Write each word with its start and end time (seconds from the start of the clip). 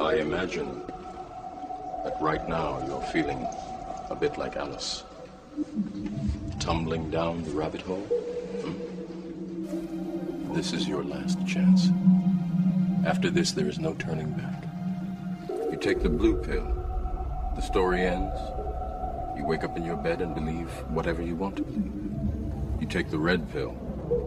I 0.00 0.14
imagine 0.14 0.82
that 2.04 2.16
right 2.20 2.48
now 2.48 2.80
you're 2.86 3.02
feeling 3.12 3.44
a 4.08 4.14
bit 4.14 4.38
like 4.38 4.54
Alice. 4.54 5.02
Tumbling 6.60 7.10
down 7.10 7.42
the 7.42 7.50
rabbit 7.50 7.80
hole? 7.80 8.06
Hmm? 8.62 8.74
This 10.54 10.72
is 10.72 10.86
your 10.86 11.02
last 11.02 11.44
chance. 11.48 11.88
After 13.04 13.28
this, 13.28 13.50
there 13.50 13.66
is 13.66 13.80
no 13.80 13.94
turning 13.94 14.30
back. 14.30 14.62
You 15.68 15.76
take 15.76 16.00
the 16.00 16.08
blue 16.08 16.36
pill. 16.44 16.72
The 17.56 17.62
story 17.62 18.02
ends. 18.02 18.38
You 19.36 19.44
wake 19.44 19.64
up 19.64 19.76
in 19.76 19.84
your 19.84 19.96
bed 19.96 20.20
and 20.20 20.32
believe 20.32 20.70
whatever 20.90 21.22
you 21.22 21.34
want 21.34 21.56
to 21.56 21.64
believe. 21.64 21.92
You 22.80 22.86
take 22.86 23.10
the 23.10 23.18
red 23.18 23.50
pill. 23.50 23.74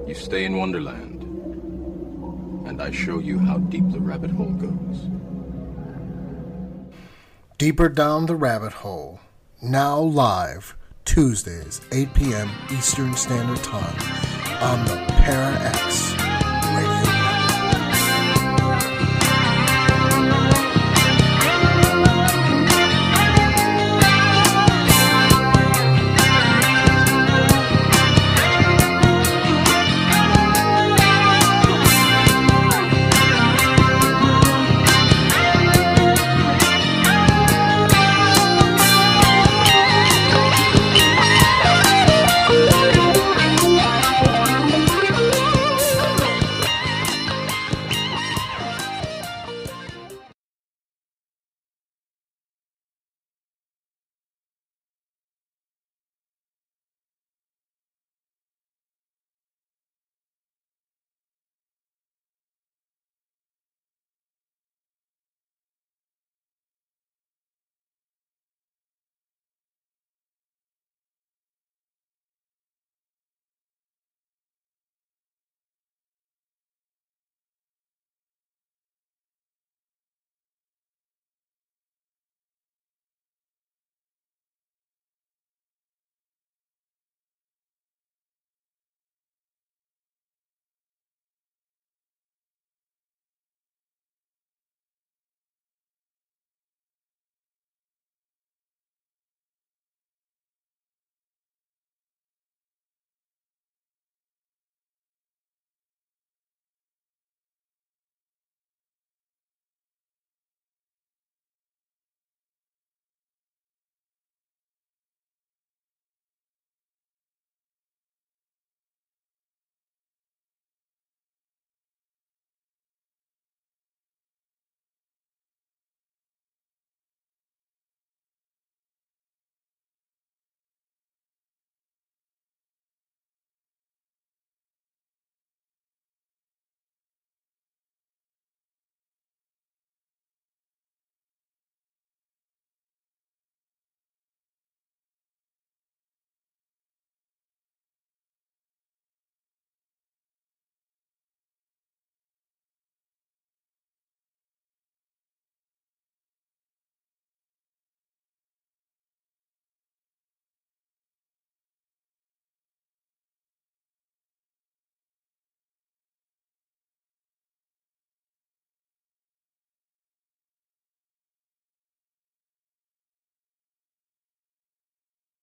You 0.06 0.16
stay 0.16 0.44
in 0.44 0.58
Wonderland. 0.58 1.24
And 2.68 2.82
I 2.82 2.92
show 2.92 3.20
you 3.20 3.40
how 3.40 3.60
deep 3.60 3.90
the 3.90 4.02
rabbit 4.02 4.32
hole 4.32 4.52
goes. 4.52 5.21
Deeper 7.62 7.90
Down 7.90 8.26
the 8.26 8.36
Rabbit 8.36 8.74
Hole. 8.74 9.20
Now 9.62 10.00
live, 10.00 10.76
Tuesdays, 11.06 11.80
8 11.92 12.12
p.m. 12.16 12.50
Eastern 12.72 13.16
Standard 13.16 13.64
Time 13.64 14.00
on 14.64 14.84
the 14.86 14.96
Para 15.10 15.60
X 15.60 16.12
Radio. 16.76 17.11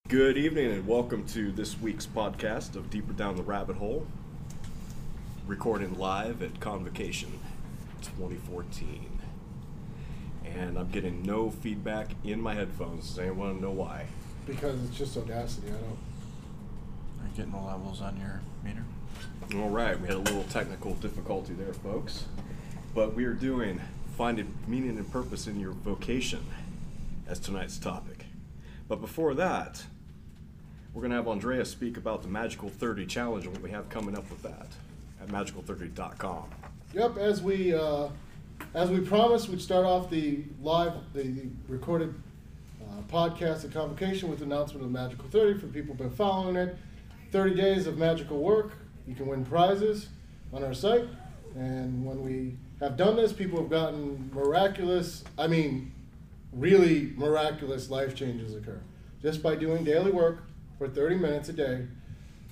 Good 0.08 0.38
evening 0.38 0.72
and 0.72 0.86
welcome 0.86 1.26
to 1.26 1.52
this 1.52 1.78
week's 1.78 2.06
podcast 2.06 2.76
of 2.76 2.88
Deeper 2.88 3.12
Down 3.12 3.36
the 3.36 3.42
Rabbit 3.42 3.76
Hole. 3.76 4.06
Recording 5.46 5.98
live 5.98 6.42
at 6.42 6.60
Convocation 6.60 7.38
2014. 8.00 9.20
And 10.46 10.78
I'm 10.78 10.88
getting 10.88 11.22
no 11.24 11.50
feedback 11.50 12.12
in 12.24 12.40
my 12.40 12.54
headphones. 12.54 13.08
Does 13.10 13.18
anyone 13.18 13.60
know 13.60 13.70
why? 13.70 14.06
Because 14.46 14.82
it's 14.82 14.96
just 14.96 15.14
Audacity. 15.18 15.66
I 15.68 15.72
don't. 15.72 15.82
Are 15.82 17.26
you 17.26 17.36
getting 17.36 17.52
the 17.52 17.58
levels 17.58 18.00
on 18.00 18.18
your 18.18 18.40
meter? 18.64 18.84
All 19.62 19.68
right, 19.68 20.00
we 20.00 20.08
had 20.08 20.16
a 20.16 20.20
little 20.20 20.44
technical 20.44 20.94
difficulty 20.94 21.52
there, 21.52 21.74
folks. 21.74 22.24
But 22.94 23.12
we 23.12 23.26
are 23.26 23.34
doing 23.34 23.82
finding 24.16 24.54
meaning 24.66 24.96
and 24.96 25.12
purpose 25.12 25.46
in 25.46 25.60
your 25.60 25.72
vocation 25.72 26.46
as 27.26 27.38
tonight's 27.38 27.76
topic. 27.76 28.24
But 28.88 29.02
before 29.02 29.34
that, 29.34 29.84
we're 30.98 31.08
going 31.08 31.24
to 31.24 31.30
have 31.30 31.40
Andrieh 31.40 31.64
speak 31.64 31.96
about 31.96 32.22
the 32.22 32.28
Magical 32.28 32.68
30 32.68 33.06
Challenge 33.06 33.44
and 33.44 33.54
what 33.54 33.62
we 33.62 33.70
have 33.70 33.88
coming 33.88 34.18
up 34.18 34.28
with 34.30 34.42
that 34.42 34.66
at 35.22 35.28
magical30.com. 35.28 36.50
Yep, 36.92 37.18
as 37.18 37.40
we 37.40 37.72
uh, 37.72 38.08
as 38.74 38.90
we 38.90 38.98
promised, 38.98 39.48
we'd 39.48 39.60
start 39.60 39.86
off 39.86 40.10
the 40.10 40.42
live, 40.60 40.94
the, 41.12 41.22
the 41.22 41.48
recorded 41.68 42.20
uh, 42.82 43.02
podcast 43.02 43.64
at 43.64 43.72
Convocation 43.72 44.28
with 44.28 44.40
the 44.40 44.44
announcement 44.44 44.84
of 44.84 44.90
Magical 44.90 45.28
30 45.28 45.60
for 45.60 45.68
people 45.68 45.94
who've 45.94 45.98
been 45.98 46.10
following 46.10 46.56
it. 46.56 46.76
30 47.30 47.54
days 47.54 47.86
of 47.86 47.96
magical 47.96 48.38
work. 48.38 48.72
You 49.06 49.14
can 49.14 49.28
win 49.28 49.44
prizes 49.44 50.08
on 50.52 50.64
our 50.64 50.74
site. 50.74 51.04
And 51.54 52.04
when 52.04 52.24
we 52.24 52.56
have 52.80 52.96
done 52.96 53.14
this, 53.14 53.32
people 53.32 53.60
have 53.60 53.70
gotten 53.70 54.32
miraculous, 54.34 55.22
I 55.38 55.46
mean, 55.46 55.92
really 56.52 57.12
miraculous 57.14 57.88
life 57.88 58.16
changes 58.16 58.56
occur 58.56 58.80
just 59.22 59.44
by 59.44 59.54
doing 59.54 59.84
daily 59.84 60.10
work 60.10 60.47
for 60.78 60.88
30 60.88 61.16
minutes 61.16 61.48
a 61.48 61.52
day. 61.52 61.86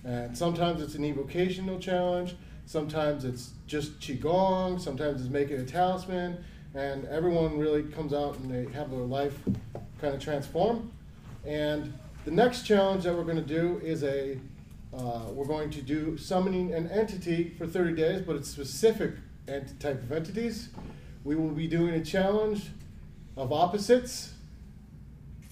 And 0.04 0.36
sometimes 0.36 0.82
it's 0.82 0.94
an 0.94 1.04
evocational 1.04 1.78
challenge, 1.78 2.36
sometimes 2.66 3.24
it's 3.24 3.52
just 3.66 3.98
Qigong, 4.00 4.80
sometimes 4.80 5.20
it's 5.20 5.30
making 5.30 5.56
a 5.56 5.64
talisman, 5.64 6.44
and 6.74 7.06
everyone 7.06 7.58
really 7.58 7.84
comes 7.84 8.12
out 8.12 8.36
and 8.38 8.50
they 8.50 8.70
have 8.72 8.90
their 8.90 9.00
life 9.00 9.38
kind 10.00 10.14
of 10.14 10.20
transform. 10.20 10.92
And 11.44 11.92
the 12.24 12.30
next 12.30 12.62
challenge 12.62 13.04
that 13.04 13.14
we're 13.14 13.24
going 13.24 13.36
to 13.36 13.42
do 13.42 13.80
is 13.82 14.02
a 14.02 14.38
uh, 14.96 15.26
we're 15.32 15.46
going 15.46 15.68
to 15.68 15.82
do 15.82 16.16
summoning 16.16 16.72
an 16.72 16.88
entity 16.88 17.54
for 17.58 17.66
30 17.66 17.94
days, 17.94 18.22
but 18.22 18.34
it's 18.36 18.48
specific 18.48 19.12
ent- 19.46 19.78
type 19.78 20.02
of 20.02 20.10
entities. 20.10 20.70
We 21.22 21.34
will 21.34 21.50
be 21.50 21.66
doing 21.66 21.94
a 21.94 22.04
challenge 22.04 22.70
of 23.36 23.52
opposites, 23.52 24.32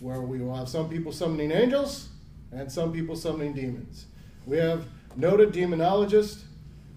where 0.00 0.22
we 0.22 0.38
will 0.38 0.54
have 0.54 0.68
some 0.68 0.88
people 0.88 1.12
summoning 1.12 1.50
angels 1.50 2.08
and 2.54 2.70
some 2.70 2.92
people 2.92 3.16
summoning 3.16 3.52
demons. 3.52 4.06
We 4.46 4.58
have 4.58 4.86
noted 5.16 5.52
demonologist 5.52 6.42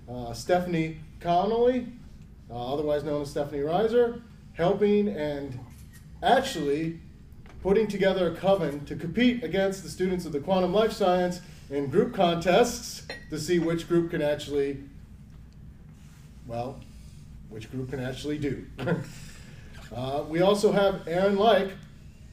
uh, 0.09 0.33
Stephanie 0.33 0.99
Connolly, 1.19 1.87
uh, 2.49 2.73
otherwise 2.73 3.03
known 3.03 3.23
as 3.23 3.31
Stephanie 3.31 3.61
Reiser, 3.61 4.21
helping 4.53 5.09
and 5.09 5.59
actually 6.23 6.99
putting 7.61 7.87
together 7.87 8.31
a 8.31 8.35
coven 8.35 8.85
to 8.85 8.95
compete 8.95 9.43
against 9.43 9.83
the 9.83 9.89
students 9.89 10.25
of 10.25 10.31
the 10.31 10.39
quantum 10.39 10.73
life 10.73 10.93
science 10.93 11.41
in 11.69 11.87
group 11.87 12.13
contests 12.13 13.05
to 13.29 13.39
see 13.39 13.59
which 13.59 13.87
group 13.87 14.11
can 14.11 14.21
actually, 14.21 14.83
well, 16.45 16.79
which 17.49 17.69
group 17.71 17.89
can 17.89 17.99
actually 17.99 18.37
do. 18.37 18.65
uh, 19.95 20.23
we 20.29 20.41
also 20.41 20.71
have 20.71 21.05
Aaron 21.07 21.35
Leitch, 21.35 21.71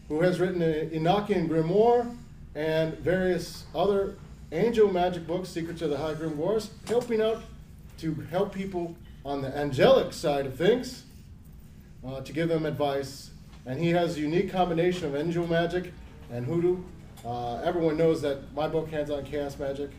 who 0.09 0.21
has 0.21 0.39
written 0.39 0.63
an 0.63 0.91
Enochian 0.91 1.49
Grimoire 1.49 2.15
and 2.55 2.97
various 2.99 3.65
other 3.75 4.17
angel 4.53 4.93
magic 4.93 5.27
books, 5.27 5.49
Secrets 5.49 5.83
of 5.83 5.91
the 5.91 5.97
High 5.97 6.15
Grimoires, 6.15 6.69
helping 6.87 7.21
out 7.21 7.43
to 7.99 8.15
help 8.31 8.55
people 8.55 8.97
on 9.25 9.43
the 9.43 9.57
angelic 9.57 10.13
side 10.13 10.47
of 10.47 10.57
things, 10.57 11.05
uh, 12.07 12.21
to 12.21 12.33
give 12.33 12.49
them 12.49 12.67
advice. 12.67 13.31
And 13.67 13.81
he 13.81 13.91
has 13.91 14.17
a 14.17 14.21
unique 14.21 14.53
combination 14.53 15.07
of 15.07 15.17
angel 15.17 15.47
magic 15.47 15.93
and 16.31 16.45
hoodoo. 16.45 16.83
Uh, 17.25 17.57
everyone 17.65 17.97
knows 17.97 18.21
that 18.23 18.53
my 18.55 18.69
book, 18.69 18.91
Hands 18.91 19.11
on 19.11 19.25
Chaos 19.25 19.59
Magic. 19.59 19.91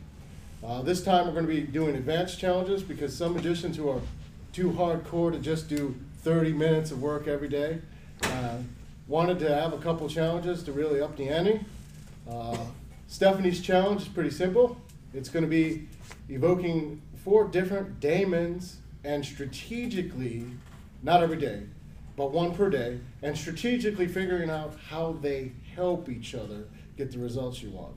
Uh, 0.64 0.82
this 0.82 1.04
time 1.04 1.26
we're 1.26 1.34
going 1.34 1.46
to 1.46 1.52
be 1.52 1.62
doing 1.62 1.96
advanced 1.96 2.40
challenges 2.40 2.84
because 2.84 3.16
some 3.16 3.34
magicians 3.34 3.78
who 3.78 3.90
are 3.90 4.02
too 4.54 4.72
hardcore 4.72 5.32
to 5.32 5.40
just 5.40 5.68
do 5.68 5.96
30 6.22 6.54
minutes 6.54 6.92
of 6.92 7.02
work 7.02 7.28
every 7.28 7.50
day 7.50 7.82
uh, 8.24 8.58
wanted 9.08 9.38
to 9.40 9.54
have 9.54 9.74
a 9.74 9.78
couple 9.78 10.08
challenges 10.08 10.64
to 10.64 10.72
really 10.72 11.02
up 11.02 11.18
the 11.18 11.28
ante. 11.30 11.62
Uh, 12.30 12.58
Stephanie's 13.08 13.62
challenge 13.62 14.02
is 14.02 14.08
pretty 14.08 14.32
simple. 14.32 14.78
It's 15.14 15.30
going 15.30 15.44
to 15.44 15.50
be 15.50 15.88
evoking 16.28 17.02
four 17.24 17.48
different 17.48 18.00
daemons 18.00 18.78
and 19.04 19.24
strategically, 19.24 20.46
not 21.04 21.22
every 21.22 21.38
day, 21.38 21.64
but 22.18 22.32
one 22.32 22.56
per 22.56 22.70
day, 22.70 23.00
and 23.22 23.38
strategically 23.38 24.08
figuring 24.08 24.50
out 24.50 24.76
how 24.90 25.18
they 25.22 25.52
help 25.76 26.10
each 26.10 26.34
other 26.34 26.66
get 26.98 27.12
the 27.12 27.20
results 27.20 27.62
you 27.62 27.70
want. 27.70 27.96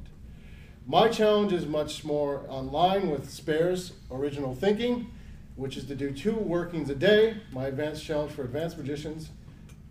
My 0.86 1.08
challenge 1.08 1.52
is 1.52 1.66
much 1.66 2.04
more 2.04 2.44
online 2.48 3.10
with 3.10 3.30
Spare's 3.30 3.92
original 4.10 4.54
thinking, 4.54 5.10
which 5.56 5.76
is 5.76 5.84
to 5.86 5.94
do 5.94 6.12
two 6.12 6.34
workings 6.34 6.88
a 6.90 6.94
day, 6.94 7.36
my 7.52 7.66
advanced 7.66 8.04
challenge 8.04 8.32
for 8.32 8.42
advanced 8.42 8.78
magicians, 8.78 9.30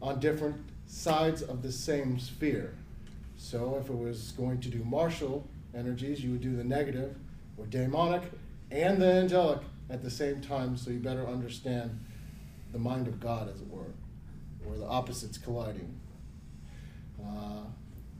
on 0.01 0.19
different 0.19 0.57
sides 0.85 1.41
of 1.41 1.61
the 1.61 1.71
same 1.71 2.19
sphere. 2.19 2.73
So 3.37 3.77
if 3.79 3.89
it 3.89 3.97
was 3.97 4.31
going 4.31 4.59
to 4.61 4.69
do 4.69 4.83
martial 4.83 5.47
energies, 5.75 6.23
you 6.23 6.31
would 6.31 6.41
do 6.41 6.55
the 6.55 6.63
negative 6.63 7.15
or 7.57 7.65
demonic 7.67 8.23
and 8.71 9.01
the 9.01 9.11
angelic 9.11 9.59
at 9.89 10.03
the 10.03 10.09
same 10.09 10.41
time 10.41 10.75
so 10.75 10.89
you 10.89 10.99
better 10.99 11.25
understand 11.25 11.99
the 12.73 12.79
mind 12.79 13.07
of 13.07 13.19
God, 13.19 13.49
as 13.49 13.61
it 13.61 13.69
were, 13.69 13.93
or 14.67 14.77
the 14.77 14.85
opposites 14.85 15.37
colliding. 15.37 15.97
Uh, 17.23 17.63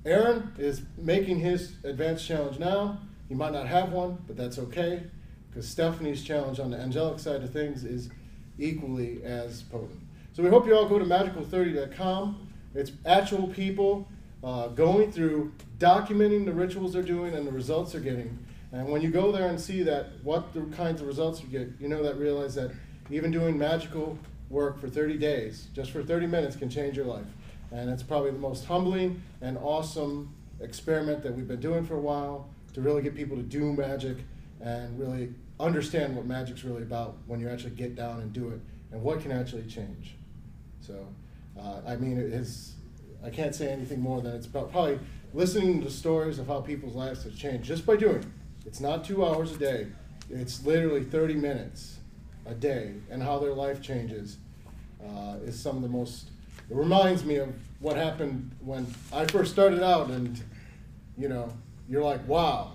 Aaron 0.06 0.54
is 0.58 0.84
making 0.98 1.40
his 1.40 1.74
advanced 1.84 2.26
challenge 2.26 2.60
now. 2.60 3.00
He 3.28 3.36
might 3.36 3.52
not 3.52 3.68
have 3.68 3.92
one, 3.92 4.20
but 4.26 4.38
that's 4.38 4.58
okay 4.58 5.04
because 5.50 5.68
Stephanie's 5.68 6.24
challenge 6.24 6.60
on 6.60 6.72
the 6.72 6.78
angelic 6.78 7.20
side 7.20 7.44
of 7.44 7.52
things 7.52 7.84
is 7.84 8.10
equally 8.58 9.24
as 9.24 9.64
potent. 9.64 10.00
So 10.34 10.44
we 10.44 10.50
hope 10.50 10.66
you 10.66 10.76
all 10.76 10.88
go 10.88 11.00
to 11.00 11.06
magical30.com. 11.06 12.48
It's 12.76 12.92
actual 13.06 13.48
people 13.48 14.08
uh, 14.44 14.68
going 14.70 15.12
through, 15.12 15.52
documenting 15.80 16.46
the 16.46 16.54
rituals 16.54 16.94
they're 16.94 17.02
doing 17.02 17.34
and 17.34 17.48
the 17.48 17.52
results 17.52 17.92
they're 17.92 18.02
getting. 18.02 18.38
And 18.72 18.90
when 18.90 19.02
you 19.02 19.10
go 19.10 19.32
there 19.32 19.48
and 19.48 19.60
see 19.60 19.84
that 19.84 20.24
what 20.24 20.54
the 20.54 20.62
kinds 20.76 21.02
of 21.02 21.08
results 21.08 21.42
you 21.42 21.48
get, 21.48 21.70
you 21.80 21.88
know 21.88 22.04
that 22.04 22.18
realize 22.18 22.56
that 22.56 22.72
even 23.10 23.32
doing 23.32 23.58
magical 23.58 24.18
work 24.50 24.80
for 24.80 24.90
30 24.90 25.18
days, 25.18 25.68
just 25.74 25.92
for 25.92 26.04
30 26.04 26.28
minutes, 26.28 26.56
can 26.56 26.70
change 26.70 26.96
your 26.96 27.06
life. 27.06 27.26
And 27.72 27.90
it's 27.90 28.04
probably 28.04 28.32
the 28.32 28.40
most 28.40 28.66
humbling 28.66 29.22
and 29.42 29.58
awesome 29.58 30.34
experiment 30.60 31.24
that 31.24 31.36
we've 31.36 31.48
been 31.48 31.60
doing 31.60 31.86
for 31.86 31.96
a 31.96 32.00
while 32.00 32.50
to 32.74 32.82
really 32.82 33.02
get 33.02 33.16
people 33.16 33.36
to 33.38 33.44
do 33.44 33.74
magic 33.74 34.18
and 34.62 34.98
really 35.00 35.34
understand 35.60 36.16
what 36.16 36.26
magic's 36.26 36.64
really 36.64 36.84
about 36.84 37.18
when 37.26 37.40
you 37.40 37.50
actually 37.50 37.72
get 37.72 37.96
down 37.96 38.22
and 38.22 38.32
do 38.34 38.50
it 38.50 38.60
and 38.92 39.02
what 39.02 39.22
can 39.22 39.32
actually 39.32 39.64
change. 39.64 40.16
So, 40.80 41.08
uh, 41.60 41.82
I 41.86 41.96
mean, 41.96 42.18
it 42.18 42.34
is, 42.34 42.76
I 43.24 43.30
can't 43.30 43.54
say 43.54 43.72
anything 43.72 44.00
more 44.00 44.22
than 44.22 44.36
it's 44.36 44.48
about 44.48 44.72
probably 44.72 45.00
listening 45.34 45.82
to 45.84 45.90
stories 45.90 46.40
of 46.40 46.48
how 46.48 46.62
people's 46.62 46.96
lives 46.96 47.24
have 47.24 47.36
changed 47.36 47.66
just 47.66 47.86
by 47.86 47.96
doing 47.96 48.18
it. 48.18 48.26
It's 48.66 48.80
not 48.80 49.04
two 49.04 49.26
hours 49.26 49.52
a 49.52 49.58
day, 49.58 49.88
it's 50.30 50.66
literally 50.66 51.04
30 51.04 51.36
minutes 51.36 51.98
a 52.46 52.54
day, 52.54 52.94
and 53.10 53.22
how 53.22 53.40
their 53.40 53.54
life 53.54 53.82
changes 53.82 54.38
uh, 55.04 55.36
is 55.44 55.60
some 55.60 55.76
of 55.76 55.82
the 55.82 55.90
most, 55.90 56.30
it 56.70 56.76
reminds 56.76 57.24
me 57.24 57.38
of 57.38 57.54
what 57.80 57.96
happened 57.96 58.52
when 58.60 58.88
I 59.14 59.26
first 59.26 59.52
started 59.52 59.84
out, 59.84 60.10
and 60.10 60.42
you 61.18 61.30
know, 61.30 61.52
you're 61.90 62.04
like, 62.04 62.26
wow, 62.28 62.74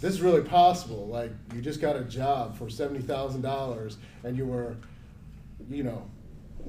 this 0.00 0.14
is 0.14 0.22
really 0.22 0.42
possible. 0.42 1.06
Like, 1.06 1.30
you 1.54 1.60
just 1.60 1.80
got 1.80 1.96
a 1.96 2.04
job 2.04 2.56
for 2.56 2.66
$70,000 2.66 3.96
and 4.24 4.36
you 4.36 4.46
were, 4.46 4.76
you 5.68 5.82
know, 5.82 6.02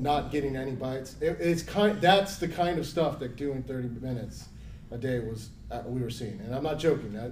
not 0.02 0.32
getting 0.32 0.56
any 0.56 0.72
bites. 0.72 1.16
It, 1.22 1.38
it's 1.40 1.62
kind. 1.62 2.02
That's 2.02 2.38
the 2.38 2.48
kind 2.48 2.80
of 2.80 2.86
stuff 2.86 3.20
that 3.20 3.36
doing 3.36 3.64
30 3.64 3.90
minutes 4.02 4.50
a 4.90 4.98
day 4.98 5.20
was 5.20 5.50
uh, 5.70 5.84
we 5.86 6.02
were 6.02 6.10
seeing, 6.10 6.40
and 6.42 6.54
I'm 6.54 6.64
not 6.64 6.80
joking. 6.80 7.14
That 7.14 7.32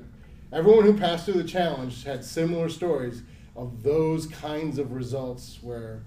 everyone 0.53 0.85
who 0.85 0.95
passed 0.95 1.25
through 1.25 1.41
the 1.41 1.47
challenge 1.47 2.03
had 2.03 2.23
similar 2.23 2.69
stories 2.69 3.23
of 3.55 3.83
those 3.83 4.27
kinds 4.27 4.77
of 4.77 4.93
results 4.93 5.59
where 5.61 6.03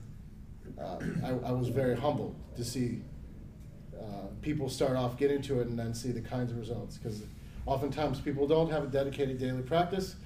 uh, 0.81 0.99
I, 1.25 1.31
I, 1.49 1.53
was 1.53 1.69
very 1.69 1.95
humbled 1.95 2.35
to 2.57 2.65
see 2.65 3.03
uh, 4.01 4.29
people 4.41 4.71
start 4.71 4.97
off 4.97 5.19
get 5.19 5.31
into 5.31 5.61
it 5.61 5.67
and 5.67 5.79
then 5.79 5.93
see 5.93 6.13
the 6.13 6.21
kinds 6.21 6.51
of 6.51 6.59
results 6.59 6.97
because 6.97 7.23
oftentimes 7.67 8.21
people 8.21 8.47
don't 8.47 8.71
have 8.71 8.85
a 8.85 8.87
dedicated 8.87 9.39
daily 9.39 9.61
practice 9.61 10.17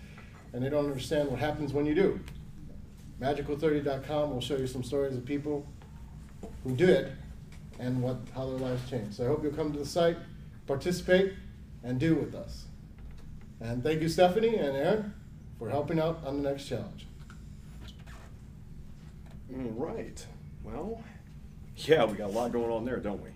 and 0.53 0.63
they 0.63 0.69
don't 0.69 0.85
understand 0.85 1.29
what 1.29 1.41
happens 1.41 1.73
when 1.73 1.85
you 1.85 1.95
do. 1.95 2.21
Magical30.com 3.21 4.31
will 4.31 4.41
show 4.41 4.57
you 4.57 4.67
some 4.67 4.85
stories 4.85 5.17
of 5.17 5.25
people 5.25 5.67
who 6.67 6.75
did 6.75 7.13
and 7.79 8.03
what 8.03 8.17
how 8.35 8.47
their 8.47 8.59
lives 8.59 8.89
changed. 8.91 9.15
So 9.15 9.25
I 9.25 9.29
hope 9.29 9.43
you'll 9.43 9.53
come 9.53 9.73
to 9.73 9.79
the 9.79 9.87
site, 9.87 10.17
participate, 10.67 11.35
and 11.85 11.99
do 11.99 12.15
with 12.15 12.35
us. 12.35 12.65
And 13.61 13.83
thank 13.83 14.03
you, 14.03 14.09
Stephanie 14.09 14.57
and 14.57 14.77
Aaron, 14.77 15.15
for 15.59 15.71
helping 15.71 16.01
out 16.01 16.21
on 16.25 16.43
the 16.43 16.51
next 16.51 16.65
challenge. 16.65 17.07
All 19.55 19.71
right. 19.73 20.27
Well, 20.65 21.03
yeah, 21.77 22.05
we 22.05 22.17
got 22.17 22.31
a 22.31 22.33
lot 22.33 22.53
going 22.53 22.71
on 22.71 22.85
there, 22.85 22.99
don't 22.99 23.23
we? 23.23 23.31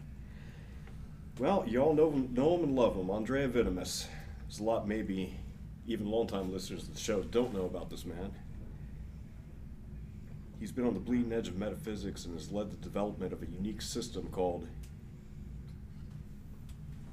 Well, 1.38 1.64
you 1.66 1.80
all 1.80 1.94
know 1.94 2.10
him, 2.10 2.34
know 2.34 2.56
him 2.56 2.64
and 2.64 2.76
love 2.76 2.96
him, 2.96 3.06
Andrieh 3.06 3.48
Vitimus. 3.48 4.08
There's 4.42 4.58
a 4.58 4.64
lot 4.64 4.88
maybe 4.88 5.34
even 5.86 6.10
longtime 6.10 6.52
listeners 6.52 6.82
of 6.82 6.94
the 6.94 7.00
show 7.00 7.22
don't 7.22 7.54
know 7.54 7.64
about 7.64 7.88
this 7.88 8.04
man. 8.04 8.32
He's 10.60 10.70
been 10.72 10.86
on 10.86 10.92
the 10.92 11.00
bleeding 11.00 11.32
edge 11.32 11.48
of 11.48 11.56
metaphysics 11.56 12.26
and 12.26 12.34
has 12.34 12.52
led 12.52 12.70
the 12.70 12.76
development 12.76 13.32
of 13.32 13.42
a 13.42 13.46
unique 13.46 13.80
system 13.80 14.28
called 14.30 14.68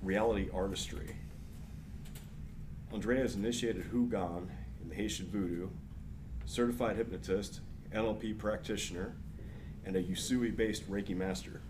reality 0.03 0.49
artistry. 0.53 1.15
Andrieh 2.93 3.21
has 3.21 3.35
initiated 3.35 3.89
Houngan 3.91 4.49
in 4.81 4.89
the 4.89 4.95
Haitian 4.95 5.29
voodoo, 5.29 5.69
certified 6.45 6.97
hypnotist, 6.97 7.61
NLP 7.93 8.37
practitioner, 8.37 9.15
and 9.85 9.95
a 9.95 10.03
Usui 10.03 10.53
based 10.53 10.91
Reiki 10.91 11.15
master. 11.15 11.61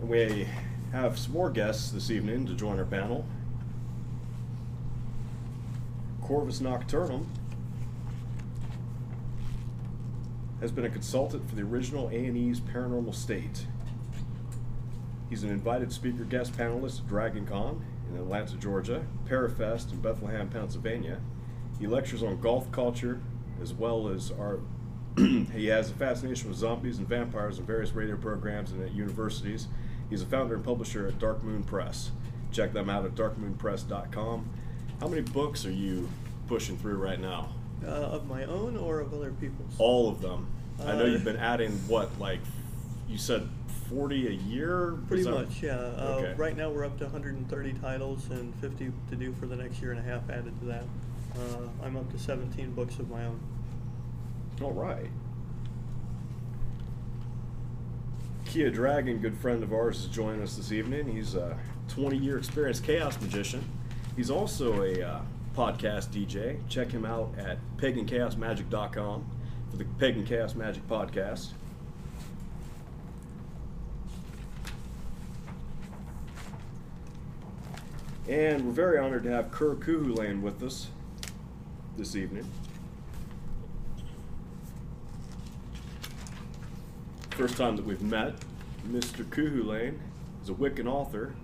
And 0.00 0.08
we 0.08 0.48
have 0.92 1.18
some 1.18 1.32
more 1.32 1.50
guests 1.50 1.90
this 1.90 2.10
evening 2.10 2.46
to 2.46 2.54
join 2.54 2.78
our 2.78 2.84
panel. 2.84 3.26
Corvus 6.20 6.60
Nocturnum 6.60 7.26
has 10.60 10.72
been 10.72 10.84
a 10.84 10.90
consultant 10.90 11.48
for 11.48 11.54
the 11.54 11.62
original 11.62 12.08
A&E's 12.08 12.60
Paranormal 12.60 13.14
State. 13.14 13.66
He's 15.28 15.42
an 15.42 15.50
invited 15.50 15.92
speaker 15.92 16.24
guest 16.24 16.52
panelist 16.52 17.00
at 17.00 17.08
Dragon 17.08 17.46
Con 17.46 17.84
in 18.10 18.16
Atlanta, 18.16 18.56
Georgia, 18.56 19.04
Parafest 19.28 19.92
in 19.92 20.00
Bethlehem, 20.00 20.48
Pennsylvania. 20.48 21.20
He 21.78 21.86
lectures 21.86 22.22
on 22.22 22.40
goth 22.40 22.70
culture 22.72 23.20
as 23.60 23.72
well 23.72 24.08
as 24.08 24.32
art. 24.38 24.60
he 25.16 25.66
has 25.66 25.90
a 25.90 25.94
fascination 25.94 26.48
with 26.48 26.58
zombies 26.58 26.98
and 26.98 27.08
vampires 27.08 27.58
in 27.58 27.66
various 27.66 27.92
radio 27.92 28.16
programs 28.16 28.70
and 28.72 28.82
at 28.82 28.92
universities. 28.92 29.68
He's 30.10 30.22
a 30.22 30.26
founder 30.26 30.54
and 30.54 30.64
publisher 30.64 31.06
at 31.08 31.18
Dark 31.18 31.42
Moon 31.42 31.62
Press. 31.64 32.10
Check 32.52 32.72
them 32.72 32.88
out 32.88 33.04
at 33.04 33.14
darkmoonpress.com. 33.14 34.48
How 35.00 35.08
many 35.08 35.22
books 35.22 35.66
are 35.66 35.70
you 35.72 36.08
pushing 36.46 36.76
through 36.76 36.96
right 36.96 37.20
now? 37.20 37.50
Uh, 37.84 37.88
of 37.90 38.26
my 38.26 38.44
own 38.44 38.76
or 38.76 39.00
of 39.00 39.12
other 39.12 39.32
people's? 39.32 39.74
All 39.78 40.08
of 40.08 40.20
them. 40.22 40.46
I 40.80 40.92
know 40.94 41.02
Uh, 41.04 41.06
you've 41.08 41.24
been 41.24 41.36
adding 41.36 41.72
what, 41.88 42.18
like 42.18 42.40
you 43.08 43.18
said, 43.18 43.48
40 43.88 44.28
a 44.28 44.30
year? 44.30 44.98
Pretty 45.08 45.24
that- 45.24 45.30
much, 45.32 45.62
yeah. 45.62 45.76
Uh, 45.76 46.34
Right 46.36 46.56
now, 46.56 46.70
we're 46.70 46.84
up 46.84 46.98
to 46.98 47.04
130 47.04 47.72
titles 47.74 48.30
and 48.30 48.54
50 48.56 48.92
to 49.10 49.16
do 49.16 49.32
for 49.34 49.46
the 49.46 49.56
next 49.56 49.80
year 49.80 49.90
and 49.92 50.00
a 50.00 50.02
half 50.02 50.28
added 50.30 50.58
to 50.60 50.66
that. 50.66 50.84
Uh, 51.36 51.68
I'm 51.84 51.96
up 51.96 52.10
to 52.12 52.18
17 52.18 52.72
books 52.72 52.98
of 52.98 53.10
my 53.10 53.24
own. 53.26 53.38
All 54.62 54.72
right. 54.72 55.10
Kia 58.56 58.70
Dragon, 58.70 59.18
good 59.18 59.36
friend 59.36 59.62
of 59.62 59.74
ours, 59.74 60.00
is 60.00 60.06
joining 60.06 60.40
us 60.40 60.56
this 60.56 60.72
evening. 60.72 61.14
He's 61.14 61.34
a 61.34 61.58
20 61.88 62.16
year 62.16 62.38
experienced 62.38 62.84
chaos 62.84 63.20
magician. 63.20 63.62
He's 64.16 64.30
also 64.30 64.80
a 64.80 65.02
uh, 65.02 65.20
podcast 65.54 66.08
DJ. 66.08 66.56
Check 66.66 66.90
him 66.90 67.04
out 67.04 67.34
at 67.36 67.58
paganchaosmagic.com 67.76 69.26
for 69.70 69.76
the 69.76 69.84
Pagan 69.98 70.24
Chaos 70.24 70.54
Magic 70.54 70.88
podcast. 70.88 71.48
And 78.26 78.64
we're 78.64 78.72
very 78.72 78.98
honored 78.98 79.24
to 79.24 79.30
have 79.32 79.50
Kerr 79.50 79.74
Cuhulain 79.74 80.40
with 80.40 80.62
us 80.62 80.88
this 81.98 82.16
evening. 82.16 82.50
First 87.36 87.58
time 87.58 87.76
that 87.76 87.84
we've 87.84 88.00
met, 88.00 88.36
Mr. 88.88 89.22
Cuhulain 89.22 89.98
is 90.42 90.48
a 90.48 90.54
Wiccan 90.54 90.86
author, 90.86 91.34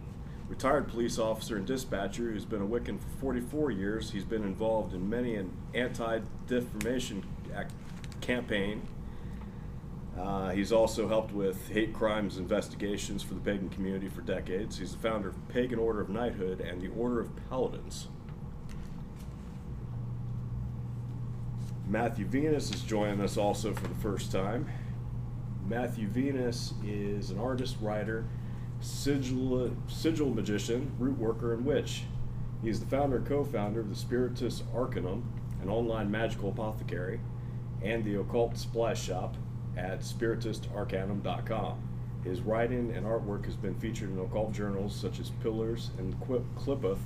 retired 0.49 0.89
police 0.89 1.19
officer 1.19 1.57
and 1.59 1.67
dispatcher 1.67 2.31
who's 2.31 2.47
been 2.47 2.63
a 2.63 2.67
Wiccan 2.67 2.99
for 2.99 3.09
44 3.21 3.73
years. 3.73 4.11
He's 4.11 4.25
been 4.25 4.43
involved 4.43 4.95
in 4.95 5.11
many 5.11 5.35
an 5.35 5.53
anti-defamation 5.75 7.23
campaign. 8.23 8.89
Uh, 10.19 10.53
he's 10.53 10.73
also 10.73 11.09
helped 11.09 11.35
with 11.35 11.69
hate 11.69 11.93
crimes 11.93 12.39
investigations 12.39 13.23
for 13.23 13.35
the 13.35 13.41
pagan 13.41 13.69
community 13.69 14.09
for 14.09 14.23
decades. 14.23 14.79
He's 14.79 14.93
the 14.93 14.99
founder 14.99 15.29
of 15.29 15.49
Pagan 15.51 15.79
Order 15.79 16.01
of 16.01 16.09
Knighthood 16.09 16.63
and 16.63 16.81
the 16.81 16.89
Order 16.89 17.21
of 17.21 17.29
Paladins. 17.51 18.09
Matthew 21.87 22.25
Venus 22.25 22.73
is 22.73 22.81
joining 22.81 23.21
us 23.21 23.37
also 23.37 23.75
for 23.75 23.89
the 23.89 23.95
first 23.97 24.33
time. 24.33 24.67
Matthew 25.69 26.09
Venus 26.09 26.75
is 26.85 27.31
an 27.31 27.39
artist, 27.39 27.77
writer, 27.81 28.25
sigil, 28.81 29.71
sigil 29.89 30.31
magician, 30.31 30.93
root 30.99 31.19
worker, 31.19 31.55
and 31.55 31.65
witch. 31.65 32.05
He 32.63 32.69
is 32.69 32.81
the 32.81 32.87
founder 32.87 33.17
and 33.17 33.27
co 33.27 33.45
founder 33.45 33.81
of 33.81 33.89
the 33.89 33.97
Spiritus 33.97 34.63
Arcanum, 34.75 35.23
an 35.63 35.69
online 35.69 36.11
magical 36.11 36.51
apothecary, 36.51 37.21
and 37.83 38.05
the 38.05 38.17
Occult 38.21 38.57
Splash 38.57 39.03
Shop 39.03 39.37
at 39.77 40.01
spiritustarcanum.com. 40.01 41.79
His 42.25 42.41
writing 42.41 42.93
and 42.93 43.05
artwork 43.05 43.47
has 43.47 43.57
been 43.57 43.75
featured 43.75 44.11
in 44.11 44.19
occult 44.21 44.53
journals 44.53 44.95
such 44.95 45.19
as 45.19 45.31
Pillars 45.43 45.91
and 45.99 46.19
Qu- 46.21 46.45
Qliphoth, 46.57 47.01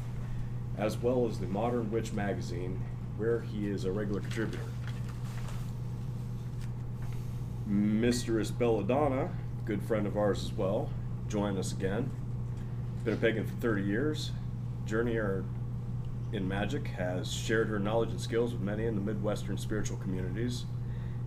as 0.76 0.98
well 0.98 1.26
as 1.26 1.38
the 1.38 1.46
Modern 1.46 1.90
Witch 1.90 2.12
magazine, 2.12 2.82
where 3.16 3.40
he 3.40 3.66
is 3.68 3.84
a 3.84 3.92
regular 3.92 4.20
contributor. 4.20 4.60
Mistress 7.66 8.52
Belladonna, 8.52 9.28
good 9.64 9.82
friend 9.82 10.06
of 10.06 10.16
ours 10.16 10.44
as 10.44 10.52
well, 10.52 10.88
join 11.28 11.58
us 11.58 11.72
again. 11.72 12.08
Been 13.04 13.14
a 13.14 13.16
pagan 13.16 13.44
for 13.44 13.56
30 13.56 13.82
years. 13.82 14.30
Journeyer 14.86 15.42
in 16.32 16.46
magic 16.46 16.86
has 16.88 17.32
shared 17.32 17.68
her 17.68 17.80
knowledge 17.80 18.10
and 18.10 18.20
skills 18.20 18.52
with 18.52 18.62
many 18.62 18.86
in 18.86 18.94
the 18.94 19.00
Midwestern 19.00 19.58
spiritual 19.58 19.96
communities. 19.96 20.66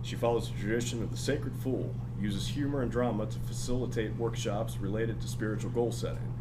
She 0.02 0.16
follows 0.16 0.50
the 0.50 0.58
tradition 0.58 1.02
of 1.02 1.10
the 1.10 1.18
sacred 1.18 1.54
fool, 1.56 1.94
uses 2.18 2.48
humor 2.48 2.80
and 2.80 2.90
drama 2.90 3.26
to 3.26 3.38
facilitate 3.40 4.16
workshops 4.16 4.78
related 4.78 5.20
to 5.20 5.28
spiritual 5.28 5.72
goal 5.72 5.92
setting. 5.92 6.32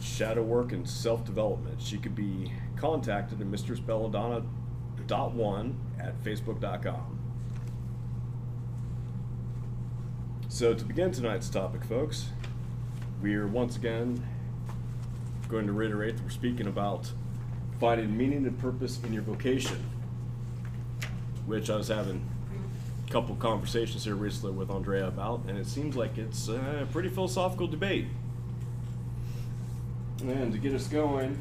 Shadow 0.00 0.42
work 0.42 0.72
and 0.72 0.88
self 0.88 1.26
development. 1.26 1.82
She 1.82 1.98
could 1.98 2.14
be 2.14 2.52
contacted 2.76 3.38
at 3.40 3.46
mistressbelladonna.one 3.46 5.78
at 5.98 6.24
facebook.com. 6.24 7.13
So, 10.54 10.72
to 10.72 10.84
begin 10.84 11.10
tonight's 11.10 11.48
topic, 11.48 11.82
folks, 11.82 12.26
we 13.20 13.34
are 13.34 13.48
once 13.48 13.74
again 13.74 14.24
going 15.48 15.66
to 15.66 15.72
reiterate 15.72 16.16
that 16.16 16.22
we're 16.22 16.30
speaking 16.30 16.68
about 16.68 17.10
finding 17.80 18.16
meaning 18.16 18.46
and 18.46 18.56
purpose 18.60 19.00
in 19.02 19.12
your 19.12 19.24
vocation, 19.24 19.84
which 21.46 21.70
I 21.70 21.74
was 21.74 21.88
having 21.88 22.24
a 23.04 23.10
couple 23.10 23.34
conversations 23.34 24.04
here 24.04 24.14
recently 24.14 24.52
with 24.52 24.68
Andrieh 24.68 25.08
about, 25.08 25.40
and 25.48 25.58
it 25.58 25.66
seems 25.66 25.96
like 25.96 26.18
it's 26.18 26.46
a 26.46 26.86
pretty 26.92 27.08
philosophical 27.08 27.66
debate. 27.66 28.06
And 30.20 30.52
to 30.52 30.58
get 30.58 30.72
us 30.72 30.86
going, 30.86 31.36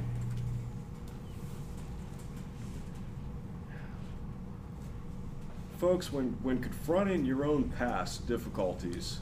folks, 5.84 6.14
when, 6.14 6.30
when 6.44 6.62
confronting 6.62 7.26
your 7.26 7.44
own 7.44 7.66
past 7.72 8.26
difficulties 8.26 9.20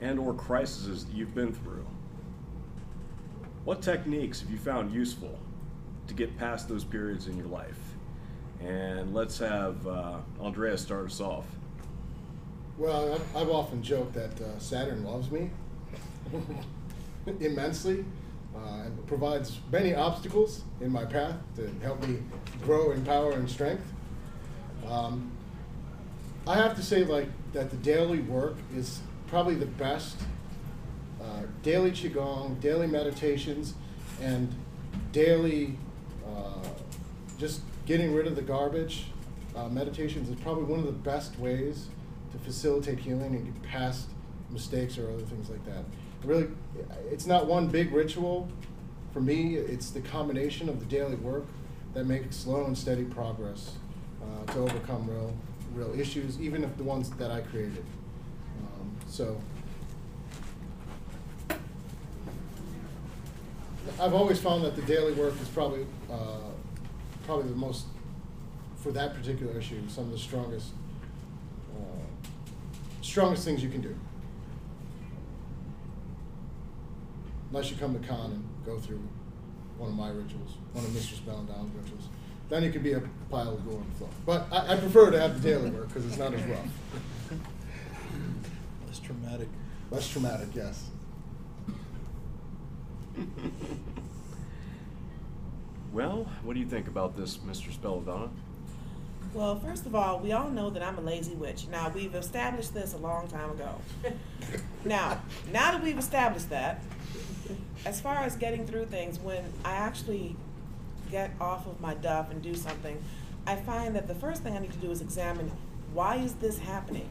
and 0.00 0.18
or 0.18 0.34
crises 0.34 1.06
that 1.06 1.14
you've 1.14 1.34
been 1.34 1.50
through, 1.50 1.86
what 3.64 3.80
techniques 3.80 4.42
have 4.42 4.50
you 4.50 4.58
found 4.58 4.92
useful 4.92 5.38
to 6.06 6.12
get 6.12 6.36
past 6.36 6.68
those 6.68 6.84
periods 6.84 7.26
in 7.26 7.38
your 7.38 7.46
life? 7.46 7.78
And 8.60 9.14
let's 9.14 9.38
have 9.38 9.86
uh, 9.86 10.18
Andrieh 10.38 10.78
start 10.78 11.06
us 11.06 11.22
off. 11.22 11.46
Well, 12.76 13.18
I've, 13.34 13.48
often 13.48 13.82
joked 13.82 14.12
that 14.12 14.38
uh, 14.42 14.58
Saturn 14.58 15.04
loves 15.04 15.30
me 15.30 15.48
immensely 17.40 18.04
uh, 18.54 18.82
and 18.84 19.06
provides 19.06 19.58
many 19.72 19.94
obstacles 19.94 20.64
in 20.82 20.92
my 20.92 21.06
path 21.06 21.36
to 21.56 21.72
help 21.82 22.06
me 22.06 22.18
grow 22.60 22.90
in 22.90 23.02
power 23.06 23.32
and 23.32 23.48
strength. 23.48 23.90
Um, 24.86 25.30
I 26.46 26.56
have 26.56 26.76
to 26.76 26.82
say, 26.82 27.04
like, 27.04 27.28
that 27.52 27.70
the 27.70 27.76
daily 27.76 28.20
work 28.20 28.56
is 28.76 29.00
probably 29.28 29.54
the 29.54 29.66
best. 29.66 30.16
Uh, 31.20 31.42
daily 31.62 31.90
qigong, 31.90 32.60
daily 32.60 32.86
meditations, 32.86 33.74
and 34.20 34.54
daily 35.12 35.78
uh, 36.26 36.68
just 37.38 37.62
getting 37.86 38.12
rid 38.12 38.26
of 38.26 38.36
the 38.36 38.42
garbage. 38.42 39.06
Uh, 39.56 39.68
meditations 39.68 40.28
is 40.28 40.36
probably 40.40 40.64
one 40.64 40.80
of 40.80 40.86
the 40.86 40.92
best 40.92 41.38
ways 41.38 41.88
to 42.32 42.38
facilitate 42.38 42.98
healing 42.98 43.34
and 43.34 43.44
get 43.46 43.62
past 43.62 44.08
mistakes 44.50 44.98
or 44.98 45.08
other 45.10 45.22
things 45.22 45.48
like 45.48 45.64
that. 45.64 45.84
Really, 46.24 46.48
it's 47.10 47.26
not 47.26 47.46
one 47.46 47.68
big 47.68 47.92
ritual. 47.92 48.48
For 49.12 49.20
me, 49.20 49.56
it's 49.56 49.90
the 49.90 50.00
combination 50.00 50.68
of 50.68 50.80
the 50.80 50.86
daily 50.86 51.16
work 51.16 51.44
that 51.94 52.04
makes 52.06 52.36
slow 52.36 52.64
and 52.64 52.76
steady 52.76 53.04
progress 53.04 53.72
uh, 54.22 54.52
to 54.52 54.58
overcome 54.60 55.08
real, 55.08 55.34
real 55.74 55.98
issues, 55.98 56.40
even 56.40 56.64
if 56.64 56.76
the 56.76 56.84
ones 56.84 57.10
that 57.10 57.30
I 57.30 57.40
created. 57.40 57.84
Um, 58.60 58.96
so, 59.08 59.40
I've 64.00 64.14
always 64.14 64.40
found 64.40 64.64
that 64.64 64.76
the 64.76 64.82
daily 64.82 65.12
work 65.12 65.34
is 65.40 65.48
probably 65.48 65.86
uh, 66.10 66.38
probably 67.26 67.48
the 67.48 67.56
most 67.56 67.86
for 68.76 68.92
that 68.92 69.14
particular 69.14 69.56
issue 69.58 69.80
some 69.88 70.04
of 70.04 70.10
the 70.10 70.18
strongest 70.18 70.72
uh, 71.74 72.28
strongest 73.02 73.44
things 73.44 73.62
you 73.62 73.68
can 73.68 73.80
do. 73.80 73.94
Unless 77.50 77.70
you 77.70 77.76
come 77.76 77.98
to 77.98 78.06
con 78.06 78.32
and 78.32 78.44
go 78.66 78.78
through 78.78 79.00
one 79.78 79.90
of 79.90 79.94
my 79.94 80.08
rituals, 80.08 80.56
one 80.72 80.84
of 80.84 80.92
Mistress 80.92 81.20
Belladonna's 81.20 81.70
rituals, 81.74 82.08
then 82.48 82.64
it 82.64 82.72
could 82.72 82.82
be 82.82 82.92
a 82.92 83.02
pile 83.30 83.54
of 83.54 83.64
gore 83.66 83.80
and 83.80 83.96
fluff. 83.96 84.10
But 84.26 84.46
I, 84.52 84.74
I 84.74 84.76
prefer 84.76 85.10
to 85.10 85.18
have 85.20 85.40
the 85.42 85.48
daily 85.48 85.70
work 85.70 85.88
because 85.88 86.06
it's 86.06 86.18
not 86.18 86.32
as 86.34 86.42
rough, 86.44 86.66
Less 88.86 88.98
traumatic. 89.00 89.48
less 89.90 90.08
traumatic. 90.08 90.48
Yes. 90.54 90.88
Well, 95.92 96.26
what 96.42 96.54
do 96.54 96.60
you 96.60 96.66
think 96.66 96.88
about 96.88 97.16
this, 97.16 97.36
Mr. 97.38 97.70
Belladonna? 97.80 98.30
Well, 99.32 99.58
first 99.58 99.86
of 99.86 99.94
all, 99.94 100.18
we 100.20 100.32
all 100.32 100.50
know 100.50 100.70
that 100.70 100.82
I'm 100.82 100.98
a 100.98 101.00
lazy 101.00 101.34
witch. 101.34 101.66
Now, 101.70 101.88
we've 101.94 102.14
established 102.14 102.74
this 102.74 102.94
a 102.94 102.98
long 102.98 103.28
time 103.28 103.50
ago. 103.50 103.76
now, 104.84 105.20
now 105.52 105.72
that 105.72 105.82
we've 105.82 105.98
established 105.98 106.50
that, 106.50 106.82
as 107.84 108.00
far 108.00 108.16
as 108.18 108.36
getting 108.36 108.66
through 108.66 108.86
things, 108.86 109.18
when 109.18 109.44
I 109.64 109.72
actually 109.72 110.36
get 111.10 111.32
off 111.40 111.66
of 111.66 111.80
my 111.80 111.94
duff 111.94 112.30
and 112.30 112.42
do 112.42 112.54
something, 112.54 113.02
I 113.46 113.56
find 113.56 113.94
that 113.96 114.08
the 114.08 114.14
first 114.14 114.42
thing 114.42 114.56
I 114.56 114.60
need 114.60 114.72
to 114.72 114.78
do 114.78 114.90
is 114.90 115.00
examine 115.00 115.50
why 115.92 116.16
is 116.16 116.34
this 116.34 116.58
happening? 116.58 117.08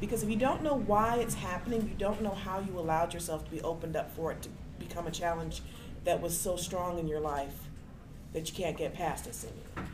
Because 0.00 0.22
if 0.22 0.28
you 0.28 0.36
don't 0.36 0.62
know 0.62 0.74
why 0.74 1.16
it's 1.16 1.34
happening, 1.34 1.88
you 1.88 1.94
don't 1.98 2.22
know 2.22 2.34
how 2.34 2.60
you 2.60 2.78
allowed 2.78 3.14
yourself 3.14 3.44
to 3.46 3.50
be 3.50 3.60
opened 3.62 3.96
up 3.96 4.14
for 4.14 4.30
it 4.30 4.42
to 4.42 4.48
become 4.78 5.06
a 5.06 5.10
challenge 5.10 5.62
that 6.04 6.20
was 6.20 6.38
so 6.38 6.56
strong 6.56 6.98
in 6.98 7.08
your 7.08 7.20
life 7.20 7.68
that 8.32 8.48
you 8.48 8.54
can't 8.54 8.76
get 8.76 8.94
past 8.94 9.26
it. 9.26 9.36
Anymore. 9.42 9.90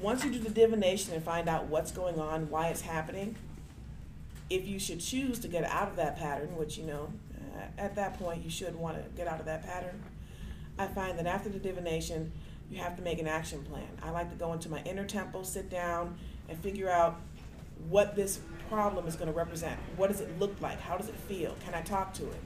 Once 0.00 0.24
you 0.24 0.30
do 0.30 0.38
the 0.38 0.50
divination 0.50 1.14
and 1.14 1.22
find 1.22 1.48
out 1.48 1.66
what's 1.66 1.90
going 1.90 2.20
on, 2.20 2.48
why 2.48 2.68
it's 2.68 2.82
happening, 2.82 3.36
if 4.48 4.66
you 4.66 4.78
should 4.78 5.00
choose 5.00 5.38
to 5.38 5.48
get 5.48 5.64
out 5.64 5.88
of 5.88 5.96
that 5.96 6.16
pattern, 6.16 6.56
which 6.56 6.76
you 6.78 6.84
know, 6.84 7.12
at 7.76 7.94
that 7.96 8.18
point 8.18 8.44
you 8.44 8.50
should 8.50 8.74
want 8.76 8.96
to 8.96 9.02
get 9.16 9.26
out 9.26 9.40
of 9.40 9.46
that 9.46 9.64
pattern, 9.64 10.02
I 10.78 10.86
find 10.86 11.18
that 11.18 11.26
after 11.26 11.48
the 11.48 11.58
divination, 11.58 12.32
you 12.70 12.78
have 12.78 12.96
to 12.96 13.02
make 13.02 13.18
an 13.18 13.26
action 13.26 13.62
plan. 13.64 13.88
I 14.02 14.10
like 14.10 14.30
to 14.30 14.36
go 14.36 14.52
into 14.52 14.68
my 14.68 14.82
inner 14.84 15.04
temple, 15.04 15.44
sit 15.44 15.68
down, 15.68 16.16
and 16.48 16.58
figure 16.58 16.88
out 16.88 17.20
what 17.88 18.14
this 18.14 18.40
problem 18.68 19.06
is 19.06 19.16
going 19.16 19.30
to 19.30 19.36
represent. 19.36 19.78
What 19.96 20.08
does 20.08 20.20
it 20.20 20.38
look 20.38 20.60
like? 20.60 20.80
How 20.80 20.96
does 20.96 21.08
it 21.08 21.16
feel? 21.16 21.56
Can 21.64 21.74
I 21.74 21.82
talk 21.82 22.14
to 22.14 22.24
it? 22.24 22.40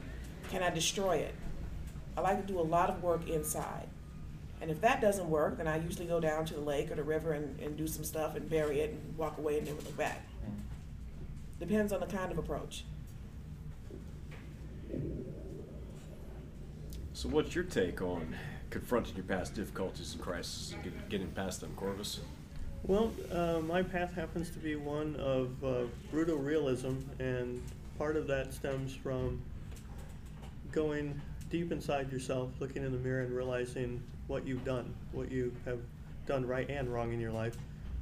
Can 0.49 0.63
I 0.63 0.69
destroy 0.69 1.17
it? 1.17 1.35
I 2.17 2.21
like 2.21 2.45
to 2.45 2.51
do 2.51 2.59
a 2.59 2.61
lot 2.61 2.89
of 2.89 3.03
work 3.03 3.27
inside. 3.27 3.87
And 4.61 4.71
if 4.71 4.81
that 4.81 5.01
doesn't 5.01 5.29
work, 5.29 5.57
then 5.57 5.67
I 5.67 5.77
usually 5.77 6.05
go 6.05 6.19
down 6.19 6.45
to 6.45 6.53
the 6.53 6.61
lake 6.61 6.89
or 6.89 6.95
the 6.95 7.03
river 7.03 7.33
and, 7.33 7.59
and 7.59 7.77
do 7.77 7.87
some 7.87 8.03
stuff 8.03 8.35
and 8.35 8.49
bury 8.49 8.79
it 8.79 8.91
and 8.91 9.17
walk 9.17 9.37
away 9.37 9.57
and 9.57 9.67
never 9.67 9.81
look 9.81 9.97
back. 9.97 10.25
Mm-hmm. 10.43 11.59
Depends 11.59 11.93
on 11.93 11.99
the 11.99 12.07
kind 12.07 12.31
of 12.31 12.37
approach. 12.37 12.85
So, 17.15 17.29
what's 17.29 17.55
your 17.55 17.63
take 17.63 18.01
on 18.01 18.35
confronting 18.69 19.15
your 19.15 19.23
past 19.23 19.53
difficulties 19.53 20.11
and 20.11 20.21
crises 20.21 20.73
and 20.73 20.83
get, 20.83 21.07
getting 21.07 21.29
past 21.29 21.61
them, 21.61 21.73
Corvus? 21.77 22.19
Well, 22.83 23.13
uh, 23.31 23.61
my 23.61 23.83
path 23.83 24.13
happens 24.13 24.49
to 24.49 24.59
be 24.59 24.75
one 24.75 25.15
of 25.15 25.63
uh, 25.63 25.83
brutal 26.11 26.35
realism, 26.35 26.97
and 27.19 27.63
part 27.97 28.17
of 28.17 28.27
that 28.27 28.53
stems 28.53 28.93
from 28.93 29.41
going 30.73 31.21
deep 31.49 31.71
inside 31.71 32.11
yourself, 32.11 32.51
looking 32.59 32.83
in 32.83 32.91
the 32.91 32.97
mirror, 32.97 33.21
and 33.21 33.33
realizing 33.33 34.03
what 34.27 34.45
you've 34.45 34.65
done, 34.65 34.93
what 35.13 35.31
you 35.31 35.55
have 35.63 35.79
done 36.25 36.45
right 36.45 36.69
and 36.69 36.93
wrong 36.93 37.13
in 37.13 37.21
your 37.21 37.31
life, 37.31 37.55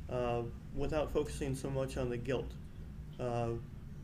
uh, 0.09 0.41
without 0.75 1.13
focusing 1.13 1.53
so 1.53 1.69
much 1.69 1.97
on 1.97 2.09
the 2.09 2.17
guilt. 2.17 2.51
Uh, 3.19 3.49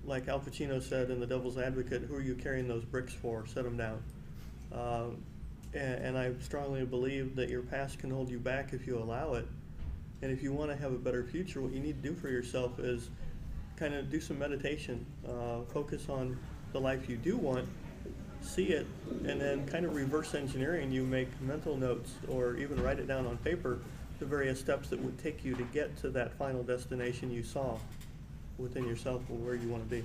like 0.05 0.27
Al 0.27 0.39
Pacino 0.39 0.79
said 0.79 1.09
in 1.09 1.19
The 1.19 1.25
Devil's 1.25 1.57
Advocate, 1.57 2.03
who 2.03 2.13
are 2.13 2.21
you 2.21 2.35
carrying 2.35 2.67
those 2.67 2.85
bricks 2.85 3.11
for? 3.11 3.47
Set 3.47 3.63
them 3.63 3.75
down. 3.75 4.03
Uh, 4.73 5.07
and, 5.73 6.05
and 6.05 6.17
I 6.17 6.31
strongly 6.41 6.85
believe 6.85 7.35
that 7.35 7.49
your 7.49 7.61
past 7.61 7.99
can 7.99 8.09
hold 8.09 8.29
you 8.29 8.39
back 8.39 8.73
if 8.73 8.87
you 8.87 8.97
allow 8.97 9.33
it. 9.33 9.47
And 10.21 10.31
if 10.31 10.43
you 10.43 10.51
want 10.51 10.69
to 10.71 10.77
have 10.77 10.91
a 10.91 10.97
better 10.97 11.23
future, 11.23 11.61
what 11.61 11.71
you 11.71 11.79
need 11.79 12.01
to 12.01 12.09
do 12.09 12.15
for 12.15 12.29
yourself 12.29 12.79
is 12.79 13.09
kind 13.77 13.93
of 13.93 14.09
do 14.09 14.19
some 14.19 14.37
meditation, 14.37 15.05
uh, 15.27 15.61
focus 15.71 16.09
on 16.09 16.37
the 16.73 16.79
life 16.79 17.09
you 17.09 17.15
do 17.15 17.37
want, 17.37 17.67
see 18.41 18.67
it, 18.67 18.85
and 19.25 19.39
then 19.39 19.65
kind 19.67 19.85
of 19.85 19.95
reverse 19.95 20.35
engineering. 20.35 20.91
You 20.91 21.03
make 21.03 21.29
mental 21.41 21.77
notes 21.77 22.11
or 22.27 22.55
even 22.57 22.81
write 22.83 22.99
it 22.99 23.07
down 23.07 23.25
on 23.25 23.37
paper 23.37 23.79
the 24.19 24.25
various 24.25 24.59
steps 24.59 24.89
that 24.89 24.99
would 24.99 25.17
take 25.17 25.45
you 25.45 25.55
to 25.55 25.63
get 25.65 25.95
to 25.97 26.09
that 26.09 26.33
final 26.33 26.61
destination 26.61 27.31
you 27.31 27.41
saw 27.41 27.77
within 28.57 28.85
yourself 28.85 29.21
or 29.29 29.37
where 29.37 29.55
you 29.55 29.69
want 29.69 29.81
to 29.83 29.89
be. 29.89 30.03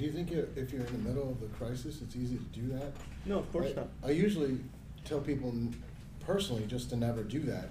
Do 0.00 0.06
you 0.06 0.12
think 0.12 0.32
if 0.32 0.56
if 0.56 0.72
you're 0.72 0.86
in 0.86 0.92
the 1.02 1.10
middle 1.10 1.28
of 1.28 1.40
the 1.42 1.46
crisis, 1.48 2.00
it's 2.00 2.16
easy 2.16 2.38
to 2.38 2.58
do 2.58 2.68
that? 2.72 2.90
No, 3.26 3.40
of 3.40 3.52
course 3.52 3.72
I- 3.72 3.80
not. 3.80 3.88
I 4.02 4.10
usually 4.12 4.58
tell 5.04 5.20
people 5.20 5.50
n- 5.50 5.74
personally 6.20 6.64
just 6.66 6.88
to 6.88 6.96
never 6.96 7.22
do 7.22 7.40
that 7.40 7.68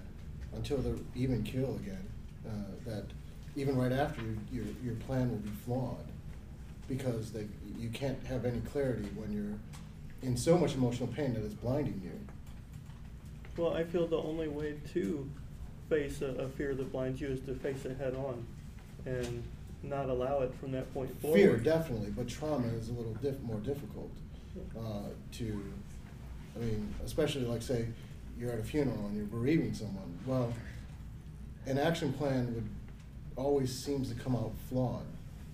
until 0.53 0.77
they're 0.77 1.03
even 1.15 1.41
kill 1.41 1.75
again. 1.77 2.05
Uh, 2.47 2.51
that 2.85 3.05
even 3.55 3.75
right 3.75 3.91
after 3.91 4.21
you, 4.21 4.37
your 4.51 4.65
your 4.83 4.93
plan 5.07 5.31
will 5.31 5.39
be 5.39 5.49
flawed 5.65 6.05
because 6.87 7.31
they 7.31 7.47
you 7.79 7.89
can't 7.89 8.23
have 8.27 8.45
any 8.45 8.59
clarity 8.59 9.09
when 9.15 9.33
you're 9.33 9.57
in 10.21 10.37
so 10.37 10.55
much 10.55 10.75
emotional 10.75 11.07
pain 11.07 11.33
that 11.33 11.43
it's 11.43 11.55
blinding 11.55 11.99
you. 12.03 12.11
Well, 13.57 13.73
I 13.73 13.83
feel 13.83 14.05
the 14.05 14.21
only 14.21 14.49
way 14.49 14.75
to 14.93 15.27
face 15.89 16.21
a, 16.21 16.27
a 16.27 16.47
fear 16.47 16.75
that 16.75 16.91
blinds 16.91 17.19
you 17.21 17.29
is 17.29 17.39
to 17.47 17.55
face 17.55 17.85
it 17.85 17.97
head 17.97 18.13
on 18.13 18.45
and 19.07 19.41
not 19.83 20.09
allow 20.09 20.41
it 20.41 20.53
from 20.59 20.71
that 20.73 20.93
point 20.93 21.19
forward. 21.21 21.37
Fear 21.37 21.57
definitely, 21.57 22.11
but 22.11 22.27
trauma 22.27 22.67
is 22.67 22.89
a 22.89 22.93
little 22.93 23.13
diff- 23.15 23.41
more 23.41 23.59
difficult 23.59 24.11
uh, 24.77 25.09
to. 25.33 25.63
I 26.55 26.59
mean, 26.59 26.93
especially 27.05 27.45
like 27.45 27.61
say 27.61 27.87
you're 28.37 28.51
at 28.51 28.59
a 28.59 28.63
funeral 28.63 29.05
and 29.07 29.15
you're 29.15 29.25
bereaving 29.25 29.73
someone. 29.73 30.17
Well, 30.25 30.53
an 31.65 31.77
action 31.77 32.13
plan 32.13 32.53
would 32.55 32.67
always 33.35 33.73
seems 33.73 34.09
to 34.09 34.15
come 34.15 34.35
out 34.35 34.51
flawed. 34.69 35.05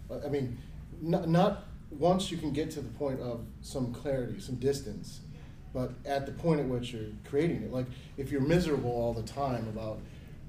Uh, 0.09 0.19
I 0.25 0.29
mean, 0.29 0.57
not, 1.01 1.27
not 1.27 1.65
once 1.91 2.31
you 2.31 2.37
can 2.37 2.51
get 2.51 2.71
to 2.71 2.81
the 2.81 2.89
point 2.89 3.19
of 3.19 3.41
some 3.61 3.93
clarity, 3.93 4.39
some 4.39 4.55
distance, 4.55 5.21
but 5.73 5.91
at 6.05 6.25
the 6.25 6.31
point 6.31 6.59
at 6.59 6.67
which 6.67 6.93
you're 6.93 7.11
creating 7.29 7.63
it. 7.63 7.71
Like 7.71 7.87
if 8.17 8.31
you're 8.31 8.41
miserable 8.41 8.91
all 8.91 9.13
the 9.13 9.23
time 9.23 9.67
about 9.67 9.99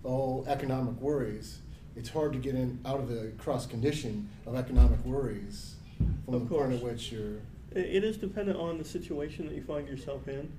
oh 0.04 0.44
economic 0.46 1.00
worries, 1.00 1.58
it's 1.96 2.08
hard 2.10 2.32
to 2.34 2.38
get 2.38 2.54
in 2.54 2.78
out 2.84 3.00
of 3.00 3.08
the 3.08 3.32
cross 3.38 3.66
condition 3.66 4.28
of 4.46 4.54
economic 4.54 5.02
worries 5.04 5.76
from 6.24 6.34
Of 6.34 6.48
the 6.48 6.54
point 6.54 6.72
at 6.72 6.80
course. 6.80 6.92
which 6.92 7.12
you're. 7.12 7.36
It, 7.72 7.96
it 7.96 8.04
is 8.04 8.16
dependent 8.16 8.58
on 8.58 8.78
the 8.78 8.84
situation 8.84 9.46
that 9.46 9.54
you 9.54 9.62
find 9.62 9.88
yourself 9.88 10.28
in, 10.28 10.50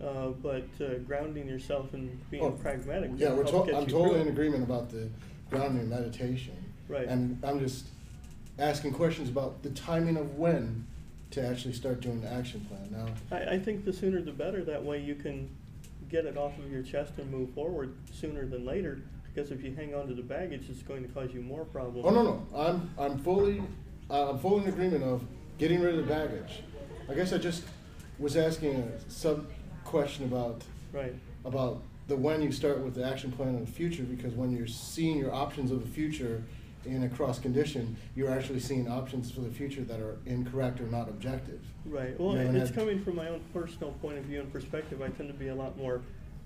uh, 0.00 0.28
but 0.28 0.66
uh, 0.80 0.94
grounding 1.06 1.48
yourself 1.48 1.92
and 1.94 2.18
being 2.30 2.42
Oh, 2.44 2.50
pragmatic. 2.52 3.10
Yeah, 3.16 3.30
will 3.30 3.38
we're 3.38 3.50
help 3.50 3.66
to- 3.66 3.72
get 3.72 3.80
I'm 3.82 3.88
you 3.88 3.92
totally 3.92 4.10
through 4.10 4.20
in 4.22 4.26
it. 4.28 4.30
agreement 4.30 4.62
about 4.64 4.90
the 4.90 5.08
grounding 5.50 5.80
and 5.80 5.90
meditation. 5.90 6.54
Right. 6.88 7.06
And 7.08 7.38
I'm 7.44 7.58
just 7.60 7.86
asking 8.58 8.92
questions 8.92 9.28
about 9.28 9.62
the 9.62 9.70
timing 9.70 10.16
of 10.16 10.36
when 10.36 10.86
to 11.32 11.44
actually 11.44 11.74
start 11.74 12.00
doing 12.00 12.20
the 12.20 12.30
action 12.32 12.64
plan. 12.66 12.88
Now, 13.30 13.36
I, 13.36 13.54
I 13.54 13.58
think 13.58 13.84
the 13.84 13.92
sooner 13.92 14.20
the 14.20 14.30
better. 14.32 14.62
That 14.64 14.84
way 14.84 15.00
you 15.00 15.16
can 15.16 15.48
get 16.08 16.24
it 16.26 16.36
off 16.36 16.56
of 16.58 16.70
your 16.70 16.82
chest 16.82 17.14
and 17.18 17.28
move 17.30 17.50
forward 17.50 17.94
sooner 18.12 18.46
than 18.46 18.64
later. 18.64 19.00
Because 19.34 19.50
if 19.50 19.62
you 19.64 19.74
hang 19.74 19.94
on 19.94 20.06
to 20.08 20.14
the 20.14 20.22
baggage, 20.22 20.66
it's 20.70 20.82
going 20.82 21.02
to 21.06 21.12
cause 21.12 21.32
you 21.34 21.40
more 21.40 21.64
problems. 21.64 22.06
oh 22.06 22.10
no 22.10 22.22
no, 22.22 22.46
I'm 22.54 22.90
I'm 22.98 23.18
fully 23.18 23.62
uh, 24.10 24.30
I'm 24.30 24.38
fully 24.38 24.62
in 24.62 24.68
agreement 24.68 25.02
of 25.02 25.24
getting 25.58 25.80
rid 25.80 25.96
of 25.98 26.06
the 26.06 26.12
baggage. 26.12 26.62
I 27.08 27.14
guess 27.14 27.32
I 27.32 27.38
just 27.38 27.64
was 28.18 28.36
asking 28.36 28.76
a 28.76 29.10
sub 29.10 29.46
question 29.84 30.24
about 30.24 30.62
Right. 30.92 31.14
about 31.44 31.82
the 32.06 32.14
when 32.14 32.40
you 32.42 32.52
start 32.52 32.78
with 32.78 32.94
the 32.94 33.04
action 33.04 33.32
plan 33.32 33.48
in 33.56 33.64
the 33.64 33.70
future 33.70 34.04
because 34.04 34.34
when 34.34 34.52
you're 34.56 34.68
seeing 34.68 35.18
your 35.18 35.34
options 35.34 35.72
of 35.72 35.82
the 35.82 35.88
future 35.90 36.42
in 36.84 37.02
a 37.02 37.08
cross 37.08 37.38
condition, 37.40 37.96
you're 38.14 38.30
actually 38.30 38.60
seeing 38.60 38.86
options 38.88 39.30
for 39.30 39.40
the 39.40 39.50
future 39.50 39.80
that 39.80 39.98
are 40.00 40.18
incorrect 40.26 40.80
or 40.80 40.86
not 40.86 41.08
objective. 41.08 41.60
Right. 41.86 42.18
Well, 42.20 42.32
You 42.34 42.40
haven't 42.40 42.56
it's 42.56 42.70
coming 42.70 43.02
from 43.02 43.16
my 43.16 43.28
own 43.28 43.40
personal 43.54 43.92
point 44.02 44.18
of 44.18 44.24
view 44.24 44.40
and 44.40 44.52
perspective. 44.52 45.00
I 45.02 45.08
tend 45.08 45.28
to 45.30 45.34
be 45.34 45.48
a 45.48 45.54
lot 45.54 45.76
more 45.78 46.02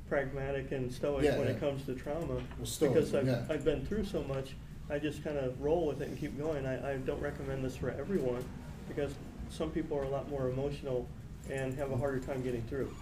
pragmatic 0.09 0.73
and 0.73 0.93
stoic 0.93 1.25
Yeah, 1.25 1.39
when 1.39 1.47
yeah. 1.49 1.55
it 1.55 1.61
comes 1.61 1.85
to 1.87 1.95
trauma 1.95 2.27
Well, 2.27 2.65
stoic, 2.65 2.95
because 2.95 3.15
I've, 3.15 3.27
yeah. 3.27 3.45
I've 3.49 3.65
been 3.65 3.85
through 3.85 4.05
so 4.05 4.23
much. 4.25 4.55
I 4.91 4.99
just 4.99 5.23
kind 5.23 5.37
of 5.37 5.61
roll 5.61 5.87
with 5.87 6.01
it 6.01 6.09
and 6.09 6.19
keep 6.19 6.39
going. 6.39 6.67
I, 6.67 6.93
I 6.93 6.97
don't 6.97 7.21
recommend 7.21 7.65
this 7.65 7.77
for 7.77 7.91
everyone 7.91 8.45
because 8.89 9.13
some 9.51 9.71
people 9.71 9.99
are 9.99 10.05
a 10.05 10.09
lot 10.09 10.29
more 10.31 10.49
emotional 10.49 11.07
and 11.51 11.75
have 11.75 11.91
a 11.91 11.97
harder 11.97 12.21
time 12.21 12.43
getting 12.43 12.63
through. 12.63 12.95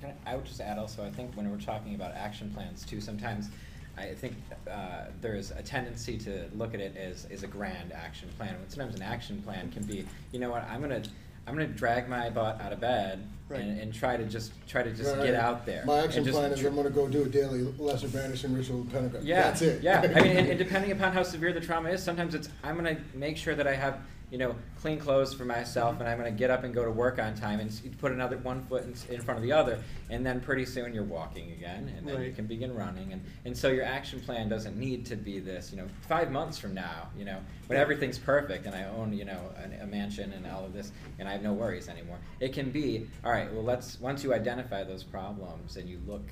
Can 0.00 0.12
I 0.26 0.32
I 0.32 0.36
would 0.36 0.44
just 0.44 0.60
add 0.60 0.78
also, 0.78 1.04
I 1.04 1.10
think 1.10 1.36
when 1.36 1.50
we're 1.50 1.58
talking 1.58 1.94
about 1.94 2.14
action 2.14 2.50
plans 2.50 2.84
too, 2.84 3.00
sometimes 3.00 3.48
I 3.96 4.14
think 4.14 4.34
uh, 4.70 5.06
there's 5.20 5.50
a 5.50 5.62
tendency 5.62 6.16
to 6.18 6.48
look 6.54 6.74
at 6.74 6.80
it 6.80 6.96
as, 6.96 7.26
as 7.30 7.42
a 7.42 7.46
grand 7.46 7.92
action 7.92 8.28
plan. 8.38 8.58
When 8.58 8.68
sometimes 8.70 8.94
an 8.94 9.02
action 9.02 9.42
plan 9.42 9.70
can 9.70 9.82
be, 9.82 10.06
you 10.32 10.38
know 10.40 10.50
what, 10.50 10.64
I'm 10.68 10.80
gonna 10.80 11.02
I'm 11.46 11.54
gonna 11.54 11.66
drag 11.66 12.08
my 12.08 12.30
butt 12.30 12.60
out 12.60 12.72
of 12.72 12.80
bed 12.80 13.26
Right. 13.50 13.60
and, 13.62 13.80
and 13.80 13.92
try 13.92 14.16
to 14.16 14.24
just 14.24 14.52
try 14.68 14.84
to 14.84 14.90
just 14.92 15.12
Right, 15.16 15.24
get 15.24 15.34
right. 15.34 15.42
out 15.42 15.66
there. 15.66 15.84
My 15.84 15.96
and 15.98 16.04
action 16.06 16.24
just 16.24 16.38
plan 16.38 16.52
is 16.52 16.60
tr- 16.60 16.68
I'm 16.68 16.76
gonna 16.76 16.88
go 16.88 17.08
do 17.08 17.22
a 17.24 17.28
daily 17.28 17.62
lesser 17.78 18.06
banishing 18.06 18.54
ritual 18.54 18.86
pentagram. 18.92 19.26
yeah, 19.26 19.42
That's 19.42 19.62
it. 19.62 19.82
Yeah, 19.82 20.02
I 20.14 20.20
mean, 20.22 20.36
and, 20.36 20.48
and 20.50 20.58
depending 20.66 20.92
upon 20.92 21.12
how 21.12 21.24
severe 21.24 21.52
the 21.52 21.60
trauma 21.60 21.88
is, 21.90 22.00
sometimes 22.02 22.34
it's 22.36 22.48
I'm 22.62 22.76
gonna 22.76 22.96
make 23.12 23.36
sure 23.36 23.56
that 23.56 23.66
I 23.66 23.74
have 23.74 23.98
you 24.30 24.38
know 24.38 24.54
clean 24.80 24.98
clothes 24.98 25.34
for 25.34 25.44
myself, 25.44 26.00
and 26.00 26.08
I'm 26.08 26.18
gonna 26.18 26.30
get 26.30 26.50
up 26.50 26.64
and 26.64 26.74
go 26.74 26.84
to 26.84 26.90
work 26.90 27.18
on 27.18 27.34
time, 27.34 27.60
and 27.60 27.98
put 27.98 28.12
another 28.12 28.38
one 28.38 28.62
foot 28.64 28.84
in, 28.84 29.14
in 29.14 29.20
front 29.20 29.38
of 29.38 29.42
the 29.42 29.52
other, 29.52 29.82
and 30.08 30.24
then 30.24 30.40
pretty 30.40 30.64
soon 30.64 30.94
you're 30.94 31.04
walking 31.04 31.52
again, 31.52 31.92
and 31.96 32.06
then 32.06 32.22
you 32.22 32.32
can 32.32 32.46
begin 32.46 32.74
running, 32.74 33.12
and 33.12 33.22
and 33.44 33.56
so 33.56 33.68
your 33.68 33.84
action 33.84 34.20
plan 34.20 34.48
doesn't 34.48 34.76
need 34.76 35.06
to 35.06 35.16
be 35.16 35.38
this, 35.38 35.70
you 35.70 35.76
know, 35.76 35.86
five 36.08 36.30
months 36.30 36.58
from 36.58 36.74
now, 36.74 37.08
you 37.16 37.24
know, 37.24 37.38
when 37.66 37.78
everything's 37.78 38.18
perfect 38.18 38.66
and 38.66 38.74
I 38.74 38.84
own 38.84 39.12
you 39.12 39.24
know 39.24 39.50
an, 39.56 39.76
a 39.80 39.86
mansion 39.86 40.32
and 40.32 40.46
all 40.46 40.64
of 40.64 40.72
this, 40.72 40.92
and 41.18 41.28
I 41.28 41.32
have 41.32 41.42
no 41.42 41.52
worries 41.52 41.88
anymore. 41.88 42.18
It 42.40 42.52
can 42.52 42.70
be 42.70 43.08
all 43.24 43.32
right. 43.32 43.52
Well, 43.52 43.64
let's 43.64 44.00
once 44.00 44.24
you 44.24 44.34
identify 44.34 44.84
those 44.84 45.02
problems 45.04 45.76
and 45.76 45.88
you 45.88 46.00
look 46.06 46.22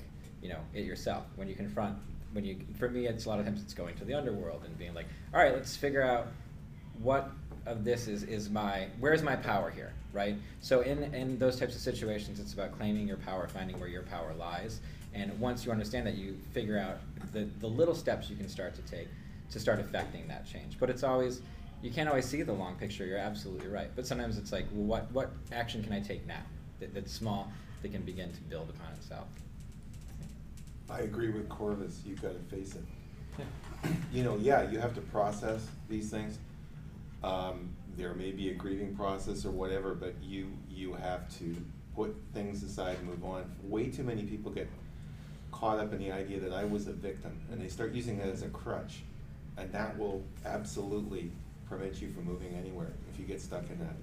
you 0.41 0.49
know, 0.49 0.59
it 0.73 0.85
yourself. 0.85 1.25
When 1.35 1.47
you 1.47 1.55
confront, 1.55 1.97
when 2.33 2.45
you, 2.45 2.57
for 2.77 2.89
me, 2.89 3.07
it's 3.07 3.25
a 3.25 3.29
lot 3.29 3.39
of 3.39 3.45
times 3.45 3.61
it's 3.61 3.73
going 3.73 3.95
to 3.95 4.05
the 4.05 4.13
underworld 4.13 4.63
and 4.65 4.77
being 4.77 4.93
like, 4.93 5.07
all 5.33 5.41
right, 5.41 5.53
let's 5.53 5.75
figure 5.75 6.01
out 6.01 6.27
what 7.01 7.31
of 7.69 7.83
this 7.83 8.07
is, 8.07 8.23
is 8.23 8.49
my, 8.49 8.87
where's 8.99 9.21
my 9.21 9.35
power 9.35 9.69
here, 9.69 9.93
right? 10.11 10.35
So 10.59 10.81
in, 10.81 11.03
in 11.13 11.37
those 11.37 11.59
types 11.59 11.75
of 11.75 11.81
situations, 11.81 12.39
it's 12.39 12.53
about 12.53 12.75
claiming 12.77 13.07
your 13.07 13.17
power, 13.17 13.47
finding 13.47 13.79
where 13.79 13.87
your 13.87 14.01
power 14.01 14.33
lies. 14.37 14.81
And 15.13 15.39
once 15.39 15.65
you 15.65 15.71
understand 15.71 16.07
that, 16.07 16.15
you 16.15 16.37
figure 16.51 16.79
out 16.79 16.97
the, 17.31 17.47
the 17.59 17.67
little 17.67 17.95
steps 17.95 18.29
you 18.29 18.35
can 18.35 18.49
start 18.49 18.75
to 18.75 18.81
take 18.81 19.07
to 19.51 19.59
start 19.59 19.79
affecting 19.79 20.27
that 20.27 20.47
change. 20.47 20.77
But 20.79 20.89
it's 20.89 21.03
always, 21.03 21.41
you 21.81 21.91
can't 21.91 22.09
always 22.09 22.25
see 22.25 22.41
the 22.41 22.53
long 22.53 22.75
picture, 22.75 23.05
you're 23.05 23.17
absolutely 23.17 23.67
right. 23.67 23.89
But 23.95 24.05
sometimes 24.05 24.37
it's 24.37 24.51
like, 24.51 24.65
well, 24.71 24.85
what, 24.85 25.11
what 25.11 25.31
action 25.51 25.83
can 25.83 25.93
I 25.93 25.99
take 25.99 26.25
now 26.27 26.41
that, 26.79 26.93
that's 26.93 27.11
small, 27.11 27.51
that 27.81 27.91
can 27.91 28.01
begin 28.01 28.31
to 28.33 28.41
build 28.41 28.69
upon 28.69 28.93
itself? 28.93 29.27
I 30.89 31.01
agree 31.01 31.29
with 31.29 31.49
Corvus, 31.49 32.01
you've 32.05 32.21
gotta 32.21 32.39
face 32.49 32.75
it. 32.75 33.45
you 34.11 34.23
know, 34.23 34.37
yeah, 34.37 34.69
you 34.69 34.79
have 34.79 34.93
to 34.95 35.01
process 35.01 35.67
these 35.87 36.09
things. 36.09 36.39
Um, 37.23 37.75
there 37.97 38.13
may 38.13 38.31
be 38.31 38.49
a 38.49 38.53
grieving 38.53 38.95
process 38.95 39.45
or 39.45 39.51
whatever, 39.51 39.93
but 39.93 40.15
you, 40.21 40.51
you 40.69 40.93
have 40.93 41.29
to 41.39 41.55
put 41.95 42.15
things 42.33 42.63
aside 42.63 42.97
and 42.97 43.07
move 43.07 43.25
on. 43.25 43.51
Way 43.63 43.89
too 43.89 44.03
many 44.03 44.23
people 44.23 44.51
get 44.51 44.69
caught 45.51 45.79
up 45.79 45.91
in 45.91 45.99
the 45.99 46.11
idea 46.11 46.39
that 46.39 46.53
I 46.53 46.63
was 46.63 46.87
a 46.87 46.93
victim, 46.93 47.37
and 47.51 47.61
they 47.61 47.67
start 47.67 47.93
using 47.93 48.17
that 48.19 48.27
as 48.29 48.43
a 48.43 48.49
crutch. 48.49 49.01
And 49.57 49.71
that 49.73 49.97
will 49.97 50.23
absolutely 50.45 51.31
prevent 51.67 52.01
you 52.01 52.09
from 52.11 52.25
moving 52.25 52.53
anywhere 52.55 52.91
if 53.11 53.19
you 53.19 53.25
get 53.25 53.41
stuck 53.41 53.69
in 53.69 53.77
that. 53.79 53.95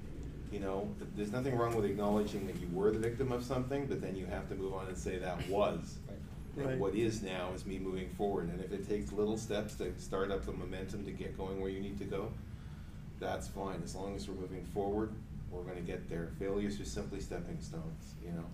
You 0.53 0.61
know, 0.61 0.89
th- 0.99 1.11
there's 1.17 1.33
nothing 1.33 1.57
wrong 1.57 1.75
with 1.75 1.87
acknowledging 1.87 2.47
that 2.47 2.57
you 2.61 2.69
were 2.73 2.91
the 2.91 2.99
victim 2.99 3.33
of 3.33 3.43
something, 3.43 3.87
but 3.87 4.01
then 4.01 4.15
you 4.15 4.27
have 4.27 4.49
to 4.51 4.55
move 4.55 4.75
on 4.75 4.87
and 4.87 4.97
say 4.97 5.19
that 5.19 5.49
was. 5.49 5.99
Right. 6.55 6.69
And 6.69 6.81
what 6.81 6.95
is 6.95 7.23
now 7.23 7.51
is 7.55 7.67
me 7.67 7.79
moving 7.79 8.09
forward, 8.11 8.49
and 8.49 8.63
if 8.63 8.73
it 8.73 8.89
takes 8.89 9.13
little 9.13 9.37
steps 9.37 9.75
to 9.77 9.93
start 9.99 10.31
up 10.31 10.47
the 10.47 10.53
momentum 10.53 11.05
to 11.05 11.11
get 11.11 11.37
going 11.37 11.61
where 11.61 11.71
you 11.71 11.81
need 11.81 11.99
to 11.99 12.05
go, 12.05 12.31
that's 13.21 13.49
fine, 13.49 13.81
as 13.85 13.95
long 13.95 14.15
as 14.15 14.29
we're 14.29 14.35
moving 14.35 14.65
forward, 14.75 15.11
we're 15.51 15.63
gonna 15.63 15.81
get 15.81 16.09
there. 16.09 16.31
Failures 16.39 16.81
are 16.81 16.85
simply 16.85 17.21
stepping 17.21 17.61
stones, 17.61 18.15
you 18.25 18.33
know? 18.33 18.45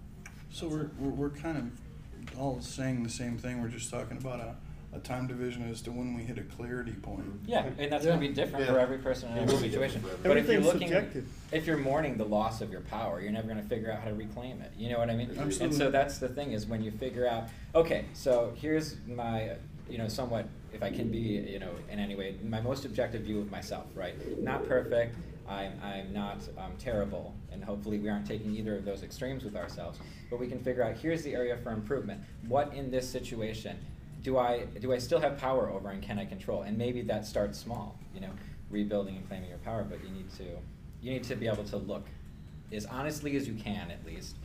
So 0.50 0.68
we're, 0.68 0.90
we're, 0.98 1.10
we're 1.10 1.30
kind 1.30 1.58
of 1.58 2.38
all 2.38 2.60
saying 2.60 3.02
the 3.02 3.10
same 3.10 3.38
thing, 3.38 3.60
we're 3.62 3.68
just 3.68 3.90
talking 3.90 4.18
about 4.18 4.40
a, 4.40 4.54
a 4.94 5.00
time 5.00 5.26
division 5.26 5.68
as 5.70 5.80
to 5.82 5.90
when 5.90 6.14
we 6.14 6.22
hit 6.22 6.36
a 6.38 6.42
clarity 6.42 6.92
point. 6.92 7.24
Mm-hmm. 7.24 7.50
Yeah, 7.50 7.64
and 7.78 7.90
that's 7.90 8.04
going 8.04 8.20
to 8.20 8.28
be 8.28 8.32
different 8.32 8.66
for 8.66 8.78
every 8.78 8.98
person 8.98 9.30
in 9.32 9.38
It 9.38 9.40
every 9.42 9.54
will 9.54 9.62
be 9.62 9.70
situation. 9.70 10.02
different 10.02 10.22
for 10.22 10.28
But 10.28 10.36
if 10.36 10.46
you're 10.46 10.56
Everything's 10.58 10.74
looking, 10.74 10.88
subjective. 10.88 11.28
if 11.50 11.66
you're 11.66 11.78
mourning 11.78 12.18
the 12.18 12.26
loss 12.26 12.60
of 12.60 12.70
your 12.70 12.82
power, 12.82 13.20
you're 13.20 13.32
never 13.32 13.48
going 13.48 13.60
to 13.62 13.66
figure 13.68 13.90
out 13.90 14.00
how 14.02 14.08
to 14.10 14.14
reclaim 14.14 14.60
it. 14.60 14.70
You 14.76 14.90
know 14.90 14.98
what 14.98 15.08
I 15.08 15.16
mean? 15.16 15.30
And 15.30 15.40
Absolutely. 15.40 15.78
so 15.78 15.90
that's 15.90 16.18
the 16.18 16.28
thing 16.28 16.52
is 16.52 16.66
when 16.66 16.82
you 16.82 16.90
figure 16.90 17.26
out, 17.26 17.44
okay, 17.74 18.04
so 18.12 18.52
here's 18.60 18.96
my, 19.08 19.52
you 19.88 19.96
know, 19.96 20.08
somewhat, 20.08 20.46
if 20.72 20.82
I 20.82 20.90
can 20.90 21.10
be, 21.10 21.18
you 21.18 21.58
know, 21.58 21.70
in 21.90 21.98
any 21.98 22.14
way, 22.14 22.36
my 22.42 22.60
most 22.60 22.84
objective 22.84 23.22
view 23.22 23.40
of 23.40 23.50
myself, 23.50 23.86
right? 23.94 24.14
Not 24.40 24.66
perfect. 24.66 25.16
I'm, 25.48 25.72
I'm 25.82 26.12
not 26.12 26.40
um, 26.56 26.72
terrible, 26.78 27.34
and 27.50 27.62
hopefully 27.62 27.98
we 27.98 28.08
aren't 28.08 28.26
taking 28.26 28.54
either 28.54 28.76
of 28.76 28.84
those 28.84 29.02
extremes 29.02 29.44
with 29.44 29.56
ourselves. 29.56 29.98
But 30.30 30.38
we 30.38 30.46
can 30.46 30.58
figure 30.60 30.82
out 30.82 30.96
here's 30.96 31.22
the 31.22 31.34
area 31.34 31.56
for 31.58 31.72
improvement. 31.72 32.22
What 32.48 32.72
in 32.74 32.90
this 32.90 33.08
situation 33.08 33.78
do 34.22 34.38
I 34.38 34.66
do 34.80 34.92
I 34.92 34.98
still 34.98 35.20
have 35.20 35.36
power 35.38 35.68
over 35.68 35.90
and 35.90 36.00
can 36.02 36.18
I 36.18 36.24
control? 36.24 36.62
And 36.62 36.78
maybe 36.78 37.02
that 37.02 37.26
starts 37.26 37.58
small, 37.58 37.98
you 38.14 38.20
know, 38.20 38.30
rebuilding 38.70 39.16
and 39.16 39.28
claiming 39.28 39.48
your 39.48 39.58
power. 39.58 39.84
But 39.88 40.02
you 40.04 40.10
need 40.10 40.30
to 40.36 40.44
you 41.02 41.12
need 41.12 41.24
to 41.24 41.34
be 41.34 41.48
able 41.48 41.64
to 41.64 41.76
look 41.76 42.06
as 42.72 42.86
honestly 42.86 43.36
as 43.36 43.46
you 43.46 43.54
can, 43.54 43.90
at 43.90 44.04
least, 44.06 44.36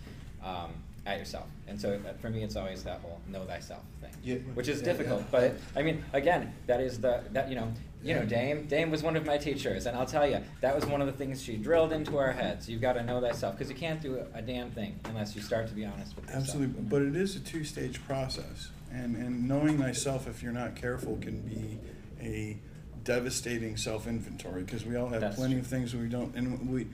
um, 0.43 0.73
at 1.07 1.17
yourself. 1.17 1.45
And 1.67 1.79
so 1.79 1.93
uh, 1.93 2.13
for 2.21 2.29
me, 2.29 2.43
it's 2.43 2.55
always 2.55 2.83
that 2.83 2.99
whole 2.99 3.19
know 3.27 3.43
thyself 3.45 3.83
thing, 4.01 4.11
Yeah. 4.23 4.35
which 4.53 4.67
is 4.67 4.79
Yeah, 4.79 4.85
difficult. 4.85 5.21
yeah. 5.21 5.27
But 5.31 5.53
I 5.75 5.81
mean, 5.81 6.03
again, 6.13 6.53
that 6.67 6.81
is 6.81 6.99
the 6.99 7.23
that 7.31 7.49
you 7.49 7.55
know. 7.55 7.71
You 8.03 8.13
know, 8.13 8.25
Dame. 8.25 8.67
Dame 8.67 8.91
was 8.91 9.01
one 9.01 9.15
of 9.17 9.25
my 9.25 9.39
teachers, 9.39 9.87
and 9.87 9.97
I'll 9.97 10.05
tell 10.05 10.29
you, 10.29 10.39
that 10.61 10.73
was 10.75 10.85
one 10.85 11.01
of 11.01 11.07
the 11.07 11.13
things 11.13 11.41
she 11.41 11.57
drilled 11.57 11.91
into 11.91 12.17
our 12.19 12.31
heads. 12.31 12.69
You've 12.69 12.79
got 12.79 12.93
to 12.93 13.03
know 13.03 13.19
thyself, 13.19 13.57
because 13.57 13.71
you 13.71 13.75
can't 13.75 13.99
do 13.99 14.19
a, 14.19 14.37
a 14.37 14.41
damn 14.41 14.69
thing 14.69 14.99
unless 15.05 15.35
you 15.35 15.41
start 15.41 15.67
to 15.69 15.73
be 15.73 15.83
honest 15.83 16.15
with 16.15 16.25
yourself. 16.25 16.43
Absolutely, 16.43 16.81
but 16.83 17.01
it 17.01 17.15
is 17.15 17.35
a 17.35 17.39
two-stage 17.39 18.05
process, 18.05 18.69
and, 18.93 19.15
and 19.17 19.47
knowing 19.47 19.79
thyself, 19.79 20.27
if 20.27 20.43
you're 20.43 20.53
not 20.53 20.75
careful, 20.75 21.17
can 21.19 21.41
be 21.41 21.79
a 22.21 22.57
devastating 23.03 23.75
self-inventory, 23.75 24.61
because 24.61 24.85
we 24.85 24.95
all 24.95 25.07
have 25.09 25.19
That's 25.21 25.35
plenty 25.35 25.55
true. 25.55 25.61
of 25.61 25.67
things 25.67 25.95
we 25.95 26.07
don't, 26.07 26.33
and 26.35 26.69
we, 26.69 26.87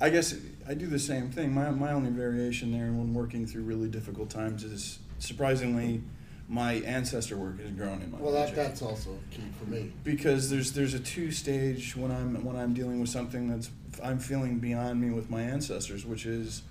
I 0.00 0.10
guess, 0.10 0.34
I 0.66 0.74
do 0.74 0.86
the 0.86 0.98
same 0.98 1.30
thing, 1.30 1.52
my, 1.52 1.70
my 1.70 1.92
only 1.92 2.10
variation 2.10 2.72
there 2.72 2.86
when 2.86 3.12
working 3.14 3.46
through 3.46 3.62
really 3.62 3.88
difficult 3.88 4.30
times 4.30 4.62
is 4.62 5.00
surprisingly, 5.18 6.02
my 6.48 6.74
ancestor 6.74 7.36
work 7.36 7.60
has 7.60 7.70
grown 7.72 8.00
in 8.00 8.10
my 8.10 8.18
Well, 8.18 8.32
that, 8.32 8.54
that's 8.54 8.80
also 8.80 9.18
key 9.30 9.42
for 9.58 9.68
me. 9.70 9.92
because 10.02 10.48
there's 10.48 10.72
there's 10.72 10.94
a 10.94 10.98
two 10.98 11.30
stage 11.30 11.94
when 11.94 12.10
I'm 12.10 12.42
when 12.42 12.56
I'm 12.56 12.72
dealing 12.72 13.00
with 13.00 13.10
something 13.10 13.48
that's 13.48 13.70
I'm 14.02 14.18
feeling 14.18 14.58
beyond 14.58 15.00
me 15.00 15.10
with 15.10 15.28
my 15.28 15.42
ancestors, 15.42 16.06
which 16.06 16.24
is 16.24 16.62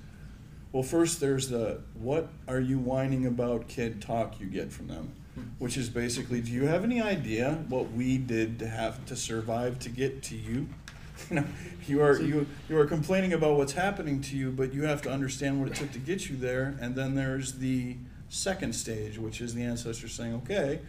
well 0.71 0.81
first 0.81 1.19
there's 1.19 1.49
the 1.49 1.81
what 1.93 2.29
are 2.47 2.59
you 2.59 2.79
whining 2.79 3.27
about 3.27 3.67
kid 3.67 4.01
talk 4.01 4.39
you 4.39 4.47
get 4.47 4.71
from 4.73 4.87
them, 4.87 5.13
hmm. 5.35 5.41
which 5.59 5.77
is 5.77 5.89
basically 5.89 6.41
do 6.41 6.51
you 6.51 6.65
have 6.65 6.83
any 6.83 6.99
idea 6.99 7.63
what 7.69 7.91
we 7.91 8.17
did 8.17 8.57
to 8.59 8.67
have 8.67 9.05
to 9.05 9.15
survive 9.15 9.77
to 9.79 9.89
get 9.89 10.23
to 10.23 10.35
you? 10.35 10.67
You 11.29 11.35
know, 11.37 11.45
you 11.87 12.01
are 12.01 12.21
you 12.21 12.47
you 12.69 12.77
are 12.77 12.85
complaining 12.85 13.33
about 13.33 13.57
what's 13.57 13.73
happening 13.73 14.21
to 14.21 14.37
you, 14.37 14.51
but 14.51 14.73
you 14.73 14.83
have 14.83 15.01
to 15.03 15.11
understand 15.11 15.59
what 15.59 15.69
it 15.69 15.75
took 15.75 15.91
to 15.93 15.99
get 15.99 16.29
you 16.29 16.35
there. 16.37 16.77
And 16.79 16.95
then 16.95 17.15
there's 17.15 17.53
the 17.53 17.97
second 18.29 18.73
stage, 18.73 19.17
which 19.17 19.41
is 19.41 19.53
the 19.53 19.63
ancestors 19.63 20.13
saying, 20.13 20.35
okay, 20.43 20.79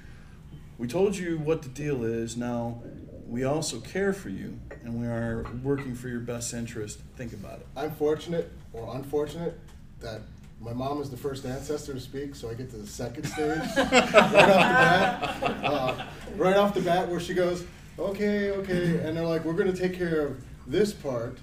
we 0.77 0.87
told 0.87 1.17
you 1.17 1.39
what 1.39 1.63
the 1.63 1.69
deal 1.69 2.05
is. 2.05 2.37
Now, 2.37 2.83
we 3.27 3.45
also 3.45 3.81
care 3.81 4.13
for 4.13 4.29
you, 4.29 4.59
and 4.85 5.01
we 5.01 5.07
are 5.07 5.45
working 5.63 5.95
for 5.95 6.09
your 6.09 6.21
best 6.21 6.55
interest. 6.55 7.01
Think 7.17 7.33
about 7.33 7.61
it. 7.61 7.67
I'm 7.77 7.91
fortunate 7.93 8.53
or 8.73 8.95
unfortunate 8.97 9.59
that 10.01 10.23
my 10.61 10.73
mom 10.73 11.01
is 11.01 11.11
the 11.11 11.17
first 11.17 11.45
ancestor 11.45 11.95
to 11.95 12.01
speak, 12.01 12.35
so 12.35 12.51
I 12.51 12.55
get 12.55 12.71
to 12.71 12.77
the 12.77 12.87
second 12.87 13.25
stage 13.25 13.59
right 13.77 13.93
off 13.93 15.41
the 15.41 15.49
bat. 15.49 15.65
Uh, 15.65 16.05
right 16.37 16.57
off 16.57 16.75
the 16.75 16.81
bat, 16.81 17.09
where 17.09 17.21
she 17.21 17.35
goes, 17.35 17.65
"Okay, 17.99 18.51
okay," 18.51 18.99
and 19.01 19.17
they're 19.17 19.27
like, 19.27 19.45
"We're 19.45 19.55
going 19.55 19.73
to 19.73 19.79
take 19.79 19.97
care 19.97 20.27
of 20.27 20.43
this 20.67 20.93
part, 20.93 21.39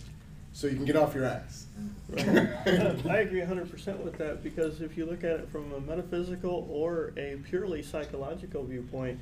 so 0.54 0.68
you 0.68 0.76
can 0.76 0.86
get 0.86 0.96
off 0.96 1.14
your 1.14 1.26
ass." 1.26 1.68
I 2.18 3.18
agree 3.18 3.42
hundred 3.42 3.70
percent 3.70 4.04
with 4.04 4.18
that, 4.20 4.44
because 4.44 4.82
if 4.82 4.96
you 4.96 5.06
look 5.06 5.24
at 5.24 5.40
it 5.40 5.50
from 5.50 5.74
a 5.74 5.80
metaphysical 5.80 6.68
or 6.70 7.14
a 7.18 7.38
purely 7.50 7.82
psychological 7.82 8.64
viewpoint, 8.64 9.20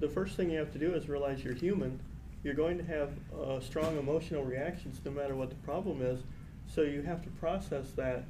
the 0.00 0.08
first 0.08 0.36
thing 0.36 0.50
you 0.50 0.58
have 0.58 0.72
to 0.72 0.78
do 0.78 0.92
is 0.94 1.08
realize 1.08 1.42
you're 1.42 1.54
human. 1.54 1.98
You're 2.44 2.54
going 2.54 2.78
to 2.78 2.84
have 2.84 3.10
uh, 3.42 3.60
strong 3.60 3.98
emotional 3.98 4.44
reactions 4.44 5.00
no 5.04 5.10
matter 5.10 5.34
what 5.34 5.48
the 5.48 5.56
problem 5.56 6.02
is, 6.02 6.20
so 6.72 6.82
you 6.82 7.02
have 7.02 7.22
to 7.22 7.30
process 7.30 7.90
that 7.96 8.24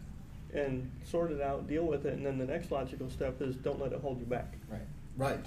and 0.54 0.90
sort 1.04 1.32
it 1.32 1.42
out, 1.42 1.68
deal 1.68 1.84
with 1.84 2.06
it, 2.06 2.14
and 2.14 2.24
then 2.24 2.38
the 2.38 2.46
next 2.46 2.70
logical 2.70 3.10
step 3.10 3.42
is 3.42 3.56
don't 3.56 3.80
let 3.80 3.92
it 3.92 4.00
hold 4.00 4.18
you 4.18 4.24
back. 4.24 4.54
Right. 4.70 4.80
Right. 5.16 5.44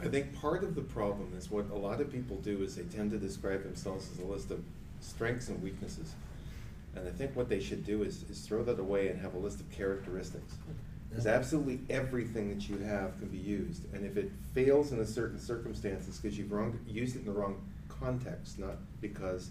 I 0.00 0.06
think 0.06 0.40
part 0.40 0.62
of 0.62 0.74
the 0.74 0.82
problem 0.82 1.32
is 1.36 1.50
what 1.50 1.70
a 1.70 1.76
lot 1.76 2.00
of 2.00 2.10
people 2.12 2.36
do 2.36 2.62
is 2.62 2.76
they 2.76 2.84
tend 2.84 3.10
to 3.10 3.18
describe 3.18 3.64
themselves 3.64 4.08
as 4.12 4.20
a 4.20 4.24
list 4.24 4.50
of 4.50 4.62
strengths 5.00 5.48
and 5.48 5.60
weaknesses. 5.62 6.14
And 6.94 7.06
I 7.06 7.10
think 7.10 7.34
what 7.34 7.48
they 7.48 7.60
should 7.60 7.84
do 7.84 8.02
is, 8.04 8.24
is 8.30 8.40
throw 8.40 8.62
that 8.64 8.78
away 8.78 9.08
and 9.08 9.20
have 9.20 9.34
a 9.34 9.38
list 9.38 9.60
of 9.60 9.70
characteristics. 9.70 10.54
Because 11.08 11.26
absolutely 11.26 11.80
everything 11.90 12.48
that 12.50 12.68
you 12.68 12.78
have 12.78 13.18
can 13.18 13.28
be 13.28 13.38
used. 13.38 13.92
And 13.92 14.04
if 14.04 14.16
it 14.16 14.30
fails 14.54 14.92
in 14.92 15.00
a 15.00 15.06
certain 15.06 15.38
circumstance, 15.38 16.06
it's 16.06 16.18
because 16.18 16.38
you've 16.38 16.52
wrong, 16.52 16.78
used 16.86 17.16
it 17.16 17.20
in 17.20 17.24
the 17.24 17.32
wrong 17.32 17.60
context, 17.88 18.58
not 18.58 18.76
because 19.00 19.50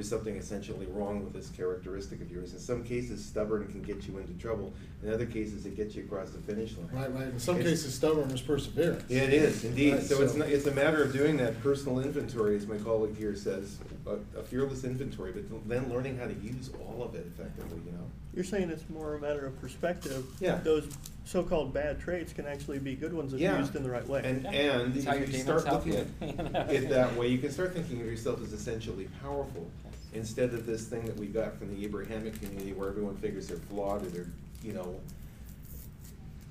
there's 0.00 0.08
something 0.08 0.36
essentially 0.36 0.86
wrong 0.86 1.22
with 1.22 1.34
this 1.34 1.50
characteristic 1.50 2.22
of 2.22 2.32
yours. 2.32 2.54
In 2.54 2.58
some 2.58 2.82
cases, 2.82 3.22
stubborn 3.22 3.66
can 3.66 3.82
get 3.82 4.08
you 4.08 4.16
into 4.16 4.32
trouble. 4.32 4.72
In 5.02 5.12
other 5.12 5.26
cases, 5.26 5.66
it 5.66 5.76
gets 5.76 5.94
you 5.94 6.04
across 6.04 6.30
the 6.30 6.38
finish 6.38 6.74
line. 6.78 6.88
Right, 6.90 7.12
right. 7.14 7.28
In 7.28 7.38
some 7.38 7.56
It's- 7.58 7.70
cases, 7.70 7.92
stubbornness, 7.92 8.40
perseverance. 8.40 9.04
yeah, 9.10 9.24
it 9.24 9.34
is 9.34 9.62
indeed. 9.62 9.92
Right, 9.92 10.02
so, 10.02 10.22
it's 10.22 10.34
not, 10.34 10.48
it's 10.48 10.66
a 10.66 10.70
matter 10.74 11.02
of 11.02 11.12
doing 11.12 11.36
that 11.36 11.62
personal 11.62 12.00
inventory, 12.00 12.56
as 12.56 12.66
my 12.66 12.78
colleague 12.78 13.14
here 13.18 13.34
says, 13.34 13.76
a, 14.06 14.38
a 14.38 14.42
fearless 14.42 14.84
inventory, 14.84 15.32
but 15.32 15.44
then 15.68 15.90
learning 15.90 16.16
how 16.16 16.24
to 16.24 16.34
use 16.34 16.70
all 16.80 17.02
of 17.02 17.14
it 17.14 17.26
effectively. 17.26 17.78
You 17.84 17.92
know. 17.92 18.06
You're 18.32 18.44
saying 18.44 18.70
it's 18.70 18.88
more 18.88 19.16
a 19.16 19.20
matter 19.20 19.44
of 19.44 19.60
perspective. 19.60 20.24
Yeah. 20.40 20.60
Those 20.64 20.88
so-called 21.24 21.72
bad 21.74 22.00
traits 22.00 22.32
can 22.32 22.46
actually 22.46 22.78
be 22.78 22.94
good 22.96 23.12
ones 23.12 23.32
if 23.34 23.40
Yeah. 23.40 23.58
used 23.58 23.76
in 23.76 23.82
the 23.82 23.90
right 23.90 24.06
way. 24.08 24.22
And 24.24 24.44
Yeah. 24.44 24.50
and 24.80 24.94
That's 24.94 25.18
if 25.20 25.32
you 25.32 25.38
start 25.40 25.64
looking 25.66 25.94
at 26.20 26.70
it 26.70 26.88
that 26.88 27.14
way, 27.16 27.28
you 27.28 27.38
can 27.38 27.50
start 27.52 27.72
thinking 27.74 28.00
of 28.00 28.06
yourself 28.06 28.42
as 28.42 28.52
essentially 28.52 29.08
powerful 29.22 29.66
instead 30.12 30.52
of 30.54 30.66
this 30.66 30.86
thing 30.86 31.04
that 31.06 31.16
we 31.16 31.26
got 31.26 31.56
from 31.58 31.74
the 31.74 31.84
Abrahamic 31.84 32.40
community, 32.40 32.72
where 32.72 32.88
everyone 32.88 33.16
figures 33.16 33.48
they're 33.48 33.58
flawed 33.58 34.04
or 34.04 34.08
they're, 34.10 34.26
you 34.62 34.72
know, 34.72 35.00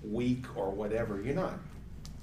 weak 0.04 0.45
or 0.56 0.69
whatever. 0.72 1.22
You're 1.22 1.36
not. 1.36 1.60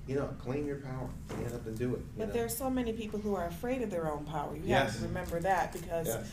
You 0.07 0.17
know. 0.17 0.31
Claim 0.43 0.67
your 0.67 0.77
power. 0.77 1.09
Stand 1.31 1.53
up 1.53 1.67
and 1.67 1.79
do 1.79 1.95
it. 1.95 2.01
But 2.17 2.29
know? 2.29 2.35
there's 2.35 2.57
so 2.57 2.71
many 2.71 2.93
people 2.93 3.19
who 3.19 3.35
are 3.35 3.47
afraid 3.47 3.83
of 3.83 3.91
their 3.91 4.11
own 4.11 4.25
power. 4.25 4.57
You 4.57 4.75
have 4.75 4.97
to 4.97 5.03
remember 5.03 5.41
that 5.41 5.73
because, 5.73 6.07
Yes. 6.07 6.27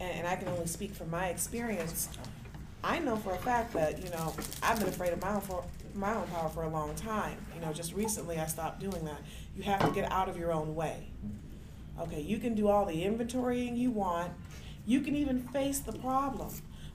and, 0.00 0.10
and 0.10 0.26
I 0.26 0.36
can 0.36 0.48
only 0.48 0.66
speak 0.66 0.94
from 0.94 1.10
my 1.10 1.28
experience. 1.28 2.08
I 2.82 3.00
know 3.00 3.16
for 3.16 3.34
a 3.34 3.38
fact 3.38 3.72
that 3.74 4.02
you 4.02 4.10
know 4.10 4.34
I've 4.62 4.78
been 4.78 4.88
afraid 4.88 5.12
of 5.12 5.20
my 5.20 5.34
own 5.34 5.40
for 5.40 5.64
my 5.94 6.14
own 6.14 6.26
power 6.28 6.48
for 6.48 6.62
a 6.62 6.68
long 6.68 6.94
time. 6.94 7.36
You 7.54 7.60
know, 7.60 7.72
just 7.72 7.92
recently 7.92 8.38
I 8.38 8.46
stopped 8.46 8.80
doing 8.80 9.04
that. 9.04 9.20
You 9.56 9.64
have 9.64 9.84
to 9.84 9.90
get 9.92 10.10
out 10.12 10.28
of 10.28 10.38
your 10.38 10.52
own 10.52 10.74
way. 10.74 11.08
Mm-hmm. 11.26 12.02
Okay, 12.02 12.20
you 12.20 12.38
can 12.38 12.54
do 12.54 12.68
all 12.68 12.86
the 12.86 13.02
inventorying 13.04 13.76
you 13.76 13.90
want. 13.90 14.30
You 14.88 15.02
can 15.02 15.14
even 15.14 15.42
face 15.48 15.80
the 15.80 15.92
problem. 15.92 16.48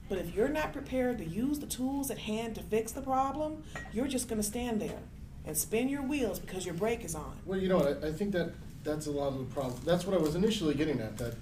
But 0.08 0.18
if 0.18 0.34
you're 0.34 0.48
not 0.48 0.72
prepared 0.72 1.18
to 1.18 1.24
use 1.24 1.60
the 1.60 1.66
tools 1.66 2.10
at 2.10 2.18
hand 2.18 2.56
to 2.56 2.62
fix 2.62 2.90
the 2.90 3.00
problem, 3.00 3.62
you're 3.92 4.08
just 4.08 4.28
going 4.28 4.40
to 4.40 4.46
stand 4.46 4.82
there 4.82 4.98
and 5.46 5.56
spin 5.56 5.88
your 5.88 6.02
wheels 6.02 6.40
because 6.40 6.66
your 6.66 6.74
brake 6.74 7.04
is 7.04 7.14
on. 7.14 7.36
Well, 7.46 7.60
you 7.60 7.68
know 7.68 7.76
what, 7.78 8.02
I, 8.02 8.08
I 8.08 8.12
think 8.12 8.32
that 8.32 8.52
that's 8.82 9.06
a 9.06 9.12
lot 9.12 9.28
of 9.28 9.38
the 9.38 9.44
problem. 9.54 9.80
That's 9.84 10.04
what 10.04 10.14
I 10.14 10.18
was 10.20 10.34
initially 10.34 10.74
getting 10.74 10.98
at, 10.98 11.16
that 11.18 11.34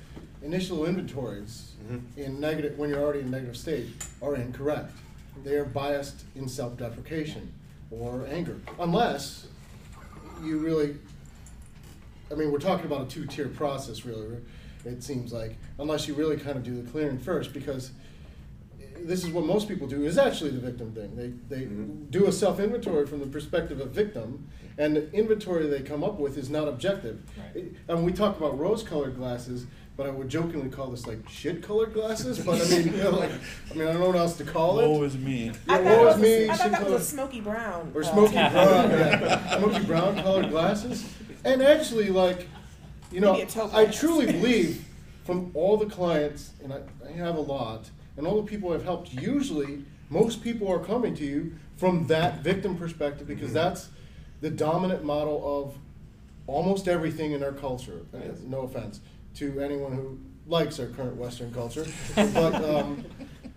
initial 0.43 0.85
inventories 0.85 1.73
Mhm. 1.91 2.03
in 2.19 2.39
negative, 2.39 2.79
when 2.79 2.91
you're 2.91 3.01
already 3.01 3.21
in 3.21 3.31
negative 3.31 3.57
state, 3.57 3.87
are 4.21 4.37
incorrect. 4.37 4.93
They 5.45 5.55
are 5.57 5.65
biased 5.65 6.25
in 6.37 6.49
self-deprecation 6.49 7.51
or 7.91 8.27
anger, 8.27 8.61
unless 8.79 9.47
you 10.45 10.59
really 10.59 10.99
I 12.31 12.35
mean, 12.35 12.51
we're 12.51 12.61
talking 12.61 12.87
about 12.87 13.03
a 13.03 13.11
two-tier 13.11 13.49
process, 13.49 14.07
really. 14.07 14.39
It 14.85 15.03
seems 15.03 15.33
like, 15.33 15.57
unless 15.79 16.09
you 16.09 16.15
really 16.15 16.37
kind 16.37 16.57
of 16.57 16.65
do 16.65 16.81
the 16.81 16.91
clearing 16.91 17.19
first, 17.19 17.53
because 17.53 17.93
this 18.99 19.25
is 19.25 19.31
what 19.31 19.45
most 19.45 19.69
people 19.69 19.87
do. 19.89 20.05
Is 20.05 20.19
actually 20.19 20.51
the 20.51 20.61
victim 20.61 20.93
thing. 20.93 21.17
They 21.17 21.55
they 21.55 21.65
Mhm. 21.67 22.11
do 22.11 22.27
a 22.27 22.33
self-inventory 22.33 23.07
from 23.07 23.21
the 23.21 23.27
perspective 23.27 23.81
of 23.81 23.91
victim, 23.91 24.47
and 24.79 24.95
the 24.97 25.11
inventory 25.13 25.67
they 25.67 25.81
come 25.81 26.05
up 26.05 26.19
with 26.21 26.37
is 26.39 26.49
not 26.51 26.69
objective. 26.69 27.19
Right. 27.37 27.65
It- 27.65 27.73
and 27.89 28.05
we 28.05 28.13
talk 28.13 28.37
about 28.39 28.59
rose-colored 28.59 29.17
glasses, 29.17 29.67
but 29.97 30.07
I 30.07 30.11
would 30.11 30.29
jokingly 30.29 30.69
call 30.69 30.89
this 30.91 31.07
like 31.07 31.29
shit-colored 31.29 31.93
glasses. 31.95 32.39
But 32.39 32.61
I 32.63 32.69
mean, 32.69 32.87
you 32.95 33.03
know, 33.03 33.11
like, 33.11 33.33
I 33.71 33.75
mean, 33.75 33.89
I 33.89 33.93
don't 33.93 34.01
know 34.03 34.07
what 34.09 34.17
else 34.17 34.37
to 34.39 34.45
call 34.45 34.79
it. 34.81 34.89
Woe 34.89 35.03
is 35.03 35.17
me. 35.19 35.47
Yeah, 35.47 35.53
I 35.69 35.77
thought, 35.79 35.85
woe 35.85 35.91
it 35.91 36.09
is 36.11 36.15
was 36.15 36.23
me, 36.23 36.33
a, 36.33 36.43
I 36.45 36.47
thought 36.47 36.59
that 36.59 36.63
shit-colored- 36.79 36.93
was 36.93 37.03
a 37.03 37.05
smoky 37.05 37.41
brown. 37.41 37.93
or 37.95 38.03
uh, 38.05 38.13
smoky 38.13 38.33
brown, 38.35 38.91
yeah, 38.91 39.59
smoky 39.59 39.85
brown 39.85 40.15
colored 40.23 40.51
glasses. 40.51 41.05
And 41.45 41.61
actually, 41.61 42.11
like, 42.11 42.47
you 43.13 43.21
know, 43.21 43.33
Maybe 43.33 43.45
a 43.45 43.47
topaz. 43.47 43.75
I 43.75 43.87
truly 43.87 44.27
believe 44.33 44.85
from 45.25 45.51
all 45.55 45.77
the 45.77 45.87
clients, 45.87 46.51
and 46.63 46.73
I, 46.73 46.81
I 47.07 47.13
have 47.13 47.37
a 47.37 47.41
lot, 47.41 47.91
and 48.17 48.27
all 48.27 48.41
the 48.43 48.49
people 48.49 48.73
I've 48.73 48.85
helped, 48.85 49.13
usually 49.13 49.85
most 50.11 50.43
people 50.43 50.69
are 50.71 50.79
coming 50.79 51.15
to 51.17 51.25
you 51.25 51.53
from 51.77 52.07
that 52.09 52.41
victim 52.43 52.77
perspective 52.77 53.27
because 53.27 53.51
Mhm. 53.51 53.55
that's 53.55 53.89
the 54.41 54.51
dominant 54.51 55.05
model 55.05 55.41
of 55.63 55.75
almost 56.47 56.89
everything 56.89 57.33
in 57.33 57.43
our 57.43 57.53
culture. 57.53 58.01
Uh, 58.13 58.19
Yes. 58.27 58.39
No 58.47 58.63
offense 58.63 59.01
to 59.37 59.61
anyone 59.61 59.93
who 59.93 60.19
likes 60.47 60.79
our 60.81 60.87
current 60.87 61.17
Western 61.17 61.53
culture, 61.53 61.87
but 62.15 62.55
um, 62.75 63.05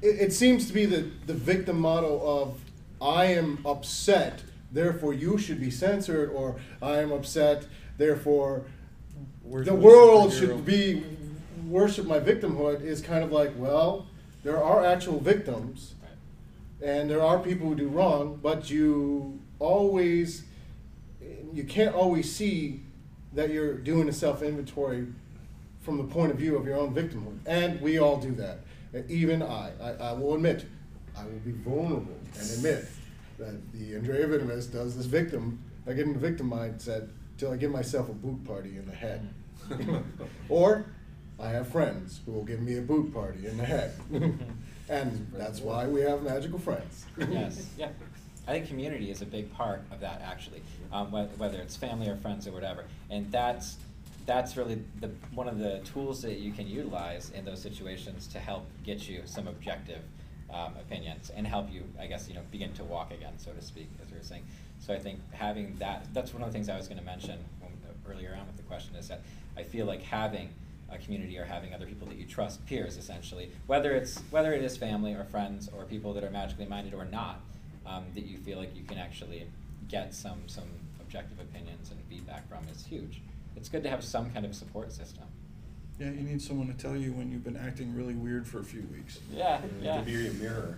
it, 0.02 0.22
it 0.28 0.34
seems 0.34 0.68
to 0.68 0.74
be 0.74 0.86
the, 0.86 1.10
the 1.26 1.34
victim 1.34 1.80
model 1.80 2.22
of 2.42 2.60
I 3.02 3.26
am 3.26 3.60
upset, 3.66 4.44
therefore 4.72 5.14
you 5.14 5.38
should 5.38 5.60
be 5.60 5.72
censored, 5.72 6.30
or 6.32 6.56
I 6.82 7.00
am 7.00 7.12
upset, 7.12 7.66
therefore 7.98 8.66
Where's 9.48 9.68
the 9.68 9.76
world 9.76 10.34
should 10.34 10.66
be 10.66 11.04
worship 11.68 12.06
my 12.06 12.20
victimhood 12.20 12.82
is 12.82 13.02
kind 13.02 13.24
of 13.24 13.32
like, 13.32 13.52
well, 13.58 14.08
there 14.44 14.62
are 14.62 14.86
actual 14.86 15.20
victims, 15.20 15.96
and 16.82 17.10
there 17.10 17.22
are 17.22 17.40
people 17.40 17.68
who 17.68 17.76
do 17.76 17.88
wrong, 17.88 18.40
but 18.42 18.70
you 18.70 19.40
always, 19.60 20.44
you 21.54 21.64
can't 21.64 21.96
always 21.96 22.34
see 22.34 22.82
that 23.34 23.50
you're 23.50 23.74
doing 23.74 24.10
a 24.10 24.14
self 24.14 24.42
inventory 24.42 25.08
from 25.82 25.98
the 25.98 26.04
point 26.04 26.32
of 26.32 26.38
view 26.38 26.56
of 26.56 26.66
your 26.66 26.78
own 26.78 26.94
victimhood, 26.94 27.38
and 27.46 27.80
we 27.82 28.00
all 28.00 28.18
do 28.18 28.32
that. 28.36 28.60
Even 29.10 29.44
I, 29.44 29.72
I, 29.82 29.92
I 29.92 30.14
will 30.14 30.36
admit, 30.36 30.66
I 31.18 31.24
will 31.24 31.40
be 31.44 31.52
vulnerable 31.52 32.18
and 32.40 32.52
admit 32.52 32.86
that 33.38 33.72
the 33.74 33.94
Andrieh 33.94 34.28
Vitimus 34.28 34.68
does 34.68 34.96
this 34.96 35.06
victim. 35.06 35.62
I 35.86 35.94
get 35.94 36.06
in 36.06 36.14
the 36.14 36.20
victim 36.20 36.50
mindset 36.50 37.10
till 37.38 37.52
I 37.52 37.58
give 37.58 37.72
myself 37.72 38.10
a 38.10 38.14
boot 38.14 38.44
party 38.46 38.78
in 38.78 38.86
the 38.86 38.96
head. 38.96 39.30
or 40.50 40.86
I 41.40 41.50
have 41.50 41.68
friends 41.68 42.22
who 42.26 42.32
will 42.32 42.44
give 42.44 42.62
me 42.62 42.78
a 42.78 42.82
boot 42.82 43.14
party 43.14 43.46
in 43.48 43.58
the 43.58 43.66
head. 43.66 43.94
and 44.90 45.28
that's 45.34 45.60
why 45.60 45.88
we 45.88 46.02
have 46.02 46.24
magical 46.24 46.60
friends. 46.60 47.06
yes, 47.18 47.70
yeah. 47.78 47.90
I 48.48 48.52
think 48.52 48.68
community 48.68 49.10
is 49.10 49.22
a 49.22 49.26
big 49.26 49.52
part 49.54 49.82
of 49.92 50.00
that 50.02 50.22
actually, 50.22 50.62
um, 50.92 51.08
wh- 51.08 51.40
whether 51.40 51.58
it's 51.58 51.76
family 51.76 52.08
or 52.08 52.16
friends 52.18 52.48
or 52.48 52.52
whatever, 52.52 52.86
and 53.10 53.32
that's 53.32 53.78
that's 54.28 54.56
really 54.56 54.80
the 55.02 55.10
one 55.34 55.48
of 55.48 55.58
the 55.58 55.80
tools 55.80 56.22
that 56.22 56.38
you 56.38 56.52
can 56.52 56.68
utilize 56.68 57.32
in 57.32 57.44
those 57.44 57.62
situations 57.62 58.28
to 58.28 58.40
help 58.40 58.66
get 58.84 59.08
you 59.08 59.22
some 59.26 59.48
objective 59.48 60.02
um, 60.52 60.74
opinions 60.80 61.32
and 61.36 61.46
help 61.46 61.72
you, 61.72 61.84
I 62.00 62.08
guess, 62.08 62.28
you 62.28 62.36
know, 62.36 62.42
begin 62.52 62.72
to 62.74 62.84
walk 62.84 63.12
again, 63.12 63.34
so 63.38 63.52
to 63.52 63.62
speak, 63.62 63.90
as 64.04 64.12
we 64.12 64.18
were 64.18 64.24
saying. 64.24 64.44
So 64.86 64.94
I 64.94 65.00
think 65.00 65.20
having 65.32 65.76
that 65.80 66.06
that's 66.14 66.32
one 66.32 66.44
of 66.44 66.50
the 66.50 66.54
things 66.54 66.70
I 66.70 66.78
was 66.78 66.88
going 66.88 67.00
to 67.00 67.06
mention 67.06 67.40
earlier 68.08 68.38
on 68.40 68.46
with 68.46 68.56
the 68.56 68.64
question 68.64 68.96
is 68.96 69.08
that 69.08 69.22
I 69.58 69.64
feel 69.64 69.88
like 69.88 70.04
having 70.04 70.50
a 70.92 71.00
community 71.00 71.40
or 71.40 71.46
having 71.46 71.74
other 71.74 71.88
people 71.88 72.08
that 72.08 72.18
you 72.18 72.26
trust, 72.26 72.64
peers 72.68 72.96
essentially, 72.96 73.52
whether 73.66 73.94
it's 73.94 74.20
whether 74.30 74.54
it 74.54 74.64
is 74.64 74.78
family 74.78 75.14
or 75.14 75.24
friends 75.24 75.70
or 75.76 75.86
people 75.86 76.14
that 76.14 76.24
are 76.24 76.30
magically 76.30 76.68
minded 76.68 76.94
or 76.94 77.06
not, 77.06 77.42
um, 77.88 78.06
that 78.14 78.26
you 78.26 78.38
feel 78.38 78.60
like 78.60 78.76
you 78.76 78.84
can 78.84 79.00
actually 79.00 79.48
get 79.88 80.14
some 80.14 80.42
some 80.46 80.70
objective 81.02 81.40
opinions 81.40 81.90
and 81.90 82.00
feedback 82.08 82.48
from 82.48 82.60
is 82.68 82.86
huge. 82.86 83.22
It's 83.56 83.70
good 83.70 83.82
to 83.84 83.90
have 83.90 84.04
some 84.04 84.30
kind 84.32 84.46
of 84.46 84.54
support 84.54 84.92
system. 84.92 85.24
Yeah, 86.00 86.08
you 86.08 86.24
need 86.24 86.42
someone 86.42 86.68
to 86.68 86.74
tell 86.74 86.96
you 86.96 87.14
when 87.14 87.32
you've 87.32 87.46
been 87.46 87.56
acting 87.56 87.96
really 87.96 88.16
weird 88.16 88.46
for 88.46 88.60
a 88.60 88.64
few 88.64 88.82
weeks. 88.92 89.20
Yeah, 89.34 89.62
yeah. 89.82 90.00
To 90.00 90.04
be 90.04 90.12
your 90.12 90.34
mirror. 90.34 90.78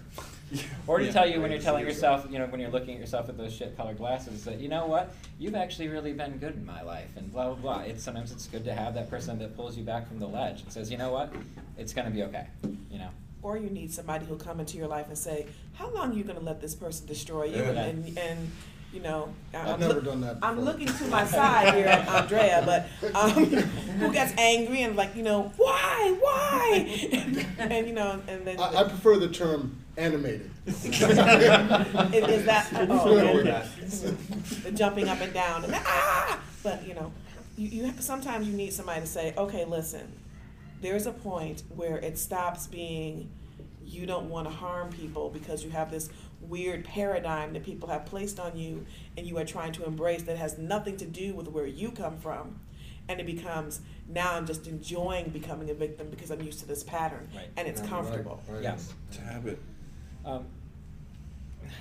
Or 0.86 1.00
to 1.00 1.06
Yeah. 1.06 1.12
tell 1.12 1.28
you 1.28 1.42
when 1.42 1.50
you're 1.50 1.60
telling 1.60 1.84
yourself. 1.84 2.20
yourself, 2.22 2.32
you 2.32 2.38
know, 2.38 2.46
when 2.46 2.62
you're 2.62 2.70
looking 2.70 2.94
at 2.94 3.00
yourself 3.00 3.26
with 3.26 3.36
those 3.38 3.52
shit 3.52 3.76
colored 3.76 3.98
glasses, 3.98 4.46
that 4.46 4.60
you 4.60 4.70
know 4.70 4.86
what, 4.86 5.12
you've 5.40 5.56
actually 5.56 5.88
really 5.88 6.14
been 6.14 6.38
good 6.38 6.54
in 6.56 6.64
my 6.66 6.84
life, 6.84 7.10
and 7.18 7.32
blah 7.34 7.48
blah 7.48 7.56
blah. 7.56 7.80
It's 7.82 8.04
sometimes 8.04 8.32
it's 8.32 8.46
good 8.46 8.64
to 8.66 8.74
have 8.76 8.94
that 8.94 9.10
person 9.10 9.40
that 9.40 9.58
pulls 9.58 9.76
you 9.76 9.84
back 9.84 10.08
from 10.08 10.20
the 10.20 10.28
ledge 10.28 10.62
and 10.62 10.72
says, 10.72 10.92
you 10.92 10.98
know 11.00 11.12
what, 11.12 11.34
it's 11.80 11.94
gonna 11.94 12.12
be 12.12 12.22
okay, 12.24 12.46
you 12.92 13.00
know. 13.00 13.10
Or 13.42 13.58
you 13.58 13.70
need 13.72 13.92
somebody 13.92 14.26
who'll 14.26 14.38
come 14.38 14.60
into 14.60 14.78
your 14.78 14.88
life 14.88 15.08
and 15.08 15.18
say, 15.18 15.48
"How 15.74 15.90
long 15.92 16.12
are 16.12 16.16
you 16.16 16.24
going 16.24 16.40
to 16.40 16.44
let 16.44 16.60
this 16.60 16.76
person 16.76 17.06
destroy 17.08 17.46
you?" 17.46 17.58
Yeah. 17.58 17.70
And, 17.86 18.06
and 18.06 18.18
and 18.18 18.52
you 18.98 19.04
know, 19.04 19.30
I- 19.54 19.74
I've 19.74 19.80
never 19.80 20.02
done 20.02 20.22
that 20.22 20.38
I'm 20.42 20.56
before. 20.56 20.74
looking 20.74 20.88
to 20.88 21.06
my 21.06 21.24
side 21.24 21.76
here, 21.76 21.86
Andrieh, 22.08 22.66
but 22.66 22.90
um, 23.16 23.46
who 24.00 24.12
gets 24.12 24.34
angry 24.40 24.82
and 24.82 24.96
like, 24.96 25.16
you 25.16 25.22
know, 25.22 25.54
why, 25.56 26.18
why, 26.20 27.08
and, 27.60 27.88
you 27.88 27.94
know, 27.94 28.20
and 28.28 28.46
then 28.46 28.60
I, 28.60 28.78
I 28.78 28.84
prefer 28.86 29.18
the 29.18 29.30
term 29.30 29.78
animated. 29.98 30.50
Is- 30.66 30.86
is 30.86 32.46
that 32.46 32.68
oh, 32.90 33.18
okay. 33.18 33.44
that. 33.44 34.64
the 34.64 34.72
jumping 34.72 35.08
up 35.10 35.22
and 35.22 35.34
down 35.34 35.64
and 35.64 35.74
ah 35.76 36.40
but 36.62 36.86
you 36.86 36.94
know 36.94 37.12
you, 37.58 37.86
you 37.86 37.94
sometimes 38.00 38.48
you 38.48 38.54
need 38.54 38.74
somebody 38.74 39.00
to 39.02 39.08
say 39.08 39.34
okay 39.38 39.64
listen 39.64 40.12
there's 40.82 41.08
a 41.08 41.12
point 41.12 41.64
where 41.76 41.98
it 41.98 42.18
stops 42.18 42.68
being 42.68 43.30
you 43.86 44.06
don't 44.06 44.30
want 44.30 44.46
to 44.48 44.54
harm 44.54 44.92
people 44.92 45.30
because 45.30 45.64
you 45.64 45.70
have 45.72 45.90
this 45.90 46.10
weird 46.50 46.84
paradigm 46.86 47.54
that 47.54 47.64
people 47.64 47.90
have 47.90 48.06
placed 48.06 48.40
on 48.40 48.58
you 48.58 48.86
and 49.18 49.26
you 49.28 49.38
are 49.38 49.46
trying 49.46 49.72
to 49.74 49.86
embrace 49.86 50.24
that 50.24 50.38
has 50.38 50.58
nothing 50.58 50.98
to 50.98 51.06
do 51.06 51.34
with 51.34 51.48
where 51.48 51.66
you 51.66 51.92
come 51.92 52.18
from 52.18 52.60
and 53.10 53.20
it 53.20 53.26
becomes 53.26 53.82
now 54.08 54.34
i'm 54.34 54.46
just 54.46 54.68
enjoying 54.68 55.30
becoming 55.30 55.70
a 55.70 55.74
victim 55.74 56.10
because 56.10 56.32
i'm 56.32 56.42
used 56.42 56.60
to 56.60 56.66
this 56.66 56.84
pattern 56.84 57.28
Right. 57.36 57.48
and 57.58 57.68
it's 57.68 57.82
Right, 57.82 57.90
comfortable 57.90 58.42
right. 58.50 58.64
Yes. 58.64 58.94
It's 59.10 59.18
a 59.18 59.22
habit. 59.22 59.60
Um, 60.26 60.46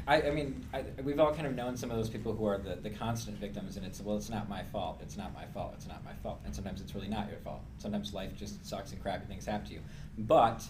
I, 0.07 0.23
I 0.23 0.31
mean, 0.31 0.65
I, 0.75 0.85
we've 1.05 1.21
all 1.21 1.33
kind 1.33 1.47
of 1.47 1.55
known 1.55 1.77
some 1.77 1.91
of 1.93 1.97
those 1.97 2.09
people 2.11 2.35
who 2.35 2.45
are 2.45 2.59
the, 2.59 2.75
the 2.77 2.91
constant 2.91 3.39
victims, 3.39 3.77
and 3.77 3.87
it's, 3.87 4.01
well, 4.01 4.17
it's 4.17 4.31
not 4.31 4.49
my 4.49 4.65
fault, 4.65 4.99
it's 5.01 5.17
not 5.17 5.33
my 5.33 5.45
fault, 5.47 5.75
it's 5.77 5.87
not 5.87 6.05
my 6.05 6.13
fault. 6.25 6.41
And 6.45 6.53
sometimes 6.55 6.81
it's 6.81 6.95
really 6.95 7.07
not 7.09 7.29
your 7.31 7.39
fault. 7.39 7.61
Sometimes 7.79 8.13
life 8.13 8.35
just 8.37 8.67
sucks 8.67 8.91
and 8.93 9.01
crappy 9.01 9.27
things 9.27 9.47
happen 9.47 9.67
to 9.69 9.75
you. 9.75 9.81
But 10.19 10.65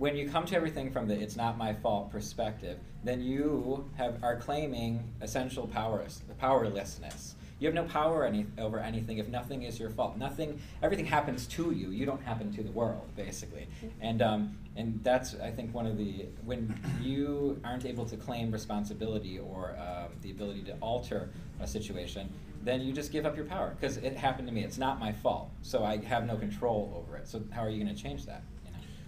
when 0.00 0.16
you 0.16 0.26
come 0.30 0.46
to 0.46 0.56
everything 0.56 0.90
from 0.90 1.06
the 1.06 1.14
it's 1.14 1.36
not 1.36 1.58
my 1.58 1.74
fault 1.74 2.10
perspective, 2.10 2.78
then 3.04 3.20
you 3.20 3.84
have, 3.98 4.16
are 4.24 4.36
claiming 4.36 5.04
essential 5.20 5.66
powers, 5.66 6.22
powerlessness. 6.38 7.34
You 7.58 7.66
have 7.66 7.74
no 7.74 7.84
power 7.84 8.24
any, 8.24 8.46
over 8.56 8.78
anything 8.78 9.18
if 9.18 9.28
nothing 9.28 9.64
is 9.64 9.78
your 9.78 9.90
fault. 9.90 10.16
Nothing, 10.16 10.58
everything 10.82 11.04
happens 11.04 11.46
to 11.48 11.72
you. 11.72 11.90
You 11.90 12.06
don't 12.06 12.22
happen 12.22 12.50
to 12.54 12.62
the 12.62 12.70
world, 12.70 13.10
basically. 13.14 13.68
And 14.00 14.22
um, 14.22 14.56
and 14.74 14.98
that's 15.02 15.34
I 15.34 15.50
think 15.50 15.74
one 15.74 15.84
of 15.84 15.98
the 15.98 16.24
when 16.46 16.74
you 17.02 17.60
aren't 17.62 17.84
able 17.84 18.06
to 18.06 18.16
claim 18.16 18.50
responsibility 18.50 19.38
or 19.38 19.76
um, 19.78 20.12
the 20.22 20.30
ability 20.30 20.62
to 20.62 20.76
alter 20.80 21.28
a 21.60 21.66
situation, 21.66 22.32
then 22.62 22.80
you 22.80 22.94
just 22.94 23.12
give 23.12 23.26
up 23.26 23.36
your 23.36 23.44
power 23.44 23.76
because 23.78 23.98
it 23.98 24.16
happened 24.16 24.48
to 24.48 24.54
me. 24.54 24.64
It's 24.64 24.78
not 24.78 24.98
my 24.98 25.12
fault, 25.12 25.50
so 25.60 25.84
I 25.84 25.98
have 25.98 26.24
no 26.24 26.38
control 26.38 26.94
over 26.96 27.18
it. 27.18 27.28
So 27.28 27.42
how 27.50 27.60
are 27.60 27.68
you 27.68 27.84
going 27.84 27.94
to 27.94 28.02
change 28.02 28.24
that? 28.24 28.42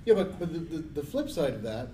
You 0.04 0.14
know? 0.14 0.20
Yeah, 0.20 0.24
but, 0.24 0.38
but 0.38 0.52
the, 0.52 0.58
the, 0.58 0.78
the 1.00 1.02
flip 1.02 1.30
side 1.30 1.54
of 1.54 1.62
that 1.62 1.88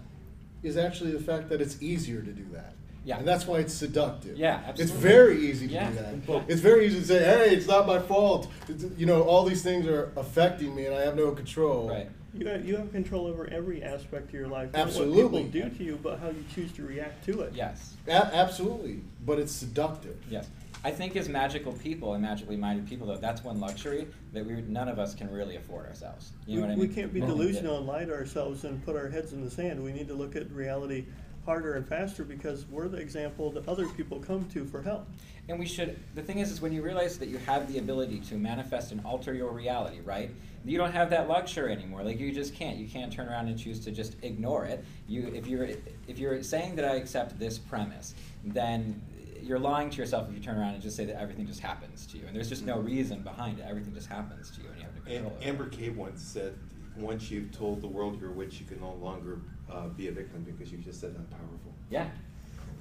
is 0.62 0.76
actually 0.76 1.12
the 1.12 1.20
fact 1.20 1.48
that 1.50 1.60
it's 1.60 1.80
easier 1.82 2.20
to 2.20 2.32
do 2.32 2.44
that. 2.52 2.74
Yeah. 3.04 3.18
And 3.18 3.26
that's 3.26 3.46
why 3.46 3.58
it's 3.58 3.72
seductive. 3.72 4.36
Yeah, 4.36 4.56
absolutely. 4.66 4.82
It's 4.82 4.92
very 4.92 5.46
easy 5.46 5.68
to 5.68 5.72
Yeah. 5.74 5.90
do 5.90 5.96
that. 5.96 6.14
Yeah. 6.28 6.42
It's 6.48 6.60
very 6.60 6.86
easy 6.86 7.00
to 7.00 7.06
say, 7.06 7.24
hey, 7.24 7.54
it's 7.54 7.66
not 7.66 7.86
my 7.86 8.00
fault. 8.00 8.48
It's, 8.68 8.84
you 8.98 9.06
know, 9.06 9.22
all 9.22 9.44
these 9.44 9.62
things 9.62 9.86
are 9.86 10.12
affecting 10.16 10.74
me 10.74 10.86
and 10.86 10.94
I 10.94 11.02
have 11.02 11.16
no 11.16 11.30
control. 11.30 11.88
Right. 11.88 12.10
You 12.34 12.46
have, 12.48 12.66
you 12.66 12.76
have 12.76 12.92
control 12.92 13.26
over 13.26 13.48
every 13.50 13.82
aspect 13.82 14.28
of 14.28 14.34
your 14.34 14.48
life. 14.48 14.70
Absolutely. 14.74 15.22
Not 15.22 15.32
what 15.32 15.42
people 15.52 15.70
do 15.70 15.76
to 15.78 15.84
you, 15.84 15.98
but 16.02 16.18
how 16.18 16.28
you 16.28 16.44
choose 16.54 16.70
to 16.72 16.82
react 16.82 17.24
to 17.26 17.40
it. 17.40 17.54
Yes. 17.54 17.94
A- 18.06 18.34
absolutely. 18.34 19.00
But 19.24 19.38
it's 19.38 19.52
seductive. 19.52 20.16
Yes. 20.28 20.48
I 20.84 20.90
think 20.90 21.16
as 21.16 21.28
magical 21.28 21.72
people 21.72 22.14
and 22.14 22.22
magically 22.22 22.56
minded 22.56 22.86
people, 22.86 23.06
though, 23.06 23.16
that's 23.16 23.42
one 23.42 23.58
luxury 23.58 24.06
that 24.32 24.46
we 24.46 24.62
none 24.62 24.88
of 24.88 24.98
us 24.98 25.14
can 25.14 25.30
really 25.30 25.56
afford 25.56 25.86
ourselves. 25.86 26.32
You 26.46 26.56
know 26.56 26.62
we, 26.62 26.68
what 26.68 26.72
I 26.72 26.76
mean? 26.76 26.88
we 26.88 26.94
can't 26.94 27.12
be 27.12 27.20
delusional 27.20 27.78
and 27.78 27.86
lie 27.86 28.04
to 28.04 28.12
ourselves 28.12 28.64
and 28.64 28.84
put 28.84 28.94
our 28.94 29.08
heads 29.08 29.32
in 29.32 29.44
the 29.44 29.50
sand. 29.50 29.82
We 29.82 29.92
need 29.92 30.08
to 30.08 30.14
look 30.14 30.36
at 30.36 30.50
reality 30.52 31.06
harder 31.44 31.74
and 31.74 31.88
faster 31.88 32.24
because 32.24 32.66
we're 32.66 32.88
the 32.88 32.98
example 32.98 33.50
that 33.50 33.66
other 33.66 33.88
people 33.88 34.20
come 34.20 34.44
to 34.50 34.66
for 34.66 34.82
help. 34.82 35.08
And 35.48 35.58
we 35.58 35.66
should. 35.66 35.98
The 36.14 36.22
thing 36.22 36.38
is, 36.38 36.52
is 36.52 36.60
when 36.60 36.72
you 36.72 36.82
realize 36.82 37.18
that 37.18 37.28
you 37.28 37.38
have 37.38 37.72
the 37.72 37.78
ability 37.78 38.20
to 38.28 38.34
manifest 38.34 38.92
and 38.92 39.04
alter 39.04 39.32
your 39.32 39.50
reality, 39.50 40.00
right? 40.00 40.30
You 40.64 40.76
don't 40.76 40.92
have 40.92 41.08
that 41.10 41.26
luxury 41.26 41.72
anymore. 41.72 42.02
Like 42.02 42.20
you 42.20 42.32
just 42.32 42.54
can't. 42.54 42.76
You 42.76 42.86
can't 42.86 43.10
turn 43.10 43.28
around 43.28 43.48
and 43.48 43.58
choose 43.58 43.80
to 43.80 43.90
just 43.90 44.16
ignore 44.22 44.66
it. 44.66 44.84
You, 45.06 45.32
if 45.34 45.46
you're, 45.46 45.68
if 46.06 46.18
you're 46.18 46.42
saying 46.42 46.76
that 46.76 46.84
I 46.84 46.96
accept 46.96 47.38
this 47.38 47.58
premise, 47.58 48.14
then 48.44 49.00
you're 49.42 49.58
lying 49.58 49.90
to 49.90 49.96
yourself 49.96 50.28
if 50.28 50.34
you 50.34 50.40
turn 50.42 50.58
around 50.58 50.74
and 50.74 50.82
just 50.82 50.96
say 50.96 51.04
that 51.06 51.20
everything 51.20 51.46
just 51.46 51.60
happens 51.60 52.06
to 52.06 52.18
you, 52.18 52.26
and 52.26 52.34
there's 52.36 52.48
just 52.48 52.64
no 52.64 52.76
Mhm. 52.78 52.86
reason 52.86 53.22
behind 53.22 53.58
it. 53.58 53.64
Everything 53.68 53.94
just 53.94 54.08
happens 54.08 54.50
to 54.52 54.62
you, 54.62 54.68
and 54.68 54.76
you 54.78 54.84
have 54.84 54.94
to 55.04 55.10
Am- 55.10 55.22
control 55.24 55.40
it. 55.40 55.46
Amber 55.46 55.68
Cave 55.68 55.96
once 55.96 56.20
said, 56.22 56.54
once 56.96 57.30
you've 57.30 57.52
told 57.52 57.80
the 57.80 57.86
world 57.88 58.20
you're 58.20 58.30
a 58.30 58.34
witch, 58.34 58.58
you 58.60 58.66
can 58.66 58.80
no 58.80 58.92
longer 58.94 59.40
uh, 59.70 59.86
be 59.88 60.08
a 60.08 60.12
victim 60.12 60.42
because 60.44 60.72
you 60.72 60.78
just 60.78 61.00
said 61.00 61.14
how 61.16 61.36
powerful. 61.36 61.72
Yeah, 61.90 62.08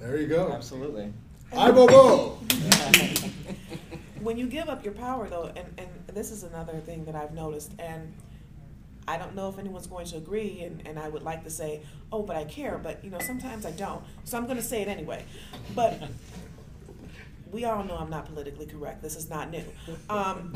There 0.00 0.16
you 0.16 0.26
go. 0.26 0.50
absolutely. 0.52 1.12
I 1.56 1.70
bo 1.70 1.86
bo. 1.86 2.38
when 4.20 4.36
you 4.36 4.46
give 4.46 4.68
up 4.68 4.84
your 4.84 4.92
power 4.94 5.28
though 5.28 5.44
and, 5.54 5.66
and 5.78 5.88
this 6.12 6.30
is 6.30 6.42
another 6.42 6.74
thing 6.80 7.04
that 7.04 7.14
i've 7.14 7.32
noticed 7.32 7.72
and 7.78 8.12
i 9.06 9.16
don't 9.16 9.34
know 9.34 9.48
if 9.48 9.58
anyone's 9.58 9.86
going 9.86 10.04
to 10.04 10.16
agree 10.16 10.60
and, 10.62 10.82
and 10.86 10.98
i 10.98 11.08
would 11.08 11.22
like 11.22 11.44
to 11.44 11.50
say 11.50 11.80
oh 12.12 12.22
but 12.22 12.36
i 12.36 12.44
care 12.44 12.78
but 12.78 13.02
you 13.04 13.10
know 13.10 13.18
sometimes 13.20 13.64
i 13.64 13.70
don't 13.70 14.02
so 14.24 14.36
i'm 14.36 14.44
going 14.44 14.56
to 14.56 14.62
say 14.62 14.82
it 14.82 14.88
anyway 14.88 15.24
but 15.74 16.02
we 17.52 17.64
all 17.64 17.84
know 17.84 17.96
i'm 17.96 18.10
not 18.10 18.26
politically 18.26 18.66
correct. 18.66 19.02
This 19.02 19.16
is 19.16 19.28
not 19.28 19.50
new. 19.50 19.64
Um, 20.08 20.54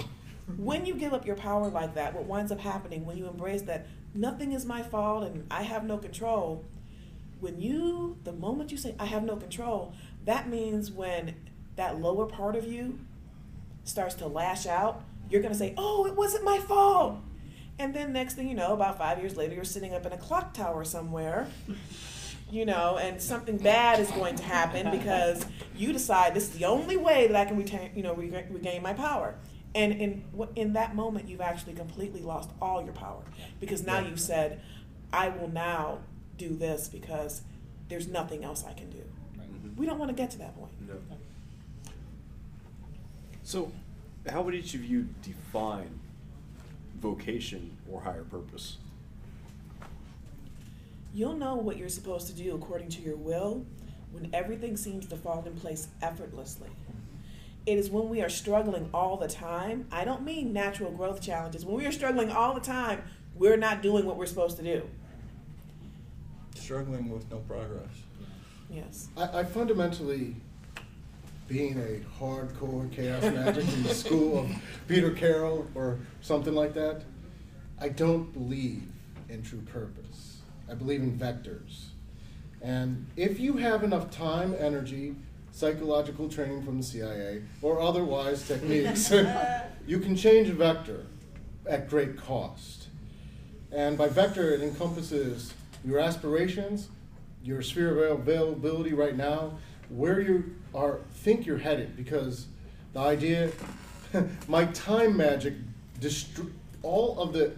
when 0.57 0.85
you 0.85 0.95
give 0.95 1.13
up 1.13 1.27
your 1.27 1.37
power 1.37 1.69
like 1.69 1.95
that 1.95 2.15
what 2.15 2.25
winds 2.25 2.51
up 2.51 2.61
happening 2.61 3.07
when 3.07 3.17
you 3.17 3.27
embrace 3.29 3.63
that 3.63 3.87
nothing 4.15 4.53
is 4.53 4.67
my 4.67 4.83
fault 4.83 5.25
and 5.25 5.47
i 5.51 5.63
have 5.63 5.85
no 5.85 5.97
control 5.97 6.65
when 7.41 7.61
you 7.61 8.17
the 8.25 8.33
moment 8.33 8.71
you 8.73 8.77
say 8.77 8.95
i 8.99 9.07
have 9.07 9.23
no 9.23 9.37
control 9.37 9.95
that 10.25 10.49
means 10.49 10.91
when 10.91 11.35
that 11.77 12.01
lower 12.01 12.27
part 12.27 12.57
of 12.57 12.67
you 12.67 12.99
starts 13.85 14.15
to 14.17 14.27
lash 14.27 14.67
out 14.67 15.05
you're 15.31 15.41
going 15.41 15.53
to 15.53 15.59
say 15.59 15.75
oh 15.79 16.07
it 16.07 16.15
wasn't 16.15 16.45
my 16.45 16.59
fault. 16.59 17.17
And 17.79 17.95
then 17.95 18.13
next 18.13 18.35
thing 18.35 18.49
you 18.49 18.55
know 18.55 18.75
about 18.75 18.99
five 18.99 19.19
years 19.19 19.37
later 19.37 19.55
you're 19.55 19.65
sitting 19.65 19.95
up 19.95 20.05
in 20.05 20.13
a 20.13 20.17
clock 20.19 20.53
tower 20.55 20.85
somewhere 20.85 21.49
you 22.53 22.65
know 22.67 22.99
and 22.99 23.21
something 23.21 23.57
bad 23.57 23.99
is 23.99 24.11
going 24.13 24.37
to 24.37 24.43
happen 24.43 24.91
because 24.91 25.45
you 25.75 25.93
decide 25.93 26.35
this 26.35 26.45
is 26.45 26.51
the 26.59 26.65
only 26.67 26.97
way 26.99 27.27
that 27.27 27.35
i 27.37 27.45
can 27.45 27.57
retain 27.57 27.91
you 27.97 28.03
know 28.03 28.15
reg- 28.15 28.47
regain 28.51 28.83
my 28.83 28.93
power 28.93 29.35
and 29.75 29.93
in 29.95 30.23
in 30.55 30.73
that 30.75 30.95
moment 30.95 31.27
you've 31.29 31.41
actually 31.41 31.73
completely 31.73 32.21
lost 32.21 32.51
all 32.61 32.83
your 32.85 32.93
power 32.93 33.23
because 33.59 33.85
now 33.87 33.99
you've 34.01 34.21
said 34.21 34.61
i 35.13 35.29
will 35.31 35.49
now 35.49 35.99
do 36.37 36.51
this 36.55 36.89
because 36.89 37.41
there's 37.89 38.07
nothing 38.07 38.45
else 38.45 38.65
i 38.69 38.73
can 38.75 38.91
do 38.91 38.99
Mhm. 39.39 39.77
we 39.77 39.87
don't 39.87 39.99
want 39.99 40.11
to 40.11 40.15
get 40.23 40.31
to 40.33 40.39
that 40.39 40.55
point 40.57 40.73
No. 40.87 40.95
So, 43.45 43.73
how 44.31 44.43
would 44.43 44.55
each 44.55 44.75
of 44.75 44.85
you 44.85 45.09
define 45.23 45.99
vocation 47.01 47.77
or 47.91 48.01
higher 48.03 48.23
purpose? 48.23 48.77
You'll 51.15 51.37
know 51.37 51.57
what 51.57 51.77
you're 51.77 51.89
supposed 51.89 52.27
to 52.29 52.33
do 52.33 52.55
according 52.55 52.89
to 52.91 53.03
your 53.03 53.17
will 53.17 53.67
when 54.13 54.31
everything 54.33 54.77
seems 54.77 55.07
to 55.07 55.17
fall 55.17 55.45
in 55.47 55.55
place 55.55 55.89
effortlessly. 56.01 56.71
It 57.67 57.79
is 57.79 57.91
when 57.91 58.09
we 58.09 58.23
are 58.23 58.29
struggling 58.29 58.89
all 58.93 59.17
the 59.17 59.29
time. 59.29 59.87
I 59.93 60.05
don't 60.05 60.23
mean 60.23 60.53
natural 60.53 60.91
growth 60.91 61.21
challenges. 61.21 61.65
When 61.65 61.77
we 61.77 61.87
are 61.87 61.93
struggling 61.93 62.31
all 62.31 62.55
the 62.55 62.61
time, 62.61 63.03
we're 63.37 63.57
not 63.57 63.83
doing 63.83 64.05
what 64.05 64.17
we're 64.17 64.27
supposed 64.27 64.57
to 64.57 64.63
do. 64.63 64.83
Struggling 66.55 67.11
with 67.11 67.31
no 67.31 67.39
progress. 67.39 67.89
Yes. 68.71 69.09
I, 69.17 69.41
I 69.41 69.45
fundamentally, 69.45 70.35
being 71.47 71.79
a 71.79 72.01
hardcore 72.19 72.91
chaos 72.91 73.23
magic 73.23 73.69
in 73.69 73.83
the 73.83 73.95
school 73.95 74.41
of 74.41 74.51
Peter 74.89 75.11
Carroll 75.11 75.67
or 75.75 75.99
something 76.21 76.55
like 76.55 76.73
that, 76.75 77.03
I 77.79 77.91
don't 77.91 78.33
believe 78.33 78.83
in 79.29 79.43
true 79.43 79.61
purpose. 79.61 80.02
I 80.73 80.75
believe 80.75 81.03
in 81.03 81.19
vectors. 81.19 81.89
And 82.63 83.07
if 83.15 83.39
you 83.39 83.59
have 83.59 83.85
enough 83.85 84.11
time, 84.11 84.57
energy, 84.59 85.15
psychological 85.51 86.31
training 86.31 86.63
from 86.63 86.79
the 86.79 86.83
CIA, 86.83 87.43
or 87.61 87.79
otherwise 87.79 88.49
techniques, 88.49 89.11
you 89.87 89.99
can 89.99 90.17
change 90.17 90.49
a 90.49 90.55
vector 90.55 91.05
at 91.67 91.91
great 91.91 92.17
cost. 92.17 92.89
And 93.71 93.99
by 93.99 94.09
vector, 94.09 94.55
it 94.55 94.63
encompasses 94.63 95.53
your 95.85 95.99
aspirations, 95.99 96.89
your 97.45 97.61
sphere 97.61 98.07
of 98.07 98.21
availability 98.21 98.95
right 98.95 99.17
now, 99.17 99.59
where 99.91 100.21
you 100.21 100.57
are 100.75 101.01
think 101.13 101.45
you're 101.45 101.59
headed. 101.59 101.99
Because 101.99 102.47
the 102.95 103.01
idea, 103.01 103.51
my 104.49 104.65
time 104.67 105.19
magic, 105.19 105.53
all 106.83 107.19
of 107.19 107.35
the 107.35 107.53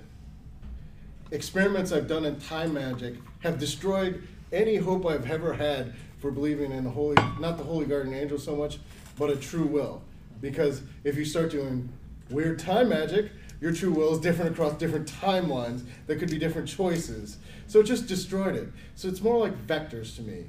experiments 1.34 1.92
I've 1.92 2.06
done 2.06 2.24
in 2.24 2.38
time 2.40 2.72
magic 2.72 3.14
have 3.40 3.58
destroyed 3.58 4.26
any 4.52 4.76
hope 4.76 5.04
I've 5.06 5.30
ever 5.30 5.52
had 5.52 5.94
for 6.18 6.30
believing 6.30 6.72
in 6.72 6.84
the 6.84 6.90
holy, 6.90 7.16
not 7.40 7.58
the 7.58 7.64
holy 7.64 7.86
guardian 7.86 8.14
angel 8.14 8.38
so 8.38 8.56
much, 8.56 8.78
but 9.18 9.30
a 9.30 9.36
true 9.36 9.66
will. 9.66 10.02
Because 10.40 10.82
if 11.02 11.16
you 11.16 11.24
start 11.24 11.50
doing 11.50 11.88
weird 12.30 12.58
time 12.58 12.88
magic, 12.88 13.30
your 13.60 13.72
true 13.72 13.92
will 13.92 14.12
is 14.12 14.20
different 14.20 14.52
across 14.52 14.74
different 14.74 15.10
timelines. 15.10 15.84
There 16.06 16.18
could 16.18 16.30
be 16.30 16.38
different 16.38 16.68
choices. 16.68 17.38
So 17.66 17.80
it 17.80 17.84
just 17.84 18.06
destroyed 18.06 18.54
it. 18.54 18.68
So 18.94 19.08
it's 19.08 19.20
more 19.22 19.38
like 19.38 19.66
vectors 19.66 20.14
to 20.16 20.22
me. 20.22 20.44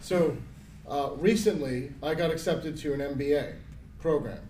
So 0.00 0.36
uh, 0.88 1.10
recently, 1.16 1.92
I 2.02 2.14
got 2.14 2.30
accepted 2.30 2.76
to 2.78 2.92
an 2.94 3.00
MBA 3.00 3.54
program 4.00 4.40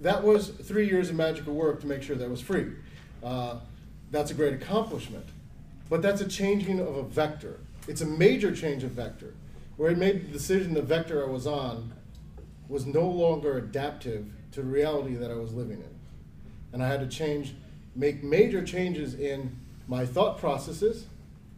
that 0.00 0.22
was 0.22 0.48
three 0.48 0.86
years 0.86 1.10
of 1.10 1.16
magical 1.16 1.54
work 1.54 1.80
to 1.80 1.86
make 1.86 2.02
sure 2.02 2.16
that 2.16 2.28
was 2.28 2.40
free. 2.40 2.66
Uh, 3.22 3.56
that's 4.10 4.30
a 4.30 4.34
great 4.34 4.54
accomplishment. 4.54 5.26
But 5.88 6.02
that's 6.02 6.20
a 6.20 6.28
changing 6.28 6.80
of 6.80 6.96
a 6.96 7.02
vector. 7.02 7.58
It's 7.88 8.00
a 8.00 8.06
major 8.06 8.54
change 8.54 8.84
of 8.84 8.92
vector, 8.92 9.34
where 9.76 9.90
I 9.90 9.94
made 9.94 10.28
the 10.28 10.32
decision 10.32 10.74
the 10.74 10.82
vector 10.82 11.24
I 11.24 11.28
was 11.28 11.46
on 11.46 11.92
was 12.68 12.86
no 12.86 13.08
longer 13.08 13.58
adaptive 13.58 14.26
to 14.52 14.62
the 14.62 14.68
reality 14.68 15.14
that 15.14 15.30
I 15.30 15.34
was 15.34 15.52
living 15.52 15.78
in. 15.78 15.94
And 16.72 16.82
I 16.82 16.88
had 16.88 17.00
to 17.00 17.08
change, 17.08 17.54
make 17.96 18.22
major 18.22 18.64
changes 18.64 19.14
in 19.14 19.56
my 19.88 20.06
thought 20.06 20.38
processes. 20.38 21.06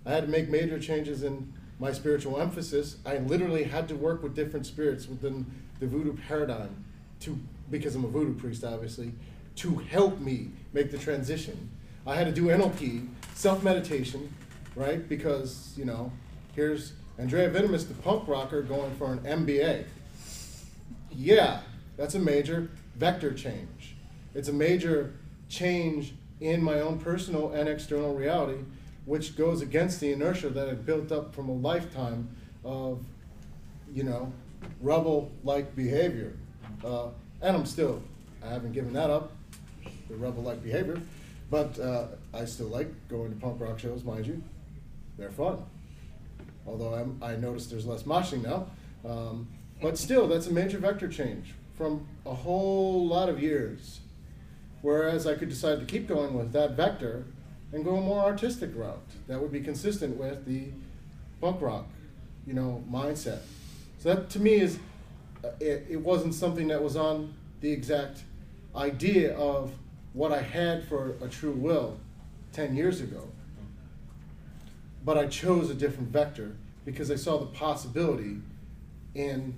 I 0.06 0.12
had 0.12 0.24
to 0.24 0.30
make 0.30 0.48
major 0.48 0.78
changes 0.78 1.22
in 1.22 1.52
my 1.78 1.92
spiritual 1.92 2.40
emphasis. 2.40 2.96
I 3.04 3.18
literally 3.18 3.64
had 3.64 3.88
to 3.88 3.96
work 3.96 4.22
with 4.22 4.34
different 4.34 4.64
spirits 4.64 5.06
within 5.06 5.44
the 5.80 5.86
voodoo 5.86 6.16
paradigm 6.28 6.84
to, 7.20 7.38
because 7.70 7.94
I'm 7.94 8.04
a 8.04 8.08
voodoo 8.08 8.34
priest, 8.34 8.64
obviously, 8.64 9.12
to 9.56 9.76
help 9.76 10.20
me 10.20 10.48
make 10.72 10.90
the 10.90 10.98
transition. 10.98 11.70
I 12.06 12.16
had 12.16 12.26
to 12.26 12.32
do 12.32 12.46
NLP, 12.46 13.06
self 13.34 13.62
meditation, 13.62 14.32
right? 14.74 15.08
Because, 15.08 15.72
you 15.76 15.84
know, 15.84 16.10
here's 16.54 16.92
Andrieh 17.18 17.50
Vitimus, 17.50 17.84
the 17.84 17.94
punk 17.94 18.26
rocker, 18.26 18.62
going 18.62 18.94
for 18.96 19.12
an 19.12 19.18
MBA. 19.20 19.84
Yeah, 21.10 21.60
that's 21.96 22.14
a 22.14 22.18
major 22.18 22.70
vector 22.96 23.32
change. 23.32 23.94
It's 24.34 24.48
a 24.48 24.52
major 24.52 25.14
change 25.48 26.14
in 26.40 26.62
my 26.62 26.80
own 26.80 26.98
personal 26.98 27.52
and 27.52 27.68
external 27.68 28.14
reality, 28.14 28.58
which 29.04 29.36
goes 29.36 29.62
against 29.62 30.00
the 30.00 30.12
inertia 30.12 30.48
that 30.50 30.68
I 30.68 30.72
built 30.74 31.12
up 31.12 31.34
from 31.34 31.48
a 31.48 31.54
lifetime 31.54 32.28
of, 32.64 33.04
you 33.92 34.02
know, 34.02 34.32
rebel 34.80 35.30
like 35.44 35.76
behavior. 35.76 36.32
Uh, 36.84 37.08
and 37.40 37.56
I'm 37.56 37.66
still, 37.66 38.02
I 38.44 38.48
haven't 38.48 38.72
given 38.72 38.92
that 38.94 39.10
up, 39.10 39.32
the 40.08 40.16
rebel 40.16 40.42
like 40.42 40.62
behavior, 40.64 41.00
but 41.52 41.78
uh, 41.78 42.06
I 42.32 42.46
still 42.46 42.68
like 42.68 42.88
going 43.08 43.28
to 43.28 43.36
punk 43.36 43.60
rock 43.60 43.78
shows, 43.78 44.04
mind 44.04 44.26
you. 44.26 44.42
They're 45.18 45.30
fun. 45.30 45.62
Although 46.66 46.94
I'm, 46.94 47.18
I 47.22 47.36
notice 47.36 47.66
there's 47.66 47.84
less 47.84 48.04
moshing 48.04 48.42
now. 48.42 48.68
Um, 49.06 49.46
but 49.82 49.98
still, 49.98 50.26
that's 50.26 50.46
a 50.46 50.50
major 50.50 50.78
vector 50.78 51.08
change 51.08 51.52
from 51.76 52.06
a 52.24 52.34
whole 52.34 53.06
lot 53.06 53.28
of 53.28 53.42
years. 53.42 54.00
Whereas 54.80 55.26
I 55.26 55.34
could 55.34 55.50
decide 55.50 55.78
to 55.80 55.84
keep 55.84 56.08
going 56.08 56.32
with 56.32 56.52
that 56.54 56.70
vector 56.70 57.26
and 57.70 57.84
go 57.84 57.96
a 57.96 58.00
more 58.00 58.24
artistic 58.24 58.70
route 58.74 58.98
that 59.28 59.38
would 59.38 59.52
be 59.52 59.60
consistent 59.60 60.16
with 60.16 60.46
the 60.46 60.68
punk 61.42 61.60
rock, 61.60 61.86
you 62.46 62.54
know, 62.54 62.82
mindset. 62.90 63.40
So 63.98 64.14
that 64.14 64.30
to 64.30 64.40
me 64.40 64.54
is, 64.54 64.78
uh, 65.44 65.48
it, 65.60 65.86
it 65.90 66.00
wasn't 66.00 66.32
something 66.32 66.68
that 66.68 66.82
was 66.82 66.96
on 66.96 67.34
the 67.60 67.70
exact 67.70 68.22
idea 68.74 69.36
of 69.36 69.70
what 70.12 70.32
I 70.32 70.42
had 70.42 70.86
for 70.88 71.16
a 71.22 71.28
true 71.28 71.52
will 71.52 71.98
10 72.52 72.76
years 72.76 73.00
ago. 73.00 73.28
But 75.04 75.18
I 75.18 75.26
chose 75.26 75.70
a 75.70 75.74
different 75.74 76.10
vector 76.10 76.54
because 76.84 77.10
I 77.10 77.16
saw 77.16 77.38
the 77.38 77.46
possibility 77.46 78.36
in 79.14 79.54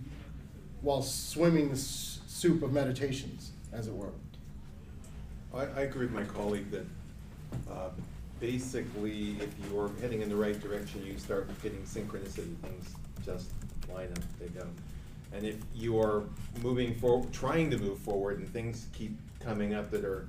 while 0.81 1.03
swimming 1.03 1.71
the 1.71 1.77
soup 1.77 2.63
of 2.63 2.73
meditations, 2.73 3.53
as 3.73 3.89
it 3.89 3.95
were. 3.95 4.13
I, 5.55 5.63
I 5.63 5.81
agree 5.83 6.07
with 6.07 6.15
my 6.15 6.25
colleague 6.25 6.71
that 6.71 6.87
uh, 7.71 7.91
basically, 8.41 9.37
if 9.41 9.49
you're 9.71 9.91
heading 10.01 10.23
in 10.23 10.29
the 10.29 10.37
right 10.37 10.59
direction, 10.61 11.05
you 11.07 11.19
start 11.19 11.49
getting 11.63 11.81
synchronicity. 11.83 12.55
Things 12.57 12.95
just 13.25 13.51
line 13.93 14.09
up, 14.13 14.23
they 14.39 14.49
go. 14.49 14.67
And 15.33 15.47
if 15.47 15.57
you 15.75 15.99
are 16.01 16.25
moving 16.63 16.95
forward, 16.95 17.33
trying 17.33 17.71
to 17.71 17.79
move 17.79 17.99
forward, 17.99 18.39
and 18.39 18.49
things 18.53 18.87
keep 18.93 19.17
coming 19.41 19.75
up 19.75 19.91
that 19.91 20.05
are 20.05 20.29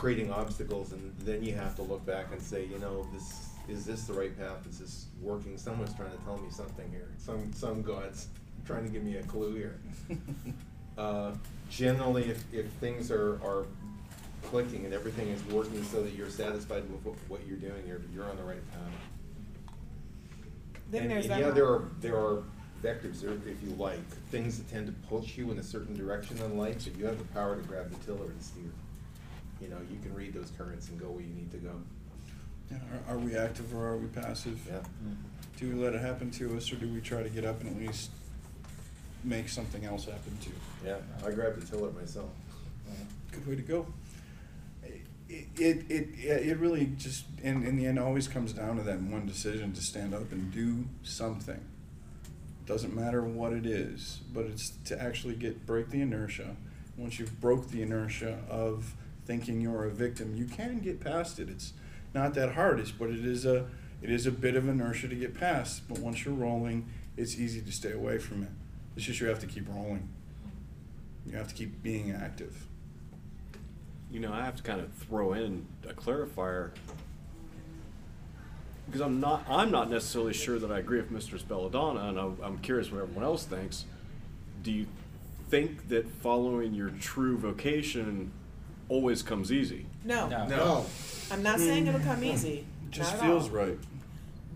creating 0.00 0.32
obstacles, 0.32 0.92
and 0.92 1.14
then 1.26 1.44
you 1.44 1.54
have 1.54 1.76
to 1.76 1.82
look 1.82 2.04
back 2.06 2.32
and 2.32 2.40
say, 2.40 2.64
you 2.64 2.78
know, 2.78 3.06
this 3.12 3.48
is 3.68 3.84
this 3.84 4.04
the 4.04 4.14
right 4.14 4.36
path? 4.38 4.66
Is 4.66 4.78
this 4.78 5.04
working? 5.20 5.58
Someone's 5.58 5.92
trying 5.94 6.10
to 6.10 6.16
tell 6.24 6.38
me 6.38 6.48
something 6.50 6.90
here. 6.90 7.08
Some 7.18 7.52
some 7.52 7.82
gods 7.82 8.28
trying 8.66 8.84
to 8.84 8.90
give 8.90 9.04
me 9.04 9.16
a 9.16 9.22
clue 9.24 9.54
here. 9.54 9.78
Uh, 10.98 11.32
generally, 11.70 12.24
if, 12.24 12.44
if 12.52 12.66
things 12.72 13.10
are, 13.10 13.36
are 13.42 13.64
clicking 14.42 14.84
and 14.84 14.92
everything 14.92 15.28
is 15.28 15.42
working 15.44 15.82
so 15.84 16.02
that 16.02 16.12
you're 16.12 16.28
satisfied 16.28 16.82
with 16.90 17.02
what, 17.06 17.14
what 17.28 17.40
you're 17.46 17.56
doing, 17.56 17.86
you're, 17.86 18.02
you're 18.12 18.28
on 18.28 18.36
the 18.36 18.42
right 18.42 18.70
path. 18.72 19.72
Then 20.90 21.02
And- 21.02 21.10
there's 21.10 21.24
and 21.24 21.32
that. 21.34 21.40
Yeah, 21.40 21.50
there 21.52 21.64
are, 21.64 21.88
there 22.00 22.16
are 22.16 22.42
vectors, 22.82 23.22
there, 23.22 23.32
if 23.32 23.62
you 23.62 23.70
like, 23.78 24.04
things 24.30 24.58
that 24.58 24.68
tend 24.68 24.88
to 24.88 24.92
push 25.08 25.38
you 25.38 25.50
in 25.52 25.58
a 25.58 25.62
certain 25.62 25.96
direction 25.96 26.36
in 26.38 26.58
life, 26.58 26.84
but 26.84 26.94
you 26.98 27.06
have 27.06 27.16
the 27.16 27.24
power 27.32 27.56
to 27.56 27.62
grab 27.62 27.90
the 27.90 27.96
tiller 28.04 28.26
and 28.26 28.42
steer. 28.42 28.64
You 29.60 29.68
know, 29.68 29.78
you 29.90 29.98
can 30.02 30.14
read 30.14 30.32
those 30.32 30.50
currents 30.56 30.88
and 30.88 30.98
go 31.00 31.06
where 31.06 31.22
you 31.22 31.34
need 31.34 31.50
to 31.52 31.58
go. 31.58 31.72
Yeah, 32.70 32.78
are, 33.08 33.14
are 33.14 33.18
we 33.18 33.36
active 33.36 33.74
or 33.74 33.86
are 33.88 33.96
we 33.96 34.06
passive? 34.06 34.58
Yeah. 34.68 34.78
Do 35.58 35.68
we 35.68 35.82
let 35.82 35.94
it 35.94 36.00
happen 36.00 36.30
to 36.32 36.56
us, 36.56 36.72
or 36.72 36.76
do 36.76 36.88
we 36.88 37.00
try 37.00 37.22
to 37.22 37.28
get 37.28 37.44
up 37.44 37.60
and 37.60 37.76
at 37.76 37.86
least 37.86 38.10
make 39.22 39.48
something 39.48 39.84
else 39.84 40.06
happen 40.06 40.38
too? 40.42 40.52
Yeah, 40.84 40.96
I 41.26 41.32
grabbed 41.32 41.60
the 41.60 41.66
tiller 41.66 41.90
myself. 41.90 42.30
Good 43.32 43.46
way 43.46 43.56
to 43.56 43.62
go. 43.62 43.86
It, 45.28 45.46
it, 45.56 45.90
it, 45.90 46.08
it 46.18 46.58
really 46.58 46.86
just, 46.96 47.24
in, 47.42 47.62
in 47.62 47.76
the 47.76 47.86
end, 47.86 47.98
always 47.98 48.26
comes 48.26 48.52
down 48.52 48.76
to 48.78 48.82
that 48.82 49.00
one 49.00 49.26
decision 49.26 49.72
to 49.74 49.80
stand 49.82 50.14
up 50.14 50.32
and 50.32 50.50
do 50.50 50.86
something. 51.04 51.60
Doesn't 52.66 52.94
matter 52.94 53.22
what 53.22 53.52
it 53.52 53.66
is, 53.66 54.20
but 54.32 54.46
it's 54.46 54.72
to 54.86 55.00
actually 55.00 55.34
get, 55.34 55.66
break 55.66 55.90
the 55.90 56.00
inertia. 56.00 56.56
Once 56.96 57.18
you've 57.18 57.40
broke 57.40 57.70
the 57.70 57.82
inertia 57.82 58.38
of 58.48 58.94
thinking 59.26 59.60
you're 59.60 59.84
a 59.84 59.90
victim, 59.90 60.34
you 60.36 60.44
can 60.44 60.80
get 60.80 61.00
past 61.00 61.38
it. 61.38 61.48
It's 61.48 61.72
not 62.14 62.34
that 62.34 62.54
hard, 62.54 62.80
it's, 62.80 62.90
but 62.90 63.10
it 63.10 63.24
is 63.24 63.46
a, 63.46 63.66
it 64.02 64.10
is 64.10 64.26
a 64.26 64.32
bit 64.32 64.56
of 64.56 64.68
inertia 64.68 65.08
to 65.08 65.14
get 65.14 65.34
past. 65.34 65.88
But 65.88 65.98
once 65.98 66.24
you're 66.24 66.34
rolling, 66.34 66.88
it's 67.16 67.36
easy 67.36 67.60
to 67.60 67.72
stay 67.72 67.92
away 67.92 68.18
from 68.18 68.42
it. 68.42 68.50
It's 68.96 69.06
just 69.06 69.20
you 69.20 69.26
have 69.28 69.40
to 69.40 69.46
keep 69.46 69.68
rolling. 69.68 70.08
You 71.26 71.36
have 71.36 71.48
to 71.48 71.54
keep 71.54 71.82
being 71.82 72.10
active. 72.10 72.66
You 74.10 74.20
know, 74.20 74.32
I 74.32 74.44
have 74.44 74.56
to 74.56 74.62
kind 74.62 74.80
of 74.80 74.92
throw 74.94 75.32
in 75.32 75.66
a 75.88 75.92
clarifier 75.92 76.72
because 78.86 79.00
I'm 79.00 79.20
not 79.20 79.44
I'm 79.48 79.70
not 79.70 79.88
necessarily 79.88 80.32
sure 80.32 80.58
that 80.58 80.72
I 80.72 80.80
agree 80.80 81.00
with 81.00 81.12
Mr. 81.12 81.46
Belladonna, 81.46 82.08
and 82.08 82.18
I'm, 82.18 82.38
I'm 82.42 82.58
curious 82.58 82.90
what 82.90 83.02
everyone 83.02 83.24
else 83.24 83.44
thinks. 83.44 83.84
Do 84.62 84.72
you 84.72 84.86
think 85.48 85.88
that 85.88 86.08
following 86.08 86.74
your 86.74 86.90
true 86.90 87.38
vocation 87.38 88.32
always 88.90 89.22
comes 89.22 89.50
easy? 89.52 89.86
No. 90.04 90.28
No. 90.28 90.46
No. 90.46 90.86
I'm 91.30 91.42
not 91.42 91.58
saying 91.58 91.86
it'll 91.86 92.00
come 92.00 92.22
easy. 92.24 92.66
It 92.86 92.90
just 92.90 93.12
not 93.14 93.22
at 93.22 93.26
feels 93.28 93.44
all. 93.48 93.54
right. 93.56 93.78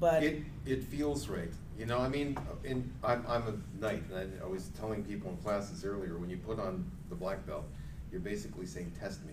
But 0.00 0.22
It, 0.22 0.42
it 0.66 0.82
feels 0.84 1.28
right. 1.28 1.50
You 1.78 1.86
know, 1.86 1.98
I 1.98 2.08
mean, 2.08 2.36
in, 2.64 2.90
I'm, 3.02 3.24
I'm 3.28 3.42
a 3.48 3.80
knight, 3.80 4.02
and 4.12 4.32
I, 4.40 4.44
I 4.44 4.48
was 4.48 4.68
telling 4.78 5.04
people 5.04 5.30
in 5.30 5.36
classes 5.38 5.84
earlier, 5.84 6.18
when 6.18 6.30
you 6.30 6.36
put 6.36 6.58
on 6.60 6.84
the 7.08 7.14
black 7.14 7.46
belt, 7.46 7.64
you're 8.12 8.20
basically 8.20 8.66
saying, 8.66 8.92
test 9.00 9.20
me. 9.24 9.32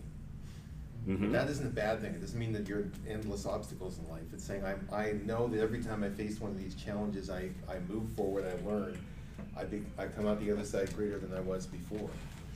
Mhm. 1.08 1.32
That 1.32 1.50
isn't 1.50 1.66
a 1.66 1.70
bad 1.70 2.00
thing. 2.02 2.14
It 2.14 2.22
doesn't 2.22 2.40
mean 2.40 2.54
that 2.54 2.68
you're 2.68 2.86
endless 3.10 3.48
obstacles 3.48 3.98
in 3.98 4.08
life. 4.10 4.22
It's 4.34 4.44
saying 4.44 4.64
I'm, 4.64 4.88
I 4.94 5.14
know 5.26 5.48
that 5.48 5.60
every 5.60 5.82
time 5.84 6.04
I 6.04 6.10
face 6.10 6.40
one 6.40 6.52
of 6.52 6.60
these 6.62 6.76
challenges, 6.76 7.30
I, 7.32 7.50
I 7.68 7.80
move 7.90 8.08
forward, 8.12 8.46
I 8.46 8.70
learn. 8.70 9.00
I 9.58 9.64
be, 9.64 9.84
I 9.98 10.06
come 10.06 10.28
out 10.28 10.40
the 10.40 10.52
other 10.52 10.64
side 10.64 10.96
greater 10.96 11.18
than 11.18 11.36
I 11.36 11.40
was 11.42 11.66
before. 11.66 12.08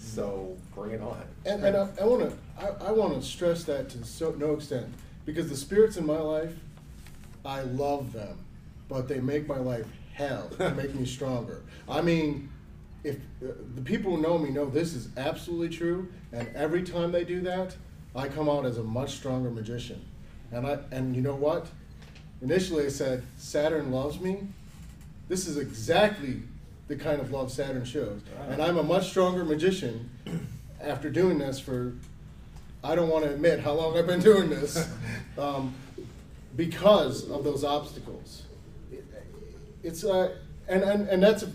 So 0.06 0.56
bring 0.76 0.92
it 0.92 1.02
on. 1.02 1.22
And, 1.46 1.66
and 1.66 1.76
I, 1.76 1.90
I 2.00 2.06
want 2.06 2.30
to 2.30 2.38
I, 2.60 2.90
I 2.90 2.92
want 2.92 3.20
to 3.20 3.28
stress 3.28 3.64
that 3.66 3.90
to 3.90 4.06
so, 4.06 4.32
no 4.38 4.54
extent 4.54 4.88
because 5.26 5.50
the 5.50 5.58
spirits 5.58 5.98
in 5.98 6.06
my 6.06 6.20
life, 6.20 6.54
I 7.44 7.62
love 7.62 8.14
them, 8.14 8.38
but 8.88 9.08
they 9.08 9.20
make 9.20 9.48
my 9.48 9.58
life 9.58 9.88
hell. 10.14 10.50
They 10.58 10.72
make 10.74 10.94
me 10.94 11.06
stronger. 11.06 11.64
I 11.90 12.02
mean, 12.02 12.50
if 13.04 13.16
uh, 13.16 13.54
the 13.76 13.82
people 13.82 14.16
who 14.16 14.22
know 14.22 14.38
me 14.38 14.52
know 14.52 14.70
this 14.70 14.94
is 14.94 15.10
absolutely 15.18 15.70
true, 15.70 16.12
and 16.32 16.48
every 16.56 16.84
time 16.84 17.12
they 17.12 17.24
do 17.24 17.42
that, 17.42 17.76
I 18.16 18.28
come 18.28 18.48
out 18.48 18.66
as 18.66 18.78
a 18.78 18.84
much 18.84 19.16
stronger 19.16 19.50
magician. 19.50 20.06
And 20.52 20.68
I 20.68 20.80
and 20.92 21.16
you 21.16 21.24
know 21.24 21.36
what? 21.36 21.68
Initially, 22.42 22.86
I 22.86 22.90
said 22.90 23.24
Saturn 23.38 23.92
loves 23.92 24.20
me. 24.20 24.48
This 25.28 25.48
is 25.48 25.58
exactly 25.58 26.44
the 26.88 26.96
kind 26.96 27.20
of 27.20 27.32
love 27.32 27.52
Saturn 27.52 27.86
shows, 27.86 28.22
and 28.50 28.62
I'm 28.62 28.78
a 28.78 28.84
much 28.84 29.10
stronger 29.10 29.44
magician 29.44 30.10
after 30.82 31.10
doing 31.10 31.38
this 31.38 31.60
for. 31.60 31.94
I 32.84 32.94
don't 32.94 33.10
want 33.10 33.26
to 33.26 33.32
admit 33.32 33.62
how 33.62 33.74
long 33.74 33.98
I've 33.98 34.06
been 34.06 34.20
doing 34.20 34.50
this, 34.50 34.88
um, 35.40 35.74
because 36.56 37.30
of 37.30 37.44
those 37.44 37.64
obstacles. 37.64 38.44
It's 39.84 40.04
uh, 40.04 40.36
and, 40.68 40.84
and 40.84 41.10
and 41.10 41.24
that's 41.24 41.44
a 41.44 41.52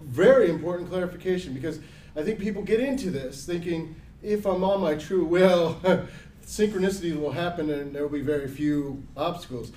very 0.00 0.50
important 0.50 0.90
clarification 0.90 1.54
because 1.54 1.78
I 2.16 2.22
think 2.22 2.38
people 2.38 2.62
get 2.62 2.80
into 2.80 3.10
this 3.10 3.46
thinking 3.46 3.96
if 4.22 4.46
I'm 4.46 4.64
on 4.64 4.80
my 4.80 4.94
true 4.94 5.24
will, 5.24 5.76
synchronicity 6.46 7.18
will 7.18 7.32
happen 7.32 7.70
and 7.70 7.94
there 7.94 8.02
will 8.02 8.18
be 8.18 8.22
very 8.22 8.48
few 8.48 9.02
obstacles. 9.16 9.70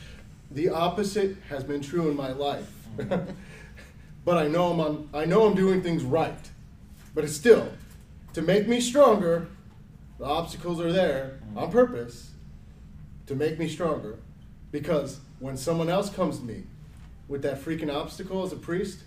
The 0.51 0.69
opposite 0.69 1.35
has 1.49 1.63
been 1.63 1.81
true 1.81 2.09
in 2.09 2.15
my 2.15 2.31
life. 2.31 2.71
but 4.27 4.37
I 4.37 4.49
know 4.49 4.71
I'm 4.71 4.79
on, 4.81 5.09
I 5.13 5.23
know 5.23 5.45
I'm 5.47 5.55
doing 5.55 5.81
things 5.81 6.03
right. 6.03 6.51
But 7.15 7.23
it's 7.23 7.33
still 7.33 7.71
to 8.33 8.41
make 8.41 8.67
me 8.67 8.81
stronger, 8.81 9.47
the 10.19 10.25
obstacles 10.25 10.81
are 10.81 10.91
there 10.91 11.39
on 11.55 11.71
purpose 11.71 12.31
to 13.27 13.35
make 13.35 13.57
me 13.57 13.69
stronger 13.69 14.19
because 14.69 15.21
when 15.39 15.55
someone 15.55 15.87
else 15.87 16.09
comes 16.09 16.39
to 16.39 16.43
me 16.43 16.63
with 17.29 17.41
that 17.43 17.63
freaking 17.63 17.89
obstacle 17.89 18.43
as 18.43 18.51
a 18.51 18.57
priest, 18.57 18.99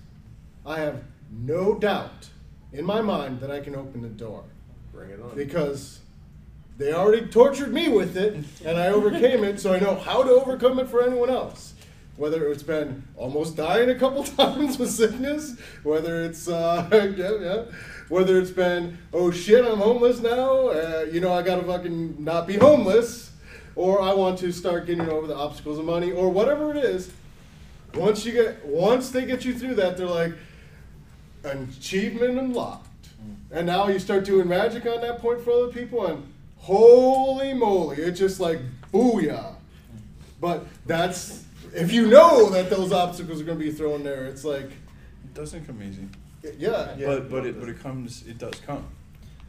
I 0.65 0.81
have 0.81 1.03
no 1.31 1.75
doubt 1.75 2.31
in 2.73 2.87
my 2.87 3.03
mind 3.03 3.41
that 3.41 3.51
I 3.51 3.61
can 3.61 3.75
open 3.77 4.01
the 4.01 4.09
door 4.09 4.45
Bring 4.91 5.11
it 5.11 5.21
on. 5.21 5.37
because 5.37 6.01
they 6.79 6.95
already 6.95 7.27
tortured 7.27 7.75
me 7.75 7.91
with 7.91 8.17
it 8.17 8.43
and 8.65 8.79
I 8.79 8.87
overcame 8.87 9.45
it, 9.45 9.61
so 9.61 9.75
I 9.75 9.81
know 9.81 9.97
how 9.97 10.23
to 10.23 10.31
overcome 10.31 10.79
it 10.79 10.89
for 10.89 11.03
anyone 11.03 11.29
else. 11.29 11.75
Whether 12.21 12.53
it's 12.53 12.63
been 12.63 13.03
almost 13.17 13.57
dying 13.57 13.89
a 13.89 13.95
couple 13.95 14.23
times 14.43 14.79
with 14.79 14.91
sickness, 14.91 15.59
whether 15.85 16.23
it's 16.23 16.49
uh, 16.49 16.87
yeah, 17.17 17.33
yeah, 17.41 17.63
whether 18.11 18.39
it's 18.39 18.51
been 18.51 18.99
oh 19.15 19.31
shit 19.31 19.65
I'm 19.65 19.79
homeless 19.79 20.21
now, 20.21 20.69
uh, 20.69 21.07
you 21.11 21.21
know 21.21 21.33
I 21.33 21.41
gotta 21.41 21.63
fucking 21.63 22.23
not 22.23 22.47
be 22.47 22.59
homeless, 22.59 23.31
or 23.75 24.03
I 24.03 24.13
want 24.13 24.39
to 24.41 24.53
start 24.53 24.85
getting 24.85 25.09
over 25.09 25.27
the 25.27 25.35
obstacles 25.35 25.79
of 25.79 25.87
money, 25.87 26.13
or 26.13 26.29
whatever 26.29 26.71
it 26.73 26.85
is. 26.85 27.11
Once 27.95 28.27
you 28.27 28.33
get 28.33 28.67
once 28.67 29.09
they 29.09 29.25
get 29.25 29.47
you 29.47 29.55
through 29.59 29.77
that, 29.77 29.97
they're 29.97 30.07
like 30.07 30.35
achievement 31.43 32.39
unlocked. 32.39 33.09
And 33.51 33.67
now 33.67 33.89
you 33.89 33.99
start 33.99 34.27
doing 34.27 34.47
magic 34.47 34.85
on 34.85 35.01
that 35.01 35.21
point 35.21 35.41
for 35.41 35.53
other 35.53 35.73
people, 35.73 36.05
and 36.05 36.31
holy 36.59 37.55
moly, 37.55 37.97
it's 37.97 38.19
just 38.19 38.41
like 38.41 38.59
booyah. 38.93 39.55
But 40.39 40.67
that's 40.85 41.47
if 41.75 41.93
you 41.93 42.07
know 42.09 42.51
that 42.51 42.71
those 42.71 42.93
obstacles 42.93 43.41
are 43.41 43.45
going 43.45 43.59
to 43.59 43.65
be 43.65 43.71
thrown 43.73 44.03
there, 44.03 44.27
it's 44.27 44.45
like 44.45 44.71
It 45.25 45.35
doesn't 45.35 45.67
come 45.67 45.83
easy. 45.83 46.09
yeah, 46.59 46.95
yeah 46.97 47.07
But 47.07 47.31
but 47.31 47.47
it 47.47 47.61
but 47.61 47.69
it 47.69 47.81
comes 47.81 48.25
it 48.27 48.39
does 48.39 48.55
come. 48.67 48.85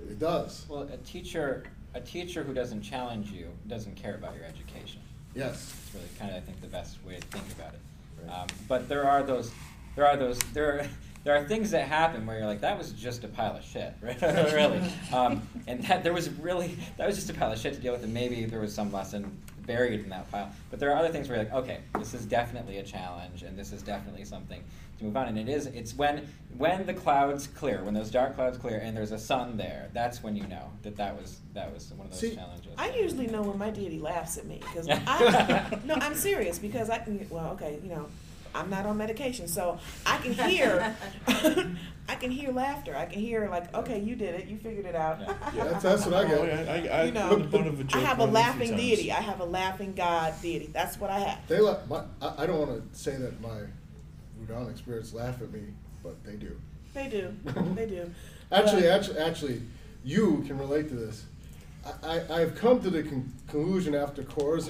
it 0.10 0.20
does. 0.20 0.66
Well, 0.70 0.82
a 0.84 0.98
teacher, 0.98 1.64
a 1.94 2.02
teacher 2.02 2.44
who 2.44 2.54
doesn't 2.54 2.82
challenge 2.82 3.32
you 3.32 3.48
doesn't 3.68 3.96
care 3.96 4.16
about 4.16 4.36
your 4.36 4.46
education. 4.46 5.02
Yes. 5.34 5.74
It's 5.86 5.96
really 5.96 6.08
kind 6.20 6.32
of, 6.32 6.38
I 6.38 6.40
think, 6.42 6.60
the 6.62 6.68
best 6.68 6.98
way 7.06 7.16
to 7.16 7.28
think 7.28 7.46
about 7.58 7.74
it. 7.74 7.80
Right. 8.28 8.40
Um, 8.42 8.48
but 8.68 8.90
there 8.90 9.08
are 9.08 9.24
those, 9.24 9.52
there 9.96 10.06
are 10.06 10.18
those, 10.18 10.38
there 10.54 10.80
are, 10.80 10.88
there 11.24 11.36
are 11.38 11.48
things 11.48 11.72
that 11.72 11.88
happen 11.88 12.26
where 12.26 12.38
you're 12.40 12.48
like, 12.48 12.60
that 12.62 12.78
was 12.78 12.92
just 12.92 13.24
a 13.24 13.28
pile 13.30 13.56
of 13.56 13.64
shit, 13.64 13.94
right? 14.02 14.22
really. 14.54 14.82
Um, 15.14 15.42
and 15.68 15.84
that 15.86 16.04
there 16.04 16.14
was 16.14 16.30
really, 16.32 16.78
that 16.98 17.08
was 17.08 17.16
just 17.16 17.30
a 17.30 17.34
pile 17.34 17.52
of 17.52 17.60
shit 17.60 17.74
to 17.76 17.80
deal 17.80 17.94
with, 17.94 18.04
and 18.04 18.14
maybe 18.14 18.44
there 18.46 18.60
was 18.60 18.74
some 18.76 18.92
lesson 18.92 19.38
buried 19.66 20.02
in 20.02 20.10
that 20.10 20.30
pile. 20.32 20.52
But 20.70 20.80
there 20.80 20.92
are 20.92 20.98
other 20.98 21.10
things 21.10 21.30
where 21.30 21.38
you're 21.38 21.46
like, 21.46 21.64
okay, 21.64 21.80
this 21.98 22.14
is 22.14 22.26
definitely 22.26 22.78
a 22.78 22.84
challenge, 22.84 23.44
and 23.44 23.58
this 23.58 23.72
is 23.72 23.82
definitely 23.82 24.26
something 24.26 24.64
to 25.00 25.06
move 25.06 25.18
on. 25.18 25.28
And 25.28 25.38
it 25.38 25.50
is, 25.50 25.68
it's 25.68 25.94
when, 25.94 26.28
when 26.58 26.86
the 26.86 26.94
clouds 26.94 27.48
clear, 27.48 27.84
when 27.84 27.94
those 27.94 28.12
dark 28.12 28.36
clouds 28.36 28.58
clear, 28.58 28.80
and 28.80 28.96
there's 28.96 29.12
a 29.12 29.20
sun 29.20 29.58
there, 29.58 29.90
that's 29.94 30.24
when 30.24 30.36
you 30.36 30.48
know 30.48 30.72
that 30.84 30.96
that 30.98 31.16
was, 31.20 31.40
that 31.54 31.74
was 31.74 31.92
one 31.94 32.08
of 32.08 32.12
those 32.12 32.20
See, 32.20 32.36
challenges. 32.36 32.72
I 32.78 32.90
usually 32.92 33.28
know 33.28 33.42
when 33.42 33.58
my 33.58 33.70
deity 33.70 34.00
laughs 34.00 34.38
at 34.38 34.46
me 34.46 34.60
because 34.60 34.88
I 34.90 35.80
no, 35.86 35.96
I'm 35.96 36.16
serious 36.16 36.60
because 36.60 36.90
I 36.90 37.00
can. 37.00 37.26
Well, 37.30 37.52
okay, 37.54 37.80
you 37.84 37.90
know, 37.90 38.08
I'm 38.54 38.70
not 38.70 38.86
on 38.86 38.98
medication, 38.98 39.48
so 39.48 39.80
I 40.06 40.18
can 40.18 40.34
hear. 40.50 40.96
I 42.10 42.16
can 42.16 42.32
hear 42.32 42.52
laughter. 42.52 42.96
I 42.96 43.06
can 43.06 43.22
hear 43.22 43.48
like, 43.50 43.74
okay, 43.74 44.00
you 44.02 44.16
did 44.16 44.36
it. 44.36 44.48
You 44.48 44.58
figured 44.58 44.86
it 44.86 44.96
out. 44.96 45.20
Yeah. 45.22 45.34
Yeah, 45.56 45.64
that's, 45.66 45.84
that's 45.84 46.06
what 46.06 46.16
I 46.16 46.24
Oh, 46.34 46.46
get. 46.46 46.68
I, 46.68 46.88
I, 46.88 47.04
you 47.06 47.12
know, 47.14 47.48
put 47.50 47.68
of 47.68 47.80
a 47.80 47.84
I 47.84 47.86
joke 47.88 48.02
have 48.04 48.20
a 48.20 48.24
on 48.24 48.30
it 48.30 48.32
few 48.32 48.36
laughing 48.42 48.70
times. 48.72 48.82
deity. 48.82 49.12
I 49.12 49.22
have 49.22 49.40
a 49.40 49.46
laughing 49.46 49.94
God 49.94 50.34
deity. 50.42 50.70
That's 50.74 51.00
what 51.00 51.10
I 51.10 51.20
have. 51.20 51.48
They 51.48 51.60
la- 51.60 51.78
my, 51.90 52.04
I, 52.22 52.44
I 52.44 52.46
don't 52.46 52.60
want 52.68 52.92
to 52.94 53.00
say 53.00 53.16
that 53.16 53.40
my 53.42 53.62
Udonic 54.44 54.78
spirits 54.78 55.14
laugh 55.14 55.42
at 55.42 55.52
me, 55.52 55.62
but 56.04 56.22
they 56.26 56.36
do. 56.36 56.60
They 56.94 57.08
do. 57.08 57.34
They 57.76 57.86
do. 57.86 58.12
Actually, 58.52 58.82
But- 58.84 58.90
actually, 58.92 59.18
actually, 59.20 59.62
you 60.04 60.44
can 60.48 60.58
relate 60.58 60.90
to 60.90 60.96
this. 60.96 61.24
I, 62.04 62.20
I, 62.20 62.42
I've 62.42 62.56
come 62.56 62.82
to 62.82 62.90
the 62.90 63.04
con- 63.04 63.32
conclusion 63.48 63.96
after 63.96 64.24
course, 64.24 64.70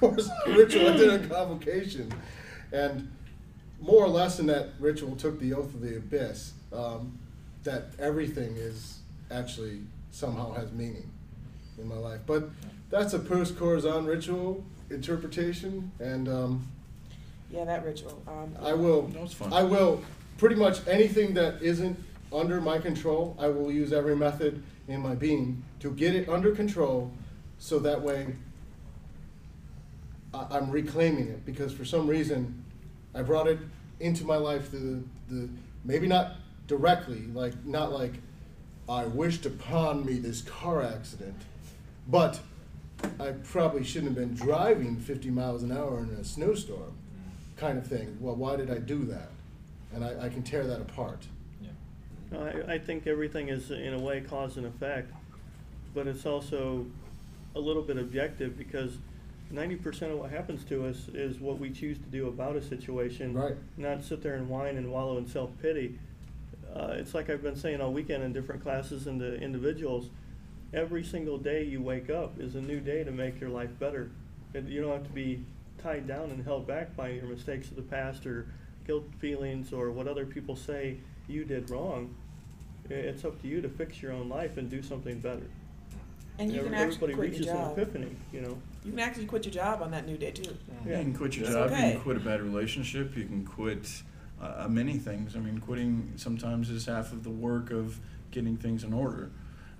course 0.00 0.28
ritual 0.46 0.88
I 0.88 0.96
did 0.96 1.24
a 1.24 1.28
convocation, 1.28 2.12
and 2.72 3.10
more 3.80 4.04
or 4.04 4.08
less 4.08 4.38
in 4.40 4.46
that 4.46 4.70
ritual 4.78 5.16
took 5.16 5.38
the 5.38 5.54
oath 5.54 5.74
of 5.74 5.80
the 5.80 5.96
abyss. 5.96 6.52
Um, 6.72 7.18
that 7.64 7.90
everything 7.98 8.56
is 8.56 8.98
actually 9.30 9.80
somehow 10.10 10.52
has 10.54 10.72
meaning 10.72 11.10
in 11.78 11.88
my 11.88 11.96
life. 11.96 12.20
But 12.26 12.50
that's 12.90 13.12
a 13.12 13.18
post 13.18 13.56
Choronzon 13.56 14.06
ritual 14.06 14.64
interpretation, 14.90 15.90
and 16.00 16.28
um, 16.28 16.68
Yeah, 17.50 17.64
that 17.64 17.84
ritual. 17.84 18.22
Um, 18.26 18.56
I 18.62 18.72
will. 18.72 19.02
That 19.02 19.22
was 19.22 19.32
fun. 19.34 19.52
I 19.52 19.62
will 19.62 20.02
pretty 20.38 20.56
much 20.56 20.86
anything 20.86 21.34
that 21.34 21.62
isn't 21.62 21.98
under 22.32 22.60
my 22.60 22.78
control. 22.78 23.36
I 23.38 23.48
will 23.48 23.70
use 23.72 23.92
every 23.92 24.16
method 24.16 24.62
in 24.86 25.00
my 25.00 25.14
being 25.14 25.62
to 25.80 25.90
get 25.90 26.14
it 26.14 26.28
under 26.28 26.54
control, 26.54 27.12
so 27.58 27.78
that 27.80 28.00
way 28.00 28.34
I, 30.32 30.46
I'm 30.50 30.70
reclaiming 30.70 31.28
it. 31.28 31.44
Because 31.44 31.72
for 31.72 31.84
some 31.84 32.06
reason, 32.06 32.64
I 33.14 33.22
brought 33.22 33.48
it 33.48 33.58
into 34.00 34.24
my 34.24 34.36
life 34.36 34.70
through 34.70 35.04
the, 35.28 35.34
the 35.34 35.48
maybe 35.84 36.06
not 36.06 36.36
directly, 36.66 37.22
like 37.34 37.64
not 37.64 37.92
like 37.92 38.14
I 38.88 39.04
wished 39.04 39.46
upon 39.46 40.04
me 40.04 40.18
this 40.18 40.42
car 40.42 40.82
accident, 40.82 41.36
but 42.06 42.40
I 43.20 43.32
probably 43.44 43.84
shouldn't 43.84 44.16
have 44.16 44.28
been 44.28 44.34
driving 44.34 44.96
50 44.96 45.30
miles 45.30 45.62
an 45.62 45.72
hour 45.72 45.98
in 45.98 46.10
a 46.10 46.24
snowstorm, 46.24 46.92
mm. 46.92 47.56
kind 47.56 47.78
of 47.78 47.86
thing. 47.86 48.16
Well, 48.20 48.34
why 48.34 48.56
did 48.56 48.70
I 48.70 48.78
do 48.78 49.04
that? 49.04 49.30
And 49.94 50.04
I, 50.04 50.26
I 50.26 50.28
can 50.28 50.42
tear 50.42 50.66
that 50.66 50.80
apart. 50.80 51.26
Yeah. 51.60 51.68
No, 52.30 52.44
I, 52.44 52.74
I 52.74 52.78
think 52.78 53.06
everything 53.06 53.48
is 53.48 53.70
in 53.70 53.94
a 53.94 53.98
way 53.98 54.20
cause 54.20 54.56
and 54.56 54.66
effect, 54.66 55.12
but 55.94 56.06
it's 56.06 56.26
also 56.26 56.86
a 57.54 57.60
little 57.60 57.82
bit 57.82 57.98
objective 57.98 58.56
because 58.56 58.98
ninety 59.50 59.76
percent 59.76 60.12
of 60.12 60.18
what 60.18 60.30
happens 60.30 60.64
to 60.64 60.86
us 60.86 61.08
is 61.14 61.38
what 61.40 61.58
we 61.58 61.70
choose 61.70 61.98
to 61.98 62.04
do 62.04 62.28
about 62.28 62.56
a 62.56 62.62
situation. 62.62 63.32
Right. 63.34 63.54
Not 63.76 64.04
sit 64.04 64.22
there 64.22 64.34
and 64.34 64.48
whine 64.48 64.76
and 64.76 64.90
wallow 64.90 65.18
in 65.18 65.26
self-pity. 65.26 65.98
Uh, 66.74 66.92
it's 66.92 67.14
like 67.14 67.30
I've 67.30 67.42
been 67.42 67.56
saying 67.56 67.80
all 67.80 67.92
weekend 67.92 68.22
in 68.22 68.32
different 68.32 68.62
classes 68.62 69.06
and 69.06 69.18
to 69.20 69.40
individuals, 69.40 70.10
every 70.74 71.02
single 71.02 71.38
day 71.38 71.64
you 71.64 71.80
wake 71.80 72.10
up 72.10 72.38
is 72.38 72.54
a 72.54 72.60
new 72.60 72.78
day 72.80 73.02
to 73.04 73.10
make 73.10 73.40
your 73.40 73.50
life 73.50 73.70
better. 73.78 74.10
And 74.54 74.68
you 74.68 74.82
don't 74.82 74.92
have 74.92 75.04
to 75.06 75.12
be 75.12 75.42
tied 75.82 76.06
down 76.06 76.30
and 76.30 76.44
held 76.44 76.66
back 76.66 76.94
by 76.96 77.08
your 77.10 77.24
mistakes 77.24 77.68
of 77.70 77.76
the 77.76 77.82
past 77.82 78.26
or 78.26 78.46
guilt 78.86 79.04
feelings 79.18 79.72
or 79.72 79.90
what 79.90 80.06
other 80.08 80.26
people 80.26 80.56
say 80.56 80.96
you 81.26 81.44
did 81.44 81.70
wrong. 81.70 82.14
It's 82.90 83.24
up 83.24 83.40
to 83.42 83.48
you 83.48 83.60
to 83.60 83.68
fix 83.68 84.00
your 84.02 84.12
own 84.12 84.28
life 84.28 84.56
and 84.56 84.70
do 84.70 84.82
something 84.82 85.18
better. 85.20 85.46
and 86.38 86.50
you 86.52 86.58
Every- 86.60 86.70
can 86.70 86.74
actually 86.78 87.12
Everybody 87.12 87.14
quit 87.14 87.30
reaches 87.30 87.46
your 87.46 87.56
an 87.56 87.72
epiphany, 87.72 88.16
you 88.32 88.40
know. 88.42 88.58
You 88.88 88.94
can 88.94 89.00
actually 89.00 89.26
quit 89.26 89.44
your 89.44 89.52
job 89.52 89.82
on 89.82 89.90
that 89.90 90.06
new 90.06 90.16
day 90.16 90.30
too. 90.30 90.56
Yeah, 90.86 90.96
you 90.96 91.04
can 91.04 91.14
quit 91.14 91.36
your 91.36 91.44
It's 91.44 91.54
job, 91.54 91.70
you 91.70 91.76
can 91.76 92.00
quit 92.00 92.16
a 92.16 92.20
bad 92.20 92.40
relationship, 92.40 93.14
you 93.18 93.26
can 93.26 93.44
quit 93.44 93.86
uh, 94.40 94.66
many 94.66 94.96
things. 94.96 95.36
I 95.36 95.40
mean, 95.40 95.58
quitting 95.58 96.14
sometimes 96.16 96.70
is 96.70 96.86
half 96.86 97.12
of 97.12 97.22
the 97.22 97.28
work 97.28 97.70
of 97.70 98.00
getting 98.30 98.56
things 98.56 98.84
in 98.84 98.94
order. 98.94 99.30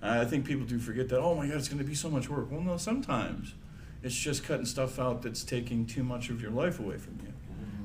Uh, 0.03 0.19
I 0.21 0.25
think 0.25 0.45
people 0.45 0.63
do 0.67 0.77
forget 0.77 1.09
that, 1.09 1.19
oh 1.19 1.33
my 1.33 1.47
God, 1.47 1.55
it's 1.57 1.67
going 1.67 1.79
to 1.79 1.83
be 1.83 1.95
so 1.95 2.11
much 2.11 2.29
work. 2.29 2.51
Well, 2.51 2.61
no, 2.61 2.77
sometimes 2.77 3.55
it's 4.03 4.15
just 4.15 4.43
cutting 4.43 4.67
stuff 4.67 4.99
out 4.99 5.23
that's 5.23 5.43
taking 5.43 5.87
too 5.87 6.03
much 6.03 6.29
of 6.29 6.39
your 6.39 6.51
life 6.51 6.79
away 6.79 6.99
from 6.99 7.17
you. 7.23 7.33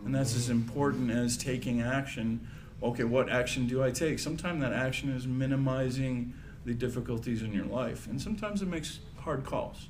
And 0.04 0.14
that's 0.14 0.36
as 0.36 0.50
important 0.50 1.10
as 1.10 1.38
taking 1.38 1.80
action. 1.80 2.46
Okay, 2.82 3.04
what 3.04 3.30
action 3.30 3.66
do 3.66 3.82
I 3.82 3.90
take? 3.90 4.18
Sometimes 4.18 4.60
that 4.60 4.74
action 4.74 5.08
is 5.08 5.26
minimizing 5.26 6.34
the 6.66 6.74
difficulties 6.74 7.40
in 7.42 7.54
your 7.54 7.64
life, 7.64 8.06
and 8.08 8.20
sometimes 8.20 8.60
it 8.60 8.68
makes 8.68 8.98
hard 9.20 9.44
calls. 9.44 9.88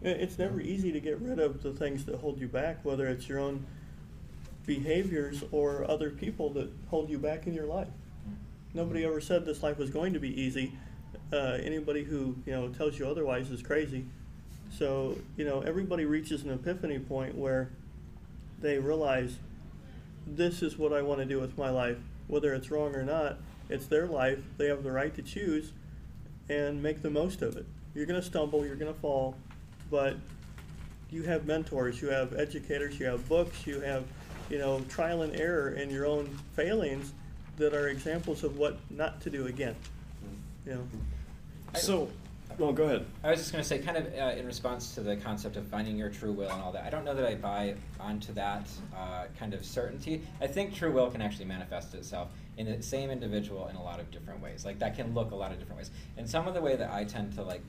It's 0.00 0.38
never 0.38 0.60
easy 0.60 0.92
to 0.92 1.00
get 1.00 1.20
rid 1.20 1.38
of 1.40 1.62
the 1.62 1.72
things 1.72 2.04
that 2.04 2.16
hold 2.16 2.40
you 2.40 2.46
back, 2.46 2.84
whether 2.84 3.06
it's 3.08 3.28
your 3.28 3.40
own 3.40 3.66
behaviors 4.64 5.42
or 5.50 5.90
other 5.90 6.10
people 6.10 6.50
that 6.50 6.70
hold 6.88 7.10
you 7.10 7.18
back 7.18 7.46
in 7.46 7.54
your 7.54 7.66
life. 7.66 7.88
Nobody 8.74 9.04
ever 9.04 9.20
said 9.20 9.44
this 9.44 9.62
life 9.62 9.78
was 9.78 9.90
going 9.90 10.12
to 10.12 10.20
be 10.20 10.40
easy. 10.40 10.72
Uh, 11.32 11.58
anybody 11.62 12.04
who 12.04 12.36
you 12.46 12.52
know 12.52 12.68
tells 12.68 12.98
you 12.98 13.08
otherwise 13.08 13.50
is 13.50 13.62
crazy. 13.62 14.04
So 14.76 15.16
you 15.36 15.44
know 15.44 15.62
everybody 15.62 16.04
reaches 16.04 16.42
an 16.42 16.50
epiphany 16.50 16.98
point 16.98 17.34
where 17.34 17.70
they 18.60 18.78
realize 18.78 19.38
this 20.26 20.62
is 20.62 20.78
what 20.78 20.92
I 20.92 21.02
want 21.02 21.20
to 21.20 21.26
do 21.26 21.40
with 21.40 21.56
my 21.58 21.70
life, 21.70 21.96
whether 22.28 22.54
it's 22.54 22.70
wrong 22.70 22.94
or 22.94 23.02
not. 23.02 23.38
It's 23.68 23.86
their 23.86 24.06
life. 24.06 24.38
They 24.58 24.66
have 24.66 24.84
the 24.84 24.92
right 24.92 25.14
to 25.14 25.22
choose 25.22 25.72
and 26.48 26.82
make 26.82 27.02
the 27.02 27.10
most 27.10 27.42
of 27.42 27.56
it. 27.56 27.66
You're 27.94 28.06
going 28.06 28.20
to 28.20 28.26
stumble, 28.26 28.64
you're 28.64 28.76
going 28.76 28.92
to 28.92 29.00
fall, 29.00 29.36
but 29.90 30.16
you 31.10 31.22
have 31.22 31.46
mentors, 31.46 32.00
you 32.02 32.08
have 32.08 32.34
educators, 32.34 32.98
you 32.98 33.06
have 33.06 33.28
books, 33.28 33.66
you 33.66 33.80
have, 33.80 34.04
you 34.50 34.58
know, 34.58 34.80
trial 34.88 35.22
and 35.22 35.34
error 35.34 35.70
in 35.70 35.90
your 35.90 36.06
own 36.06 36.26
failings 36.54 37.12
that 37.56 37.74
are 37.74 37.88
examples 37.88 38.44
of 38.44 38.58
what 38.58 38.78
not 38.90 39.20
to 39.22 39.30
do 39.30 39.46
again. 39.46 39.74
You 40.66 40.74
know, 40.74 40.88
So, 41.74 42.08
well, 42.58 42.72
go 42.72 42.84
ahead. 42.84 43.06
I 43.24 43.30
was 43.30 43.40
just 43.40 43.52
going 43.52 43.62
to 43.62 43.68
say, 43.68 43.78
kind 43.78 43.96
of 43.96 44.06
uh, 44.14 44.38
in 44.38 44.46
response 44.46 44.94
to 44.94 45.00
the 45.00 45.16
concept 45.16 45.56
of 45.56 45.66
finding 45.66 45.96
your 45.96 46.10
true 46.10 46.32
will 46.32 46.50
and 46.50 46.62
all 46.62 46.72
that, 46.72 46.84
I 46.84 46.90
don't 46.90 47.04
know 47.04 47.14
that 47.14 47.26
I 47.26 47.34
buy 47.34 47.74
onto 48.00 48.32
that 48.34 48.68
uh, 48.94 49.24
kind 49.38 49.54
of 49.54 49.64
certainty. 49.64 50.22
I 50.40 50.46
think 50.46 50.74
true 50.74 50.92
will 50.92 51.10
can 51.10 51.22
actually 51.22 51.46
manifest 51.46 51.94
itself 51.94 52.28
in 52.56 52.66
the 52.66 52.82
same 52.82 53.10
individual 53.10 53.68
in 53.68 53.76
a 53.76 53.82
lot 53.82 54.00
of 54.00 54.10
different 54.10 54.42
ways. 54.42 54.64
Like, 54.64 54.78
that 54.80 54.96
can 54.96 55.14
look 55.14 55.30
a 55.30 55.36
lot 55.36 55.52
of 55.52 55.58
different 55.58 55.78
ways. 55.78 55.90
And 56.16 56.28
some 56.28 56.46
of 56.48 56.54
the 56.54 56.60
way 56.60 56.76
that 56.76 56.90
I 56.90 57.04
tend 57.04 57.32
to, 57.34 57.42
like, 57.42 57.62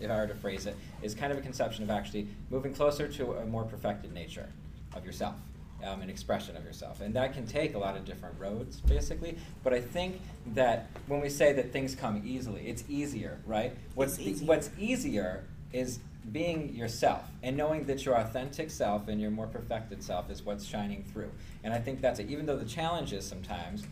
if 0.00 0.10
I 0.10 0.16
were 0.16 0.26
to 0.26 0.34
phrase 0.34 0.66
it, 0.66 0.76
is 1.02 1.14
kind 1.14 1.32
of 1.32 1.38
a 1.38 1.40
conception 1.40 1.84
of 1.84 1.90
actually 1.90 2.28
moving 2.50 2.74
closer 2.74 3.08
to 3.08 3.32
a 3.34 3.46
more 3.46 3.64
perfected 3.64 4.12
nature 4.12 4.48
of 4.94 5.04
yourself. 5.04 5.34
Um, 5.82 6.02
an 6.02 6.10
expression 6.10 6.58
of 6.58 6.64
yourself. 6.64 7.00
And 7.00 7.14
that 7.14 7.32
can 7.32 7.46
take 7.46 7.74
a 7.74 7.78
lot 7.78 7.96
of 7.96 8.04
different 8.04 8.38
roads, 8.38 8.82
basically. 8.82 9.38
But 9.64 9.72
I 9.72 9.80
think 9.80 10.20
that 10.48 10.90
when 11.06 11.22
we 11.22 11.30
say 11.30 11.54
that 11.54 11.72
things 11.72 11.94
come 11.94 12.22
easily, 12.22 12.66
it's 12.66 12.84
easier, 12.86 13.40
right? 13.46 13.74
What's, 13.94 14.20
e- 14.20 14.24
easier. 14.24 14.46
what's 14.46 14.68
easier 14.78 15.44
is 15.72 16.00
being 16.32 16.74
yourself 16.74 17.22
and 17.42 17.56
knowing 17.56 17.86
that 17.86 18.04
your 18.04 18.16
authentic 18.16 18.70
self 18.70 19.08
and 19.08 19.20
your 19.20 19.30
more 19.30 19.46
perfected 19.46 20.02
self 20.02 20.30
is 20.30 20.42
what's 20.44 20.66
shining 20.66 21.02
through. 21.02 21.30
And 21.64 21.72
I 21.72 21.78
think 21.78 22.00
that's 22.00 22.20
it. 22.20 22.28
Even 22.28 22.46
though 22.46 22.58
the 22.58 22.66
challenges 22.66 23.26
sometimes 23.26 23.86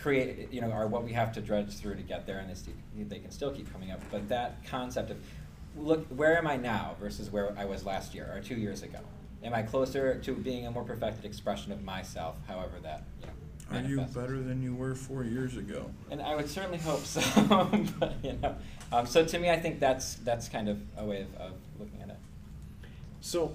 create, 0.00 0.52
you 0.52 0.60
know, 0.60 0.70
are 0.70 0.86
what 0.86 1.04
we 1.04 1.12
have 1.12 1.32
to 1.32 1.40
dredge 1.40 1.74
through 1.74 1.96
to 1.96 2.02
get 2.02 2.26
there, 2.26 2.38
and 2.38 2.54
they, 2.54 3.02
they 3.04 3.18
can 3.18 3.30
still 3.30 3.50
keep 3.50 3.72
coming 3.72 3.90
up. 3.90 4.00
But 4.10 4.28
that 4.28 4.64
concept 4.64 5.10
of, 5.10 5.16
look, 5.76 6.06
where 6.06 6.36
am 6.38 6.46
I 6.46 6.56
now 6.56 6.96
versus 7.00 7.30
where 7.30 7.54
I 7.58 7.64
was 7.64 7.84
last 7.84 8.14
year 8.14 8.30
or 8.34 8.40
two 8.40 8.54
years 8.54 8.82
ago? 8.82 8.98
Am 9.42 9.54
I 9.54 9.62
closer 9.62 10.18
to 10.18 10.34
being 10.34 10.66
a 10.66 10.70
more 10.70 10.84
perfected 10.84 11.24
expression 11.24 11.72
of 11.72 11.82
myself, 11.84 12.36
however 12.46 12.74
that, 12.82 13.04
you 13.20 13.26
know, 13.26 13.78
Are 13.78 13.82
you 13.82 14.00
better 14.00 14.40
than 14.40 14.62
you 14.62 14.74
were 14.74 14.94
four 14.94 15.24
years 15.24 15.56
ago? 15.56 15.90
And 16.10 16.22
I 16.22 16.34
would 16.34 16.48
certainly 16.48 16.78
hope 16.78 17.04
so. 17.04 17.20
but, 18.00 18.14
you 18.22 18.38
know, 18.42 18.56
um, 18.90 19.06
so 19.06 19.24
to 19.24 19.38
me, 19.38 19.50
I 19.50 19.58
think 19.58 19.78
that's 19.78 20.14
that's 20.16 20.48
kind 20.48 20.68
of 20.68 20.80
a 20.96 21.04
way 21.04 21.22
of, 21.22 21.34
of 21.40 21.52
looking 21.78 22.00
at 22.02 22.08
it. 22.08 22.16
So, 23.20 23.54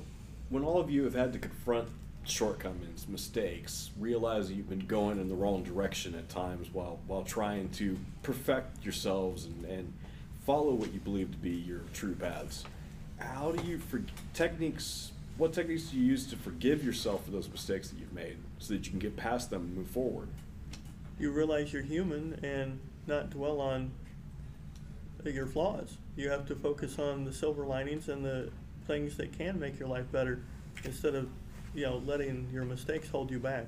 when 0.49 0.63
all 0.63 0.79
of 0.79 0.89
you 0.89 1.03
have 1.03 1.15
had 1.15 1.33
to 1.33 1.39
confront 1.39 1.89
shortcomings, 2.25 3.07
mistakes, 3.07 3.91
realize 3.99 4.51
you've 4.51 4.69
been 4.69 4.85
going 4.87 5.19
in 5.19 5.29
the 5.29 5.35
wrong 5.35 5.63
direction 5.63 6.15
at 6.15 6.29
times 6.29 6.67
while 6.71 6.99
while 7.07 7.23
trying 7.23 7.69
to 7.69 7.97
perfect 8.21 8.83
yourselves 8.83 9.45
and, 9.45 9.65
and 9.65 9.93
follow 10.45 10.73
what 10.73 10.93
you 10.93 10.99
believe 10.99 11.31
to 11.31 11.37
be 11.37 11.51
your 11.51 11.81
true 11.93 12.15
paths, 12.15 12.63
how 13.17 13.51
do 13.51 13.65
you 13.67 13.77
for 13.77 14.01
techniques? 14.33 15.11
What 15.37 15.53
techniques 15.53 15.85
do 15.85 15.97
you 15.97 16.03
use 16.03 16.27
to 16.27 16.35
forgive 16.35 16.83
yourself 16.83 17.25
for 17.25 17.31
those 17.31 17.49
mistakes 17.49 17.89
that 17.89 17.99
you've 17.99 18.13
made, 18.13 18.37
so 18.59 18.73
that 18.73 18.85
you 18.85 18.91
can 18.91 18.99
get 18.99 19.17
past 19.17 19.49
them 19.49 19.61
and 19.61 19.75
move 19.75 19.87
forward? 19.87 20.27
you 21.19 21.31
realize 21.31 21.71
you're 21.71 21.81
human 21.81 22.39
and 22.43 22.79
not 23.07 23.29
dwell 23.29 23.61
on 23.61 23.91
your 25.25 25.45
flaws. 25.45 25.97
You 26.15 26.29
have 26.29 26.45
to 26.47 26.55
focus 26.55 26.99
on 26.99 27.23
the 27.23 27.33
silver 27.33 27.65
linings 27.65 28.09
and 28.09 28.25
the 28.25 28.51
things 28.87 29.15
that 29.17 29.37
can 29.37 29.59
make 29.59 29.79
your 29.79 29.87
life 29.87 30.11
better 30.11 30.41
instead 30.83 31.15
of, 31.15 31.29
you 31.73 31.83
know, 31.85 32.01
letting 32.05 32.47
your 32.51 32.65
mistakes 32.65 33.09
hold 33.09 33.31
you 33.31 33.39
back. 33.39 33.67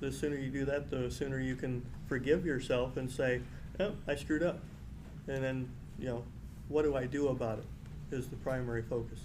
The 0.00 0.12
sooner 0.12 0.36
you 0.36 0.50
do 0.50 0.64
that, 0.66 0.90
the 0.90 1.10
sooner 1.10 1.40
you 1.40 1.56
can 1.56 1.84
forgive 2.08 2.44
yourself 2.44 2.96
and 2.96 3.10
say, 3.10 3.40
oh, 3.80 3.92
I 4.06 4.16
screwed 4.16 4.42
up. 4.42 4.60
And 5.28 5.42
then, 5.42 5.68
you 5.98 6.06
know, 6.06 6.24
what 6.68 6.82
do 6.82 6.96
I 6.96 7.06
do 7.06 7.28
about 7.28 7.58
it 7.58 7.64
is 8.14 8.28
the 8.28 8.36
primary 8.36 8.82
focus. 8.82 9.20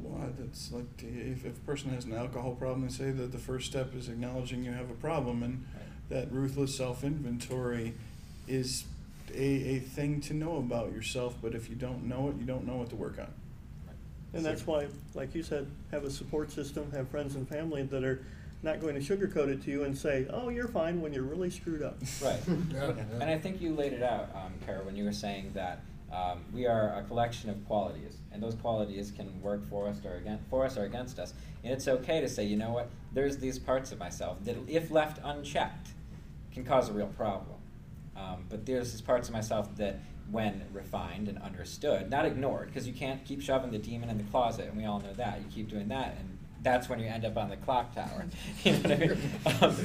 Well, 0.00 0.28
that's 0.38 0.72
like 0.72 0.96
the- 0.96 1.06
if, 1.06 1.44
if 1.44 1.56
a 1.56 1.60
person 1.60 1.90
has 1.90 2.04
an 2.04 2.14
alcohol 2.14 2.54
problem, 2.54 2.82
they 2.82 2.92
say 2.92 3.10
that 3.10 3.32
the 3.32 3.38
first 3.38 3.66
step 3.70 3.94
is 3.94 4.08
acknowledging 4.08 4.64
you 4.64 4.72
have 4.72 4.90
a 4.90 4.94
problem, 4.94 5.42
and 5.42 5.64
that 6.08 6.32
ruthless 6.32 6.76
self 6.76 7.04
inventory 7.04 7.94
is 8.48 8.84
a, 9.32 9.42
a 9.44 9.78
thing 9.78 10.20
to 10.22 10.34
know 10.34 10.56
about 10.56 10.92
yourself. 10.92 11.36
But 11.40 11.54
if 11.54 11.68
you 11.70 11.76
don't 11.76 12.04
know 12.04 12.28
it, 12.28 12.36
you 12.38 12.44
don't 12.44 12.66
know 12.66 12.76
what 12.76 12.90
to 12.90 12.96
work 12.96 13.18
on. 13.18 13.32
And 14.34 14.44
that's 14.44 14.66
why, 14.66 14.86
like 15.14 15.34
you 15.34 15.42
said, 15.42 15.66
have 15.90 16.04
a 16.04 16.10
support 16.10 16.50
system, 16.50 16.90
have 16.92 17.08
friends 17.08 17.34
and 17.36 17.48
family 17.48 17.82
that 17.82 18.04
are 18.04 18.24
not 18.62 18.80
going 18.80 18.94
to 18.94 19.00
sugarcoat 19.00 19.48
it 19.48 19.62
to 19.64 19.70
you 19.70 19.84
and 19.84 19.96
say, 19.96 20.26
oh, 20.30 20.48
you're 20.48 20.68
fine 20.68 21.00
when 21.00 21.12
you're 21.12 21.22
really 21.24 21.50
screwed 21.50 21.82
up. 21.82 21.98
Right. 22.22 22.40
Yeah, 22.72 22.92
And 23.20 23.24
I 23.24 23.38
think 23.38 23.60
you 23.60 23.74
laid 23.74 23.92
it 23.92 24.02
out, 24.02 24.30
um, 24.34 24.54
Kara, 24.64 24.82
when 24.84 24.96
you 24.96 25.04
were 25.04 25.12
saying 25.12 25.50
that 25.54 25.82
Um, 26.12 26.44
we 26.52 26.64
are 26.66 26.94
a 26.96 27.02
collection 27.02 27.50
of 27.50 27.56
qualities, 27.66 28.18
and 28.30 28.40
those 28.40 28.54
qualities 28.54 29.10
can 29.10 29.28
work 29.42 29.64
for 29.68 29.88
us 29.88 29.98
or 30.04 30.14
against, 30.14 30.44
for 30.48 30.64
us 30.64 30.76
or 30.78 30.84
against 30.84 31.18
us. 31.18 31.34
And 31.64 31.72
it's 31.72 31.88
okay 31.88 32.20
to 32.20 32.28
say, 32.28 32.44
you 32.44 32.56
know 32.56 32.70
what? 32.70 32.88
There's 33.12 33.38
these 33.38 33.58
parts 33.58 33.90
of 33.90 33.98
myself 33.98 34.38
that, 34.44 34.56
if 34.68 34.92
left 34.92 35.18
unchecked, 35.24 35.88
can 36.52 36.62
cause 36.64 36.88
a 36.88 36.92
real 36.92 37.08
problem. 37.08 37.58
Um, 38.16 38.44
but 38.48 38.64
there's 38.64 38.92
these 38.92 39.00
parts 39.02 39.26
of 39.28 39.34
myself 39.34 39.74
that, 39.76 39.98
when 40.30 40.62
refined 40.72 41.28
and 41.28 41.38
understood, 41.38 42.10
not 42.10 42.24
ignored, 42.24 42.68
because 42.68 42.86
you 42.86 42.92
can't 42.94 43.24
keep 43.24 43.42
shoving 43.42 43.70
the 43.70 43.78
demon 43.78 44.08
in 44.08 44.18
the 44.18 44.24
closet, 44.24 44.68
and 44.68 44.76
we 44.76 44.84
all 44.84 45.00
know 45.00 45.12
that. 45.14 45.38
You 45.40 45.46
keep 45.52 45.68
doing 45.68 45.88
that, 45.88 46.16
and 46.18 46.38
that's 46.62 46.88
when 46.88 46.98
you 46.98 47.06
end 47.06 47.24
up 47.24 47.36
on 47.36 47.50
the 47.50 47.56
clock 47.56 47.94
tower. 47.94 48.26
you 48.64 48.72
know 48.72 48.78
what 48.80 48.92
I 48.92 48.96
mean? 48.96 49.18
Um, 49.62 49.76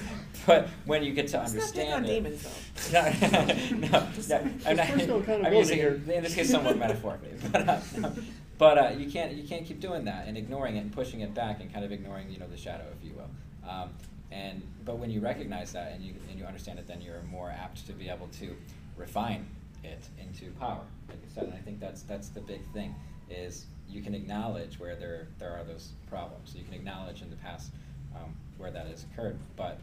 but 0.45 0.69
when 0.85 1.03
you 1.03 1.13
get 1.13 1.27
to 1.29 1.37
Let's 1.37 1.53
not 1.53 1.73
pick 1.73 1.87
understand 1.89 1.93
on 1.93 2.05
it, 2.05 2.13
demons, 2.13 2.71
though. 2.89 3.01
no, 3.71 3.87
no, 3.89 4.07
Just- 4.15 4.29
no, 4.29 4.37
I'm 4.65 4.77
not. 4.77 4.87
just 4.87 5.07
personal 5.07 5.45
I'm 5.45 5.53
using 5.53 5.77
here. 5.77 6.01
in 6.07 6.23
this 6.23 6.33
case 6.33 6.49
somewhat 6.49 6.77
metaphorically, 6.77 7.31
but 7.51 7.67
uh, 7.69 7.79
no. 7.97 8.13
but 8.57 8.77
uh, 8.77 8.89
you 8.97 9.11
can't 9.11 9.33
you 9.33 9.47
can't 9.47 9.65
keep 9.65 9.79
doing 9.81 10.05
that 10.05 10.27
and 10.27 10.37
ignoring 10.37 10.77
it 10.77 10.79
and 10.79 10.91
pushing 10.91 11.19
it 11.19 11.33
back 11.35 11.59
and 11.59 11.71
kind 11.71 11.83
of 11.83 11.91
ignoring 11.91 12.31
you 12.31 12.39
know 12.39 12.47
the 12.47 12.57
shadow, 12.57 12.85
if 12.97 13.05
you 13.05 13.13
will. 13.13 13.69
Um, 13.69 13.89
and 14.31 14.63
but 14.85 14.97
when 14.97 15.09
you 15.11 15.19
recognize 15.19 15.73
that 15.73 15.91
and 15.91 16.03
you 16.03 16.15
and 16.29 16.39
you 16.39 16.45
understand 16.45 16.79
it, 16.79 16.87
then 16.87 17.01
you're 17.01 17.21
more 17.23 17.51
apt 17.51 17.85
to 17.87 17.93
be 17.93 18.09
able 18.09 18.27
to 18.39 18.55
refine 18.97 19.45
it 19.83 20.03
into 20.19 20.51
power, 20.59 20.83
like 21.07 21.17
you 21.23 21.29
said. 21.33 21.45
And 21.45 21.53
I 21.53 21.57
think 21.57 21.79
that's 21.79 22.03
that's 22.03 22.29
the 22.29 22.41
big 22.41 22.61
thing 22.73 22.95
is 23.29 23.65
you 23.87 24.01
can 24.01 24.13
acknowledge 24.13 24.79
where 24.79 24.95
there 24.95 25.27
there 25.37 25.51
are 25.51 25.63
those 25.63 25.89
problems. 26.09 26.55
You 26.55 26.63
can 26.63 26.73
acknowledge 26.73 27.21
in 27.21 27.29
the 27.29 27.35
past 27.37 27.71
um, 28.15 28.33
where 28.57 28.71
that 28.71 28.87
has 28.87 29.05
occurred, 29.11 29.37
but 29.55 29.79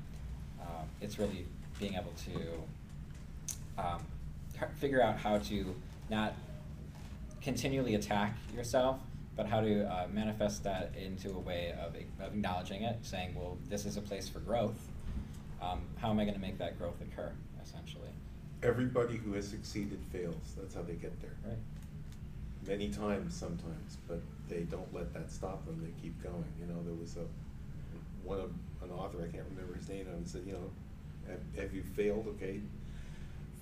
uh, 0.61 0.82
it's 1.01 1.18
really 1.18 1.47
being 1.78 1.94
able 1.94 2.12
to 2.24 3.82
um, 3.82 4.03
figure 4.78 5.03
out 5.03 5.18
how 5.18 5.38
to 5.38 5.74
not 6.11 6.34
continually 7.42 7.94
attack 7.94 8.36
yourself, 8.55 8.99
but 9.36 9.47
how 9.47 9.61
to 9.61 9.84
uh, 9.84 10.07
manifest 10.12 10.64
that 10.64 10.92
into 10.97 11.30
a 11.30 11.38
way 11.38 11.74
of, 11.80 11.94
of 12.24 12.32
acknowledging 12.32 12.82
it, 12.82 12.99
saying, 13.03 13.34
well, 13.34 13.59
this 13.68 13.84
is 13.84 13.97
a 13.97 14.01
place 14.01 14.28
for 14.28 14.40
growth. 14.40 14.88
Um, 15.62 15.82
how 15.99 16.11
am 16.11 16.18
I 16.18 16.24
going 16.24 16.34
to 16.34 16.40
make 16.40 16.59
that 16.59 16.78
growth 16.78 17.01
occur? 17.01 17.32
Everybody 18.67 19.17
who 19.17 19.35
has 19.35 19.47
succeeded 19.47 20.01
fails. 20.12 20.55
That's 20.57 20.75
how 20.75 20.83
they 20.83 20.95
get 20.95 21.21
there. 21.21 21.37
Right? 21.47 21.59
Many 22.67 22.89
times, 22.89 23.33
sometimes, 23.33 23.99
but 24.09 24.21
they 24.49 24.62
don't 24.62 24.93
let 24.93 25.14
that 25.14 25.31
stop 25.31 25.64
them. 25.67 25.81
They 25.81 26.03
keep 26.03 26.21
going. 26.21 26.45
You 26.61 26.67
know, 26.67 26.83
there 26.85 26.95
was 26.95 27.17
a 27.17 27.27
one 28.27 28.41
of 28.41 28.51
an 28.83 28.91
author 28.91 29.19
I 29.19 29.29
can't 29.33 29.47
remember 29.51 29.77
his 29.77 29.89
name. 29.89 30.09
And 30.09 30.27
said, 30.27 30.43
you 30.45 30.55
know, 30.55 30.71
have, 31.29 31.62
have 31.62 31.75
you 31.75 31.85
failed? 31.85 32.27
Okay, 32.37 32.61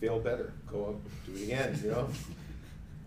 fail 0.00 0.20
better. 0.20 0.54
Go 0.66 0.86
up, 0.86 0.94
do 1.26 1.34
it 1.34 1.44
again. 1.44 1.78
You 1.84 1.90
know. 1.90 2.08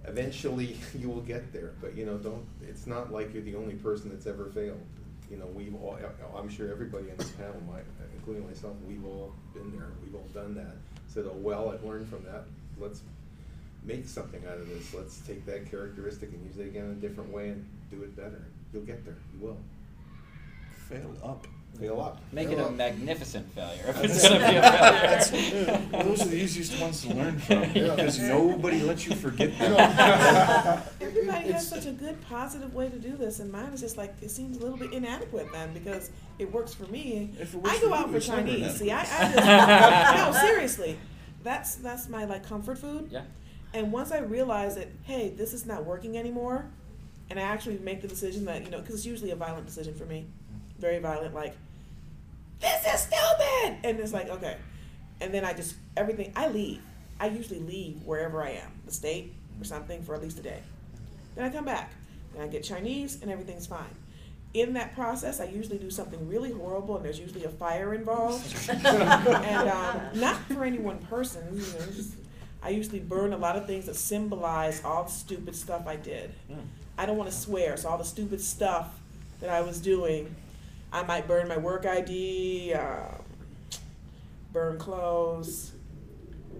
Eventually, 0.06 0.78
you 1.00 1.10
will 1.10 1.22
get 1.22 1.52
there, 1.52 1.74
but 1.82 1.98
you 1.98 2.06
know, 2.06 2.18
don't. 2.18 2.46
It's 2.62 2.86
not 2.86 3.12
like 3.12 3.34
you're 3.34 3.44
the 3.44 3.56
only 3.56 3.74
person 3.74 4.10
that's 4.10 4.28
ever 4.28 4.46
failed. 4.46 4.86
You 5.32 5.38
know, 5.38 5.48
we've 5.48 5.74
all. 5.74 5.98
I'm 6.38 6.48
sure 6.48 6.72
everybody 6.72 7.10
on 7.10 7.18
this 7.18 7.32
panel, 7.32 7.60
my, 7.68 7.80
including 8.16 8.48
myself, 8.48 8.76
we've 8.88 9.04
all 9.04 9.34
been 9.56 9.76
there. 9.76 9.90
We've 10.04 10.14
all 10.14 10.30
done 10.34 10.54
that. 10.56 10.76
Said, 11.18 11.26
oh 11.28 11.38
well, 11.38 11.72
I've 11.72 11.84
learned 11.84 12.08
from 12.10 12.24
that. 12.26 12.44
Let's 12.78 13.02
make 13.84 14.08
something 14.08 14.40
out 14.46 14.60
of 14.60 14.70
this. 14.70 14.94
Let's 14.94 15.18
take 15.22 15.48
that 15.48 15.68
characteristic 15.68 16.30
and 16.30 16.46
use 16.46 16.60
it 16.60 16.68
again 16.68 16.86
in 16.86 16.92
a 16.92 16.94
different 16.94 17.34
way 17.34 17.50
and 17.50 17.68
do 17.90 18.04
it 18.04 18.16
better. 18.16 18.46
You'll 18.72 18.84
get 18.84 19.04
there. 19.04 19.18
You 19.34 19.48
will. 19.48 19.58
Fail 20.88 21.12
up. 21.24 21.48
Fail 21.80 22.02
up. 22.02 22.20
Make 22.32 22.50
Yeah. 22.50 22.56
it 22.62 22.68
a 22.68 22.72
magnificent 22.72 23.54
failure 23.54 23.84
if 23.88 24.04
it's 24.04 24.28
going 24.28 24.42
to 24.42 24.48
be 24.50 24.56
a 24.56 24.62
that's- 24.62 25.30
failure. 25.30 26.04
Those 26.04 26.22
are 26.24 26.30
the 26.30 26.38
easiest 26.38 26.80
ones 26.82 27.02
to 27.04 27.14
learn 27.14 27.38
from 27.40 27.64
Yeah. 27.76 27.96
because 27.96 28.20
nobody 28.20 28.82
lets 28.82 29.06
you 29.08 29.16
forget 29.16 29.58
them. 29.60 29.74
Everybody 31.02 31.46
it's- 31.50 31.54
has 31.54 31.68
such 31.68 31.86
a 31.86 31.92
good, 31.92 32.20
positive 32.28 32.74
way 32.74 32.90
to 32.90 32.98
do 32.98 33.16
this, 33.16 33.40
and 33.40 33.52
mine 33.52 33.72
is 33.74 33.82
just 33.82 33.98
like 33.98 34.14
it 34.22 34.32
seems 34.32 34.58
a 34.58 34.60
little 34.60 34.78
bit 34.78 34.92
inadequate 34.94 35.52
then 35.52 35.74
because 35.74 36.10
it 36.40 36.52
works 36.52 36.74
for 36.74 36.86
me. 36.88 37.30
If 37.40 37.54
it 37.54 37.58
works 37.62 37.78
I 37.78 37.82
go 37.82 37.90
for 37.90 37.96
out 37.96 38.08
you, 38.08 38.14
for 38.14 38.20
Chinese. 38.20 38.76
See, 38.78 38.92
I, 38.92 39.02
I 39.02 39.04
just 39.34 40.34
no 40.34 40.42
seriously. 40.48 40.98
That's 41.44 41.76
that's 41.76 42.10
my 42.10 42.26
like 42.26 42.44
comfort 42.48 42.80
food. 42.80 43.10
Yeah. 43.12 43.24
And 43.74 43.92
once 43.92 44.12
I 44.12 44.20
realize 44.20 44.76
that, 44.76 44.88
hey, 45.04 45.30
this 45.30 45.54
is 45.54 45.66
not 45.66 45.86
working 45.86 46.18
anymore, 46.18 46.66
and 47.30 47.38
I 47.38 47.44
actually 47.44 47.78
make 47.80 48.02
the 48.02 48.08
decision 48.08 48.46
that 48.46 48.64
you 48.66 48.72
know, 48.72 48.80
because 48.80 48.96
it's 48.96 49.06
usually 49.06 49.32
a 49.32 49.36
violent 49.36 49.66
decision 49.66 49.94
for 49.94 50.06
me, 50.06 50.26
very 50.80 51.00
violent, 51.00 51.34
like 51.36 51.56
this 52.60 52.86
is 52.86 53.02
stupid, 53.02 53.78
and 53.84 54.00
it's 54.00 54.14
like 54.14 54.30
okay, 54.30 54.58
and 55.22 55.34
then 55.34 55.46
I 55.46 55.54
just 55.54 55.76
everything 55.96 56.32
I 56.36 56.48
leave. 56.48 56.82
I 57.20 57.28
usually 57.28 57.60
leave 57.60 58.04
wherever 58.04 58.44
I 58.44 58.52
am, 58.52 58.72
the 58.86 58.94
state 58.94 59.34
or 59.60 59.64
something, 59.64 60.04
for 60.04 60.14
at 60.14 60.22
least 60.22 60.38
a 60.40 60.44
day. 60.44 60.62
Then 61.36 61.46
I 61.46 61.50
come 61.50 61.66
back, 61.66 61.92
then 62.34 62.44
I 62.44 62.48
get 62.48 62.64
Chinese, 62.64 63.22
and 63.22 63.32
everything's 63.32 63.66
fine. 63.66 63.96
In 64.54 64.74
that 64.74 64.96
process, 64.96 65.40
I 65.40 65.46
usually 65.46 65.78
do 65.78 65.90
something 65.90 66.28
really 66.28 66.52
horrible, 66.52 66.96
and 66.96 67.06
there's 67.06 67.20
usually 67.20 67.44
a 67.44 67.50
fire 67.50 67.94
involved. 67.94 68.70
and 68.70 69.70
um, 69.70 70.02
not 70.16 70.38
for 70.44 70.64
any 70.64 70.80
one 70.80 71.00
person, 71.00 71.44
you 71.54 71.62
know, 71.62 71.86
just, 71.94 72.14
I 72.64 72.70
usually 72.70 73.00
burn 73.00 73.34
a 73.34 73.38
lot 73.38 73.56
of 73.56 73.68
things 73.68 73.86
that 73.86 73.96
symbolize 73.96 74.84
all 74.84 75.04
the 75.04 75.12
stupid 75.12 75.56
stuff 75.56 75.86
I 75.88 75.96
did. 75.96 76.32
I 76.98 77.06
don't 77.06 77.18
want 77.18 77.30
to 77.30 77.36
swear, 77.36 77.78
so 77.78 77.90
all 77.90 77.98
the 77.98 78.04
stupid 78.06 78.42
stuff 78.42 78.90
that 79.42 79.50
I 79.50 79.62
was 79.62 79.80
doing, 79.80 80.36
I 80.92 81.04
might 81.04 81.28
burn 81.28 81.48
my 81.48 81.58
work 81.58 81.86
ID, 81.86 82.74
um, 82.74 83.22
burn 84.54 84.78
clothes. 84.78 85.74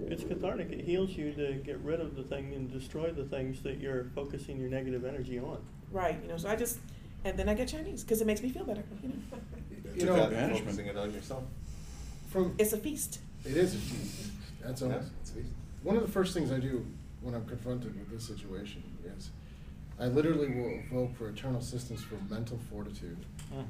It's 0.08 0.24
cathartic. 0.24 0.72
It 0.72 0.82
heals 0.86 1.12
you 1.12 1.34
to 1.34 1.54
get 1.66 1.80
rid 1.80 2.00
of 2.00 2.16
the 2.16 2.24
thing 2.24 2.54
and 2.54 2.72
destroy 2.72 3.12
the 3.12 3.24
things 3.26 3.62
that 3.64 3.80
you're 3.80 4.06
focusing 4.16 4.58
your 4.60 4.70
negative 4.70 5.06
energy 5.06 5.40
on. 5.40 5.58
Right, 5.92 6.20
you 6.22 6.28
know, 6.28 6.38
so 6.38 6.50
I 6.50 6.56
just, 6.56 6.78
and 7.26 7.38
then 7.40 7.50
I 7.50 7.54
get 7.56 7.68
Chinese 7.70 8.04
because 8.04 8.22
it 8.22 8.28
makes 8.28 8.42
me 8.44 8.50
feel 8.50 8.64
better. 8.66 8.84
You 9.02 9.10
know, 9.10 9.16
You 9.96 10.06
know- 10.06 10.16
out 10.24 10.30
Banishment. 10.32 10.66
focusing 10.66 10.86
it 10.88 10.98
on 10.98 11.14
yourself. 11.14 11.44
from 12.30 12.54
it's 12.60 12.74
a 12.74 12.78
feast. 12.78 13.20
it 13.46 13.58
is 13.58 13.74
a 13.74 13.78
feast. 13.78 14.32
That's 14.62 14.82
Yeah, 14.82 14.88
almost 14.88 15.12
it's 15.22 15.32
easy. 15.32 15.48
one 15.82 15.96
of 15.96 16.04
the 16.04 16.12
first 16.12 16.34
things 16.34 16.52
I 16.52 16.60
do 16.60 16.86
when 17.22 17.34
I'm 17.34 17.46
confronted 17.46 17.98
with 17.98 18.10
this 18.12 18.28
situation 18.28 18.84
is 19.18 19.30
I 20.00 20.06
literally 20.08 20.50
will 20.50 20.80
vote 20.92 21.16
for 21.18 21.30
eternal 21.30 21.60
assistance 21.60 22.04
for 22.04 22.16
mental 22.32 22.60
fortitude 22.70 23.18
Mm. 23.56 23.64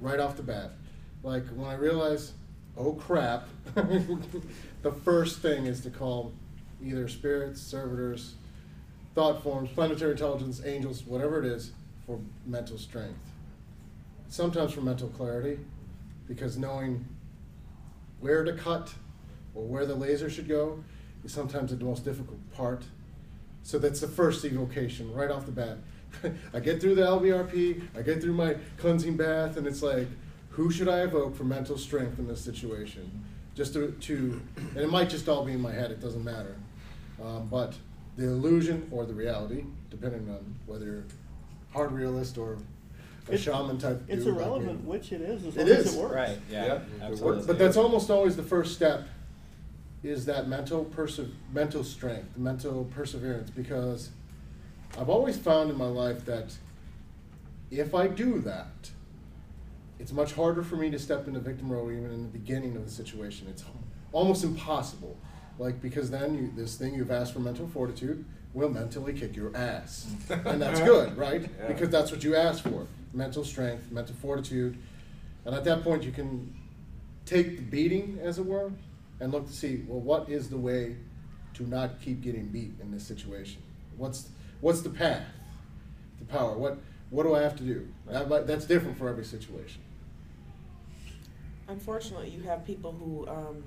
Right 0.00 0.20
off 0.20 0.36
the 0.36 0.42
bat. 0.42 0.72
Like 1.22 1.46
when 1.48 1.68
I 1.68 1.74
realize, 1.74 2.32
oh 2.76 2.92
crap, 2.92 3.48
the 3.74 4.92
first 5.04 5.40
thing 5.40 5.66
is 5.66 5.80
to 5.82 5.90
call 5.90 6.32
either 6.82 7.08
spirits, 7.08 7.60
servitors, 7.60 8.34
thought 9.14 9.42
forms, 9.42 9.70
planetary 9.70 10.12
intelligence, 10.12 10.62
angels, 10.64 11.04
whatever 11.04 11.40
it 11.40 11.46
is, 11.46 11.72
for 12.06 12.20
mental 12.46 12.78
strength. 12.78 13.18
Sometimes 14.28 14.72
for 14.72 14.80
mental 14.80 15.08
clarity, 15.08 15.58
because 16.28 16.56
knowing 16.56 17.04
where 18.20 18.44
to 18.44 18.52
cut 18.52 18.92
or 19.54 19.64
where 19.64 19.86
the 19.86 19.94
laser 19.94 20.30
should 20.30 20.48
go 20.48 20.82
is 21.24 21.32
sometimes 21.32 21.76
the 21.76 21.84
most 21.84 22.04
difficult 22.04 22.38
part. 22.52 22.84
So 23.62 23.78
that's 23.78 24.00
the 24.00 24.08
first 24.08 24.44
evocation 24.44 25.12
right 25.12 25.30
off 25.30 25.46
the 25.46 25.52
bat. 25.52 25.78
I 26.54 26.60
get 26.60 26.80
through 26.80 26.94
the 26.96 27.02
LBRP, 27.02 27.82
I 27.96 28.02
get 28.02 28.20
through 28.22 28.32
my 28.34 28.56
cleansing 28.78 29.16
bath, 29.16 29.56
and 29.56 29.66
it's 29.66 29.82
like, 29.82 30.06
who 30.50 30.70
should 30.70 30.88
I 30.88 31.00
evoke 31.02 31.36
for 31.36 31.44
mental 31.44 31.78
strength 31.78 32.18
in 32.18 32.26
this 32.26 32.40
situation? 32.40 33.24
Just 33.54 33.72
to, 33.74 33.90
to 33.92 34.40
and 34.74 34.78
it 34.78 34.90
might 34.90 35.08
just 35.10 35.28
all 35.28 35.44
be 35.44 35.52
in 35.52 35.60
my 35.60 35.72
head, 35.72 35.90
it 35.90 36.00
doesn't 36.00 36.24
matter. 36.24 36.56
Um, 37.22 37.48
but 37.50 37.74
the 38.16 38.24
illusion 38.24 38.88
or 38.90 39.04
the 39.04 39.14
reality, 39.14 39.64
depending 39.90 40.28
on 40.30 40.54
whether 40.66 40.84
you're 40.86 41.04
hard 41.72 41.92
realist 41.92 42.38
or 42.38 42.54
a 43.28 43.32
It's- 43.32 43.40
shaman 43.40 43.78
type. 43.78 44.02
It's 44.08 44.24
dude 44.24 44.34
like 44.36 44.46
irrelevant 44.46 44.84
which 44.84 45.12
it 45.12 45.20
is 45.20 45.44
as 45.44 45.56
It 45.56 45.60
long 45.60 45.68
as 45.68 45.94
it 45.94 46.00
works. 46.00 46.14
Right. 46.14 46.38
Yeah. 46.50 46.64
Yeah. 46.66 46.80
Absolutely. 47.02 47.38
But, 47.40 47.46
but 47.46 47.58
that's 47.58 47.76
almost 47.76 48.10
always 48.10 48.36
the 48.36 48.42
first 48.42 48.74
step 48.74 49.06
is 50.02 50.24
that 50.26 50.48
mental 50.48 50.84
perse- 50.84 51.20
mental 51.52 51.82
strength, 51.84 52.36
mental 52.36 52.84
perseverance 52.94 53.50
because 53.50 54.10
I've 54.98 55.08
always 55.08 55.36
found 55.36 55.70
in 55.70 55.78
my 55.78 55.86
life 55.86 56.24
that 56.24 56.52
if 57.70 57.94
I 57.94 58.08
do 58.08 58.40
that, 58.40 58.90
it's 60.00 60.12
much 60.12 60.32
harder 60.32 60.62
for 60.62 60.76
me 60.76 60.90
to 60.90 60.98
step 60.98 61.28
into 61.28 61.38
victim 61.38 61.70
role 61.70 61.90
even 61.90 62.10
in 62.10 62.22
the 62.22 62.28
beginning 62.28 62.76
of 62.76 62.84
the 62.84 62.90
situation. 62.90 63.46
It's 63.48 63.64
almost 64.12 64.42
impossible. 64.42 65.16
Like 65.58 65.80
because 65.80 66.10
then 66.10 66.34
you, 66.34 66.52
this 66.56 66.76
thing 66.76 66.94
you've 66.94 67.12
asked 67.12 67.32
for 67.32 67.40
mental 67.40 67.68
fortitude 67.68 68.24
will 68.54 68.70
mentally 68.70 69.12
kick 69.12 69.36
your 69.36 69.56
ass. 69.56 70.10
and 70.30 70.60
that's 70.60 70.80
good, 70.80 71.16
right? 71.16 71.42
Yeah. 71.42 71.68
Because 71.68 71.90
that's 71.90 72.10
what 72.10 72.24
you 72.24 72.34
asked 72.34 72.62
for. 72.62 72.86
Mental 73.12 73.44
strength, 73.44 73.92
mental 73.92 74.16
fortitude. 74.16 74.76
And 75.44 75.54
at 75.54 75.64
that 75.64 75.84
point 75.84 76.02
you 76.02 76.12
can 76.12 76.54
take 77.24 77.56
the 77.56 77.62
beating, 77.62 78.18
as 78.22 78.38
it 78.38 78.46
were, 78.46 78.72
and 79.20 79.32
look 79.32 79.46
to 79.46 79.52
see, 79.52 79.84
well, 79.86 80.00
what 80.00 80.28
is 80.28 80.48
the 80.48 80.56
way 80.56 80.96
to 81.54 81.68
not 81.68 82.00
keep 82.00 82.20
getting 82.20 82.46
beat 82.46 82.72
in 82.80 82.90
this 82.90 83.04
situation? 83.04 83.62
What's 83.96 84.28
what's 84.60 84.82
the 84.82 84.90
path 84.90 85.24
to 86.18 86.24
power? 86.24 86.56
What 86.56 86.78
what 87.10 87.22
do 87.22 87.34
I 87.34 87.40
have 87.40 87.56
to 87.56 87.62
do? 87.62 87.88
That, 88.06 88.46
that's 88.46 88.66
different 88.66 88.98
for 88.98 89.08
every 89.08 89.24
situation. 89.24 89.80
Unfortunately, 91.68 92.28
you 92.28 92.42
have 92.42 92.66
people 92.66 92.92
who 92.92 93.26
um, 93.28 93.62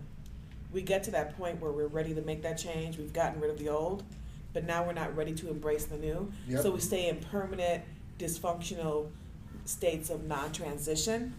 we 0.72 0.82
get 0.82 1.04
to 1.04 1.12
that 1.12 1.38
point 1.38 1.60
where 1.60 1.72
we're 1.72 1.88
ready 1.88 2.14
to 2.14 2.22
make 2.22 2.44
that 2.44 2.58
change. 2.58 2.98
We've 2.98 3.14
gotten 3.14 3.40
rid 3.42 3.50
of 3.50 3.58
the 3.58 3.70
old, 3.70 4.04
but 4.54 4.66
now 4.66 4.86
we're 4.86 4.94
not 4.94 5.16
ready 5.16 5.34
to 5.34 5.50
embrace 5.50 5.86
the 5.86 5.98
new. 5.98 6.32
Yep. 6.48 6.62
So 6.62 6.72
we 6.72 6.80
stay 6.80 7.10
in 7.10 7.18
permanent 7.18 7.84
dysfunctional 8.20 9.10
states 9.66 10.10
of 10.10 10.26
non-transition. 10.26 11.34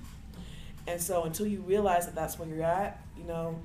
And 0.87 1.01
so 1.01 1.25
until 1.25 1.47
you 1.47 1.61
realize 1.61 2.07
that 2.07 2.15
that's 2.15 2.39
where 2.39 2.49
you're 2.49 2.65
at, 2.65 3.01
you 3.17 3.25
know, 3.25 3.59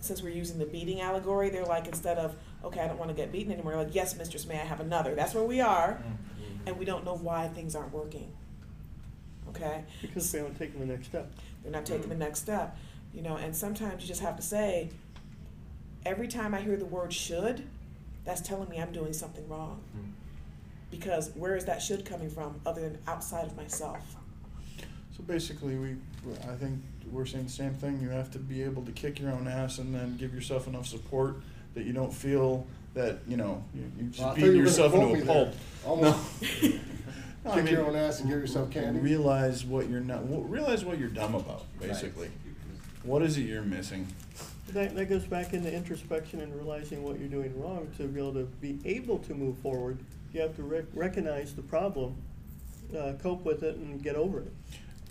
since 0.00 0.22
we're 0.22 0.30
using 0.30 0.58
the 0.58 0.66
beating 0.66 1.00
allegory, 1.00 1.50
they're 1.50 1.64
like 1.64 1.86
instead 1.86 2.18
of 2.18 2.36
okay, 2.64 2.80
I 2.80 2.86
don't 2.86 2.98
want 2.98 3.10
to 3.10 3.16
get 3.16 3.32
beaten 3.32 3.52
anymore. 3.52 3.76
Like 3.76 3.94
yes, 3.94 4.16
mistress, 4.16 4.46
may 4.46 4.60
I 4.60 4.64
have 4.64 4.80
another? 4.80 5.14
That's 5.14 5.34
where 5.34 5.44
we 5.44 5.60
are, 5.60 5.94
mm-hmm. 5.94 6.68
and 6.68 6.78
we 6.78 6.84
don't 6.84 7.04
know 7.04 7.16
why 7.16 7.48
things 7.48 7.74
aren't 7.74 7.92
working. 7.92 8.32
Okay, 9.48 9.84
Because 10.00 10.30
they 10.32 10.38
haven't 10.38 10.58
taking 10.58 10.80
the 10.80 10.86
next 10.86 11.08
step. 11.08 11.30
they're 11.62 11.72
not 11.72 11.84
taking 11.84 12.08
the 12.08 12.14
mm-hmm. 12.14 12.20
next 12.20 12.40
step, 12.40 12.76
you 13.12 13.20
know. 13.20 13.36
And 13.36 13.54
sometimes 13.54 14.02
you 14.02 14.08
just 14.08 14.22
have 14.22 14.36
to 14.36 14.42
say, 14.42 14.90
every 16.06 16.26
time 16.26 16.54
I 16.54 16.60
hear 16.60 16.76
the 16.76 16.86
word 16.86 17.12
should, 17.12 17.64
that's 18.24 18.40
telling 18.40 18.68
me 18.70 18.80
I'm 18.80 18.92
doing 18.92 19.12
something 19.12 19.46
wrong. 19.48 19.82
Mm-hmm. 19.96 20.10
Because 20.90 21.30
where 21.34 21.56
is 21.56 21.64
that 21.66 21.82
should 21.82 22.04
coming 22.04 22.30
from 22.30 22.60
other 22.64 22.82
than 22.82 22.98
outside 23.06 23.46
of 23.46 23.56
myself? 23.56 24.16
So 25.16 25.22
basically, 25.26 25.76
we, 25.76 25.96
I 26.48 26.54
think 26.54 26.80
we're 27.10 27.26
saying 27.26 27.44
the 27.44 27.50
same 27.50 27.74
thing. 27.74 28.00
You 28.00 28.08
have 28.10 28.30
to 28.32 28.38
be 28.38 28.62
able 28.62 28.82
to 28.84 28.92
kick 28.92 29.18
your 29.18 29.32
own 29.32 29.48
ass 29.48 29.78
and 29.78 29.94
then 29.94 30.16
give 30.16 30.34
yourself 30.34 30.66
enough 30.66 30.86
support 30.86 31.36
that 31.74 31.84
you 31.84 31.92
don't 31.92 32.12
feel 32.12 32.66
that 32.94 33.18
you 33.26 33.36
know 33.36 33.62
you, 33.74 33.90
you 33.98 34.04
just 34.08 34.20
Well, 34.20 34.34
beat 34.34 34.44
you 34.44 34.52
yourself 34.52 34.94
into 34.94 35.22
a 35.22 35.26
pulp. 35.26 35.54
Almost. 35.84 36.18
No, 37.44 37.50
I 37.50 37.54
Kick 37.56 37.64
mean, 37.64 37.74
your 37.74 37.86
own 37.86 37.96
ass 37.96 38.20
and 38.20 38.28
give 38.30 38.38
yourself 38.38 38.70
candy. 38.70 39.00
Realize 39.00 39.64
what 39.64 39.88
you're 39.90 39.98
not. 39.98 40.20
w- 40.30 40.44
Realize 40.44 40.84
what 40.84 40.96
you're 41.00 41.08
dumb 41.08 41.34
about. 41.34 41.64
Basically, 41.80 42.30
what 43.02 43.20
is 43.20 43.36
it 43.36 43.40
you're 43.46 43.62
missing? 43.62 44.06
That, 44.68 44.94
that 44.94 45.06
goes 45.06 45.24
back 45.24 45.52
into 45.52 45.68
introspection 45.74 46.40
and 46.40 46.54
realizing 46.54 47.02
what 47.02 47.18
you're 47.18 47.28
doing 47.28 47.60
wrong 47.60 47.88
to 47.96 48.04
be 48.06 48.20
able 48.20 48.32
to 48.34 48.44
be 48.60 48.78
able 48.84 49.18
to 49.18 49.34
move 49.34 49.58
forward. 49.58 49.98
You 50.32 50.40
have 50.42 50.54
to 50.54 50.62
rec- 50.62 50.84
recognize 50.94 51.52
the 51.56 51.62
problem, 51.62 52.14
uh, 52.96 53.14
cope 53.20 53.44
with 53.44 53.64
it, 53.64 53.74
and 53.74 54.00
get 54.00 54.14
over 54.14 54.38
it. 54.42 54.52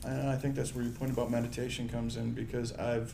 And 0.06 0.30
I 0.30 0.38
think 0.38 0.56
that's 0.56 0.74
where 0.74 0.86
your 0.86 0.94
point 0.94 1.12
about 1.12 1.30
meditation 1.32 1.90
comes 1.90 2.16
in 2.16 2.32
because 2.32 2.72
I've, 2.72 3.14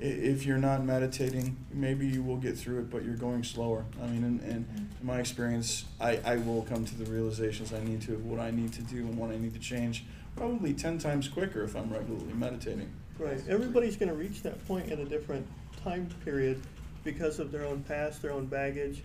if 0.00 0.46
you're 0.46 0.58
not 0.58 0.84
meditating, 0.84 1.56
maybe 1.72 2.06
you 2.06 2.22
will 2.22 2.36
get 2.36 2.56
through 2.56 2.80
it, 2.80 2.90
but 2.90 3.04
you're 3.04 3.16
going 3.16 3.42
slower. 3.42 3.84
I 4.02 4.06
mean, 4.06 4.22
in, 4.24 4.40
in, 4.40 4.88
in 5.00 5.06
my 5.06 5.18
experience, 5.18 5.84
I, 6.00 6.20
I 6.24 6.36
will 6.36 6.62
come 6.62 6.84
to 6.84 6.94
the 6.94 7.10
realizations 7.10 7.72
I 7.72 7.82
need 7.82 8.02
to 8.02 8.14
of 8.14 8.24
what 8.24 8.38
I 8.38 8.50
need 8.50 8.72
to 8.74 8.82
do 8.82 8.98
and 8.98 9.16
what 9.16 9.30
I 9.30 9.38
need 9.38 9.54
to 9.54 9.60
change 9.60 10.04
probably 10.36 10.72
10 10.72 10.98
times 10.98 11.28
quicker 11.28 11.64
if 11.64 11.74
I'm 11.74 11.92
regularly 11.92 12.32
meditating. 12.32 12.90
Right. 13.18 13.40
Everybody's 13.48 13.96
going 13.96 14.08
to 14.08 14.14
reach 14.14 14.42
that 14.42 14.64
point 14.68 14.90
at 14.92 15.00
a 15.00 15.04
different 15.04 15.46
time 15.82 16.08
period 16.24 16.62
because 17.02 17.40
of 17.40 17.50
their 17.50 17.64
own 17.64 17.82
past, 17.82 18.22
their 18.22 18.32
own 18.32 18.46
baggage, 18.46 19.02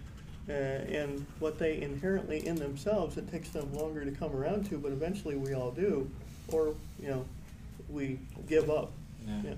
uh, 0.48 0.52
and 0.52 1.26
what 1.40 1.58
they 1.58 1.82
inherently 1.82 2.46
in 2.46 2.56
themselves. 2.56 3.18
It 3.18 3.32
takes 3.32 3.50
them 3.50 3.74
longer 3.74 4.06
to 4.06 4.12
come 4.12 4.36
around 4.36 4.70
to, 4.70 4.78
but 4.78 4.92
eventually 4.92 5.36
we 5.36 5.54
all 5.54 5.72
do, 5.72 6.10
or 6.50 6.76
you 7.00 7.10
know, 7.10 7.26
we 7.90 8.20
give 8.48 8.70
up. 8.70 8.92
Yeah. 9.26 9.42
Yeah. 9.44 9.54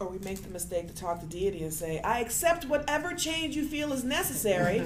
Or 0.00 0.08
we 0.08 0.18
make 0.18 0.42
the 0.42 0.50
mistake 0.50 0.88
to 0.88 0.94
talk 0.94 1.20
to 1.20 1.26
deity 1.26 1.62
and 1.62 1.72
say, 1.72 2.00
I 2.00 2.20
accept 2.20 2.64
whatever 2.64 3.14
change 3.14 3.54
you 3.56 3.64
feel 3.66 3.92
is 3.92 4.02
necessary. 4.02 4.82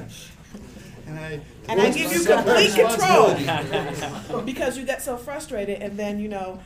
And 1.07 1.19
I, 1.19 1.41
And 1.69 1.81
I 1.81 1.91
give 1.91 2.13
you 2.13 2.25
complete 2.25 2.75
control 2.75 4.43
because 4.43 4.77
you 4.77 4.85
get 4.85 5.01
so 5.01 5.17
frustrated, 5.17 5.81
and 5.81 5.99
then 5.99 6.21
you 6.21 6.29
know, 6.29 6.61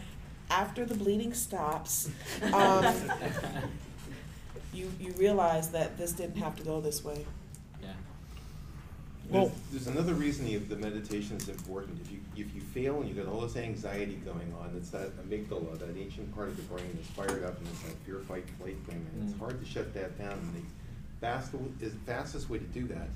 after 0.51 0.85
the 0.85 0.95
bleeding 0.95 1.33
stops, 1.33 2.11
um, 2.53 2.85
you 4.75 4.91
you 4.99 5.13
realize 5.13 5.69
that 5.71 5.97
this 5.97 6.13
didn't 6.13 6.39
have 6.39 6.57
to 6.57 6.65
go 6.65 6.81
this 6.81 7.05
way. 7.05 7.25
Yeah. 9.31 9.41
There's, 9.41 9.53
there's 9.71 9.87
another 9.89 10.15
reason 10.15 10.47
you, 10.47 10.59
the 10.61 10.77
meditation 10.77 11.37
is 11.37 11.49
important. 11.49 12.01
If 12.05 12.11
you 12.13 12.19
if 12.37 12.55
you 12.55 12.61
fail 12.61 13.01
and 13.01 13.09
you 13.09 13.15
got 13.15 13.31
all 13.33 13.41
this 13.43 13.57
anxiety 13.57 14.15
going 14.25 14.53
on, 14.61 14.73
it's 14.77 14.91
that 14.91 15.11
amygdala, 15.29 15.79
that 15.79 15.97
ancient 15.97 16.35
part 16.35 16.49
of 16.49 16.57
the 16.57 16.63
brain 16.63 16.89
that's 16.95 17.09
fired 17.09 17.45
up 17.45 17.59
and 17.59 17.67
it's 17.69 17.83
that 17.83 17.97
fear, 18.05 18.19
fight, 18.21 18.45
flight 18.59 18.77
thing, 18.89 19.07
and 19.15 19.25
it's 19.25 19.35
Mm. 19.35 19.39
hard 19.39 19.61
to 19.61 19.67
shut 19.67 19.93
that 19.95 20.19
down. 20.19 20.33
And 20.33 20.55
the 20.57 20.63
fast, 21.21 21.53
is 21.81 21.93
fastest 22.07 22.49
way 22.51 22.59
to 22.59 22.65
do 22.67 22.87
that 22.89 23.09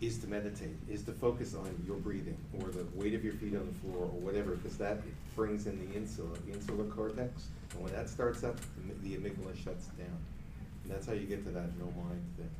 is 0.00 0.18
to 0.18 0.26
meditate, 0.26 0.76
is 0.90 1.02
to 1.04 1.12
focus 1.12 1.54
on 1.54 1.68
your 1.86 1.96
breathing 1.96 2.36
or 2.60 2.68
the 2.68 2.84
weight 2.94 3.14
of 3.14 3.24
your 3.24 3.32
feet 3.34 3.54
on 3.56 3.66
the 3.66 3.74
floor 3.80 4.04
or 4.04 4.20
whatever, 4.20 4.54
because 4.56 4.76
that 4.76 4.98
brings 5.34 5.66
in 5.66 5.78
the 5.90 5.96
insula, 5.96 6.28
the 6.46 6.52
insular 6.52 6.84
cortex, 6.84 7.48
and 7.74 7.82
when 7.82 7.92
that 7.94 8.08
starts 8.08 8.44
up, 8.44 8.56
the 9.02 9.08
the 9.08 9.16
amygdala 9.16 9.56
shuts 9.56 9.86
down. 9.98 10.18
And 10.84 10.92
that's 10.92 11.06
how 11.06 11.14
you 11.14 11.26
get 11.26 11.44
to 11.46 11.50
that 11.50 11.76
no 11.78 11.86
mind 11.86 12.22
thing. 12.36 12.50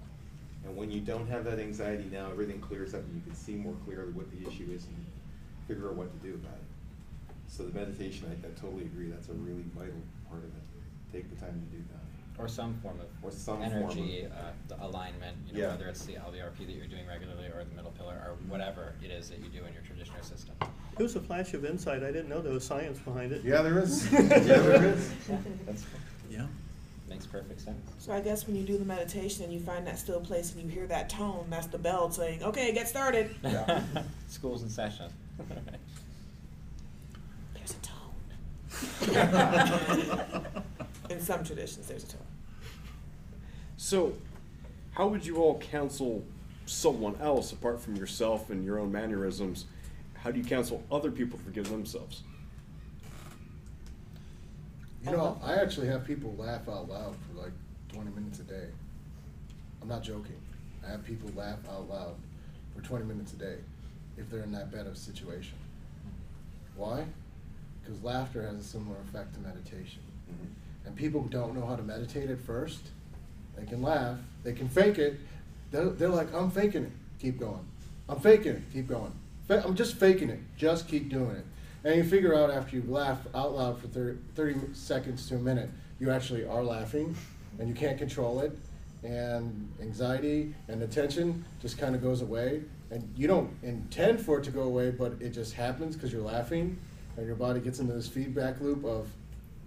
And 0.66 0.76
when 0.76 0.90
you 0.90 1.00
don't 1.00 1.28
have 1.28 1.44
that 1.44 1.58
anxiety 1.60 2.08
now, 2.10 2.28
everything 2.30 2.60
clears 2.60 2.92
up 2.94 3.00
and 3.02 3.14
you 3.14 3.20
can 3.22 3.34
see 3.34 3.54
more 3.54 3.74
clearly 3.84 4.12
what 4.12 4.26
the 4.30 4.48
issue 4.48 4.68
is 4.74 4.84
and 4.86 5.06
figure 5.68 5.88
out 5.88 5.94
what 5.94 6.10
to 6.12 6.26
do 6.26 6.34
about 6.34 6.54
it. 6.54 7.34
So 7.48 7.62
the 7.64 7.72
meditation, 7.72 8.26
I, 8.28 8.46
I 8.46 8.50
totally 8.60 8.82
agree, 8.84 9.08
that's 9.08 9.28
a 9.28 9.32
really 9.34 9.64
vital 9.76 10.00
part 10.28 10.42
of 10.42 10.50
it. 10.50 11.12
Take 11.12 11.30
the 11.30 11.36
time 11.36 11.54
to 11.70 11.76
do 11.76 11.82
that. 11.92 12.42
Or 12.42 12.48
some 12.48 12.74
form 12.82 12.98
of 13.00 13.06
Or 13.22 13.30
some 13.30 13.58
form 13.58 13.66
of- 13.72 13.96
energy 13.96 14.26
uh, 14.26 14.50
the 14.68 14.82
alignment, 14.84 15.36
you 15.46 15.54
know, 15.54 15.60
Yeah. 15.60 15.68
whether 15.70 15.86
it's 15.86 16.04
the 16.04 16.14
LBRP 16.14 16.66
that 16.66 16.72
you're 16.72 16.86
doing 16.86 17.06
regularly 17.06 17.46
or 17.46 17.64
the 17.64 17.74
middle 17.74 17.92
pillar 17.92 18.20
or 18.26 18.34
whatever 18.48 18.92
it 19.02 19.10
is 19.10 19.30
that 19.30 19.38
you 19.38 19.48
do 19.48 19.64
in 19.64 19.72
your 19.72 19.82
traditional 19.82 20.22
system. 20.22 20.54
It 20.98 21.02
was 21.02 21.14
a 21.14 21.20
flash 21.20 21.54
of 21.54 21.64
insight. 21.64 22.02
I 22.02 22.06
didn't 22.10 22.28
know 22.28 22.42
there 22.42 22.52
was 22.52 22.64
science 22.64 22.98
behind 22.98 23.30
it. 23.32 23.44
Yeah, 23.44 23.62
there 23.62 23.78
is. 23.78 24.10
Yeah, 24.12 24.20
there 24.20 24.84
is. 24.84 25.10
That's 25.66 25.82
cool. 25.84 26.00
Yeah. 27.06 27.14
Makes 27.14 27.26
perfect 27.26 27.60
sense. 27.60 27.90
So 27.98 28.12
I 28.12 28.20
guess 28.20 28.46
when 28.46 28.56
you 28.56 28.62
do 28.64 28.78
the 28.78 28.84
meditation 28.84 29.44
and 29.44 29.52
you 29.52 29.60
find 29.60 29.86
that 29.86 29.98
still 29.98 30.20
place 30.20 30.52
and 30.52 30.62
you 30.62 30.68
hear 30.68 30.86
that 30.86 31.08
tone, 31.08 31.46
that's 31.50 31.66
the 31.68 31.78
bell 31.78 32.10
saying, 32.10 32.42
"Okay, 32.42 32.72
get 32.72 32.88
started." 32.88 33.34
Yeah. 33.42 33.82
School's 34.28 34.62
in 34.62 34.68
session. 34.68 35.10
There's 37.54 37.70
a 37.70 37.80
tone. 39.10 40.46
In 41.10 41.20
some 41.20 41.44
traditions, 41.44 41.86
there's 41.86 42.02
a 42.02 42.08
tone. 42.08 42.20
So, 43.76 44.14
how 44.92 45.06
would 45.06 45.24
you 45.24 45.36
all 45.36 45.58
counsel 45.58 46.24
someone 46.66 47.16
else 47.20 47.52
apart 47.52 47.80
from 47.80 47.94
yourself 47.96 48.50
and 48.50 48.64
your 48.64 48.80
own 48.80 48.90
mannerisms? 48.90 49.66
How 50.14 50.32
do 50.32 50.38
you 50.38 50.44
counsel 50.44 50.82
other 50.90 51.12
people 51.12 51.38
to 51.38 51.44
forgive 51.44 51.70
themselves? 51.70 52.22
You 55.04 55.12
know, 55.12 55.38
I 55.56 55.60
actually 55.60 55.86
have 55.88 56.04
people 56.04 56.34
laugh 56.36 56.68
out 56.68 56.86
loud 56.88 57.16
for 57.16 57.40
like 57.40 57.52
20 57.90 58.10
minutes 58.10 58.40
a 58.40 58.42
day. 58.42 58.66
I'm 59.80 59.88
not 59.88 60.02
joking. 60.02 60.36
I 60.86 60.90
have 60.90 61.02
people 61.02 61.30
laugh 61.34 61.58
out 61.70 61.88
loud 61.88 62.14
for 62.74 62.82
20 62.82 63.06
minutes 63.06 63.32
a 63.32 63.36
day 63.36 63.56
if 64.18 64.28
they're 64.28 64.42
in 64.42 64.52
that 64.52 64.70
bad 64.70 64.86
of 64.86 64.92
a 64.92 64.96
situation. 64.96 65.56
Why? 66.76 67.06
Because 67.82 68.02
laughter 68.02 68.42
has 68.42 68.56
a 68.56 68.62
similar 68.62 68.96
effect 69.00 69.32
to 69.34 69.40
meditation. 69.40 70.02
Mhm. 70.30 70.86
And 70.86 70.94
people 70.94 71.22
who 71.22 71.30
don't 71.30 71.54
know 71.54 71.64
how 71.64 71.76
to 71.76 71.82
meditate 71.82 72.28
at 72.28 72.40
first, 72.40 72.90
they 73.56 73.64
can 73.64 73.80
laugh, 73.80 74.18
they 74.42 74.52
can 74.52 74.68
fake 74.68 74.98
it. 74.98 75.18
They're, 75.70 75.88
they're 75.88 76.10
like, 76.10 76.32
I'm 76.34 76.50
faking 76.50 76.84
it. 76.84 76.92
Keep 77.18 77.40
going. 77.40 77.64
I'm 78.10 78.20
faking 78.20 78.52
it. 78.52 78.62
Keep 78.74 78.88
going. 78.88 79.12
I'm 79.48 79.74
just 79.74 79.96
faking 79.96 80.28
it. 80.28 80.40
Just 80.58 80.86
keep 80.86 81.08
doing 81.08 81.36
it. 81.36 81.46
And 81.86 81.94
you 81.94 82.02
figure 82.02 82.34
out 82.34 82.50
after 82.50 82.74
you 82.74 82.82
laugh 82.88 83.20
out 83.32 83.54
loud 83.54 83.80
for 83.80 83.86
30, 83.86 84.18
30 84.34 84.74
seconds 84.74 85.28
to 85.28 85.36
a 85.36 85.38
minute, 85.38 85.70
you 86.00 86.10
actually 86.10 86.44
are 86.44 86.64
laughing 86.64 87.16
and 87.60 87.68
you 87.68 87.76
can't 87.76 87.96
control 87.96 88.40
it. 88.40 88.58
And 89.04 89.72
anxiety 89.80 90.52
and 90.66 90.82
attention 90.82 91.44
just 91.62 91.78
kind 91.78 91.94
of 91.94 92.02
goes 92.02 92.22
away. 92.22 92.62
And 92.90 93.08
you 93.16 93.28
don't 93.28 93.56
intend 93.62 94.20
for 94.20 94.40
it 94.40 94.44
to 94.46 94.50
go 94.50 94.62
away, 94.62 94.90
but 94.90 95.12
it 95.20 95.28
just 95.28 95.54
happens 95.54 95.94
because 95.94 96.12
you're 96.12 96.22
laughing 96.22 96.76
and 97.16 97.24
your 97.24 97.36
body 97.36 97.60
gets 97.60 97.78
into 97.78 97.92
this 97.92 98.08
feedback 98.08 98.60
loop 98.60 98.84
of, 98.84 99.08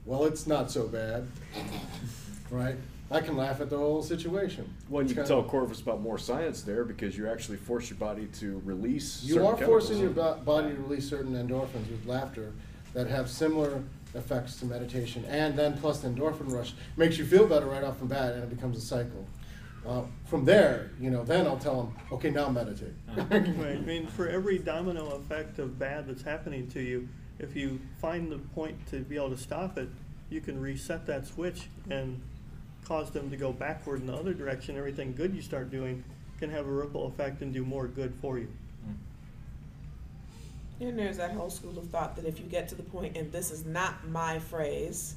well, 0.04 0.26
it's 0.26 0.46
not 0.46 0.70
so 0.70 0.90
bad, 0.90 1.26
right? 2.50 2.76
I 3.12 3.22
can 3.22 3.36
laugh 3.36 3.60
at 3.60 3.70
the 3.70 3.78
whole 3.78 4.04
situation. 4.04 4.72
Well, 4.90 5.02
It's 5.02 5.10
you 5.10 5.16
can 5.16 5.24
kinda- 5.26 5.42
tell 5.42 5.50
Corvus 5.50 5.82
about 5.82 6.02
more 6.02 6.18
science 6.20 6.62
there 6.62 6.84
because 6.84 7.18
you 7.18 7.28
actually 7.28 7.58
force 7.58 7.90
your 7.90 7.98
body 7.98 8.28
to 8.40 8.62
release. 8.66 9.24
You 9.24 9.36
certain 9.36 9.48
are 9.48 9.58
forcing 9.58 10.00
your 10.00 10.12
body 10.12 10.76
to 10.76 10.82
release 10.82 11.10
certain 11.10 11.34
endorphins 11.34 11.90
with 11.90 12.06
laughter 12.06 12.52
that 12.94 13.08
have 13.08 13.30
similar 13.30 13.82
effects 14.16 14.58
to 14.60 14.66
meditation, 14.66 15.24
and 15.26 15.58
then 15.58 15.78
plus 15.78 16.02
the 16.02 16.08
endorphin 16.10 16.52
rush 16.52 16.74
makes 16.98 17.18
you 17.18 17.26
feel 17.26 17.48
better 17.48 17.66
right 17.68 17.84
off 17.84 18.00
the 18.00 18.06
bat, 18.06 18.34
and 18.34 18.44
it 18.44 18.50
becomes 18.50 18.78
a 18.78 18.82
cycle. 18.82 19.26
Uh, 19.88 20.02
from 20.26 20.46
there, 20.46 20.92
you 21.00 21.10
know, 21.10 21.24
then 21.24 21.48
I'll 21.48 21.58
tell 21.58 21.84
them, 21.84 21.94
okay, 22.12 22.30
now 22.30 22.50
meditate. 22.50 22.94
Right. 23.18 23.32
I 23.32 23.80
mean, 23.82 24.08
for 24.08 24.28
every 24.28 24.60
domino 24.60 25.12
effect 25.12 25.58
of 25.60 25.80
bad 25.80 26.08
that's 26.08 26.22
happening 26.22 26.68
to 26.72 26.82
you, 26.82 27.08
if 27.40 27.56
you 27.56 27.80
find 28.02 28.32
the 28.32 28.38
point 28.40 28.86
to 28.88 29.00
be 29.00 29.16
able 29.16 29.30
to 29.30 29.38
stop 29.38 29.78
it, 29.78 29.90
you 30.30 30.42
can 30.42 30.60
reset 30.60 31.06
that 31.08 31.26
switch 31.28 31.70
and 31.90 32.20
cause 32.90 33.12
them 33.12 33.30
to 33.30 33.38
go 33.38 33.54
backward 33.54 34.02
in 34.02 34.08
the 34.08 34.14
other 34.14 34.34
direction. 34.34 34.76
Everything 34.78 35.14
good 35.16 35.34
you 35.34 35.42
start 35.42 35.72
doing 35.72 36.04
can 36.40 36.50
have 36.50 36.68
a 36.68 36.72
ripple 36.72 37.08
effect 37.08 37.42
and 37.42 37.54
do 37.54 37.64
more 37.64 37.88
good 37.88 38.14
for 38.16 38.38
you. 38.38 38.50
And 40.82 40.98
there's 40.98 41.18
that 41.18 41.32
whole 41.32 41.50
school 41.50 41.78
of 41.78 41.88
thought 41.90 42.16
that 42.16 42.26
if 42.26 42.40
you 42.40 42.46
get 42.46 42.70
to 42.70 42.76
the 42.76 42.84
point, 42.84 43.18
and 43.18 43.32
this 43.32 43.52
is 43.52 43.66
not 43.66 44.08
my 44.08 44.40
phrase, 44.40 45.16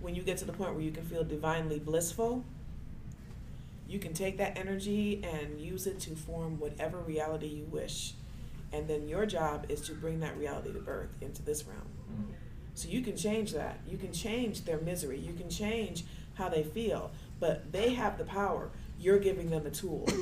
when 0.00 0.14
you 0.14 0.22
get 0.22 0.38
to 0.38 0.44
the 0.44 0.52
point 0.52 0.74
where 0.74 0.82
you 0.82 0.92
can 0.92 1.04
feel 1.04 1.24
divinely 1.24 1.78
blissful, 1.78 2.44
You 3.86 3.98
can 3.98 4.14
take 4.14 4.38
that 4.38 4.58
energy 4.58 5.22
and 5.22 5.60
use 5.60 5.86
it 5.86 6.00
to 6.00 6.10
form 6.16 6.58
whatever 6.58 6.98
reality 6.98 7.46
you 7.46 7.64
wish. 7.64 8.14
And 8.72 8.88
then 8.88 9.08
your 9.08 9.26
job 9.26 9.66
is 9.68 9.82
to 9.82 9.92
bring 9.92 10.20
that 10.20 10.36
reality 10.38 10.72
to 10.72 10.80
birth 10.80 11.10
into 11.20 11.42
this 11.42 11.64
realm. 11.64 11.86
Mm. 12.10 12.32
So 12.74 12.88
you 12.88 13.02
can 13.02 13.16
change 13.16 13.52
that. 13.52 13.78
You 13.86 13.98
can 13.98 14.12
change 14.12 14.64
their 14.64 14.78
misery. 14.78 15.18
You 15.18 15.34
can 15.34 15.48
change 15.50 16.04
how 16.34 16.48
they 16.48 16.62
feel. 16.62 17.10
But 17.40 17.72
they 17.72 17.94
have 17.94 18.18
the 18.18 18.24
power. 18.24 18.70
You're 18.98 19.18
giving 19.18 19.50
them 19.50 19.64
the 19.64 19.70
tool. 19.70 20.08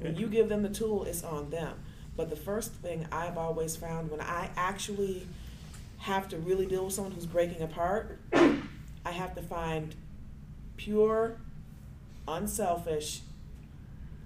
When 0.00 0.14
you 0.14 0.28
give 0.28 0.48
them 0.48 0.62
the 0.62 0.68
tool, 0.68 1.02
it's 1.02 1.24
on 1.24 1.50
them. 1.50 1.74
But 2.16 2.30
the 2.30 2.36
first 2.36 2.72
thing 2.72 3.06
I've 3.10 3.36
always 3.36 3.74
found 3.74 4.12
when 4.12 4.20
I 4.20 4.50
actually 4.56 5.26
have 5.98 6.28
to 6.28 6.36
really 6.36 6.66
deal 6.66 6.84
with 6.84 6.94
someone 6.94 7.12
who's 7.12 7.26
breaking 7.26 7.62
apart, 7.62 8.18
I 8.32 9.10
have 9.10 9.34
to 9.34 9.42
find 9.42 9.94
pure, 10.76 11.36
unselfish 12.28 13.22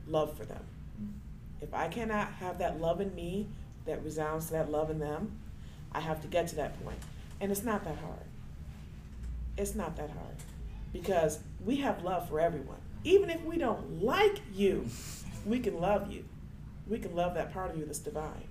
love 0.06 0.36
for 0.36 0.44
them. 0.44 0.64
If 1.60 1.72
I 1.72 1.88
cannot 1.88 2.32
have 2.34 2.58
that 2.58 2.80
love 2.80 3.00
in 3.00 3.14
me 3.14 3.46
that 3.86 4.04
resounds 4.04 4.46
to 4.46 4.52
that 4.52 4.70
love 4.70 4.90
in 4.90 4.98
them, 4.98 5.38
I 5.92 6.00
have 6.00 6.20
to 6.22 6.28
get 6.28 6.48
to 6.48 6.56
that 6.56 6.82
point. 6.84 6.98
And 7.40 7.50
it's 7.50 7.62
not 7.62 7.84
that 7.84 7.96
hard. 7.98 8.26
It's 9.56 9.74
not 9.74 9.96
that 9.96 10.10
hard. 10.10 10.36
Because 10.92 11.40
we 11.64 11.76
have 11.76 12.02
love 12.02 12.28
for 12.28 12.40
everyone. 12.40 12.78
Even 13.04 13.30
if 13.30 13.42
we 13.44 13.58
don't 13.58 14.02
like 14.02 14.40
you, 14.52 14.86
we 15.44 15.58
can 15.58 15.80
love 15.80 16.12
you. 16.12 16.24
We 16.86 16.98
can 16.98 17.14
love 17.14 17.34
that 17.34 17.52
part 17.52 17.70
of 17.70 17.78
you 17.78 17.84
that's 17.84 17.98
divine. 17.98 18.46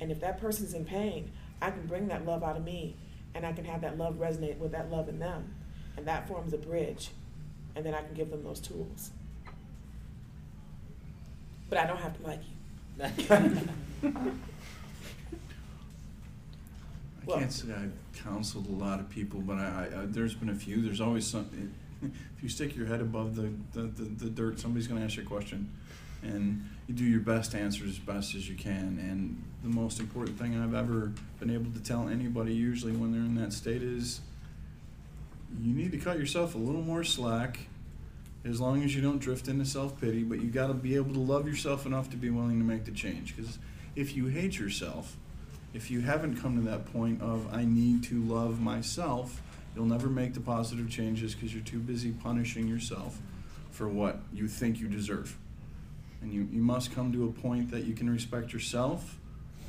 And 0.00 0.10
if 0.10 0.20
that 0.20 0.40
person's 0.40 0.74
in 0.74 0.84
pain, 0.84 1.30
I 1.60 1.70
can 1.70 1.86
bring 1.86 2.08
that 2.08 2.24
love 2.24 2.42
out 2.42 2.56
of 2.56 2.64
me 2.64 2.96
and 3.34 3.44
I 3.44 3.52
can 3.52 3.64
have 3.64 3.82
that 3.82 3.98
love 3.98 4.14
resonate 4.14 4.58
with 4.58 4.72
that 4.72 4.90
love 4.90 5.08
in 5.08 5.18
them. 5.18 5.54
And 5.96 6.06
that 6.06 6.26
forms 6.28 6.52
a 6.52 6.58
bridge. 6.58 7.10
And 7.76 7.84
then 7.84 7.94
I 7.94 8.02
can 8.02 8.14
give 8.14 8.30
them 8.30 8.42
those 8.42 8.60
tools. 8.60 9.10
But 11.68 11.78
I 11.78 11.86
don't 11.86 11.98
have 11.98 12.16
to 12.16 12.26
like 12.26 12.40
you. 14.02 14.32
I 17.30 17.34
Well- 17.34 17.40
can't 17.40 17.52
say 17.52 17.72
I've 17.72 17.92
counseled 18.24 18.66
a 18.68 18.72
lot 18.72 19.00
of 19.00 19.08
people, 19.08 19.40
but 19.40 19.58
I, 19.58 19.88
I, 19.94 20.02
I 20.02 20.06
there's 20.06 20.34
been 20.34 20.50
a 20.50 20.54
few. 20.54 20.82
There's 20.82 21.00
always 21.00 21.26
some. 21.26 21.48
If 22.02 22.42
you 22.42 22.48
stick 22.48 22.74
your 22.74 22.86
head 22.86 23.02
above 23.02 23.36
the, 23.36 23.52
the, 23.74 23.82
the, 23.82 24.04
the 24.04 24.30
dirt, 24.30 24.58
somebody's 24.58 24.86
going 24.86 25.00
to 25.00 25.04
ask 25.04 25.18
you 25.18 25.22
a 25.22 25.26
question, 25.26 25.68
and 26.22 26.66
you 26.88 26.94
do 26.94 27.04
your 27.04 27.20
best 27.20 27.50
to 27.50 27.58
answer 27.58 27.84
as 27.84 27.98
best 27.98 28.34
as 28.34 28.48
you 28.48 28.54
can. 28.56 28.98
And 28.98 29.44
the 29.62 29.68
most 29.68 30.00
important 30.00 30.38
thing 30.38 30.58
I've 30.58 30.72
ever 30.72 31.12
been 31.38 31.50
able 31.50 31.70
to 31.72 31.78
tell 31.82 32.08
anybody, 32.08 32.54
usually 32.54 32.92
when 32.92 33.12
they're 33.12 33.20
in 33.20 33.34
that 33.34 33.52
state, 33.52 33.82
is 33.82 34.22
you 35.62 35.74
need 35.74 35.92
to 35.92 35.98
cut 35.98 36.18
yourself 36.18 36.54
a 36.54 36.58
little 36.58 36.80
more 36.80 37.04
slack. 37.04 37.58
As 38.46 38.58
long 38.62 38.82
as 38.82 38.96
you 38.96 39.02
don't 39.02 39.18
drift 39.18 39.48
into 39.48 39.66
self 39.66 40.00
pity, 40.00 40.22
but 40.22 40.40
you 40.40 40.48
got 40.48 40.68
to 40.68 40.74
be 40.74 40.96
able 40.96 41.12
to 41.12 41.20
love 41.20 41.46
yourself 41.46 41.84
enough 41.84 42.08
to 42.12 42.16
be 42.16 42.30
willing 42.30 42.58
to 42.58 42.64
make 42.64 42.86
the 42.86 42.92
change. 42.92 43.36
Because 43.36 43.58
if 43.94 44.16
you 44.16 44.28
hate 44.28 44.58
yourself, 44.58 45.18
if 45.72 45.90
you 45.90 46.00
haven't 46.00 46.40
come 46.40 46.56
to 46.56 46.70
that 46.70 46.92
point 46.92 47.22
of 47.22 47.52
I 47.52 47.64
need 47.64 48.02
to 48.04 48.20
love 48.22 48.60
myself, 48.60 49.40
you'll 49.74 49.86
never 49.86 50.08
make 50.08 50.34
the 50.34 50.40
positive 50.40 50.90
changes 50.90 51.34
because 51.34 51.54
you're 51.54 51.64
too 51.64 51.78
busy 51.78 52.10
punishing 52.10 52.66
yourself 52.66 53.18
for 53.70 53.88
what 53.88 54.20
you 54.32 54.48
think 54.48 54.80
you 54.80 54.88
deserve. 54.88 55.36
And 56.22 56.32
you, 56.32 56.48
you 56.52 56.60
must 56.60 56.92
come 56.94 57.12
to 57.12 57.24
a 57.24 57.32
point 57.32 57.70
that 57.70 57.84
you 57.84 57.94
can 57.94 58.10
respect 58.10 58.52
yourself 58.52 59.18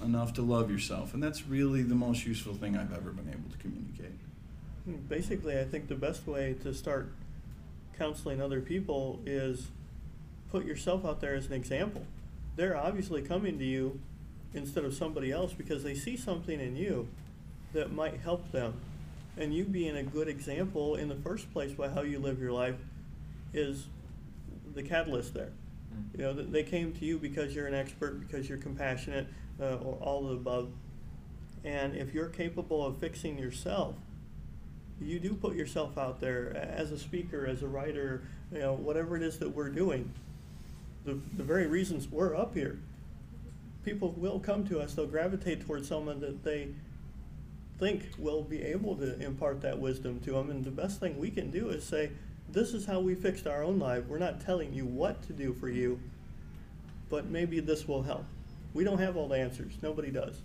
enough 0.03 0.33
to 0.33 0.41
love 0.41 0.71
yourself. 0.71 1.13
And 1.13 1.21
that's 1.21 1.47
really 1.47 1.83
the 1.83 1.95
most 1.95 2.25
useful 2.25 2.53
thing 2.53 2.75
I've 2.75 2.93
ever 2.93 3.11
been 3.11 3.29
able 3.29 3.49
to 3.51 3.57
communicate. 3.57 4.19
Hmm, 4.85 4.95
basically, 5.07 5.59
I 5.59 5.63
think 5.63 5.87
the 5.87 5.95
best 5.95 6.27
way 6.27 6.55
to 6.63 6.73
start 6.73 7.13
counseling 7.97 8.41
other 8.41 8.61
people 8.61 9.21
is 9.25 9.67
put 10.49 10.65
yourself 10.65 11.05
out 11.05 11.21
there 11.21 11.35
as 11.35 11.45
an 11.45 11.53
example. 11.53 12.05
They're 12.55 12.75
obviously 12.75 13.21
coming 13.21 13.59
to 13.59 13.65
you 13.65 13.99
instead 14.53 14.83
of 14.83 14.93
somebody 14.93 15.31
else 15.31 15.53
because 15.53 15.83
they 15.83 15.95
see 15.95 16.17
something 16.17 16.59
in 16.59 16.75
you 16.75 17.07
that 17.73 17.91
might 17.91 18.19
help 18.19 18.51
them. 18.51 18.73
And 19.37 19.53
you 19.53 19.63
being 19.63 19.95
a 19.95 20.03
good 20.03 20.27
example 20.27 20.95
in 20.95 21.07
the 21.07 21.15
first 21.15 21.51
place 21.53 21.71
by 21.71 21.89
how 21.89 22.01
you 22.01 22.19
live 22.19 22.39
your 22.39 22.51
life 22.51 22.75
is 23.53 23.87
the 24.73 24.83
catalyst 24.83 25.33
there. 25.33 25.51
Mm. 25.93 26.19
You 26.19 26.23
know, 26.25 26.33
they 26.33 26.63
came 26.63 26.91
to 26.93 27.05
you 27.05 27.17
because 27.17 27.55
you're 27.55 27.67
an 27.67 27.73
expert, 27.73 28.19
because 28.19 28.49
you're 28.49 28.57
compassionate, 28.57 29.27
uh, 29.59 29.75
or 29.75 29.95
all 30.01 30.25
of 30.25 30.29
the 30.31 30.35
above. 30.35 30.69
And 31.63 31.95
if 31.95 32.13
you're 32.13 32.29
capable 32.29 32.85
of 32.85 32.97
fixing 32.97 33.37
yourself, 33.37 33.95
you 34.99 35.19
do 35.19 35.33
put 35.33 35.55
yourself 35.55 35.97
out 35.97 36.19
there 36.19 36.55
as 36.55 36.91
a 36.91 36.97
speaker, 36.97 37.45
as 37.45 37.63
a 37.63 37.67
writer, 37.67 38.23
you 38.51 38.59
know, 38.59 38.73
whatever 38.73 39.15
it 39.15 39.23
is 39.23 39.39
that 39.39 39.49
we're 39.49 39.69
doing. 39.69 40.11
The, 41.05 41.17
the 41.35 41.43
very 41.43 41.67
reasons 41.67 42.07
we're 42.07 42.35
up 42.35 42.53
here, 42.53 42.79
people 43.83 44.11
will 44.17 44.39
come 44.39 44.65
to 44.67 44.79
us, 44.79 44.93
they'll 44.93 45.07
gravitate 45.07 45.65
towards 45.65 45.87
someone 45.87 46.19
that 46.21 46.43
they 46.43 46.69
think 47.79 48.03
will 48.17 48.43
be 48.43 48.61
able 48.61 48.95
to 48.95 49.19
impart 49.21 49.61
that 49.61 49.79
wisdom 49.79 50.19
to 50.21 50.31
them. 50.33 50.49
And 50.51 50.63
the 50.63 50.71
best 50.71 50.99
thing 50.99 51.17
we 51.17 51.31
can 51.31 51.49
do 51.49 51.69
is 51.69 51.83
say, 51.83 52.11
this 52.49 52.73
is 52.73 52.85
how 52.85 52.99
we 52.99 53.15
fixed 53.15 53.47
our 53.47 53.63
own 53.63 53.79
life. 53.79 54.05
We're 54.07 54.19
not 54.19 54.41
telling 54.41 54.73
you 54.73 54.85
what 54.85 55.23
to 55.23 55.33
do 55.33 55.53
for 55.53 55.69
you, 55.69 55.99
but 57.09 57.25
maybe 57.27 57.59
this 57.59 57.87
will 57.87 58.03
help. 58.03 58.25
We 58.73 58.83
don't 58.83 58.99
have 58.99 59.17
all 59.17 59.27
the 59.27 59.37
answers. 59.37 59.73
Nobody 59.81 60.11
does. 60.11 60.35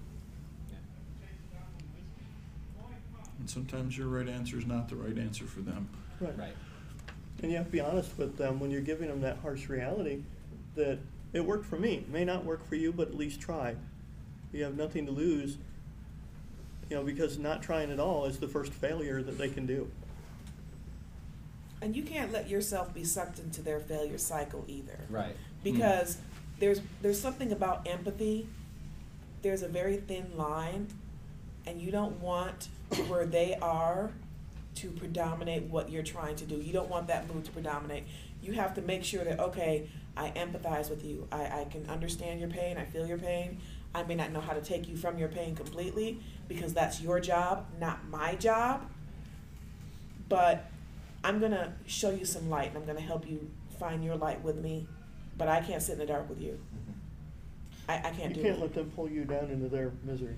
And 3.39 3.51
sometimes 3.51 3.99
your 3.99 4.09
right 4.09 4.29
answer 4.29 4.57
is 4.59 4.67
not 4.67 4.89
the 4.89 4.97
right 4.97 5.17
answer 5.19 5.45
for 5.45 5.61
them. 5.61 5.89
Right. 6.21 6.39
right. 6.39 6.57
And 7.43 7.51
you 7.51 7.59
have 7.59 7.67
to 7.67 7.73
be 7.73 7.81
honest 7.81 8.17
with 8.17 8.39
them 8.39 8.59
when 8.59 8.71
you're 8.71 8.81
giving 8.81 9.09
them 9.09 9.21
that 9.21 9.39
harsh 9.39 9.69
reality 9.69 10.23
that 10.75 10.99
it 11.37 11.45
worked 11.45 11.67
for 11.67 11.79
me. 11.79 11.95
It 11.95 12.09
may 12.09 12.25
not 12.25 12.45
work 12.45 12.67
for 12.67 12.77
you, 12.77 12.93
but 12.93 13.09
at 13.09 13.15
least 13.17 13.41
try. 13.41 13.77
You 14.53 14.65
have 14.65 14.77
nothing 14.77 15.07
to 15.07 15.13
lose, 15.13 15.59
you 16.89 16.97
know, 16.97 17.05
because 17.05 17.39
not 17.39 17.63
trying 17.63 17.91
at 17.91 18.01
all 18.01 18.25
is 18.25 18.39
the 18.39 18.49
first 18.49 18.73
failure 18.73 19.23
that 19.23 19.37
they 19.39 19.49
can 19.49 19.67
do. 19.67 19.91
And 21.83 21.95
you 21.95 22.03
can't 22.03 22.33
let 22.33 22.49
yourself 22.49 22.95
be 22.95 23.05
sucked 23.05 23.39
into 23.39 23.61
their 23.61 23.81
failure 23.81 24.19
cycle 24.19 24.65
either. 24.67 24.99
Right. 25.11 25.37
because 25.63 26.19
there's 26.59 26.81
there's 27.03 27.21
something 27.21 27.53
about 27.53 27.87
empathy 27.87 28.49
there's 29.43 29.63
a 29.63 29.69
very 29.69 29.97
thin 29.99 30.27
line 30.37 30.87
and 31.67 31.81
you 31.83 31.91
don't 31.91 32.19
want 32.21 32.69
where 33.09 33.27
they 33.27 33.55
are 33.61 34.11
to 34.75 34.91
predominate 34.91 35.65
what 35.65 35.91
you're 35.91 36.03
trying 36.03 36.35
to 36.37 36.45
do 36.45 36.57
you 36.57 36.73
don't 36.73 36.89
want 36.89 37.09
that 37.09 37.33
mood 37.33 37.45
to 37.45 37.51
predominate 37.51 38.05
you 38.43 38.53
have 38.53 38.75
to 38.75 38.81
make 38.83 39.05
sure 39.05 39.25
that 39.25 39.39
okay 39.41 39.89
i 40.17 40.31
empathize 40.31 40.89
with 40.91 41.05
you 41.05 41.27
i, 41.33 41.61
I 41.61 41.67
can 41.71 41.87
understand 41.89 42.41
your 42.41 42.49
pain 42.49 42.77
i 42.79 42.85
feel 42.85 43.07
your 43.07 43.19
pain 43.19 43.59
i 43.95 44.03
may 44.03 44.15
not 44.15 44.33
know 44.33 44.41
how 44.41 44.53
to 44.53 44.61
take 44.61 44.89
you 44.89 44.97
from 44.97 45.19
your 45.19 45.29
pain 45.29 45.55
completely 45.55 46.21
because 46.49 46.73
that's 46.75 47.01
your 47.01 47.21
job 47.21 47.67
not 47.81 48.09
my 48.09 48.35
job 48.37 48.89
but 50.29 50.71
i'm 51.25 51.39
going 51.39 51.53
to 51.53 51.73
show 51.87 52.11
you 52.11 52.25
some 52.25 52.49
light 52.51 52.69
and 52.69 52.79
i'm 52.79 52.85
going 52.85 52.97
to 52.97 53.03
help 53.03 53.29
you 53.29 53.51
find 53.79 54.05
your 54.05 54.17
light 54.17 54.43
with 54.43 54.57
me 54.57 54.87
but 55.39 55.49
I 55.49 55.61
can't 55.61 55.83
sit 55.83 55.93
in 55.93 55.99
the 55.99 56.07
dark 56.07 56.31
with 56.31 56.41
you. 56.41 56.59
I, 57.91 57.97
I 57.99 58.11
can't 58.11 58.31
You 58.31 58.37
do 58.37 58.43
can't 58.43 58.57
it. 58.57 58.61
let 58.63 58.73
them 58.75 58.91
pull 58.97 59.07
you 59.07 59.27
down 59.27 59.51
into 59.51 59.69
their 59.69 59.93
misery. 60.03 60.37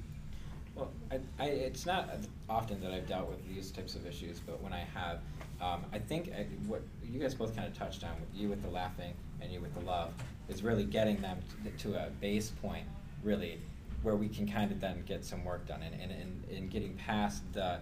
Well, 0.74 0.91
I, 1.12 1.20
I, 1.39 1.45
it's 1.51 1.87
not 1.87 2.11
often 2.49 2.81
that 2.81 2.91
I've 2.91 3.07
dealt 3.07 3.29
with 3.29 3.47
these 3.49 3.70
types 3.70 3.95
of 3.95 4.05
issues, 4.09 4.41
but 4.41 4.61
when 4.61 4.72
I 4.72 4.85
have, 4.95 5.20
um, 5.61 5.85
I 5.93 6.01
think 6.01 6.33
I, 6.37 6.47
what 6.66 6.83
you 7.11 7.18
guys 7.18 7.34
both 7.34 7.54
kind 7.54 7.66
of 7.66 7.76
touched 7.76 8.04
on, 8.04 8.11
you 8.34 8.48
with 8.48 8.62
the 8.62 8.68
laughing 8.68 9.14
and 9.40 9.52
you 9.52 9.61
with 9.61 9.74
the 9.74 9.80
love, 9.80 10.12
is 10.48 10.62
really 10.62 10.84
getting 10.84 11.20
them 11.20 11.38
to, 11.78 11.94
a 11.94 12.11
base 12.20 12.50
point, 12.62 12.86
really, 13.22 13.59
where 14.02 14.16
we 14.16 14.28
can 14.28 14.48
kind 14.50 14.70
of 14.70 14.80
then 14.80 15.02
get 15.06 15.24
some 15.24 15.44
work 15.44 15.66
done 15.66 15.82
and, 15.82 16.11
and, 16.11 16.44
and 16.50 16.70
getting 16.70 16.94
past 16.94 17.42
the, 17.52 17.78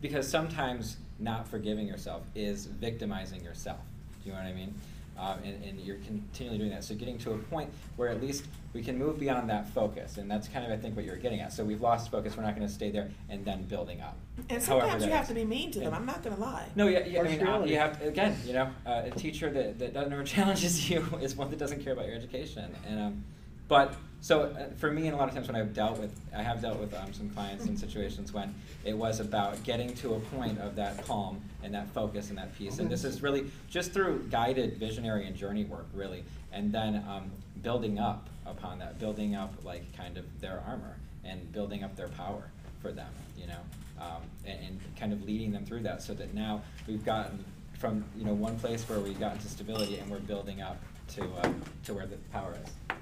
because 0.00 0.28
sometimes 0.28 0.96
not 1.18 1.48
forgiving 1.48 1.86
yourself 1.86 2.22
is 2.34 2.66
victimizing 2.66 3.42
yourself. 3.42 3.80
Do 4.22 4.30
you 4.30 4.36
know 4.36 4.42
what 4.42 4.48
I 4.48 4.52
mean? 4.52 4.74
Um, 5.18 5.38
and, 5.44 5.64
and 5.64 5.80
you're 5.80 5.96
continually 5.96 6.58
doing 6.58 6.70
that. 6.70 6.84
So 6.84 6.94
getting 6.94 7.16
to 7.18 7.32
a 7.32 7.38
point 7.38 7.70
where 7.96 8.10
at 8.10 8.20
least 8.20 8.44
we 8.74 8.82
can 8.82 8.98
move 8.98 9.18
beyond 9.18 9.48
that 9.48 9.68
focus, 9.70 10.18
and 10.18 10.30
that's 10.30 10.46
kind 10.46 10.64
of 10.64 10.70
I 10.70 10.76
think 10.76 10.94
what 10.94 11.06
you're 11.06 11.16
getting 11.16 11.40
at. 11.40 11.52
So 11.52 11.64
we've 11.64 11.80
lost 11.80 12.10
focus. 12.10 12.36
We're 12.36 12.42
not 12.42 12.54
going 12.54 12.66
to 12.66 12.72
stay 12.72 12.90
there, 12.90 13.10
and 13.30 13.44
then 13.44 13.62
building 13.62 14.02
up. 14.02 14.18
And 14.50 14.62
sometimes 14.62 15.04
you 15.04 15.10
have 15.12 15.22
is. 15.22 15.28
to 15.28 15.34
be 15.34 15.44
mean 15.44 15.70
to 15.70 15.78
them. 15.78 15.88
And- 15.88 15.96
I'm 15.96 16.06
not 16.06 16.22
gonna 16.22 16.36
lie. 16.36 16.68
No, 16.76 16.88
yeah, 16.88 17.06
yeah 17.06 17.20
I 17.20 17.22
mean, 17.22 17.46
uh, 17.46 17.64
you 17.64 17.78
have 17.78 17.98
to, 18.00 18.08
again, 18.08 18.36
you 18.44 18.52
know, 18.52 18.70
uh, 18.84 19.02
a 19.06 19.10
teacher 19.10 19.50
that, 19.50 19.78
that 19.78 19.94
doesn't- 19.94 20.10
never 20.10 20.24
challenges 20.36 20.90
you 20.90 21.06
is 21.22 21.34
one 21.34 21.48
that 21.50 21.58
doesn't 21.58 21.82
care 21.82 21.94
about 21.94 22.06
your 22.06 22.16
education. 22.16 22.74
And 22.86 23.00
um, 23.00 23.24
but 23.68 23.94
so 24.26 24.42
uh, 24.42 24.74
for 24.76 24.90
me, 24.90 25.06
and 25.06 25.14
a 25.14 25.16
lot 25.16 25.28
of 25.28 25.34
times 25.34 25.46
when 25.46 25.54
I've 25.54 25.72
dealt 25.72 26.00
with, 26.00 26.12
I 26.36 26.42
have 26.42 26.60
dealt 26.60 26.80
with 26.80 26.92
um, 26.94 27.12
some 27.12 27.30
clients 27.30 27.66
in 27.66 27.76
situations 27.76 28.32
when 28.32 28.52
it 28.84 28.92
was 28.92 29.20
about 29.20 29.62
getting 29.62 29.94
to 29.98 30.14
a 30.14 30.18
point 30.18 30.58
of 30.58 30.74
that 30.74 31.06
calm 31.06 31.40
and 31.62 31.72
that 31.74 31.88
focus 31.90 32.30
and 32.30 32.38
that 32.38 32.52
peace. 32.58 32.80
And 32.80 32.90
this 32.90 33.04
is 33.04 33.22
really 33.22 33.48
just 33.70 33.92
through 33.92 34.26
guided 34.28 34.78
visionary 34.78 35.28
and 35.28 35.36
journey 35.36 35.62
work, 35.64 35.86
really, 35.94 36.24
and 36.52 36.72
then 36.72 37.04
um, 37.08 37.30
building 37.62 38.00
up 38.00 38.28
upon 38.46 38.80
that, 38.80 38.98
building 38.98 39.36
up 39.36 39.54
like 39.62 39.96
kind 39.96 40.18
of 40.18 40.24
their 40.40 40.60
armor 40.66 40.96
and 41.24 41.52
building 41.52 41.84
up 41.84 41.94
their 41.94 42.08
power 42.08 42.50
for 42.82 42.90
them, 42.90 43.12
you 43.38 43.46
know, 43.46 43.60
um, 44.00 44.22
and, 44.44 44.58
and 44.58 44.80
kind 44.98 45.12
of 45.12 45.22
leading 45.22 45.52
them 45.52 45.64
through 45.64 45.84
that 45.84 46.02
so 46.02 46.14
that 46.14 46.34
now 46.34 46.60
we've 46.88 47.04
gotten 47.04 47.44
from 47.78 48.04
you 48.18 48.24
know 48.24 48.32
one 48.32 48.58
place 48.58 48.82
where 48.88 48.98
we 48.98 49.14
got 49.14 49.34
into 49.34 49.46
stability 49.46 49.98
and 49.98 50.10
we're 50.10 50.18
building 50.18 50.62
up 50.62 50.80
to 51.14 51.22
uh, 51.42 51.52
to 51.84 51.94
where 51.94 52.06
the 52.06 52.16
power 52.32 52.56
is. 52.64 52.96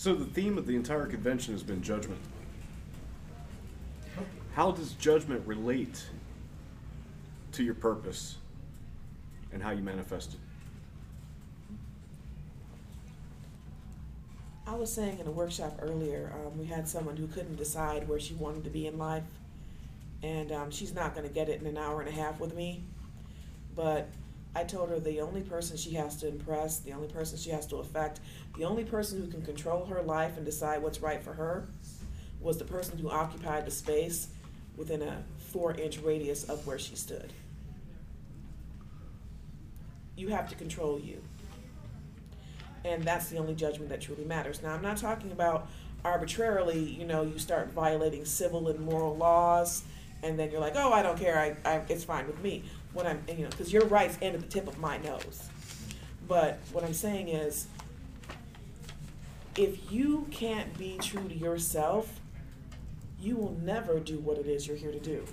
So. 0.00 0.14
The 0.14 0.24
theme 0.24 0.56
of 0.56 0.66
the 0.66 0.76
entire 0.76 1.04
convention 1.04 1.52
has 1.52 1.62
been 1.62 1.82
judgment. 1.82 2.22
How 4.54 4.70
does 4.70 4.94
judgment 4.94 5.46
relate 5.46 6.06
to 7.52 7.62
your 7.62 7.74
purpose 7.74 8.38
and 9.52 9.62
how 9.62 9.72
you 9.72 9.82
manifest 9.82 10.32
it? 10.32 10.40
I 14.66 14.74
was 14.74 14.90
saying 14.90 15.18
in 15.18 15.26
a 15.26 15.30
workshop 15.30 15.78
earlier, 15.82 16.32
um, 16.34 16.58
we 16.58 16.64
had 16.64 16.88
someone 16.88 17.18
who 17.18 17.26
couldn't 17.26 17.56
decide 17.56 18.08
where 18.08 18.18
she 18.18 18.32
wanted 18.32 18.64
to 18.64 18.70
be 18.70 18.86
in 18.86 18.96
life, 18.96 19.24
and 20.22 20.50
um, 20.50 20.70
she's 20.70 20.94
not 20.94 21.14
going 21.14 21.28
to 21.28 21.34
get 21.34 21.50
it 21.50 21.60
in 21.60 21.66
an 21.66 21.76
hour 21.76 22.00
and 22.00 22.08
a 22.08 22.12
half 22.12 22.40
with 22.40 22.54
me. 22.54 22.84
But 23.76 24.08
I 24.54 24.64
told 24.64 24.90
her 24.90 24.98
the 24.98 25.20
only 25.20 25.42
person 25.42 25.76
she 25.76 25.92
has 25.94 26.16
to 26.18 26.28
impress, 26.28 26.80
the 26.80 26.92
only 26.92 27.08
person 27.08 27.38
she 27.38 27.50
has 27.50 27.66
to 27.68 27.76
affect, 27.76 28.20
the 28.56 28.64
only 28.64 28.84
person 28.84 29.20
who 29.20 29.28
can 29.28 29.42
control 29.42 29.86
her 29.86 30.02
life 30.02 30.36
and 30.36 30.44
decide 30.44 30.82
what's 30.82 31.00
right 31.00 31.22
for 31.22 31.32
her 31.32 31.68
was 32.40 32.58
the 32.58 32.64
person 32.64 32.98
who 32.98 33.10
occupied 33.10 33.64
the 33.64 33.70
space 33.70 34.28
within 34.76 35.02
a 35.02 35.22
four 35.38 35.74
inch 35.74 35.98
radius 35.98 36.44
of 36.44 36.66
where 36.66 36.78
she 36.78 36.96
stood. 36.96 37.32
You 40.16 40.28
have 40.28 40.48
to 40.48 40.54
control 40.54 40.98
you 40.98 41.22
and 42.84 43.02
that's 43.02 43.28
the 43.28 43.38
only 43.38 43.54
judgment 43.54 43.90
that 43.90 44.00
truly 44.00 44.24
matters. 44.24 44.62
Now, 44.62 44.74
I'm 44.74 44.82
not 44.82 44.96
talking 44.96 45.32
about 45.32 45.68
arbitrarily, 46.04 46.78
you 46.78 47.04
know, 47.04 47.22
you 47.22 47.38
start 47.38 47.72
violating 47.72 48.24
civil 48.24 48.68
and 48.68 48.80
moral 48.80 49.16
laws, 49.16 49.84
and 50.22 50.38
then 50.38 50.50
you're 50.50 50.60
like, 50.60 50.76
oh, 50.76 50.92
I 50.92 51.02
don't 51.02 51.18
care, 51.18 51.38
I, 51.38 51.56
I 51.70 51.82
it's 51.88 52.04
fine 52.04 52.26
with 52.26 52.42
me. 52.42 52.64
What 52.92 53.06
I'm, 53.06 53.22
you 53.28 53.44
know, 53.44 53.50
because 53.50 53.72
your 53.72 53.86
rights 53.86 54.18
end 54.20 54.34
at 54.34 54.40
the 54.40 54.48
tip 54.48 54.66
of 54.66 54.78
my 54.78 54.98
nose. 54.98 55.48
But 56.26 56.58
what 56.72 56.84
I'm 56.84 56.94
saying 56.94 57.28
is, 57.28 57.66
if 59.56 59.90
you 59.92 60.26
can't 60.30 60.76
be 60.78 60.98
true 61.00 61.28
to 61.28 61.34
yourself, 61.34 62.20
you 63.20 63.36
will 63.36 63.56
never 63.62 63.98
do 64.00 64.18
what 64.18 64.38
it 64.38 64.46
is 64.46 64.66
you're 64.66 64.76
here 64.76 64.92
to 64.92 65.00
do. 65.00 65.24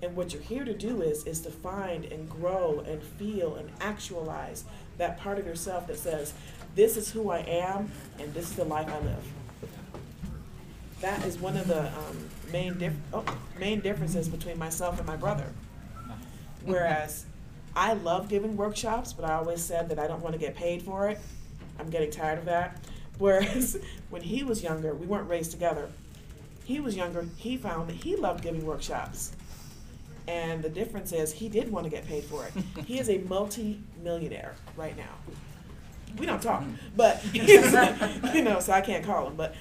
And 0.00 0.14
what 0.16 0.32
you're 0.32 0.42
here 0.42 0.64
to 0.64 0.74
do 0.74 1.02
is 1.02 1.24
is 1.24 1.40
to 1.40 1.50
find 1.50 2.04
and 2.04 2.28
grow 2.28 2.84
and 2.86 3.02
feel 3.02 3.56
and 3.56 3.70
actualize 3.80 4.64
that 4.98 5.18
part 5.18 5.38
of 5.38 5.46
yourself 5.46 5.86
that 5.86 5.98
says, 5.98 6.34
this 6.74 6.96
is 6.96 7.10
who 7.10 7.30
I 7.30 7.38
am, 7.38 7.90
and 8.18 8.32
this 8.32 8.50
is 8.50 8.56
the 8.56 8.64
life 8.64 8.88
I 8.88 8.98
live. 9.00 9.24
That 11.00 11.24
is 11.24 11.38
one 11.38 11.56
of 11.56 11.66
the 11.66 11.86
um, 11.86 12.28
main 12.52 12.78
dif- 12.78 12.92
oh, 13.12 13.24
main 13.58 13.80
differences 13.80 14.28
between 14.28 14.58
myself 14.58 14.98
and 14.98 15.06
my 15.06 15.16
brother. 15.16 15.52
Whereas 16.64 17.26
I 17.74 17.94
love 17.94 18.28
giving 18.28 18.56
workshops, 18.56 19.12
but 19.12 19.24
I 19.24 19.34
always 19.34 19.62
said 19.62 19.88
that 19.88 19.98
I 19.98 20.06
don't 20.06 20.22
want 20.22 20.34
to 20.34 20.38
get 20.38 20.54
paid 20.54 20.82
for 20.82 21.08
it. 21.08 21.18
I'm 21.78 21.90
getting 21.90 22.10
tired 22.10 22.38
of 22.38 22.44
that. 22.46 22.78
Whereas 23.18 23.78
when 24.10 24.22
he 24.22 24.42
was 24.42 24.62
younger, 24.62 24.94
we 24.94 25.06
weren't 25.06 25.28
raised 25.28 25.50
together. 25.50 25.88
He 26.64 26.80
was 26.80 26.96
younger, 26.96 27.26
he 27.36 27.56
found 27.56 27.88
that 27.88 27.96
he 27.96 28.16
loved 28.16 28.42
giving 28.42 28.64
workshops. 28.64 29.32
And 30.28 30.62
the 30.62 30.68
difference 30.68 31.12
is 31.12 31.32
he 31.32 31.48
did 31.48 31.70
want 31.72 31.84
to 31.84 31.90
get 31.90 32.06
paid 32.06 32.24
for 32.24 32.46
it. 32.46 32.52
he 32.86 32.98
is 33.00 33.10
a 33.10 33.18
multi 33.18 33.80
millionaire 34.02 34.54
right 34.76 34.96
now 34.96 35.34
we 36.18 36.26
don't 36.26 36.42
talk, 36.42 36.64
but 36.96 37.22
you 37.34 38.42
know, 38.42 38.60
so 38.60 38.72
I 38.72 38.80
can't 38.80 39.04
call 39.04 39.28
him. 39.28 39.36
But 39.36 39.54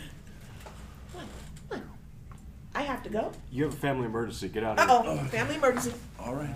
I 2.73 2.83
have 2.83 3.03
to 3.03 3.09
go. 3.09 3.31
You 3.51 3.65
have 3.65 3.73
a 3.73 3.77
family 3.77 4.05
emergency. 4.05 4.49
Get 4.49 4.63
out 4.63 4.79
Uh 4.79 4.83
of 4.83 5.05
here. 5.05 5.19
oh, 5.23 5.27
family 5.27 5.55
emergency. 5.55 5.93
All 6.19 6.35
right. 6.35 6.55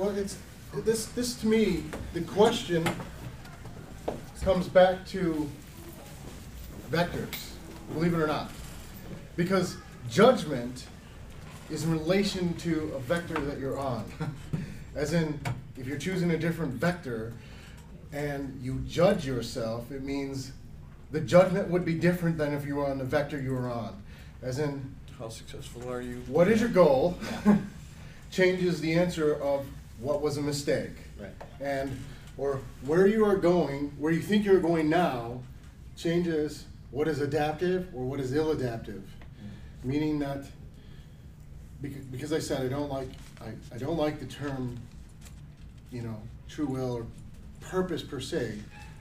Well, 0.00 0.16
it's 0.16 0.38
this. 0.72 1.04
This 1.08 1.34
to 1.42 1.46
me, 1.46 1.84
the 2.14 2.22
question 2.22 2.88
comes 4.42 4.66
back 4.66 5.04
to 5.08 5.46
vectors. 6.90 7.50
Believe 7.92 8.14
it 8.14 8.18
or 8.18 8.26
not, 8.26 8.50
because 9.36 9.76
judgment 10.08 10.86
is 11.68 11.84
in 11.84 11.92
relation 11.92 12.54
to 12.54 12.94
a 12.96 12.98
vector 13.00 13.38
that 13.40 13.58
you're 13.58 13.78
on. 13.78 14.06
As 14.94 15.12
in, 15.12 15.38
if 15.76 15.86
you're 15.86 15.98
choosing 15.98 16.30
a 16.30 16.38
different 16.38 16.72
vector 16.72 17.34
and 18.10 18.58
you 18.62 18.82
judge 18.88 19.26
yourself, 19.26 19.92
it 19.92 20.02
means 20.02 20.52
the 21.10 21.20
judgment 21.20 21.68
would 21.68 21.84
be 21.84 21.92
different 21.92 22.38
than 22.38 22.54
if 22.54 22.64
you 22.64 22.76
were 22.76 22.86
on 22.86 22.96
the 22.96 23.04
vector 23.04 23.38
you 23.38 23.52
were 23.52 23.68
on. 23.68 24.02
As 24.40 24.60
in, 24.60 24.94
How 25.18 25.28
successful 25.28 25.92
are 25.92 26.00
you? 26.00 26.22
what 26.26 26.48
is 26.48 26.58
your 26.58 26.70
goal 26.70 27.18
changes 28.30 28.80
the 28.80 28.94
answer 28.94 29.34
of 29.34 29.66
what 30.00 30.20
was 30.22 30.36
a 30.36 30.42
mistake. 30.42 30.92
Right. 31.18 31.30
And, 31.60 31.96
or 32.36 32.60
where 32.84 33.06
you 33.06 33.24
are 33.24 33.36
going, 33.36 33.92
where 33.98 34.12
you 34.12 34.22
think 34.22 34.44
you're 34.44 34.60
going 34.60 34.88
now, 34.88 35.40
changes 35.96 36.64
what 36.90 37.06
is 37.06 37.20
adaptive 37.20 37.88
or 37.94 38.04
what 38.04 38.20
is 38.20 38.34
ill 38.34 38.50
adaptive. 38.50 39.02
Mm-hmm. 39.02 39.88
Meaning 39.88 40.18
that, 40.20 40.44
because, 41.82 42.04
because 42.06 42.32
I 42.32 42.38
said 42.38 42.64
I 42.64 42.68
don't 42.68 42.90
like, 42.90 43.08
I, 43.40 43.74
I 43.74 43.78
don't 43.78 43.96
like 43.96 44.18
the 44.18 44.26
term, 44.26 44.78
you 45.90 46.02
know, 46.02 46.20
true 46.48 46.66
will 46.66 46.92
or 46.92 47.06
purpose 47.60 48.02
per 48.02 48.20
se, 48.20 48.58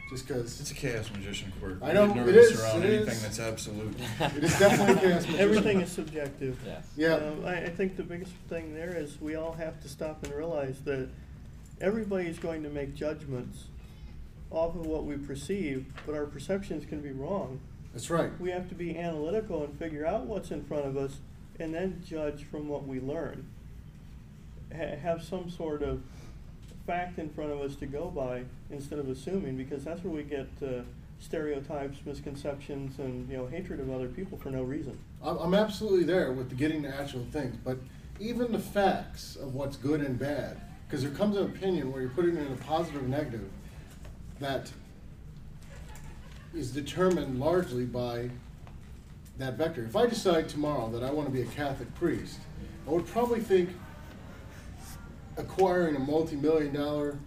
just 0.09 0.27
because 0.27 0.59
It's 0.59 0.71
a 0.71 0.73
chaos 0.73 1.09
magician 1.11 1.51
quirk. 1.59 1.77
I 1.81 1.93
know, 1.93 2.05
We 2.07 2.13
get 2.13 2.17
it 2.17 2.25
nervous 2.31 2.51
is, 2.51 2.61
around 2.61 2.83
it 2.83 2.87
anything 2.93 3.07
is. 3.13 3.21
that's 3.21 3.39
absolute. 3.39 3.95
it 4.19 4.43
is 4.43 4.59
definitely 4.59 4.93
a 4.95 4.97
chaos 4.99 5.21
magician. 5.25 5.39
Everything 5.39 5.81
is 5.81 5.91
subjective. 5.91 6.59
Yes. 6.65 6.85
Yeah. 6.97 7.13
Um, 7.15 7.45
I, 7.45 7.63
I 7.65 7.69
think 7.69 7.95
the 7.95 8.03
biggest 8.03 8.31
thing 8.49 8.73
there 8.73 8.95
is 8.95 9.19
we 9.21 9.35
all 9.35 9.53
have 9.53 9.79
to 9.81 9.89
stop 9.89 10.23
and 10.23 10.33
realize 10.33 10.79
that 10.85 11.09
everybody's 11.79 12.39
going 12.39 12.63
to 12.63 12.69
make 12.69 12.95
judgments 12.95 13.65
off 14.51 14.75
of 14.75 14.85
what 14.85 15.05
we 15.05 15.15
perceive, 15.15 15.85
but 16.05 16.15
our 16.15 16.25
perceptions 16.25 16.85
can 16.85 17.01
be 17.01 17.11
wrong. 17.11 17.59
That's 17.93 18.09
right. 18.09 18.31
We 18.39 18.49
have 18.49 18.67
to 18.69 18.75
be 18.75 18.97
analytical 18.97 19.63
and 19.63 19.77
figure 19.77 20.05
out 20.05 20.25
what's 20.25 20.49
in 20.51 20.63
front 20.63 20.85
of 20.85 20.97
us 20.97 21.17
and 21.59 21.73
then 21.73 22.01
judge 22.07 22.45
from 22.45 22.67
what 22.67 22.87
we 22.87 22.99
learn. 22.99 23.45
Ha- 24.75 24.95
have 25.01 25.23
some 25.23 25.49
sort 25.49 25.83
of 25.83 26.01
fact 26.89 27.19
in 27.19 27.29
front 27.29 27.51
of 27.51 27.61
us 27.61 27.75
to 27.75 27.85
go 27.85 28.05
by 28.09 28.43
instead 28.71 28.97
of 28.97 29.07
assuming, 29.09 29.55
because 29.55 29.83
that's 29.83 30.03
where 30.03 30.11
we 30.11 30.23
get 30.23 30.47
uh, 30.65 30.81
stereotypes, 31.19 31.99
misconceptions, 32.03 32.97
and 32.97 33.29
you 33.29 33.37
know 33.37 33.45
hatred 33.45 33.79
of 33.79 33.91
other 33.91 34.07
people 34.07 34.39
for 34.39 34.49
no 34.49 34.63
reason. 34.63 34.97
I'm, 35.23 35.53
absolutely 35.53 36.03
there 36.03 36.31
with 36.31 36.49
the 36.49 36.55
getting 36.55 36.81
the 36.81 36.89
actual 36.89 37.27
things, 37.31 37.55
but 37.63 37.77
even 38.19 38.51
the 38.51 38.59
facts 38.59 39.35
of 39.35 39.53
what's 39.53 39.77
good 39.77 40.01
and 40.01 40.17
bad, 40.17 40.59
because 40.87 41.03
there 41.03 41.11
comes 41.11 41.37
an 41.37 41.45
opinion 41.45 41.91
where 41.91 42.01
you're 42.01 42.09
putting 42.09 42.35
it 42.35 42.47
in 42.47 42.53
a 42.53 42.55
positive 42.55 43.03
or 43.03 43.07
negative 43.07 43.49
that 44.39 44.71
is 46.55 46.71
determined 46.71 47.39
largely 47.39 47.85
by 47.85 48.31
that 49.37 49.53
vector. 49.59 49.83
If 49.83 49.95
I 49.95 50.07
decide 50.07 50.49
tomorrow 50.49 50.89
that 50.89 51.03
I 51.03 51.11
want 51.11 51.27
to 51.27 51.31
be 51.31 51.43
a 51.43 51.51
Catholic 51.51 51.93
priest, 51.93 52.39
I 52.87 52.89
would 52.89 53.05
probably 53.05 53.41
think 53.41 53.69
acquiring 55.39 55.95
a 55.95 55.99
multi-million 55.99 56.73
dollar 56.73 57.17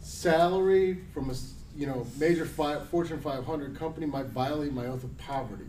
salary 0.00 0.98
from 1.14 1.30
a 1.30 1.34
you 1.76 1.86
know 1.86 2.06
major 2.18 2.44
five, 2.44 2.88
Fortune 2.88 3.20
500 3.20 3.78
company 3.78 4.06
might 4.06 4.26
violate 4.26 4.72
my 4.72 4.86
oath 4.86 5.04
of 5.04 5.16
poverty. 5.18 5.64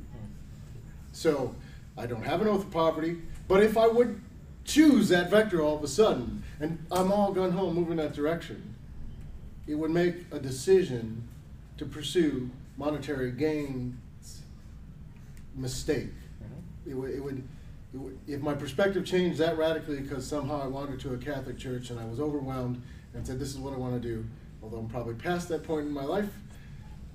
So 1.13 1.55
I 1.97 2.05
don't 2.05 2.23
have 2.23 2.41
an 2.41 2.47
oath 2.47 2.63
of 2.63 2.71
poverty, 2.71 3.17
but 3.47 3.61
if 3.63 3.77
I 3.77 3.87
would 3.87 4.19
choose 4.65 5.09
that 5.09 5.29
vector 5.29 5.61
all 5.61 5.75
of 5.75 5.83
a 5.83 5.87
sudden, 5.87 6.43
and 6.59 6.83
I'm 6.91 7.11
all 7.11 7.31
gun 7.31 7.51
home 7.51 7.75
moving 7.75 7.97
that 7.97 8.13
direction, 8.13 8.75
it 9.67 9.75
would 9.75 9.91
make 9.91 10.15
a 10.31 10.39
decision 10.39 11.27
to 11.77 11.85
pursue 11.85 12.49
monetary 12.77 13.31
gains 13.31 13.95
mistake. 15.55 16.13
Mm-hmm. 16.43 16.91
It 16.91 16.93
would, 16.95 17.11
it 17.11 17.23
would, 17.23 17.37
it 17.37 17.43
would, 17.43 17.47
if 18.27 18.41
my 18.41 18.53
perspective 18.53 19.05
changed 19.05 19.37
that 19.39 19.57
radically 19.57 19.99
because 19.99 20.25
somehow 20.25 20.61
I 20.61 20.67
wandered 20.67 20.99
to 21.01 21.13
a 21.13 21.17
Catholic 21.17 21.57
church 21.57 21.89
and 21.89 21.99
I 21.99 22.05
was 22.05 22.19
overwhelmed 22.19 22.81
and 23.13 23.25
said, 23.25 23.39
"This 23.39 23.49
is 23.49 23.57
what 23.57 23.73
I 23.73 23.77
want 23.77 24.01
to 24.01 24.07
do," 24.07 24.25
although 24.63 24.77
I'm 24.77 24.87
probably 24.87 25.15
past 25.15 25.49
that 25.49 25.63
point 25.63 25.87
in 25.87 25.93
my 25.93 26.05
life, 26.05 26.29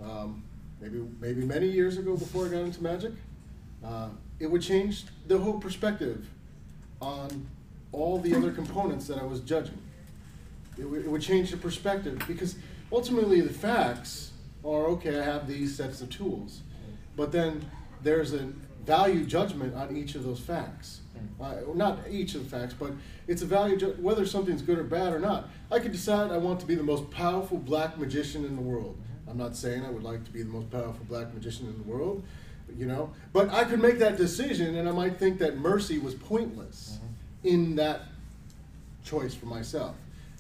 um, 0.03 0.43
maybe 0.81 1.03
maybe 1.20 1.45
many 1.45 1.68
years 1.68 1.97
ago 1.97 2.16
before 2.16 2.47
I 2.47 2.49
got 2.49 2.62
into 2.62 2.83
magic, 2.83 3.12
uh, 3.85 4.11
it 4.39 4.51
would 4.51 4.62
change 4.62 5.05
the 5.27 5.39
whole 5.39 5.59
perspective 5.59 6.29
on 7.01 7.47
all 7.93 8.18
the 8.18 8.35
other 8.35 8.53
components 8.53 9.07
that 9.07 9.18
I 9.18 9.24
was 9.24 9.41
judging. 9.41 9.79
It 10.77 10.85
it 10.85 11.11
would 11.11 11.22
change 11.22 11.51
the 11.51 11.57
perspective 11.57 12.22
because 12.27 12.57
ultimately 12.93 13.41
the 13.41 13.53
facts 13.53 14.33
are 14.62 14.87
okay. 14.89 15.18
I 15.18 15.24
have 15.24 15.49
these 15.49 15.74
sets 15.74 16.03
of 16.03 16.11
tools, 16.11 16.61
but 17.16 17.33
then 17.33 17.64
there's 18.03 18.35
a 18.35 18.53
value 18.87 19.24
judgment 19.24 19.74
on 19.74 19.97
each 19.97 20.14
of 20.14 20.24
those 20.24 20.41
facts. 20.41 21.01
Hmm. 21.12 21.43
Uh, 21.43 21.74
not 21.74 21.99
each 22.09 22.34
of 22.34 22.49
the 22.49 22.57
facts, 22.57 22.74
but 22.78 22.93
it's 23.26 23.43
a 23.43 23.47
value 23.47 23.76
ju- 23.76 23.97
whether 24.01 24.24
something's 24.24 24.62
good 24.62 24.78
or 24.78 24.84
bad 24.84 25.12
or 25.12 25.18
not. 25.18 25.49
I 25.70 25.80
could 25.80 25.93
decide 25.93 26.30
I 26.30 26.39
want 26.39 26.61
to 26.61 26.66
be 26.66 26.76
the 26.76 26.82
most 26.82 27.11
powerful 27.11 27.59
black 27.59 27.99
magician 27.99 28.45
in 28.45 28.55
the 28.57 28.62
world. 28.62 28.97
Mm-hmm. 28.97 29.30
I'm 29.30 29.37
not 29.37 29.57
saying 29.57 29.84
I 29.84 29.91
would 29.91 30.05
like 30.05 30.24
to 30.24 30.30
be 30.30 30.43
the 30.43 30.49
most 30.49 30.70
powerful 30.70 31.05
black 31.09 31.34
magician 31.34 31.66
in 31.66 31.76
the 31.76 31.82
world, 31.82 32.22
you 32.76 32.87
know, 32.87 33.12
but 33.32 33.51
I 33.51 33.64
could 33.64 33.82
make 33.82 33.99
that 33.99 34.16
decision, 34.16 34.76
and 34.76 34.89
I 34.89 34.93
might 34.93 35.18
think 35.18 35.39
that 35.41 35.59
mercy 35.59 35.99
was 35.99 36.14
pointless 36.14 36.99
mm-hmm. 36.99 37.49
in 37.49 37.76
that 37.76 38.03
choice 39.05 39.34
for 39.34 39.47
myself. 39.47 39.97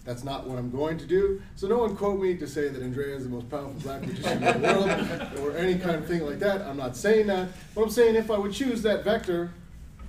That's 0.06 0.22
not 0.22 0.46
what 0.46 0.56
I'm 0.56 0.70
going 0.70 0.98
to 0.98 1.04
do. 1.04 1.42
So 1.56 1.66
no 1.66 1.78
one 1.78 1.96
quote 1.96 2.20
me 2.20 2.36
to 2.36 2.46
say 2.46 2.68
that 2.68 2.80
Andrieh 2.80 3.16
is 3.16 3.24
the 3.24 3.28
most 3.28 3.50
powerful 3.50 3.72
black 3.82 4.06
magician 4.06 4.42
in 4.42 4.62
the 4.62 4.68
world 4.68 5.38
or 5.40 5.56
any 5.58 5.78
kind 5.78 5.96
of 5.96 6.06
thing 6.06 6.24
like 6.24 6.38
that. 6.38 6.62
I'm 6.62 6.76
not 6.76 6.96
saying 6.96 7.26
that. 7.26 7.48
But 7.74 7.82
I'm 7.82 7.90
saying 7.90 8.14
if 8.14 8.30
I 8.30 8.38
would 8.38 8.52
choose 8.52 8.82
that 8.82 9.02
vector, 9.02 9.50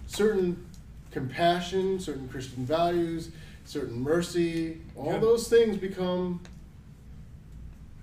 certain 0.06 0.64
compassion, 1.10 2.00
certain 2.00 2.30
Christian 2.30 2.64
values, 2.64 3.32
certain 3.66 4.00
mercy, 4.00 4.78
all 4.96 5.14
Yeah. 5.14 5.18
those 5.20 5.50
things 5.50 5.78
become 5.78 6.42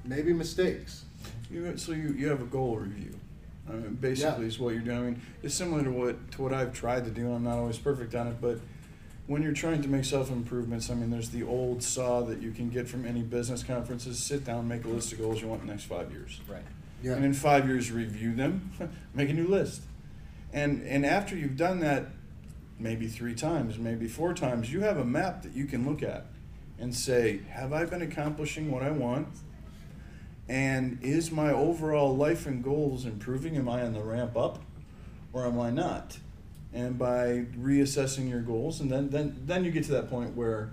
maybe 0.05 0.33
mistakes. 0.33 1.05
You, 1.49 1.77
so 1.77 1.93
you, 1.93 2.09
you 2.09 2.29
have 2.29 2.43
a 2.43 2.47
goal 2.47 2.77
review. 2.79 3.15
I 3.69 3.73
mean, 3.75 3.95
basically, 3.95 4.43
Yeah. 4.43 4.49
is 4.49 4.59
what 4.59 4.75
you're 4.75 4.83
doing. 4.83 4.99
I 4.99 5.03
mean, 5.03 5.23
It's 5.45 5.55
similar 5.55 5.85
to 5.85 5.91
what 5.93 6.33
to 6.33 6.43
what 6.43 6.53
I've 6.53 6.73
tried 6.75 7.05
to 7.05 7.11
do. 7.11 7.33
I'm 7.33 7.45
not 7.45 7.57
always 7.59 7.79
perfect 7.79 8.15
on 8.17 8.27
it, 8.27 8.41
but 8.41 8.59
when 9.27 9.43
you're 9.43 9.53
trying 9.53 9.83
to 9.83 9.89
make 9.89 10.05
self 10.05 10.31
improvements, 10.31 10.91
I 10.91 10.95
mean, 10.95 11.11
there's 11.11 11.31
the 11.31 11.43
old 11.43 11.83
saw 11.83 12.23
that 12.23 12.43
you 12.43 12.51
can 12.51 12.69
get 12.69 12.89
from 12.89 13.07
any 13.07 13.23
business 13.23 13.63
conferences. 13.63 14.19
Sit 14.19 14.45
down, 14.45 14.69
make 14.69 14.85
a 14.85 14.89
list 14.89 15.13
of 15.13 15.19
goals 15.19 15.41
you 15.41 15.49
want 15.49 15.63
in 15.63 15.67
the 15.67 15.73
next 15.73 15.85
five 15.85 16.13
years. 16.13 16.41
Right. 16.49 16.63
Yeah. 17.03 17.13
And 17.13 17.25
in 17.25 17.35
five 17.35 17.67
years, 17.67 17.91
review 17.91 18.35
them, 18.35 18.71
make 19.15 19.31
a 19.31 19.33
new 19.33 19.47
list. 19.47 19.83
And 20.53 20.87
and 20.87 21.07
after 21.07 21.37
you've 21.37 21.57
done 21.57 21.81
that, 21.81 22.09
maybe 22.79 23.07
three 23.07 23.35
times, 23.35 23.79
maybe 23.79 24.09
four 24.09 24.35
times, 24.35 24.73
you 24.73 24.81
have 24.81 24.99
a 24.99 25.05
map 25.05 25.43
that 25.43 25.55
you 25.55 25.67
can 25.67 25.89
look 25.89 26.03
at 26.03 26.27
and 26.79 26.95
say, 26.95 27.41
have 27.49 27.73
I 27.73 27.85
been 27.85 28.03
accomplishing 28.03 28.71
what 28.71 28.83
I 28.83 28.91
want? 28.91 29.29
And 30.49 30.99
is 31.03 31.31
my 31.31 31.51
overall 31.51 32.15
life 32.15 32.47
and 32.47 32.63
goals 32.63 33.07
improving? 33.07 33.57
Am 33.57 33.69
I 33.69 33.83
on 33.83 33.95
the 33.95 34.03
ramp 34.03 34.37
up 34.37 34.63
or 35.33 35.47
am 35.47 35.59
I 35.59 35.71
not? 35.71 36.19
And 36.75 36.99
by 36.99 37.47
reassessing 37.57 38.29
your 38.29 38.41
goals, 38.41 38.81
and 38.81 38.91
then, 38.91 39.09
then, 39.11 39.41
then 39.47 39.65
you 39.65 39.71
get 39.71 39.85
to 39.85 39.93
that 39.93 40.11
point 40.11 40.37
where 40.37 40.71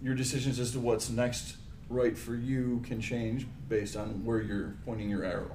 your 0.00 0.14
decisions 0.14 0.58
as 0.60 0.70
to 0.72 0.80
what's 0.80 1.10
next 1.10 1.56
right 1.88 2.16
for 2.16 2.36
you 2.36 2.82
can 2.86 3.00
change 3.00 3.46
based 3.68 3.96
on 3.96 4.24
where 4.24 4.40
you're 4.40 4.74
pointing 4.86 5.10
your 5.10 5.24
arrow 5.24 5.50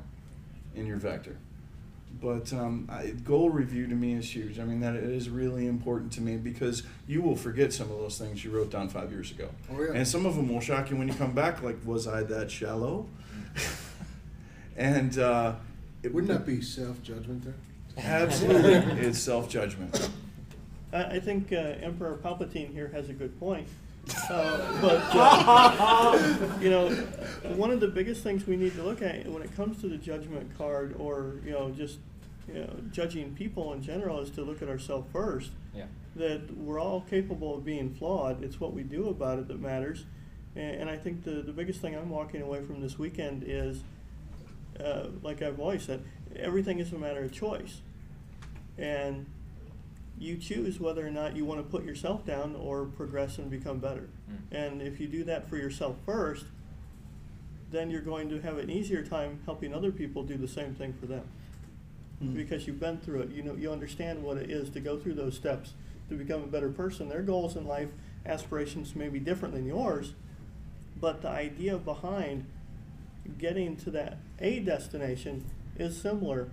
in 0.75 0.85
your 0.85 0.97
vector. 0.97 1.37
But 2.21 2.53
um, 2.53 2.89
I, 2.91 3.07
goal 3.07 3.49
review 3.49 3.87
to 3.87 3.95
me 3.95 4.13
is 4.13 4.33
huge. 4.33 4.59
I 4.59 4.63
mean, 4.63 4.79
that 4.81 4.95
it 4.95 5.03
is 5.03 5.29
really 5.29 5.67
important 5.67 6.11
to 6.13 6.21
me 6.21 6.37
because 6.37 6.83
you 7.07 7.21
will 7.21 7.35
forget 7.35 7.73
some 7.73 7.91
of 7.91 7.97
those 7.97 8.17
things 8.17 8.43
you 8.43 8.51
wrote 8.51 8.71
down 8.71 8.87
five 8.89 9.11
years 9.11 9.31
ago. 9.31 9.49
Oh, 9.71 9.81
yeah. 9.81 9.91
And 9.93 10.07
some 10.07 10.25
of 10.25 10.35
them 10.35 10.53
will 10.53 10.61
shock 10.61 10.89
you 10.89 10.97
when 10.97 11.07
you 11.07 11.13
come 11.13 11.33
back, 11.33 11.61
like, 11.61 11.77
was 11.85 12.07
I 12.07 12.23
that 12.23 12.49
shallow? 12.51 13.07
and 14.77 15.17
uh, 15.17 15.55
it 16.03 16.13
Wouldn't 16.13 16.31
that 16.31 16.45
be 16.45 16.61
self 16.61 17.01
judgment 17.03 17.43
there? 17.43 17.53
Absolutely. 17.97 18.73
it's 19.01 19.19
self 19.19 19.49
judgment. 19.49 20.09
I, 20.91 21.03
I 21.03 21.19
think 21.19 21.51
uh, 21.51 21.75
Emperor 21.81 22.19
Palpatine 22.23 22.71
here 22.71 22.89
has 22.89 23.09
a 23.09 23.13
good 23.13 23.39
point. 23.39 23.67
Uh, 24.29 24.81
but, 24.81 25.01
uh, 25.13 26.59
you 26.61 26.69
know, 26.69 26.89
one 27.55 27.71
of 27.71 27.79
the 27.79 27.87
biggest 27.87 28.23
things 28.23 28.45
we 28.45 28.55
need 28.55 28.75
to 28.75 28.83
look 28.83 29.01
at 29.01 29.27
when 29.27 29.41
it 29.41 29.55
comes 29.55 29.81
to 29.81 29.87
the 29.87 29.97
judgment 29.97 30.55
card 30.57 30.95
or, 30.99 31.35
you 31.43 31.51
know, 31.51 31.71
just, 31.71 31.99
you 32.47 32.55
know, 32.55 32.75
judging 32.91 33.33
people 33.33 33.73
in 33.73 33.81
general 33.81 34.19
is 34.19 34.29
to 34.31 34.43
look 34.43 34.61
at 34.61 34.69
ourselves 34.69 35.07
first. 35.11 35.51
Yeah. 35.73 35.85
That 36.15 36.55
we're 36.55 36.79
all 36.79 37.01
capable 37.01 37.55
of 37.55 37.65
being 37.65 37.93
flawed. 37.93 38.43
It's 38.43 38.59
what 38.59 38.73
we 38.73 38.83
do 38.83 39.09
about 39.09 39.39
it 39.39 39.47
that 39.47 39.59
matters. 39.59 40.05
And, 40.55 40.81
and 40.81 40.89
I 40.89 40.97
think 40.97 41.23
the, 41.23 41.41
the 41.41 41.51
biggest 41.51 41.81
thing 41.81 41.95
I'm 41.95 42.09
walking 42.09 42.41
away 42.41 42.63
from 42.63 42.81
this 42.81 42.97
weekend 42.97 43.43
is, 43.45 43.81
uh, 44.79 45.07
like 45.23 45.41
I've 45.41 45.59
always 45.59 45.83
said, 45.83 46.03
everything 46.35 46.79
is 46.79 46.93
a 46.93 46.97
matter 46.97 47.23
of 47.23 47.31
choice. 47.31 47.81
And 48.77 49.25
you 50.17 50.37
choose 50.37 50.79
whether 50.79 51.05
or 51.05 51.11
not 51.11 51.35
you 51.35 51.45
want 51.45 51.59
to 51.59 51.69
put 51.69 51.85
yourself 51.85 52.25
down 52.25 52.55
or 52.55 52.85
progress 52.85 53.37
and 53.37 53.49
become 53.49 53.79
better. 53.79 54.09
Mm. 54.29 54.37
And 54.51 54.81
if 54.81 54.99
you 54.99 55.07
do 55.07 55.23
that 55.25 55.49
for 55.49 55.57
yourself 55.57 55.97
first, 56.05 56.45
then 57.71 57.89
you're 57.89 58.01
going 58.01 58.29
to 58.29 58.41
have 58.41 58.57
an 58.57 58.69
easier 58.69 59.03
time 59.03 59.39
helping 59.45 59.73
other 59.73 59.91
people 59.91 60.23
do 60.23 60.37
the 60.37 60.47
same 60.47 60.73
thing 60.73 60.93
for 60.93 61.05
them. 61.05 61.23
Mm. 62.23 62.35
Because 62.35 62.65
you've 62.65 62.79
been 62.79 62.99
through 62.99 63.21
it, 63.21 63.31
you 63.31 63.43
know, 63.43 63.55
you 63.55 63.71
understand 63.71 64.23
what 64.23 64.37
it 64.37 64.49
is 64.49 64.69
to 64.71 64.79
go 64.79 64.97
through 64.97 65.15
those 65.15 65.35
steps 65.35 65.73
to 66.09 66.15
become 66.15 66.43
a 66.43 66.47
better 66.47 66.69
person. 66.69 67.09
Their 67.09 67.21
goals 67.21 67.55
in 67.55 67.65
life, 67.65 67.89
aspirations 68.25 68.95
may 68.95 69.09
be 69.09 69.19
different 69.19 69.53
than 69.53 69.65
yours, 69.65 70.13
but 70.99 71.21
the 71.21 71.29
idea 71.29 71.77
behind 71.77 72.45
getting 73.37 73.75
to 73.77 73.91
that 73.91 74.19
A 74.39 74.59
destination 74.59 75.45
is 75.77 75.99
similar 75.99 76.49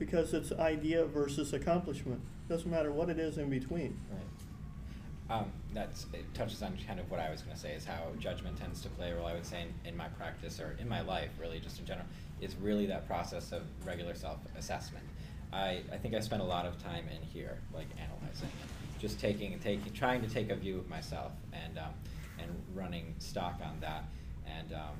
because 0.00 0.32
it's 0.32 0.50
idea 0.50 1.04
versus 1.04 1.52
accomplishment. 1.52 2.20
Doesn't 2.48 2.70
matter 2.70 2.90
what 2.90 3.10
it 3.10 3.20
is 3.20 3.38
in 3.38 3.50
between. 3.50 4.00
Right. 4.10 5.38
Um, 5.38 5.52
that's 5.72 6.06
it 6.12 6.24
touches 6.34 6.60
on 6.62 6.76
kind 6.84 6.98
of 6.98 7.08
what 7.08 7.20
I 7.20 7.30
was 7.30 7.42
going 7.42 7.54
to 7.54 7.60
say 7.60 7.74
is 7.74 7.84
how 7.84 8.08
judgment 8.18 8.58
tends 8.58 8.80
to 8.80 8.88
play 8.88 9.12
a 9.12 9.16
role. 9.16 9.26
I 9.26 9.34
would 9.34 9.46
say 9.46 9.60
in, 9.60 9.90
in 9.90 9.96
my 9.96 10.08
practice 10.08 10.58
or 10.58 10.76
in 10.80 10.88
my 10.88 11.02
life, 11.02 11.28
really, 11.38 11.60
just 11.60 11.78
in 11.78 11.86
general, 11.86 12.06
is 12.40 12.56
really 12.56 12.86
that 12.86 13.06
process 13.06 13.52
of 13.52 13.62
regular 13.86 14.16
self-assessment. 14.16 15.04
I, 15.52 15.82
I 15.92 15.98
think 15.98 16.14
I 16.14 16.20
spend 16.20 16.42
a 16.42 16.46
lot 16.46 16.66
of 16.66 16.82
time 16.82 17.04
in 17.14 17.22
here, 17.22 17.58
like 17.72 17.86
analyzing, 17.98 18.48
and 18.62 19.00
just 19.00 19.20
taking 19.20 19.56
taking 19.60 19.92
trying 19.92 20.22
to 20.22 20.28
take 20.28 20.50
a 20.50 20.56
view 20.56 20.78
of 20.78 20.88
myself 20.88 21.32
and 21.52 21.78
um, 21.78 21.94
and 22.40 22.50
running 22.74 23.14
stock 23.18 23.60
on 23.62 23.78
that, 23.80 24.04
and 24.46 24.72
um, 24.72 24.96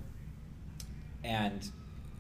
and 1.25 1.71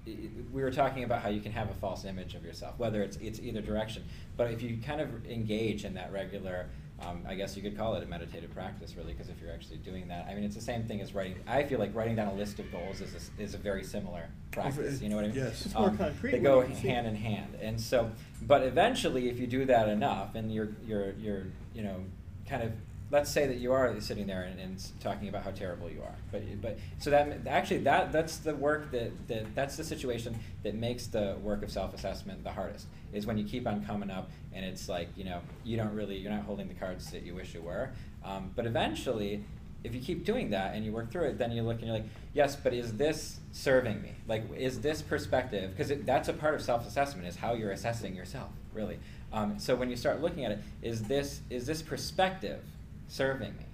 we 0.07 0.62
were 0.62 0.70
talking 0.70 1.05
about 1.05 1.22
how 1.22 1.28
you 1.28 1.40
can 1.40 1.53
have 1.53 1.70
a 1.70 1.74
false 1.74 2.05
image 2.05 2.34
of 2.34 2.44
yourself, 2.44 2.74
whether 2.78 3.03
it's 3.03 3.16
it's 3.18 3.38
either 3.40 3.61
direction. 3.61 4.05
But 4.36 4.51
if 4.51 4.62
you 4.62 4.78
kind 4.84 5.01
of 5.01 5.26
engage 5.26 5.84
in 5.84 5.94
that 5.94 6.12
regular, 6.12 6.66
um, 7.07 7.24
I 7.28 7.34
guess 7.34 7.57
you 7.57 7.62
could 7.62 7.76
call 7.76 7.94
it 7.94 8.03
a 8.03 8.07
meditative 8.07 8.53
practice, 8.53 8.94
really, 8.96 9.12
because 9.12 9.28
if 9.28 9.40
you're 9.40 9.53
actually 9.53 9.78
doing 9.78 10.09
that, 10.09 10.26
I 10.28 10.34
mean, 10.34 10.44
it's 10.44 10.55
the 10.55 10.61
same 10.61 10.84
thing 10.84 11.01
as 11.01 11.14
writing. 11.14 11.36
I 11.46 11.64
feel 11.64 11.78
like 11.78 11.94
writing 11.94 12.16
down 12.16 12.28
a 12.28 12.34
list 12.34 12.59
of 12.59 12.70
goals 12.72 13.01
is 13.01 13.30
a, 13.38 13.42
is 13.42 13.55
a 13.55 13.59
very 13.59 13.84
similar 13.84 14.28
practice. 14.51 15.01
You 15.01 15.09
know 15.09 15.16
what 15.16 15.24
I 15.26 15.28
mean? 15.28 15.36
Yes. 15.36 15.66
It's 15.66 15.74
more 15.74 15.90
concrete 15.90 16.32
They 16.32 16.38
go 16.38 16.61
you 16.61 16.68
can 16.68 16.76
see 16.76 16.88
hand 16.88 17.07
in 17.07 17.14
hand, 17.16 17.57
and 17.61 17.80
so, 17.80 18.11
but 18.42 18.62
eventually, 18.62 19.28
if 19.28 19.38
you 19.38 19.46
do 19.46 19.64
that 19.66 19.88
enough, 19.88 20.34
and 20.34 20.53
you're 20.53 20.70
you're 20.86 21.12
you're 21.12 21.44
you 21.74 21.82
know 21.82 22.05
kind 22.48 22.62
of 22.62 22.72
let's 23.11 23.30
say 23.30 23.46
that 23.46 23.56
you 23.56 23.72
are 23.72 24.00
sitting 24.00 24.26
there 24.26 24.42
and, 24.42 24.61
and 24.61 24.82
talking 25.00 25.28
about 25.28 25.42
how 25.42 25.50
terrible 25.50 25.90
you 25.90 26.02
are, 26.02 26.14
but 26.30 26.42
but 26.62 26.78
so 26.98 27.11
that 27.11 27.46
actually 27.46 27.78
that 27.78 28.12
that's 28.12 28.38
the 28.38 28.54
work 28.54 28.90
that, 28.92 29.11
that 29.28 29.54
that's 29.54 29.76
the 29.76 29.84
situation 29.84 30.38
that 30.62 30.74
makes 30.74 31.06
the 31.06 31.36
work 31.42 31.62
of 31.62 31.70
self-assessment 31.70 32.44
the 32.44 32.52
hardest 32.52 32.86
is 33.12 33.26
when 33.26 33.36
you 33.36 33.44
keep 33.44 33.66
on 33.66 33.84
coming 33.84 34.11
up 34.11 34.30
and 34.52 34.64
it's 34.64 34.88
like 34.88 35.08
you 35.16 35.24
know 35.24 35.40
you 35.64 35.76
don't 35.76 35.94
really 35.94 36.16
you're 36.16 36.32
not 36.32 36.42
holding 36.42 36.68
the 36.68 36.74
cards 36.74 37.11
that 37.11 37.22
you 37.22 37.34
wish 37.34 37.54
you 37.54 37.62
were, 37.62 37.90
um, 38.24 38.50
but 38.54 38.66
eventually. 38.66 39.44
If 39.82 39.94
you 39.94 40.02
keep 40.02 40.26
doing 40.26 40.50
that 40.50 40.74
and 40.74 40.84
you 40.84 40.92
work 40.92 41.11
through 41.11 41.28
it, 41.28 41.38
then 41.38 41.52
you 41.52 41.62
look 41.62 41.78
and 41.78 41.87
you're 41.87 41.96
like, 41.96 42.04
yes, 42.34 42.54
but 42.54 42.74
is 42.74 42.99
this 42.99 43.41
serving 43.50 44.03
me? 44.03 44.12
Like, 44.28 44.45
is 44.54 44.82
this 44.82 45.00
perspective? 45.00 45.74
Because 45.74 45.91
that's 46.04 46.28
a 46.28 46.34
part 46.34 46.54
of 46.54 46.61
self-assessment 46.61 47.26
is 47.26 47.37
how 47.37 47.54
you're 47.54 47.70
assessing 47.70 48.14
yourself, 48.14 48.50
really. 48.74 48.99
Um, 49.32 49.58
so 49.58 49.74
when 49.74 49.88
you 49.88 49.96
start 49.96 50.20
looking 50.20 50.45
at 50.45 50.53
it, 50.53 50.58
is 50.82 51.04
this 51.04 51.41
is 51.49 51.64
this 51.64 51.80
perspective 51.80 52.62
serving 53.11 53.57
me? 53.57 53.64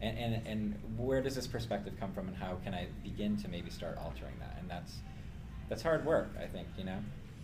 And, 0.00 0.18
and, 0.18 0.46
and 0.46 0.74
where 0.96 1.20
does 1.20 1.34
this 1.34 1.46
perspective 1.46 1.94
come 1.98 2.12
from 2.12 2.28
and 2.28 2.36
how 2.36 2.56
can 2.64 2.72
I 2.72 2.86
begin 3.02 3.36
to 3.38 3.48
maybe 3.48 3.70
start 3.70 3.98
altering 3.98 4.34
that? 4.40 4.56
And 4.60 4.70
that's, 4.70 4.94
that's 5.68 5.82
hard 5.82 6.04
work, 6.06 6.30
I 6.40 6.46
think, 6.46 6.68
you 6.78 6.84
know? 6.84 6.98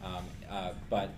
Um, 0.05 0.25
uh, 0.49 0.73
but 0.89 1.11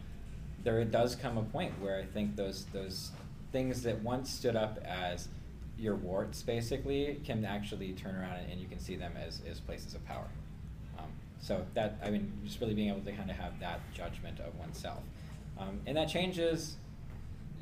there 0.63 0.83
does 0.85 1.15
come 1.15 1.37
a 1.37 1.43
point 1.43 1.73
where 1.81 1.99
I 1.99 2.05
think 2.05 2.37
those, 2.37 2.67
those 2.73 3.11
things 3.53 3.83
that 3.83 4.01
once 4.03 4.31
stood 4.31 4.57
up 4.57 4.79
as 4.85 5.29
your 5.77 5.97
warts, 5.97 6.43
basically, 6.43 7.21
can 7.25 7.45
actually 7.45 7.93
turn 7.93 8.15
around 8.15 8.37
and, 8.37 8.53
and 8.53 8.61
you 8.61 8.69
can 8.69 8.79
see 8.79 8.97
them 8.97 9.13
as, 9.17 9.41
as 9.51 9.61
places 9.61 9.95
of 9.95 10.05
power. 10.07 10.29
Um, 10.99 11.07
so 11.41 11.67
that, 11.75 11.99
I 12.03 12.11
mean, 12.11 12.33
just 12.45 12.61
really 12.61 12.75
being 12.75 12.89
able 12.89 13.01
to 13.01 13.13
kind 13.13 13.29
of 13.29 13.37
have 13.37 13.59
that 13.61 13.81
judgment 13.93 14.41
of 14.41 14.57
oneself. 14.59 15.03
Um, 15.59 15.81
and 15.87 15.97
that 15.97 16.09
changes 16.09 16.77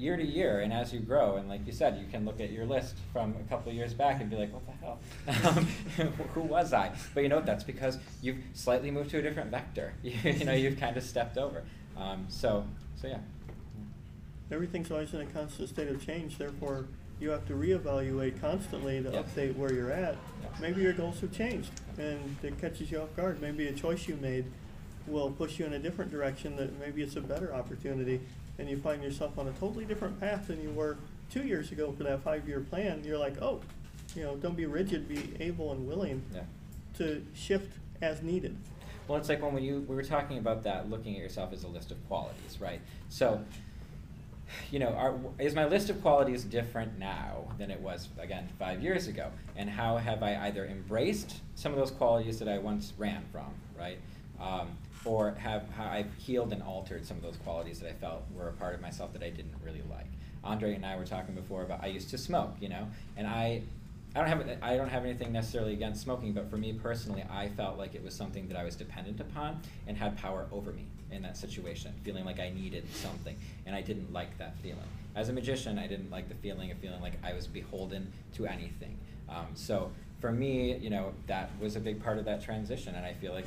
year 0.03 0.17
to 0.17 0.25
year, 0.25 0.61
and 0.61 0.73
as 0.73 0.93
you 0.93 0.99
grow, 0.99 1.37
and 1.37 1.49
like 1.49 1.65
you 1.65 1.73
said, 1.73 1.97
you 1.97 2.07
can 2.11 2.25
look 2.25 2.41
at 2.41 2.51
your 2.51 2.67
list 2.67 2.97
from 3.13 3.35
a 3.41 3.49
couple 3.49 3.71
of 3.71 3.77
years 3.77 3.95
back 3.95 4.21
and 4.21 4.29
be 4.29 4.37
like, 4.37 4.53
what 4.53 4.67
the 4.67 4.73
hell? 4.85 4.99
Um, 5.57 5.67
who 6.35 6.41
was 6.41 6.73
I? 6.73 6.93
But 7.15 7.23
you 7.23 7.29
know, 7.29 7.41
that's 7.41 7.65
because 7.65 7.99
you've 8.21 8.39
slightly 8.53 8.91
moved 8.91 9.11
to 9.11 9.19
a 9.19 9.23
different 9.23 9.51
vector. 9.51 9.95
you 10.03 10.45
know, 10.45 10.53
you've 10.53 10.79
kind 10.79 10.97
of 10.97 11.05
stepped 11.05 11.39
over. 11.39 11.63
Um, 11.97 12.27
so, 12.29 12.65
so 13.01 13.07
yeah. 13.07 13.19
Everything's 14.51 14.91
always 14.91 15.15
in 15.15 15.21
a 15.21 15.27
constant 15.27 15.69
state 15.69 15.89
of 15.89 16.05
change, 16.05 16.37
therefore 16.37 16.87
you 17.21 17.31
have 17.31 17.47
to 17.47 17.55
reevaluate 17.55 18.41
constantly 18.41 19.01
to 19.03 19.11
Yep. 19.11 19.27
update 19.27 19.57
where 19.57 19.73
you're 19.73 19.93
at. 19.93 20.17
Yep. 20.43 20.61
Maybe 20.61 20.83
your 20.83 20.93
goals 20.93 21.21
have 21.21 21.33
changed 21.33 21.71
and 21.97 22.37
it 22.43 22.61
catches 22.61 22.91
you 22.91 23.01
off 23.01 23.15
guard. 23.17 23.41
Maybe 23.41 23.69
a 23.69 23.73
choice 23.73 24.09
you 24.09 24.17
made 24.17 24.45
will 25.07 25.31
push 25.31 25.59
you 25.59 25.67
in 25.67 25.73
a 25.73 25.79
different 25.79 26.11
direction 26.11 26.57
that 26.57 26.79
maybe 26.81 27.03
it's 27.03 27.17
a 27.17 27.21
better 27.21 27.55
opportunity 27.55 28.21
and 28.63 28.71
you 28.71 28.77
find 28.79 29.03
yourself 29.03 29.37
on 29.39 29.49
a 29.49 29.53
totally 29.53 29.85
different 29.85 30.19
path 30.21 30.47
than 30.47 30.63
you 30.63 30.71
were 30.71 30.97
two 31.33 31.43
years 31.43 31.73
ago 31.73 31.91
for 31.91 32.05
that 32.05 32.23
five-year 32.23 32.61
plan. 32.61 33.03
You're 33.05 33.19
like, 33.19 33.43
oh, 33.43 33.61
you 34.15 34.23
know, 34.23 34.37
don't 34.37 34.57
be 34.57 34.67
rigid, 34.67 35.09
be 35.09 35.35
able 35.41 35.73
and 35.73 35.85
willing 35.85 36.23
Yeah. 36.33 36.43
to 36.99 37.27
shift 37.35 37.73
as 38.01 38.23
needed. 38.23 38.57
Well, 39.09 39.19
it's 39.19 39.29
like 39.29 39.43
when 39.43 39.53
we, 39.53 39.63
you, 39.63 39.85
we 39.89 39.97
were 39.97 40.05
talking 40.05 40.39
about 40.39 40.63
that, 40.63 40.89
looking 40.89 41.17
at 41.17 41.21
yourself 41.21 41.53
as 41.53 41.65
a 41.65 41.69
list 41.69 41.91
of 41.91 41.97
qualities, 42.07 42.61
right? 42.61 42.81
So, 43.09 43.41
you 44.71 44.79
know, 44.79 44.91
are, 44.91 45.17
is 45.41 45.57
my 45.57 45.65
list 45.67 45.91
of 45.91 46.01
qualities 46.01 46.45
different 46.45 47.01
now 47.01 47.49
than 47.59 47.73
it 47.73 47.81
was, 47.81 48.11
again, 48.21 48.49
five 48.61 48.81
years 48.81 49.09
ago? 49.09 49.31
And 49.57 49.69
how 49.69 49.97
have 49.97 50.23
I 50.23 50.37
either 50.47 50.67
embraced 50.67 51.41
some 51.57 51.73
of 51.73 51.79
those 51.79 51.91
qualities 51.91 52.39
that 52.39 52.49
I 52.49 52.59
once 52.59 52.93
ran 52.97 53.25
from, 53.33 53.53
right? 53.77 53.99
Um, 54.41 54.69
or 55.05 55.35
have 55.39 55.69
how 55.77 55.87
I've 55.87 56.13
healed 56.19 56.53
and 56.53 56.63
altered 56.63 57.05
some 57.05 57.17
of 57.17 57.23
those 57.23 57.37
qualities 57.39 57.81
that 57.81 57.91
I 57.91 57.93
felt 57.95 58.23
were 58.35 58.49
a 58.49 58.53
part 58.53 58.75
of 58.75 58.81
myself 58.81 59.13
that 59.13 59.23
I 59.23 59.31
didn't 59.31 59.55
really 59.65 59.83
like. 59.91 60.07
Andrieh 60.45 60.75
and 60.75 60.85
I 60.85 60.97
were 60.97 61.05
talking 61.05 61.35
before 61.35 61.63
about 61.63 61.83
I 61.83 61.87
used 61.87 62.11
to 62.11 62.19
smoke, 62.19 62.55
you 62.61 62.69
know, 62.69 62.89
and 63.17 63.27
I 63.27 63.63
I 64.15 64.21
don't 64.21 64.29
have 64.29 64.59
I 64.63 64.77
don't 64.77 64.91
have 64.91 65.05
anything 65.05 65.33
necessarily 65.33 65.73
against 65.73 66.03
smoking, 66.03 66.33
but 66.33 66.51
for 66.51 66.57
me 66.57 66.73
personally, 66.73 67.25
I 67.31 67.49
felt 67.49 67.79
like 67.79 67.95
it 67.95 68.03
was 68.03 68.15
something 68.15 68.47
that 68.49 68.57
I 68.57 68.65
was 68.65 68.77
dependent 68.77 69.21
upon 69.21 69.61
and 69.87 69.97
had 69.97 70.19
power 70.19 70.47
over 70.53 70.73
me 70.73 70.87
in 71.11 71.23
that 71.23 71.37
situation, 71.37 71.93
feeling 72.03 72.25
like 72.25 72.41
I 72.41 72.51
needed 72.51 72.87
something, 72.95 73.37
and 73.67 73.75
I 73.75 73.81
didn't 73.83 74.13
like 74.13 74.37
that 74.39 74.57
feeling. 74.59 74.79
As 75.15 75.29
a 75.29 75.33
magician, 75.33 75.79
I 75.79 75.87
didn't 75.87 76.11
like 76.11 76.29
the 76.29 76.35
feeling 76.37 76.71
of 76.71 76.79
feeling 76.79 77.01
like 77.01 77.15
I 77.23 77.33
was 77.33 77.47
beholden 77.47 78.13
to 78.35 78.47
anything. 78.47 78.99
Um, 79.29 79.47
so 79.55 79.93
for 80.23 80.31
me, 80.31 80.77
you 80.77 80.89
know, 80.89 81.13
that 81.27 81.51
was 81.61 81.75
a 81.75 81.81
big 81.81 82.01
part 82.01 82.17
of 82.17 82.25
that 82.27 82.41
transition, 82.41 82.95
and 82.95 83.05
I 83.05 83.13
feel 83.13 83.33
like 83.35 83.45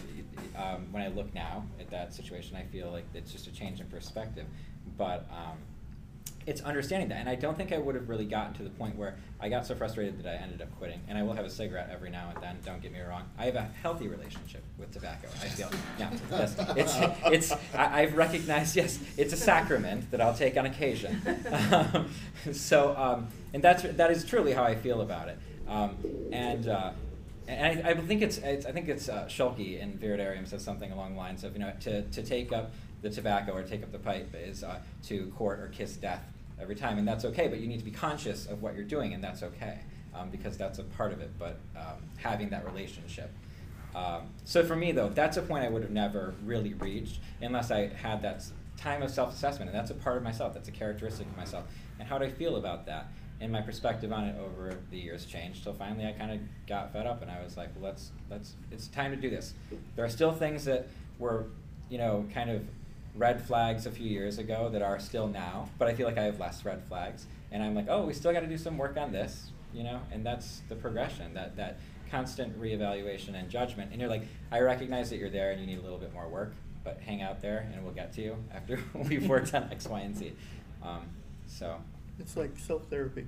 um, 0.58 0.86
when 0.92 1.02
I 1.02 1.08
look 1.08 1.34
now 1.34 1.64
at 1.80 1.90
that 1.90 2.14
situation, 2.14 2.58
I 2.58 2.64
feel 2.64 2.92
like 2.92 3.06
it's 3.14 3.32
just 3.32 3.48
a 3.48 3.52
change 3.52 3.80
in 3.80 3.88
perspective. 3.88 4.46
But 4.98 5.26
um, 5.32 5.58
it's 6.46 6.60
understanding 6.62 7.08
that. 7.10 7.20
And 7.20 7.30
I 7.30 7.36
don't 7.36 7.58
think 7.58 7.72
I 7.72 7.78
would 7.78 7.96
have 7.96 8.10
really 8.10 8.26
gotten 8.26 8.54
to 8.56 8.64
the 8.64 8.70
point 8.72 8.98
where 8.98 9.16
I 9.40 9.48
got 9.48 9.66
so 9.66 9.74
frustrated 9.74 10.22
that 10.22 10.28
I 10.28 10.36
ended 10.36 10.62
up 10.62 10.68
quitting. 10.78 11.00
And 11.08 11.18
I 11.18 11.24
will 11.24 11.32
have 11.34 11.46
a 11.46 11.50
cigarette 11.50 11.90
every 11.92 12.10
now 12.10 12.30
and 12.34 12.44
then. 12.44 12.58
Don't 12.66 12.82
get 12.82 12.92
me 12.92 13.00
wrong. 13.00 13.24
I 13.38 13.46
have 13.46 13.56
a 13.56 13.70
healthy 13.82 14.10
relationship 14.10 14.62
with 14.78 14.92
tobacco. 14.92 15.30
I 15.42 15.48
feel. 15.48 15.72
Yeah, 15.98 16.12
yes, 16.30 16.56
it's 16.76 17.52
it's. 17.52 17.52
I, 17.74 18.02
I've 18.02 18.18
recognized. 18.18 18.76
Yes, 18.76 19.00
it's 19.18 19.34
a 19.34 19.38
sacrament 19.38 20.12
that 20.12 20.20
I'll 20.20 20.36
take 20.36 20.58
on 20.58 20.66
occasion. 20.66 21.22
Um, 21.56 22.10
so, 22.52 22.96
um, 22.98 23.28
and 23.54 23.64
that's 23.64 23.84
that 23.84 24.12
is 24.12 24.26
truly 24.26 24.52
how 24.52 24.64
I 24.64 24.76
feel 24.76 25.02
about 25.02 25.30
it. 25.30 25.40
Um, 25.68 25.98
and. 26.32 26.68
Uh, 26.68 26.92
and 27.48 27.86
I, 27.86 27.92
I, 27.92 27.94
think 27.94 28.24
it's, 28.24 28.40
it's 28.40 28.66
I 28.66 28.72
think 28.72 28.90
it's 28.90 29.08
uh, 29.08 29.26
Schulke 29.26 29.80
in 29.80 30.00
Viridarium 30.00 30.48
says 30.48 30.64
something 30.64 30.92
along 30.92 31.14
the 31.14 31.20
lines 31.20 31.44
of 31.44 31.54
you 31.54 31.60
know 31.60 31.74
to, 31.82 32.02
to 32.02 32.24
take 32.24 32.52
up 32.52 32.72
the 33.04 33.10
tobacco 33.12 33.54
or 33.54 33.62
take 33.62 33.84
up 33.84 33.92
the 33.92 34.00
pipe 34.00 34.34
is 34.36 34.64
uh, 34.64 34.80
to 35.04 35.28
court 35.38 35.60
or 35.60 35.68
kiss 35.68 35.96
death 35.96 36.24
every 36.60 36.74
time, 36.74 36.98
and 36.98 37.08
that's 37.08 37.24
okay. 37.24 37.48
But 37.48 37.60
you 37.60 37.68
need 37.68 37.78
to 37.78 37.86
be 37.86 37.92
conscious 37.92 38.48
of 38.48 38.64
what 38.64 38.74
you're 38.74 38.84
doing, 38.84 39.14
and 39.14 39.24
that's 39.24 39.44
okay 39.44 39.78
um, 40.16 40.32
because 40.32 40.58
that's 40.58 40.80
a 40.80 40.84
part 40.84 41.14
of 41.14 41.22
it. 41.22 41.38
But 41.38 41.60
um, 41.76 42.02
having 42.18 42.50
that 42.50 42.66
relationship. 42.66 43.32
Um, 43.94 44.30
so 44.44 44.64
for 44.66 44.76
me, 44.76 44.92
though, 44.92 45.10
that's 45.10 45.38
a 45.38 45.42
point 45.42 45.64
I 45.64 45.70
would 45.70 45.84
have 45.84 45.92
never 45.92 46.34
really 46.44 46.74
reached 46.74 47.20
unless 47.42 47.72
I 47.72 47.88
had 47.88 48.22
that 48.24 48.44
time 48.76 49.02
of 49.04 49.12
self-assessment, 49.12 49.70
and 49.70 49.80
that's 49.80 49.92
a 49.92 49.96
part 49.96 50.18
of 50.18 50.24
myself. 50.24 50.54
That's 50.54 50.68
a 50.68 50.72
characteristic 50.74 51.28
of 51.28 51.38
myself. 51.38 51.66
And 52.00 52.08
how 52.08 52.18
do 52.18 52.26
I 52.26 52.30
feel 52.30 52.58
about 52.58 52.88
that? 52.88 53.08
And 53.41 53.52
my 53.52 53.62
perspective 53.62 54.14
on 54.14 54.24
it 54.26 54.36
over 54.40 54.78
the 54.91 54.98
years 54.98 55.26
changed. 55.26 55.64
So 55.64 55.74
finally, 55.74 56.07
I 56.07 56.14
kind 56.14 56.32
of 56.32 56.40
got 56.68 56.94
fed 56.94 57.06
up, 57.06 57.22
and 57.22 57.30
I 57.30 57.44
was 57.44 57.57
like, 57.57 57.70
well, 57.76 57.91
"Let's 57.91 58.12
let's. 58.30 58.53
It's 58.72 58.88
time 58.88 59.12
to 59.12 59.18
do 59.18 59.30
this." 59.30 59.53
There 59.95 60.06
are 60.06 60.10
still 60.10 60.32
things 60.32 60.64
that 60.66 60.88
were, 61.20 61.48
you 61.90 61.98
know, 61.98 62.26
kind 62.34 62.49
of 62.49 62.66
red 63.16 63.41
flags 63.41 63.86
a 63.86 63.91
few 63.91 64.07
years 64.07 64.38
ago 64.38 64.70
that 64.70 64.82
are 64.82 64.99
still 64.99 65.28
now, 65.28 65.70
but 65.78 65.88
I 65.88 65.94
feel 65.94 66.07
like 66.07 66.18
I 66.18 66.24
have 66.24 66.40
less 66.40 66.66
red 66.66 66.84
flags. 66.88 67.26
And 67.52 67.64
I'm 67.64 67.74
like, 67.74 67.88
oh, 67.90 68.06
we 68.06 68.14
still 68.14 68.34
got 68.34 68.41
to 68.41 68.48
do 68.48 68.57
some 68.57 68.78
work 68.78 68.98
on 68.98 69.12
this, 69.12 69.52
you 69.74 69.84
know? 69.84 70.02
And 70.12 70.26
that's 70.26 70.62
the 70.68 70.76
progression, 70.76 71.34
that, 71.36 71.56
that 71.56 71.80
constant 72.12 72.60
reevaluation 72.60 73.36
and 73.36 73.49
judgment. 73.49 73.91
And 73.91 74.02
you're 74.02 74.10
like, 74.10 74.24
I 74.52 74.60
recognize 74.60 75.10
that 75.10 75.18
you're 75.18 75.30
there 75.30 75.52
and 75.52 75.62
you 75.62 75.68
need 75.68 75.80
a 75.80 75.82
little 75.82 75.98
bit 75.98 76.14
more 76.14 76.28
work, 76.28 76.53
but 76.84 76.99
hang 76.99 77.22
out 77.22 77.41
there 77.41 77.70
and 77.74 77.84
we'll 77.84 77.94
get 77.94 78.14
to 78.14 78.22
you 78.22 78.38
after 78.53 78.80
we've 78.94 79.28
worked 79.28 79.53
on 79.53 79.70
X, 79.72 79.88
Y, 79.88 79.99
and 80.02 80.16
Z. 80.16 80.34
Um, 80.84 81.07
so. 81.48 81.78
It's 82.20 82.38
like 82.38 82.58
self 82.58 82.88
therapy. 82.90 83.28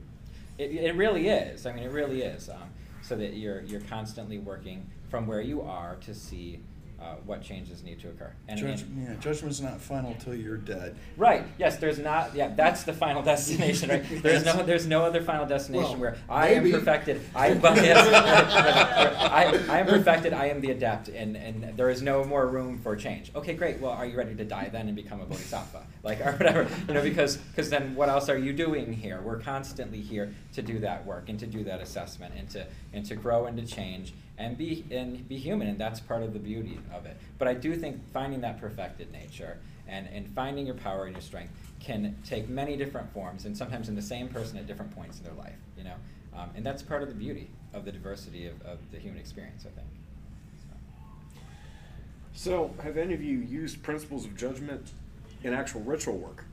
It, 0.58 0.72
it 0.72 0.96
really 0.96 1.28
is. 1.28 1.66
I 1.66 1.74
mean, 1.74 1.84
it 1.84 1.92
really 1.92 2.22
is. 2.22 2.50
Um, 2.50 2.70
so 3.02 3.16
that 3.16 3.36
you're, 3.36 3.62
you're 3.62 3.82
constantly 3.82 4.38
working 4.38 4.86
from 5.10 5.28
where 5.28 5.42
you 5.42 5.62
are 5.62 5.96
to 5.98 6.14
see 6.14 6.60
uh, 7.00 7.16
what 7.26 7.42
changes 7.42 7.84
need 7.84 8.00
to 8.00 8.10
occur. 8.10 8.32
And, 8.48 8.60
Judge, 8.60 8.82
and, 8.82 9.08
yeah, 9.08 9.16
judgment's 9.20 9.62
not 9.62 9.80
final 9.80 10.16
till 10.16 10.34
you're 10.34 10.58
dead. 10.58 10.96
Right. 11.16 11.44
Yes. 11.60 11.78
There's 11.78 12.00
not. 12.00 12.36
Yeah. 12.36 12.50
That's 12.56 12.84
the 12.84 12.94
final 12.94 13.22
destination. 13.34 13.90
Right. 13.90 14.04
There's 14.24 14.44
no. 14.44 14.64
There's 14.64 14.88
no 14.88 15.04
other 15.04 15.22
final 15.22 15.46
destination 15.46 16.00
well, 16.00 16.00
where 16.00 16.18
I 16.30 16.56
maybe. 16.56 16.74
am 16.74 16.80
perfected. 16.80 17.22
I. 17.36 17.54
But 17.54 17.78
yes, 17.78 18.08
I, 18.08 19.76
I 19.76 19.80
am 19.80 19.86
perfected. 19.86 20.34
I 20.34 20.48
am 20.48 20.60
the 20.60 20.72
adept, 20.72 21.10
and 21.10 21.38
and 21.38 21.78
there 21.78 21.90
is 21.90 22.02
no 22.02 22.24
more 22.24 22.48
room 22.48 22.80
for 22.80 22.96
change. 22.96 23.32
Okay. 23.36 23.54
Great. 23.54 23.80
Well, 23.80 23.92
are 23.92 24.06
you 24.06 24.18
ready 24.18 24.34
to 24.36 24.46
die 24.46 24.70
then 24.70 24.88
and 24.88 24.96
become 24.96 25.22
a 25.22 25.26
bodhisattva? 25.26 25.86
Like 26.04 26.20
or 26.26 26.32
whatever. 26.32 26.68
You 26.88 26.96
know, 26.96 27.04
because 27.04 27.38
because 27.38 27.70
then 27.70 27.94
what 27.96 28.10
else 28.10 28.28
are 28.28 28.38
you 28.38 28.54
doing 28.54 28.92
here? 28.92 29.22
We're 29.22 29.40
constantly 29.40 30.02
here 30.02 30.34
to 30.54 30.62
do 30.62 30.80
that 30.80 31.06
work 31.06 31.30
and 31.30 31.40
to 31.40 31.46
do 31.46 31.64
that 31.66 31.80
assessment 31.80 32.34
and 32.38 32.50
to 32.52 32.66
and 32.94 33.06
to 33.06 33.16
grow 33.16 33.46
and 33.46 33.58
to 33.58 33.66
change 33.66 34.14
and 34.38 34.58
be 34.58 34.86
and 34.92 35.28
be 35.28 35.38
human, 35.38 35.68
and 35.68 35.78
that's 35.78 36.00
part 36.00 36.24
of 36.24 36.34
the 36.34 36.40
beauty 36.40 36.80
of 36.94 37.06
it. 37.06 37.18
But 37.40 37.48
I 37.48 37.54
do 37.54 37.76
think 37.76 38.02
finding 38.14 38.42
that 38.42 38.60
perfected 38.60 39.12
nature 39.12 39.58
and, 39.88 40.08
and 40.08 40.28
finding 40.30 40.66
your 40.66 40.76
power 40.76 41.06
and 41.06 41.16
your 41.16 41.22
strength 41.22 41.54
can 41.80 42.16
take 42.26 42.50
many 42.50 42.76
different 42.78 43.12
forms, 43.14 43.46
and 43.46 43.58
sometimes 43.58 43.90
in 43.90 43.96
the 43.96 44.02
same 44.02 44.28
person 44.28 44.58
at 44.58 44.68
different 44.68 44.96
points 44.96 45.18
in 45.20 45.24
their 45.24 45.34
life. 45.34 45.58
You 45.78 45.86
know, 45.86 45.96
um, 46.36 46.50
and 46.56 46.66
that's 46.66 46.84
part 46.84 47.02
of 47.02 47.10
the 47.10 47.16
beauty 47.16 47.50
of 47.74 47.86
the 47.86 47.92
diversity 47.92 48.48
of, 48.48 48.62
of 48.62 48.80
the 48.92 48.98
human 48.98 49.20
experience. 49.20 49.66
I 49.66 49.70
think. 49.76 49.88
So. 52.34 52.72
so, 52.72 52.84
have 52.84 52.98
any 52.98 53.14
of 53.14 53.24
you 53.24 53.40
used 53.40 53.82
principles 53.82 54.26
of 54.26 54.36
judgment 54.38 54.92
in 55.44 55.54
actual 55.54 55.82
ritual 55.82 56.18
work? 56.18 56.44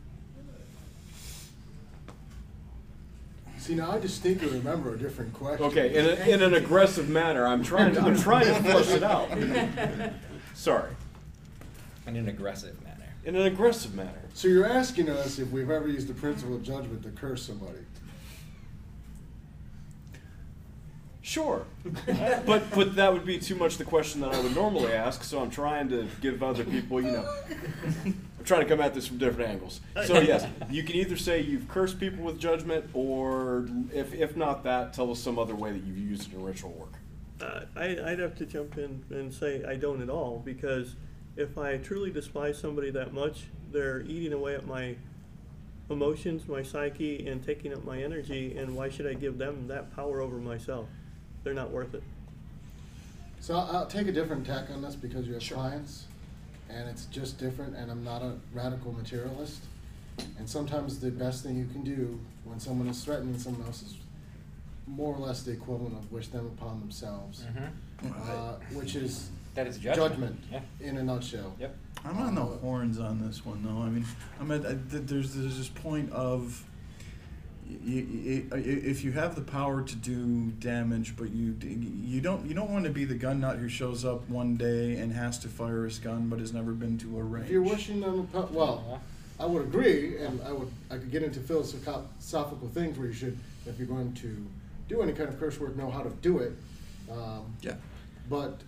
See, 3.64 3.74
now 3.74 3.92
I 3.92 3.98
distinctly 3.98 4.48
remember 4.48 4.92
a 4.92 4.98
different 4.98 5.32
question. 5.32 5.64
Okay, 5.64 5.96
in, 5.96 6.04
a, 6.04 6.34
in 6.34 6.42
an 6.42 6.52
aggressive 6.52 7.08
manner. 7.08 7.46
I'm 7.46 7.62
trying 7.62 7.94
to, 7.94 8.02
I'm 8.02 8.14
trying 8.14 8.44
to 8.44 8.54
flush 8.62 8.90
it 8.90 9.02
out. 9.02 9.30
Sorry. 10.54 10.90
In 12.06 12.16
an 12.16 12.28
aggressive 12.28 12.76
manner. 12.84 13.08
In 13.24 13.36
an 13.36 13.46
aggressive 13.46 13.94
manner. 13.94 14.20
So 14.34 14.48
you're 14.48 14.68
asking 14.68 15.08
us 15.08 15.38
if 15.38 15.50
we've 15.50 15.70
ever 15.70 15.88
used 15.88 16.08
the 16.08 16.12
principle 16.12 16.56
of 16.56 16.62
judgment 16.62 17.04
to 17.04 17.08
curse 17.12 17.42
somebody. 17.42 17.78
Sure, 21.22 21.64
but 22.44 22.70
but 22.74 22.96
that 22.96 23.14
would 23.14 23.24
be 23.24 23.38
too 23.38 23.54
much 23.54 23.78
the 23.78 23.84
question 23.84 24.20
that 24.20 24.34
I 24.34 24.40
would 24.42 24.54
normally 24.54 24.92
ask. 24.92 25.24
So 25.24 25.40
I'm 25.40 25.48
trying 25.48 25.88
to 25.88 26.06
give 26.20 26.42
other 26.42 26.64
people, 26.64 27.00
you 27.00 27.12
know, 27.12 27.34
I'm 28.44 28.48
trying 28.48 28.60
to 28.60 28.68
come 28.68 28.84
at 28.84 28.92
this 28.92 29.06
from 29.06 29.16
different 29.16 29.48
angles. 29.48 29.80
So 30.04 30.20
yes, 30.20 30.46
you 30.68 30.82
can 30.82 30.96
either 30.96 31.16
say 31.16 31.40
you've 31.40 31.66
cursed 31.66 31.98
people 31.98 32.22
with 32.22 32.38
judgment, 32.38 32.84
or 32.92 33.66
if 33.90 34.12
if 34.12 34.36
not 34.36 34.64
that, 34.64 34.92
tell 34.92 35.10
us 35.10 35.18
some 35.18 35.38
other 35.38 35.54
way 35.54 35.72
that 35.72 35.82
you've 35.82 35.96
used 35.96 36.30
it 36.30 36.34
in 36.34 36.44
ritual 36.44 36.72
work. 36.72 36.92
Uh, 37.40 37.64
I, 37.74 38.10
I'd 38.10 38.18
have 38.18 38.36
to 38.36 38.44
jump 38.44 38.76
in 38.76 39.02
and 39.08 39.32
say 39.32 39.64
I 39.64 39.76
don't 39.76 40.02
at 40.02 40.10
all 40.10 40.42
because 40.44 40.94
if 41.36 41.56
I 41.56 41.78
truly 41.78 42.10
despise 42.10 42.58
somebody 42.58 42.90
that 42.90 43.14
much, 43.14 43.46
they're 43.72 44.02
eating 44.02 44.34
away 44.34 44.54
at 44.56 44.66
my 44.66 44.94
emotions, 45.88 46.46
my 46.46 46.62
psyche, 46.62 47.26
and 47.26 47.42
taking 47.42 47.72
up 47.72 47.82
my 47.82 48.02
energy. 48.02 48.58
And 48.58 48.76
why 48.76 48.90
should 48.90 49.06
I 49.06 49.14
give 49.14 49.38
them 49.38 49.68
that 49.68 49.96
power 49.96 50.20
over 50.20 50.36
myself? 50.36 50.86
They're 51.44 51.54
not 51.54 51.70
worth 51.70 51.94
it. 51.94 52.02
So 53.40 53.56
I'll, 53.56 53.86
take 53.86 54.06
a 54.06 54.12
different 54.12 54.44
tack 54.46 54.68
on 54.70 54.82
this 54.82 54.96
because 54.96 55.26
you 55.26 55.32
have 55.32 55.42
sure. 55.42 55.56
clients 55.56 56.08
and 56.74 56.88
it's 56.88 57.06
just 57.06 57.38
different 57.38 57.76
and 57.76 57.90
I'm 57.90 58.04
not 58.04 58.22
a 58.22 58.32
radical 58.52 58.92
materialist. 58.92 59.64
And 60.38 60.48
sometimes 60.48 61.00
the 61.00 61.10
best 61.10 61.42
thing 61.42 61.56
you 61.56 61.66
can 61.66 61.82
do 61.82 62.20
when 62.44 62.60
someone 62.60 62.88
is 62.88 63.02
threatening 63.04 63.38
someone 63.38 63.66
else 63.66 63.82
is 63.82 63.94
more 64.86 65.14
or 65.14 65.18
less 65.18 65.42
the 65.42 65.52
equivalent 65.52 65.94
of 65.94 66.10
wish 66.12 66.28
them 66.28 66.46
upon 66.46 66.80
themselves, 66.80 67.42
mm-hmm. 67.42 68.12
uh, 68.30 68.52
which 68.72 68.96
is 68.96 69.30
that 69.54 69.66
is 69.66 69.78
judgment, 69.78 70.12
judgment 70.12 70.40
yeah. 70.52 70.88
in 70.88 70.98
a 70.98 71.02
nutshell. 71.02 71.54
Yep. 71.58 71.76
I'm 72.04 72.18
on 72.18 72.34
the 72.34 72.42
uh, 72.42 72.58
horns 72.58 72.98
on 72.98 73.26
this 73.26 73.44
one 73.46 73.62
though. 73.62 73.82
I 73.82 73.88
mean, 73.88 74.04
I'm 74.38 74.50
at, 74.50 74.66
I, 74.66 74.76
there's 74.88 75.34
there's 75.34 75.56
this 75.56 75.68
point 75.68 76.12
of 76.12 76.62
you, 77.66 78.46
if 78.52 79.04
you 79.04 79.12
have 79.12 79.34
the 79.34 79.42
power 79.42 79.82
to 79.82 79.96
do 79.96 80.50
damage, 80.58 81.16
but 81.16 81.30
you 81.30 81.56
you 81.62 82.20
don't 82.20 82.46
you 82.46 82.54
don't 82.54 82.70
want 82.70 82.84
to 82.84 82.90
be 82.90 83.04
the 83.04 83.14
gun 83.14 83.40
nut 83.40 83.58
who 83.58 83.68
shows 83.68 84.04
up 84.04 84.28
one 84.28 84.56
day 84.56 84.96
and 84.96 85.12
has 85.12 85.38
to 85.40 85.48
fire 85.48 85.84
his 85.84 85.98
gun, 85.98 86.28
but 86.28 86.38
has 86.38 86.52
never 86.52 86.72
been 86.72 86.98
to 86.98 87.18
a 87.18 87.22
range. 87.22 87.46
If 87.46 87.52
you're 87.52 87.62
wishing 87.62 88.00
them 88.00 88.28
a 88.34 88.42
well, 88.42 89.00
I 89.38 89.46
would 89.46 89.62
agree, 89.62 90.18
and 90.18 90.40
I 90.42 90.52
would 90.52 90.70
I 90.90 90.96
could 90.96 91.10
get 91.10 91.22
into 91.22 91.40
philosophical 91.40 92.68
things 92.68 92.98
where 92.98 93.08
you 93.08 93.14
should, 93.14 93.38
if 93.66 93.78
you're 93.78 93.88
going 93.88 94.12
to 94.14 94.46
do 94.88 95.02
any 95.02 95.12
kind 95.12 95.28
of 95.28 95.38
curse 95.40 95.58
work, 95.58 95.76
know 95.76 95.90
how 95.90 96.02
to 96.02 96.10
do 96.10 96.38
it. 96.38 96.52
Um, 97.10 97.54
yeah. 97.62 97.74
But 98.28 98.60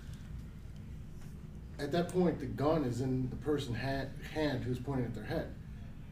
at 1.78 1.92
that 1.92 2.08
point, 2.08 2.38
the 2.40 2.46
gun 2.46 2.84
is 2.84 3.00
in 3.00 3.28
the 3.30 3.36
person's 3.36 3.78
hand, 3.78 4.10
hand 4.32 4.64
who's 4.64 4.78
pointing 4.78 5.06
at 5.06 5.14
their 5.14 5.24
head. 5.24 5.52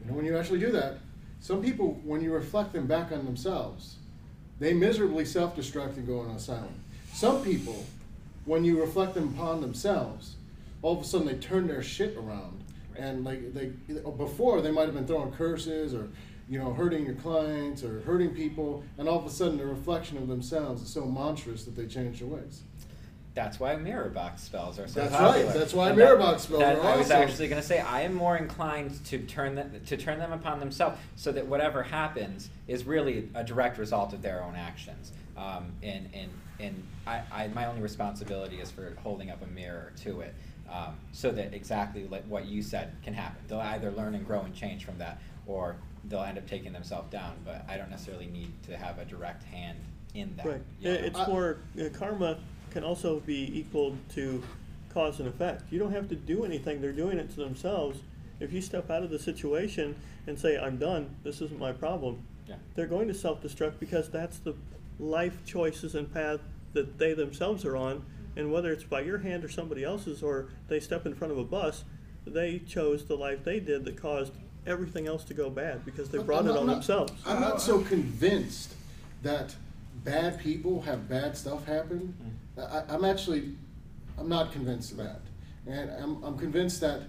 You 0.01 0.09
know, 0.09 0.17
when 0.17 0.25
you 0.25 0.37
actually 0.37 0.59
do 0.59 0.71
that, 0.71 0.99
some 1.45 1.61
people, 1.61 2.01
when 2.03 2.21
you 2.21 2.33
reflect 2.33 2.73
them 2.73 2.87
back 2.87 3.11
on 3.11 3.23
themselves, 3.23 3.97
they 4.57 4.73
miserably 4.73 5.25
self 5.25 5.55
destruct 5.55 5.95
and 5.95 6.07
go 6.07 6.21
on 6.21 6.39
silent. 6.39 6.75
Some 7.13 7.43
people, 7.43 7.85
when 8.45 8.65
you 8.65 8.81
reflect 8.81 9.13
them 9.13 9.35
upon 9.35 9.61
themselves, 9.61 10.37
all 10.81 10.97
of 10.97 11.01
a 11.01 11.03
sudden 11.03 11.27
they 11.27 11.35
turn 11.35 11.67
their 11.67 11.83
shit 11.83 12.17
around, 12.17 12.63
and 12.97 13.23
like 13.23 13.53
they 13.53 13.67
before 14.17 14.59
they 14.61 14.71
might 14.71 14.87
have 14.87 14.95
been 14.95 15.05
throwing 15.05 15.31
curses 15.33 15.93
or 15.93 16.09
you 16.49 16.57
know 16.57 16.73
hurting 16.73 17.05
your 17.05 17.13
clients 17.13 17.83
or 17.83 18.01
hurting 18.01 18.31
people, 18.31 18.83
and 18.97 19.07
all 19.07 19.19
of 19.19 19.27
a 19.27 19.29
sudden 19.29 19.59
the 19.59 19.67
reflection 19.67 20.17
of 20.17 20.27
themselves 20.27 20.81
is 20.81 20.89
so 20.89 21.05
monstrous 21.05 21.63
that 21.65 21.75
they 21.75 21.85
change 21.85 22.21
their 22.21 22.27
ways. 22.27 22.63
That's 23.35 23.59
why 23.59 23.75
mirror 23.75 24.07
box 24.09 24.43
spells 24.43 24.79
are 24.79 24.87
so 24.87 25.01
That's 25.01 25.13
popular. 25.15 25.45
right, 25.47 25.53
that's 25.53 25.73
why 25.73 25.89
And 25.89 25.97
mirror 25.97 26.15
that- 26.17 26.23
box 26.23 26.43
spells 26.43 26.61
that 26.61 26.77
are 26.79 26.81
I 26.85 26.95
was 26.95 27.11
awesome. 27.11 27.21
actually 27.23 27.47
going 27.49 27.61
to 27.61 27.67
say 27.67 27.79
I 27.81 28.01
am 28.01 28.13
more 28.13 28.37
inclined 28.37 29.03
to 29.07 29.19
turn 29.19 29.55
them 29.55 29.81
to 29.85 29.97
turn 29.97 30.19
them 30.19 30.31
upon 30.31 30.59
themselves, 30.61 30.97
so 31.17 31.31
that 31.33 31.45
whatever 31.45 31.83
happens 31.83 32.49
is 32.67 32.85
really 32.85 33.29
a 33.35 33.43
direct 33.43 33.77
result 33.77 34.13
of 34.13 34.21
their 34.21 34.41
own 34.41 34.55
actions. 34.55 35.11
Um, 35.37 35.73
and 35.83 36.09
and 36.13 36.29
and 36.61 36.83
I, 37.05 37.21
I 37.29 37.47
my 37.49 37.65
only 37.65 37.81
responsibility 37.81 38.61
is 38.61 38.71
for 38.71 38.93
holding 39.03 39.29
up 39.29 39.41
a 39.43 39.47
mirror 39.47 39.91
to 40.03 40.21
it, 40.21 40.33
um, 40.71 40.95
so 41.11 41.29
that 41.31 41.53
exactly 41.53 42.07
like 42.07 42.23
what 42.27 42.45
you 42.45 42.61
said 42.61 42.93
can 43.03 43.13
happen. 43.13 43.41
They'll 43.49 43.59
either 43.59 43.91
learn 43.91 44.15
and 44.15 44.25
grow 44.25 44.41
and 44.43 44.55
change 44.55 44.85
from 44.85 44.97
that, 44.99 45.19
or 45.45 45.75
they'll 46.05 46.23
end 46.23 46.37
up 46.37 46.47
taking 46.47 46.71
themselves 46.71 47.11
down. 47.11 47.35
But 47.43 47.65
I 47.67 47.75
don't 47.75 47.89
necessarily 47.89 48.27
need 48.27 48.53
to 48.63 48.77
have 48.77 48.97
a 48.97 49.03
direct 49.03 49.43
hand 49.43 49.77
in 50.13 50.33
that. 50.37 50.45
Right. 50.45 50.61
you 50.79 50.89
know? 50.93 50.99
It's 50.99 51.27
more, 51.27 51.57
uh, 51.77 51.89
karma 51.91 52.37
can 52.75 52.83
also 52.83 53.21
be 53.21 53.57
equal 53.57 53.95
to 54.13 54.43
cause 54.93 55.19
and 55.21 55.29
effect. 55.29 55.63
You 55.71 55.79
don't 55.79 55.93
have 55.93 56.09
to 56.09 56.15
do 56.15 56.43
anything, 56.43 56.81
they're 56.81 56.91
doing 56.91 57.17
it 57.17 57.29
to 57.31 57.37
themselves. 57.37 57.99
If 58.41 58.51
you 58.51 58.59
step 58.59 58.91
out 58.91 59.01
of 59.01 59.09
the 59.09 59.17
situation 59.17 59.95
and 60.27 60.37
say, 60.37 60.57
I'm 60.57 60.75
done, 60.75 61.15
this 61.23 61.39
isn't 61.41 61.57
my 61.57 61.71
problem, 61.71 62.19
Yeah. 62.49 62.55
they're 62.75 62.85
going 62.85 63.07
to 63.07 63.13
self-destruct 63.13 63.79
because 63.79 64.09
that's 64.09 64.39
the 64.39 64.55
life 64.99 65.37
choices 65.45 65.95
and 65.95 66.13
path 66.13 66.41
that 66.73 66.97
they 66.97 67.13
themselves 67.13 67.63
are 67.63 67.77
on. 67.77 68.03
And 68.35 68.51
whether 68.51 68.73
it's 68.73 68.83
by 68.83 68.99
your 69.01 69.19
hand 69.19 69.45
or 69.45 69.49
somebody 69.49 69.85
else's, 69.85 70.21
or 70.21 70.49
they 70.67 70.81
step 70.81 71.05
in 71.05 71.15
front 71.15 71.31
of 71.31 71.39
a 71.39 71.45
bus, 71.45 71.85
they 72.27 72.59
chose 72.59 73.05
the 73.05 73.15
life 73.15 73.45
they 73.45 73.61
did 73.61 73.85
that 73.85 73.95
caused 73.95 74.33
everything 74.67 75.07
else 75.07 75.23
to 75.23 75.33
go 75.33 75.49
bad 75.49 75.85
because 75.85 76.09
they 76.09 76.17
I'm 76.19 76.25
brought 76.25 76.43
it 76.43 76.49
not- 76.49 76.57
on 76.57 76.65
not- 76.67 76.73
themselves. 76.73 77.13
I'm 77.25 77.39
not 77.39 77.61
so 77.61 77.79
convinced 77.79 78.73
that 79.23 79.55
bad 80.03 80.39
people 80.41 80.81
have 80.81 81.07
bad 81.07 81.37
stuff 81.37 81.65
happen. 81.67 82.13
Mm. 82.21 82.31
I, 82.57 82.83
I'm 82.89 83.03
actually, 83.05 83.55
I'm 84.17 84.29
not 84.29 84.51
convinced 84.51 84.91
of 84.91 84.97
that. 84.97 85.21
And 85.67 85.89
I'm, 85.91 86.23
I'm 86.23 86.37
convinced 86.37 86.81
that 86.81 87.01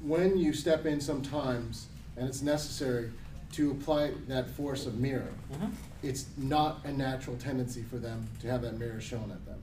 when 0.00 0.36
you 0.36 0.52
step 0.52 0.86
in 0.86 1.00
sometimes, 1.00 1.86
and 2.16 2.28
it's 2.28 2.42
necessary 2.42 3.10
to 3.52 3.70
apply 3.70 4.12
that 4.28 4.50
force 4.50 4.86
of 4.86 4.98
mirror, 4.98 5.32
Mhm. 5.52 5.70
it's 6.02 6.26
not 6.36 6.84
a 6.84 6.92
natural 6.92 7.36
tendency 7.36 7.82
for 7.82 7.98
them 7.98 8.26
to 8.40 8.48
have 8.50 8.62
that 8.62 8.78
mirror 8.78 9.00
shown 9.00 9.30
at 9.30 9.44
them. 9.46 9.60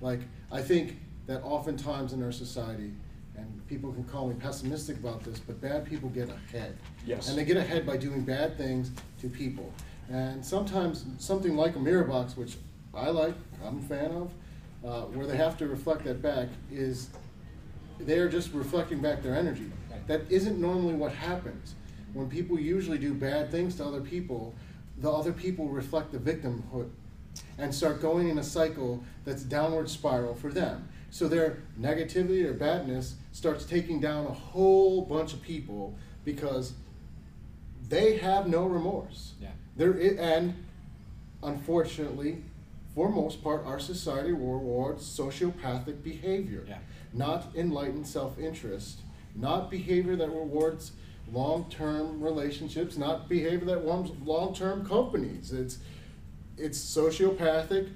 Like, 0.00 0.20
I 0.50 0.62
think 0.62 0.98
that 1.26 1.42
oftentimes 1.42 2.12
in 2.12 2.22
our 2.22 2.32
society, 2.32 2.92
and 3.36 3.66
people 3.66 3.92
can 3.92 4.04
call 4.04 4.28
me 4.28 4.34
pessimistic 4.38 4.96
about 4.98 5.24
this, 5.24 5.38
but 5.40 5.60
bad 5.60 5.84
people 5.84 6.08
get 6.10 6.28
ahead. 6.28 6.76
Yes. 7.06 7.28
And 7.28 7.36
they 7.36 7.44
get 7.44 7.56
ahead 7.56 7.84
by 7.86 7.96
doing 7.96 8.22
bad 8.22 8.56
things 8.56 8.90
to 9.20 9.28
people. 9.28 9.72
And 10.10 10.44
sometimes 10.44 11.04
something 11.18 11.56
like 11.56 11.76
a 11.76 11.78
mirror 11.80 12.04
box, 12.04 12.36
which 12.36 12.56
I 12.94 13.10
like, 13.10 13.34
I'm 13.64 13.78
a 13.78 13.82
fan 13.82 14.10
of, 14.12 14.32
uh, 14.84 15.02
where 15.06 15.26
they 15.26 15.36
have 15.36 15.56
to 15.58 15.66
reflect 15.66 16.04
that 16.04 16.20
back, 16.22 16.48
is 16.70 17.08
they're 17.98 18.28
just 18.28 18.52
reflecting 18.52 19.00
back 19.00 19.22
their 19.22 19.34
energy. 19.34 19.70
That 20.08 20.22
isn't 20.30 20.60
normally 20.60 20.94
what 20.94 21.12
happens. 21.12 21.74
When 22.12 22.28
people 22.28 22.58
usually 22.58 22.98
do 22.98 23.14
bad 23.14 23.50
things 23.50 23.76
to 23.76 23.84
other 23.84 24.00
people, 24.00 24.54
the 24.98 25.10
other 25.10 25.32
people 25.32 25.68
reflect 25.68 26.12
the 26.12 26.18
victimhood 26.18 26.90
and 27.58 27.74
start 27.74 28.02
going 28.02 28.28
in 28.28 28.38
a 28.38 28.42
cycle 28.42 29.02
that's 29.24 29.42
downward 29.42 29.88
spiral 29.88 30.34
for 30.34 30.50
them. 30.50 30.88
So 31.10 31.28
their 31.28 31.62
negativity 31.80 32.44
or 32.44 32.52
badness 32.54 33.14
starts 33.32 33.64
taking 33.64 34.00
down 34.00 34.26
a 34.26 34.32
whole 34.32 35.02
bunch 35.02 35.32
of 35.32 35.40
people 35.42 35.94
because 36.24 36.72
they 37.88 38.16
have 38.18 38.48
no 38.48 38.66
remorse. 38.66 39.32
Yeah. 39.40 39.50
There 39.76 39.94
i- 39.94 40.16
and 40.18 40.54
unfortunately, 41.42 42.42
for 42.94 43.08
most 43.08 43.42
part, 43.42 43.64
our 43.64 43.78
society 43.78 44.32
rewards 44.32 45.02
sociopathic 45.04 46.02
behavior, 46.02 46.64
Yeah. 46.68 46.78
not 47.12 47.46
enlightened 47.54 48.06
self-interest, 48.06 49.00
not 49.34 49.70
behavior 49.70 50.16
that 50.16 50.28
rewards 50.28 50.92
long-term 51.32 52.20
relationships, 52.22 52.98
not 52.98 53.28
behavior 53.28 53.64
that 53.66 53.82
warms 53.82 54.10
long-term 54.24 54.86
companies. 54.86 55.52
It's 55.52 55.78
it's 56.58 56.78
sociopathic 56.78 57.88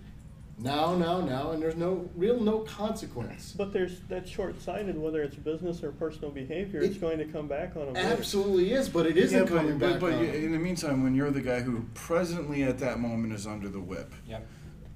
now, 0.59 0.95
now, 0.97 1.21
now, 1.21 1.51
and 1.51 1.63
there's 1.63 1.77
no 1.77 2.09
real 2.17 2.41
no 2.41 2.61
consequence. 2.61 3.53
But 3.55 3.75
there's, 3.75 4.01
that's 4.09 4.31
short-sighted, 4.31 4.97
whether 4.99 5.23
it's 5.23 5.37
business 5.37 5.83
or 5.85 5.93
personal 5.93 6.31
behavior, 6.31 6.81
it's 6.81 6.97
going 6.97 7.19
to 7.19 7.27
come 7.27 7.47
back 7.47 7.77
on 7.77 7.85
them. 7.85 7.95
later. 7.95 8.09
Absolutely 8.09 8.73
is, 8.73 8.89
but 8.89 9.05
it 9.05 9.19
isn't 9.19 9.37
Yeah, 9.39 9.45
but- 9.45 9.55
coming 9.59 9.79
but, 9.79 9.91
back. 9.93 10.01
But, 10.01 10.13
on 10.15 10.25
you- 10.25 10.31
in 10.33 10.53
the 10.53 10.59
meantime, 10.59 11.03
when 11.05 11.15
you're 11.15 11.31
the 11.31 11.43
guy 11.43 11.61
who 11.61 11.85
presently 11.93 12.63
at 12.63 12.79
that 12.79 12.99
moment 12.99 13.35
is 13.35 13.47
under 13.47 13.69
the 13.69 13.81
whip, 13.81 14.11
Yep. 14.27 14.47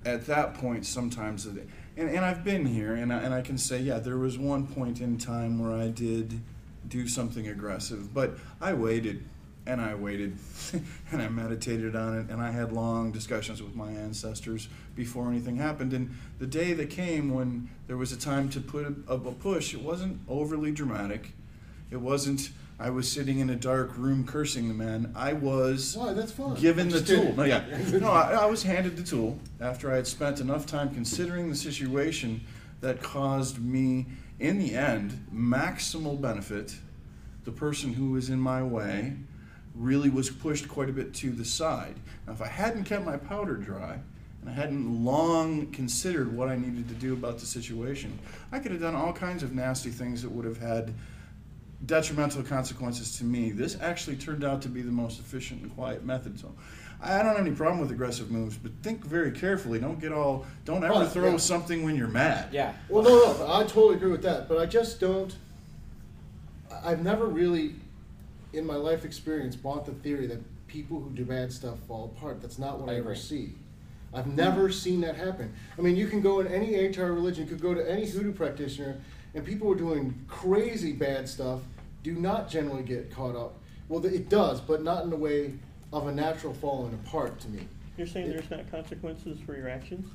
At 0.04 0.26
that 0.26 0.54
point, 0.54 0.86
sometimes, 0.86 1.46
and, 1.46 1.68
and 1.96 2.24
I've 2.24 2.44
been 2.44 2.66
here, 2.66 2.94
and 2.94 3.12
I, 3.12 3.18
and 3.18 3.34
I 3.34 3.42
can 3.42 3.58
say, 3.58 3.80
yeah, 3.80 3.98
there 3.98 4.16
was 4.16 4.38
one 4.38 4.66
point 4.66 5.00
in 5.00 5.18
time 5.18 5.58
where 5.58 5.78
I 5.78 5.88
did 5.88 6.40
do 6.88 7.06
something 7.06 7.46
aggressive, 7.46 8.14
but 8.14 8.38
I 8.60 8.72
waited, 8.72 9.24
and 9.66 9.80
I 9.80 9.94
waited, 9.94 10.36
and 11.12 11.20
I 11.22 11.28
meditated 11.28 11.94
on 11.94 12.18
it, 12.18 12.30
and 12.30 12.40
I 12.40 12.50
had 12.50 12.72
long 12.72 13.12
discussions 13.12 13.62
with 13.62 13.74
my 13.74 13.90
ancestors 13.90 14.68
before 14.96 15.28
anything 15.28 15.56
happened. 15.56 15.92
And 15.92 16.16
the 16.38 16.46
day 16.46 16.72
that 16.72 16.90
came 16.90 17.34
when 17.34 17.68
there 17.86 17.96
was 17.96 18.12
a 18.12 18.18
time 18.18 18.48
to 18.50 18.60
put 18.60 18.86
a, 18.86 19.12
a 19.12 19.18
push, 19.18 19.74
it 19.74 19.82
wasn't 19.82 20.20
overly 20.28 20.72
dramatic. 20.72 21.32
It 21.90 22.00
wasn't. 22.00 22.50
I 22.80 22.88
was 22.88 23.10
sitting 23.10 23.40
in 23.40 23.50
a 23.50 23.56
dark 23.56 23.96
room 23.98 24.26
cursing 24.26 24.68
the 24.68 24.74
man. 24.74 25.12
I 25.14 25.34
was 25.34 25.94
Why? 25.96 26.14
That's 26.14 26.32
fine. 26.32 26.54
given 26.54 26.86
I'm 26.86 26.92
the 26.92 27.00
tool. 27.02 27.20
kidding. 27.20 27.36
No, 27.36 27.44
yeah. 27.44 27.64
No, 28.00 28.10
I, 28.10 28.32
I 28.32 28.46
was 28.46 28.62
handed 28.62 28.96
the 28.96 29.02
tool 29.02 29.38
after 29.60 29.92
I 29.92 29.96
had 29.96 30.06
spent 30.06 30.40
enough 30.40 30.64
time 30.64 30.94
considering 30.94 31.50
the 31.50 31.56
situation 31.56 32.40
that 32.80 33.02
caused 33.02 33.62
me, 33.62 34.06
in 34.38 34.58
the 34.58 34.74
end, 34.74 35.26
maximal 35.34 36.18
benefit. 36.18 36.74
The 37.44 37.52
person 37.52 37.92
who 37.92 38.12
was 38.12 38.30
in 38.30 38.40
my 38.40 38.62
way 38.62 39.14
really 39.74 40.08
was 40.08 40.30
pushed 40.30 40.66
quite 40.66 40.88
a 40.88 40.92
bit 40.92 41.12
to 41.16 41.30
the 41.30 41.44
side. 41.44 41.96
Now, 42.26 42.32
if 42.32 42.40
I 42.40 42.46
hadn't 42.48 42.84
kept 42.84 43.04
my 43.04 43.18
powder 43.18 43.56
dry, 43.56 43.98
and 44.40 44.48
I 44.48 44.52
hadn't 44.54 45.04
long 45.04 45.66
considered 45.66 46.34
what 46.34 46.48
I 46.48 46.56
needed 46.56 46.88
to 46.88 46.94
do 46.94 47.12
about 47.12 47.38
the 47.38 47.46
situation, 47.46 48.18
I 48.52 48.58
could 48.58 48.72
have 48.72 48.80
done 48.80 48.94
all 48.94 49.12
kinds 49.12 49.42
of 49.42 49.54
nasty 49.54 49.90
things 49.90 50.22
that 50.22 50.30
would 50.30 50.46
have 50.46 50.58
had 50.58 50.94
detrimental 51.86 52.42
consequences 52.42 53.16
to 53.18 53.24
me. 53.24 53.50
This 53.50 53.76
actually 53.80 54.16
turned 54.16 54.44
out 54.44 54.62
to 54.62 54.68
be 54.68 54.82
the 54.82 54.92
most 54.92 55.18
efficient 55.18 55.62
and 55.62 55.74
quiet 55.74 56.04
method. 56.04 56.38
So 56.38 56.52
I 57.02 57.18
don't 57.18 57.26
have 57.36 57.38
any 57.46 57.52
problem 57.54 57.80
with 57.80 57.90
aggressive 57.90 58.30
moves, 58.30 58.56
but 58.56 58.72
think 58.82 59.04
very 59.04 59.30
carefully. 59.32 59.78
Don't 59.78 59.98
get 60.00 60.12
all. 60.12 60.44
Don't 60.64 60.84
ever 60.84 60.92
Right, 61.00 61.08
throw 61.08 61.30
yeah. 61.32 61.36
something 61.38 61.82
when 61.82 61.96
you're 61.96 62.08
mad. 62.08 62.48
Yeah. 62.52 62.74
Well, 62.88 63.02
no, 63.02 63.10
no, 63.38 63.52
I 63.52 63.62
totally 63.64 63.94
agree 63.96 64.10
with 64.10 64.22
that, 64.22 64.48
but 64.48 64.58
I 64.58 64.66
just 64.66 65.00
don't. 65.00 65.34
I- 66.70 66.92
I've 66.92 67.02
never 67.02 67.26
really, 67.26 67.74
in 68.52 68.66
my 68.66 68.76
life 68.76 69.04
experience, 69.04 69.56
bought 69.56 69.86
the 69.86 69.92
theory 69.92 70.26
that 70.26 70.38
people 70.66 71.00
who 71.00 71.10
do 71.10 71.24
bad 71.24 71.52
stuff 71.52 71.78
fall 71.88 72.12
apart. 72.16 72.40
That's 72.42 72.58
not 72.58 72.78
what 72.78 72.90
I 72.90 72.94
I, 72.94 72.98
ever 72.98 73.14
see. 73.14 73.54
I've 74.12 74.26
never 74.26 74.70
seen 74.70 75.00
that 75.02 75.16
happen. 75.16 75.52
I 75.78 75.82
mean, 75.82 75.94
you 75.96 76.08
can 76.08 76.20
go 76.20 76.40
in 76.40 76.48
any 76.48 76.72
ATR 76.74 77.12
religion, 77.14 77.44
you 77.44 77.50
could 77.50 77.62
go 77.62 77.74
to 77.74 77.90
any 77.90 78.06
hoodoo 78.06 78.32
practitioner, 78.32 78.96
and 79.34 79.44
people 79.44 79.66
who 79.66 79.72
are 79.74 79.76
doing 79.76 80.24
crazy 80.28 80.92
bad 80.92 81.28
stuff 81.28 81.60
do 82.02 82.14
not 82.14 82.48
generally 82.48 82.82
get 82.82 83.10
caught 83.10 83.36
up. 83.36 83.56
Well, 83.88 84.04
it 84.04 84.28
does, 84.28 84.60
but 84.60 84.82
not 84.82 85.04
in 85.04 85.10
the 85.10 85.16
way 85.16 85.54
of 85.92 86.06
a 86.06 86.12
natural 86.12 86.54
falling 86.54 86.94
apart 86.94 87.40
to 87.40 87.48
me. 87.48 87.66
You're 87.96 88.06
saying 88.06 88.30
there's 88.30 88.50
not 88.50 88.70
consequences 88.70 89.38
for 89.44 89.56
your 89.56 89.68
actions? 89.68 90.08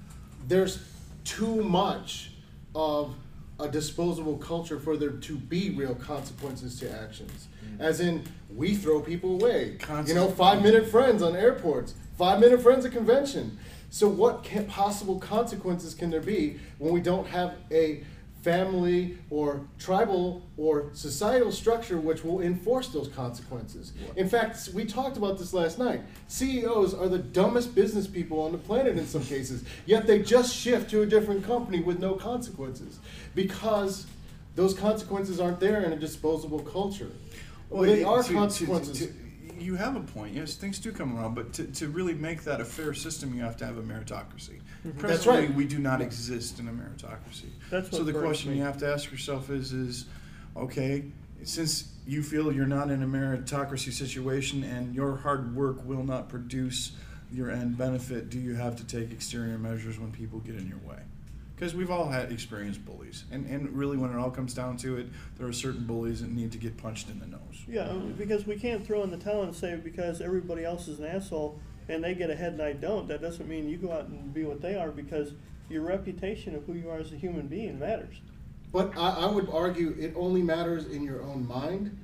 there's 0.48 0.80
too 1.24 1.64
much 1.64 2.32
of 2.74 3.16
a 3.60 3.68
disposable 3.68 4.38
culture 4.38 4.80
for 4.80 4.98
there 4.98 5.12
to 5.12 5.38
be 5.38 5.70
real 5.72 5.96
consequences 5.96 6.80
to 6.80 6.92
actions. 6.92 7.48
Mm. 7.66 7.80
As 7.80 8.00
in, 8.02 8.24
we 8.54 8.76
throw 8.76 9.00
people 9.00 9.34
away. 9.42 9.78
You 10.06 10.14
know, 10.14 10.30
five 10.30 10.62
minute 10.62 10.88
friends 10.88 11.24
on 11.24 11.36
airports, 11.36 11.94
five 12.18 12.40
minute 12.40 12.62
friends 12.62 12.86
at 12.86 12.92
convention. 12.92 13.58
So, 13.90 14.10
what 14.10 14.44
can, 14.44 14.66
possible 14.66 15.20
consequences 15.20 15.94
can 15.94 16.10
there 16.10 16.20
be 16.22 16.60
when 16.80 16.94
we 16.94 17.00
don't 17.00 17.28
have 17.28 17.56
a 17.72 18.04
family 18.46 19.18
or 19.32 19.60
tribal 19.80 20.44
or 20.56 20.90
societal 20.94 21.52
structure 21.52 21.98
which 21.98 22.24
will 22.24 22.42
enforce 22.42 22.90
those 22.90 23.08
consequences? 23.08 23.92
In 24.16 24.30
fact, 24.30 24.70
we 24.72 24.86
talked 24.86 25.18
about 25.18 25.40
this 25.40 25.52
last 25.52 25.80
night. 25.80 26.02
CEOs 26.28 26.94
are 26.94 27.10
the 27.10 27.18
dumbest 27.18 27.74
business 27.74 28.06
people 28.06 28.40
on 28.40 28.52
the 28.52 28.60
planet 28.60 28.98
in 29.00 29.08
some 29.08 29.24
cases, 29.36 29.64
yet 29.88 30.06
they 30.06 30.20
just 30.20 30.56
shift 30.56 30.92
to 30.92 31.02
a 31.02 31.06
different 31.08 31.44
company 31.44 31.82
with 31.82 32.00
no 32.00 32.14
consequences 32.14 33.00
because 33.34 34.06
those 34.56 34.76
consequences 34.76 35.40
aren't 35.40 35.60
there 35.60 35.82
in 35.82 35.92
a 35.92 35.98
disposable 35.98 36.60
culture. 36.60 37.10
Well, 37.70 37.82
they 37.82 38.04
are 38.04 38.22
to- 38.22 38.28
to- 38.30 38.34
consequences. 38.36 39.08
to- 39.08 39.14
you 39.58 39.76
have 39.76 39.96
a 39.96 40.02
point. 40.02 40.36
Yes, 40.36 40.56
things 40.56 40.80
do 40.80 40.92
come 40.92 41.18
around, 41.18 41.34
but 41.34 41.54
to, 41.54 41.64
to 41.64 41.88
really 41.88 42.14
make 42.14 42.44
that 42.44 42.60
a 42.60 42.66
fair 42.66 42.94
system, 42.94 43.34
you 43.34 43.42
have 43.42 43.56
to 43.58 43.66
have 43.66 43.78
a 43.78 43.82
meritocracy. 43.82 44.60
Mm-hmm. 44.60 44.90
That's 45.00 45.24
Presently, 45.24 45.48
right. 45.48 45.56
we 45.56 45.66
do 45.66 45.80
not 45.80 46.02
exist 46.02 46.60
in 46.60 46.68
a 46.68 46.72
meritocracy. 46.72 47.50
That's 47.70 47.90
so 47.90 48.04
the 48.04 48.14
question 48.14 48.52
me. 48.52 48.58
you 48.58 48.64
have 48.64 48.78
to 48.80 48.92
ask 48.92 49.12
yourself 49.12 49.50
is, 49.50 49.74
is 49.74 50.06
okay, 50.56 51.06
since 51.44 51.92
you 52.08 52.22
feel 52.22 52.52
you're 52.52 52.66
not 52.66 52.92
in 52.92 53.02
a 53.04 53.08
meritocracy 53.08 53.92
situation 53.92 54.64
and 54.64 54.94
your 54.94 55.18
hard 55.18 55.56
work 55.56 55.84
will 55.86 56.04
not 56.04 56.30
produce 56.30 56.92
your 57.32 57.50
end 57.50 57.78
benefit, 57.78 58.30
do 58.30 58.40
you 58.40 58.56
have 58.56 58.76
to 58.76 58.86
take 58.86 59.12
exterior 59.12 59.58
measures 59.58 60.00
when 60.00 60.12
people 60.12 60.40
get 60.40 60.56
in 60.56 60.68
your 60.68 60.78
way? 60.88 61.00
Because 61.56 61.74
we've 61.74 61.90
all 61.90 62.10
had 62.10 62.32
experienced 62.34 62.86
bullies, 62.86 63.24
and, 63.32 63.46
and 63.46 63.72
really, 63.72 63.96
when 63.96 64.12
it 64.12 64.18
all 64.18 64.30
comes 64.30 64.54
down 64.54 64.76
to 64.78 64.98
it, 64.98 65.08
there 65.38 65.48
are 65.48 65.54
certain 65.54 65.86
bullies 65.86 66.22
that 66.22 66.30
need 66.30 66.52
to 66.52 66.58
get 66.58 66.76
punched 66.76 67.10
in 67.10 67.18
the 67.20 67.28
nose. 67.28 67.40
Yeah, 67.66 67.84
uh, 67.84 67.96
because 68.18 68.46
we 68.46 68.58
can't 68.58 68.86
throw 68.86 69.04
in 69.04 69.10
the 69.10 69.18
towel 69.18 69.44
and 69.44 69.56
say 69.56 69.76
because 69.82 70.20
everybody 70.20 70.66
else 70.66 70.90
is 70.90 71.00
an 71.00 71.06
asshole 71.06 71.58
and 71.88 72.04
they 72.04 72.14
get 72.14 72.30
ahead 72.30 72.54
and 72.54 72.62
I 72.62 72.74
don't, 72.74 73.08
that 73.08 73.22
doesn't 73.22 73.48
mean 73.48 73.70
you 73.70 73.78
go 73.78 73.92
out 73.92 74.08
and 74.08 74.34
be 74.34 74.44
what 74.44 74.62
they 74.62 74.76
are 74.76 74.90
because 74.90 75.32
your 75.70 75.82
reputation 75.84 76.56
of 76.56 76.64
who 76.66 76.74
you 76.74 76.90
are 76.90 76.98
as 77.00 77.12
a 77.12 77.16
human 77.16 77.48
being 77.48 77.80
matters. 77.80 78.16
But 78.72 78.98
I, 78.98 79.10
I 79.22 79.26
would 79.26 79.50
argue 79.50 79.96
it 80.00 80.14
only 80.16 80.42
matters 80.42 80.86
in 80.88 81.04
your 81.04 81.22
own 81.24 81.48
mind. 81.48 81.98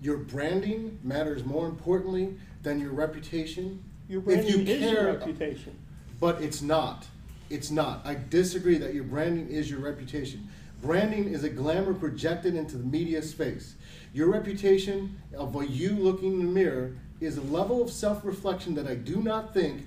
Your 0.00 0.18
branding 0.18 0.98
matters 1.02 1.44
more 1.44 1.66
importantly 1.66 2.36
than 2.62 2.80
your 2.80 2.92
reputation. 2.92 3.82
Your 4.08 4.20
If 4.20 4.24
branding 4.26 4.66
you 4.66 4.72
is 4.74 4.80
your 4.82 4.94
care- 4.94 5.06
reputation. 5.14 5.76
But 6.20 6.40
it's 6.40 6.62
not. 6.62 7.06
It's 7.50 7.70
not. 7.70 8.00
I 8.06 8.16
disagree 8.30 8.78
that 8.78 8.94
your 8.94 9.04
branding 9.04 9.48
is 9.48 9.70
your 9.70 9.80
reputation. 9.80 10.48
Branding 10.80 11.28
is 11.28 11.44
a 11.44 11.48
glamour 11.50 11.94
projected 11.94 12.54
into 12.54 12.76
the 12.76 12.84
media 12.84 13.22
space. 13.22 13.74
Your 14.14 14.30
reputation 14.30 15.20
of 15.36 15.54
a 15.56 15.66
you 15.66 15.90
looking 15.96 16.32
in 16.40 16.46
the 16.46 16.52
mirror 16.52 16.96
is 17.20 17.36
a 17.36 17.42
level 17.42 17.82
of 17.82 17.90
self 17.90 18.24
reflection 18.24 18.74
that 18.74 18.86
I 18.86 18.94
do 18.94 19.22
not 19.22 19.52
think, 19.54 19.86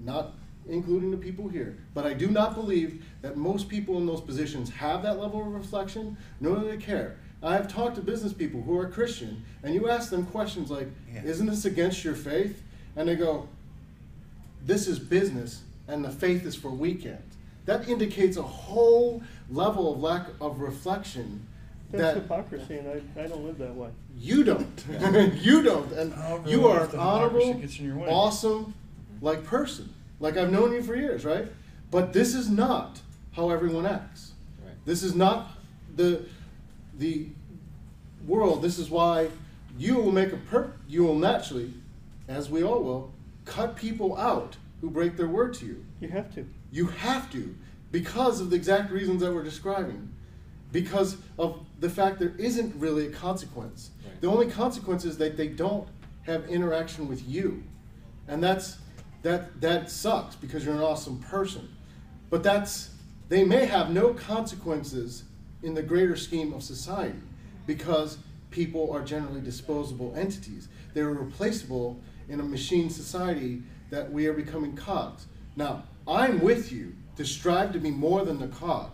not 0.00 0.32
including 0.68 1.10
the 1.10 1.16
people 1.16 1.48
here, 1.48 1.78
but 1.94 2.06
I 2.06 2.12
do 2.12 2.28
not 2.28 2.54
believe 2.54 3.04
that 3.22 3.36
most 3.36 3.68
people 3.68 3.98
in 3.98 4.06
those 4.06 4.20
positions 4.20 4.70
have 4.70 5.02
that 5.02 5.18
level 5.18 5.40
of 5.40 5.48
reflection, 5.48 6.16
nor 6.40 6.56
do 6.56 6.68
they 6.68 6.76
care. 6.76 7.16
I 7.42 7.54
have 7.54 7.68
talked 7.68 7.96
to 7.96 8.02
business 8.02 8.32
people 8.32 8.62
who 8.62 8.76
are 8.78 8.88
Christian, 8.88 9.44
and 9.62 9.74
you 9.74 9.88
ask 9.88 10.10
them 10.10 10.26
questions 10.26 10.70
like, 10.70 10.88
Yeah. 11.12 11.22
Isn't 11.24 11.46
this 11.46 11.64
against 11.64 12.04
your 12.04 12.14
faith? 12.14 12.62
And 12.96 13.08
they 13.08 13.14
go, 13.14 13.48
this 14.66 14.88
is 14.88 14.98
business 14.98 15.62
and 15.86 16.04
the 16.04 16.10
faith 16.10 16.44
is 16.44 16.56
for 16.56 16.70
weekends. 16.70 17.36
That 17.66 17.88
indicates 17.88 18.36
a 18.36 18.42
whole 18.42 19.22
level 19.50 19.92
of 19.92 20.00
lack 20.00 20.26
of 20.40 20.60
reflection 20.60 21.46
That's 21.90 22.14
that 22.14 22.22
hypocrisy 22.22 22.78
and 22.78 22.88
I, 22.88 23.22
I 23.22 23.26
don't 23.28 23.44
live 23.44 23.58
that 23.58 23.74
way. 23.74 23.90
you 24.18 24.44
don't. 24.44 24.84
you 25.40 25.62
don't. 25.62 25.92
And 25.92 26.48
you 26.48 26.66
are 26.66 26.84
an 26.84 26.98
honorable, 26.98 27.54
gets 27.54 27.78
in 27.78 27.86
your 27.86 27.96
way. 27.96 28.08
awesome, 28.08 28.74
like 29.20 29.44
person. 29.44 29.92
Like 30.20 30.36
I've 30.36 30.50
known 30.50 30.72
you 30.72 30.82
for 30.82 30.96
years, 30.96 31.24
right? 31.24 31.46
But 31.90 32.12
this 32.12 32.34
is 32.34 32.48
not 32.48 33.00
how 33.32 33.50
everyone 33.50 33.86
acts. 33.86 34.32
Right. 34.64 34.74
This 34.84 35.02
is 35.02 35.14
not 35.14 35.50
the 35.94 36.24
the 36.98 37.28
world. 38.26 38.62
This 38.62 38.78
is 38.78 38.90
why 38.90 39.28
you 39.78 39.96
will 39.96 40.12
make 40.12 40.32
a 40.32 40.36
per 40.36 40.72
you 40.88 41.04
will 41.04 41.18
naturally, 41.18 41.74
as 42.28 42.50
we 42.50 42.62
all 42.62 42.82
will, 42.82 43.12
cut 43.44 43.76
people 43.76 44.16
out 44.16 44.56
who 44.80 44.90
break 44.90 45.16
their 45.16 45.28
word 45.28 45.54
to 45.54 45.66
you. 45.66 45.84
You 46.00 46.08
have 46.08 46.34
to. 46.34 46.46
You 46.72 46.86
have 46.86 47.30
to, 47.32 47.54
because 47.92 48.40
of 48.40 48.50
the 48.50 48.56
exact 48.56 48.90
reasons 48.90 49.22
that 49.22 49.32
we're 49.32 49.44
describing. 49.44 50.12
Because 50.72 51.16
of 51.38 51.64
the 51.80 51.88
fact 51.88 52.18
there 52.18 52.34
isn't 52.38 52.74
really 52.76 53.06
a 53.06 53.10
consequence. 53.10 53.90
Right. 54.04 54.20
The 54.20 54.26
only 54.26 54.50
consequence 54.50 55.04
is 55.04 55.16
that 55.18 55.36
they 55.36 55.48
don't 55.48 55.88
have 56.22 56.48
interaction 56.48 57.08
with 57.08 57.26
you. 57.26 57.62
And 58.28 58.42
that's 58.42 58.78
that 59.26 59.60
that 59.60 59.90
sucks 59.90 60.36
because 60.36 60.64
you're 60.64 60.74
an 60.74 60.80
awesome 60.80 61.18
person. 61.18 61.68
But 62.30 62.44
that's 62.44 62.90
they 63.28 63.42
may 63.42 63.66
have 63.66 63.90
no 63.90 64.14
consequences 64.14 65.24
in 65.64 65.74
the 65.74 65.82
greater 65.82 66.14
scheme 66.14 66.52
of 66.52 66.62
society 66.62 67.18
because 67.66 68.18
people 68.52 68.92
are 68.92 69.02
generally 69.02 69.40
disposable 69.40 70.14
entities. 70.16 70.68
They're 70.94 71.08
replaceable 71.08 72.00
in 72.28 72.38
a 72.38 72.44
machine 72.44 72.88
society 72.88 73.64
that 73.90 74.12
we 74.12 74.28
are 74.28 74.32
becoming 74.32 74.76
cogs. 74.76 75.26
Now, 75.56 75.82
I'm 76.06 76.40
with 76.40 76.70
you 76.70 76.94
to 77.16 77.24
strive 77.24 77.72
to 77.72 77.80
be 77.80 77.90
more 77.90 78.24
than 78.24 78.38
the 78.38 78.48
cog. 78.48 78.92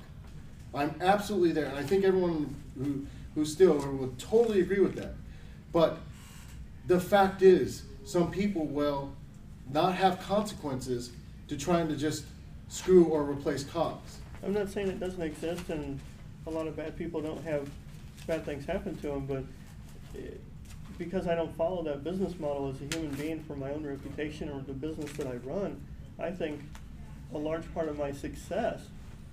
I'm 0.75 0.95
absolutely 1.03 1.53
there, 1.53 1.67
and 1.67 1.79
I 1.79 1.83
think 1.83 2.05
everyone 2.05 2.55
who 2.79 3.07
who 3.35 3.45
still 3.45 3.77
would 3.77 4.19
totally 4.19 4.63
agree 4.63 4.81
with 4.81 4.95
that. 4.95 5.15
But 5.73 5.99
the 6.87 7.01
fact 7.01 7.43
is, 7.43 7.83
some 8.05 8.31
people 8.31 8.67
will 8.67 9.13
not 9.71 9.95
have 9.95 10.21
consequences 10.21 11.11
to 11.49 11.57
trying 11.57 11.89
to 11.89 11.97
just 11.97 12.25
screw 12.69 13.05
or 13.05 13.25
replace 13.25 13.65
cops. 13.65 14.19
I'm 14.43 14.53
not 14.53 14.71
saying 14.71 14.89
it 14.89 14.99
doesn't 14.99 15.23
exist 15.23 15.69
and 15.69 16.01
a 16.47 16.51
lot 16.51 16.67
of 16.67 16.77
bad 16.77 16.97
people 16.97 17.21
don't 17.21 17.45
have 17.45 17.69
bad 18.27 18.45
things 18.45 18.65
happen 18.65 18.97
to 18.97 19.09
them, 19.09 19.27
but 19.27 19.45
eh, 20.19 20.35
because 20.99 21.27
I 21.27 21.35
don't 21.35 21.55
follow 21.57 21.83
that 21.85 22.05
business 22.05 22.39
model 22.39 22.69
as 22.69 22.81
a 22.81 22.95
human 22.97 23.15
being 23.17 23.43
for 23.45 23.57
my 23.57 23.71
own 23.71 23.85
reputation 23.85 24.49
or 24.49 24.61
the 24.61 24.73
business 24.73 25.13
that 25.13 25.27
I 25.27 25.37
run, 25.37 25.81
I 26.19 26.31
think 26.31 26.61
a 27.35 27.39
large 27.39 27.73
part 27.75 27.89
of 27.89 27.99
my 27.99 28.13
success 28.13 28.81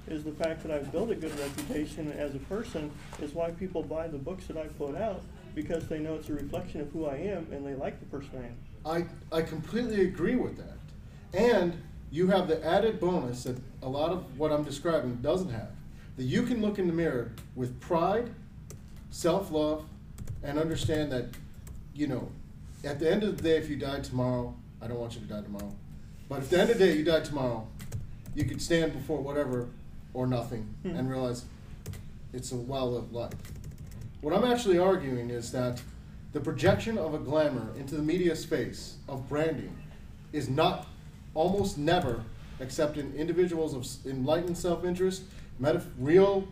is 0.08 0.24
the 0.24 0.32
fact 0.32 0.64
that 0.64 0.72
I've 0.72 0.92
built 0.92 1.12
a 1.12 1.16
good 1.16 1.38
reputation 1.40 2.12
as 2.14 2.34
a 2.34 2.40
person 2.40 2.92
is 3.22 3.34
why 3.34 3.52
people 3.52 3.84
buy 3.84 4.08
the 4.08 4.18
books 4.18 4.48
that 4.48 4.58
I 4.58 4.68
put 4.68 4.96
out 4.96 5.22
because 5.54 5.88
they 5.88 6.00
know 6.00 6.16
it's 6.16 6.30
a 6.30 6.34
reflection 6.34 6.82
of 6.82 6.92
who 6.92 7.06
I 7.06 7.16
am 7.16 7.48
and 7.52 7.66
they 7.66 7.74
like 7.74 8.00
the 8.00 8.06
person 8.06 8.30
I 8.34 8.46
am. 8.46 8.58
I, 8.86 9.06
I 9.32 9.42
completely 9.42 10.02
agree 10.02 10.36
with 10.36 10.58
that. 10.58 10.78
And 11.34 11.82
you 12.12 12.28
have 12.28 12.48
the 12.48 12.64
added 12.66 13.00
bonus 13.00 13.44
that 13.44 13.58
a 13.84 13.90
lot 13.90 14.12
of 14.12 14.38
what 14.40 14.52
I'm 14.52 14.64
describing 14.64 15.18
doesn't 15.18 15.50
have. 15.52 15.70
That 16.18 16.24
you 16.24 16.44
can 16.44 16.62
look 16.62 16.80
in 16.80 16.88
the 16.88 16.94
mirror 16.94 17.32
with 17.56 17.80
pride, 17.80 18.30
self 19.12 19.52
love, 19.52 19.86
and 20.44 20.58
understand 20.58 21.12
that, 21.12 21.26
you 21.94 22.08
know, 22.08 22.30
at 22.84 23.00
the 23.00 23.12
end 23.12 23.24
of 23.24 23.38
the 23.38 23.44
day, 23.44 23.58
if 23.58 23.70
you 23.70 23.76
die 23.76 24.00
tomorrow, 24.00 24.54
I 24.82 24.88
don't 24.88 25.00
want 25.00 25.14
you 25.16 25.22
to 25.22 25.28
die 25.28 25.42
tomorrow. 25.42 25.74
But 26.28 26.40
if 26.40 26.44
at 26.46 26.50
the 26.50 26.62
end 26.62 26.70
of 26.72 26.78
the 26.78 26.86
day 26.86 26.98
you 26.98 27.04
die 27.04 27.22
tomorrow, 27.22 27.68
you 28.36 28.46
could 28.46 28.62
stand 28.62 28.94
before 28.94 29.20
whatever 29.20 29.68
or 30.14 30.28
nothing 30.28 30.74
Hmm. 30.84 30.96
and 30.96 31.10
realize 31.10 31.46
it's 32.34 32.52
a 32.52 32.56
well 32.56 32.92
lived 32.92 33.12
life. 33.14 33.34
What 34.22 34.34
I'm 34.34 34.44
actually 34.50 34.78
arguing 34.78 35.30
is 35.30 35.52
that 35.52 35.82
the 36.32 36.40
projection 36.40 36.98
of 36.98 37.14
a 37.14 37.18
glamour 37.18 37.74
into 37.78 37.96
the 37.96 38.02
media 38.02 38.36
space 38.36 38.96
of 39.08 39.28
branding 39.28 39.76
is 40.32 40.48
not, 40.48 40.88
almost 41.34 41.78
never, 41.78 42.24
except 42.60 42.98
in 42.98 43.14
individuals 43.16 43.74
of 43.74 43.88
enlightened 44.10 44.58
self 44.58 44.86
interest, 44.86 45.24
metaf- 45.62 45.88
real 45.98 46.48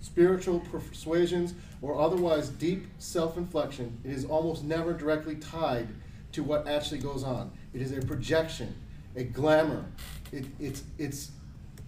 spiritual 0.00 0.60
persuasions, 0.60 1.54
or 1.80 2.00
otherwise 2.00 2.48
deep 2.48 2.86
self 2.98 3.36
inflection, 3.36 3.96
it 4.04 4.10
is 4.10 4.24
almost 4.24 4.64
never 4.64 4.92
directly 4.92 5.36
tied 5.36 5.88
to 6.32 6.42
what 6.42 6.66
actually 6.66 6.98
goes 6.98 7.22
on. 7.22 7.50
It 7.74 7.82
is 7.82 7.96
a 7.96 8.00
projection, 8.00 8.74
a 9.14 9.24
glamour. 9.24 9.84
It, 10.32 10.46
it's, 10.58 10.82
it's 10.98 11.30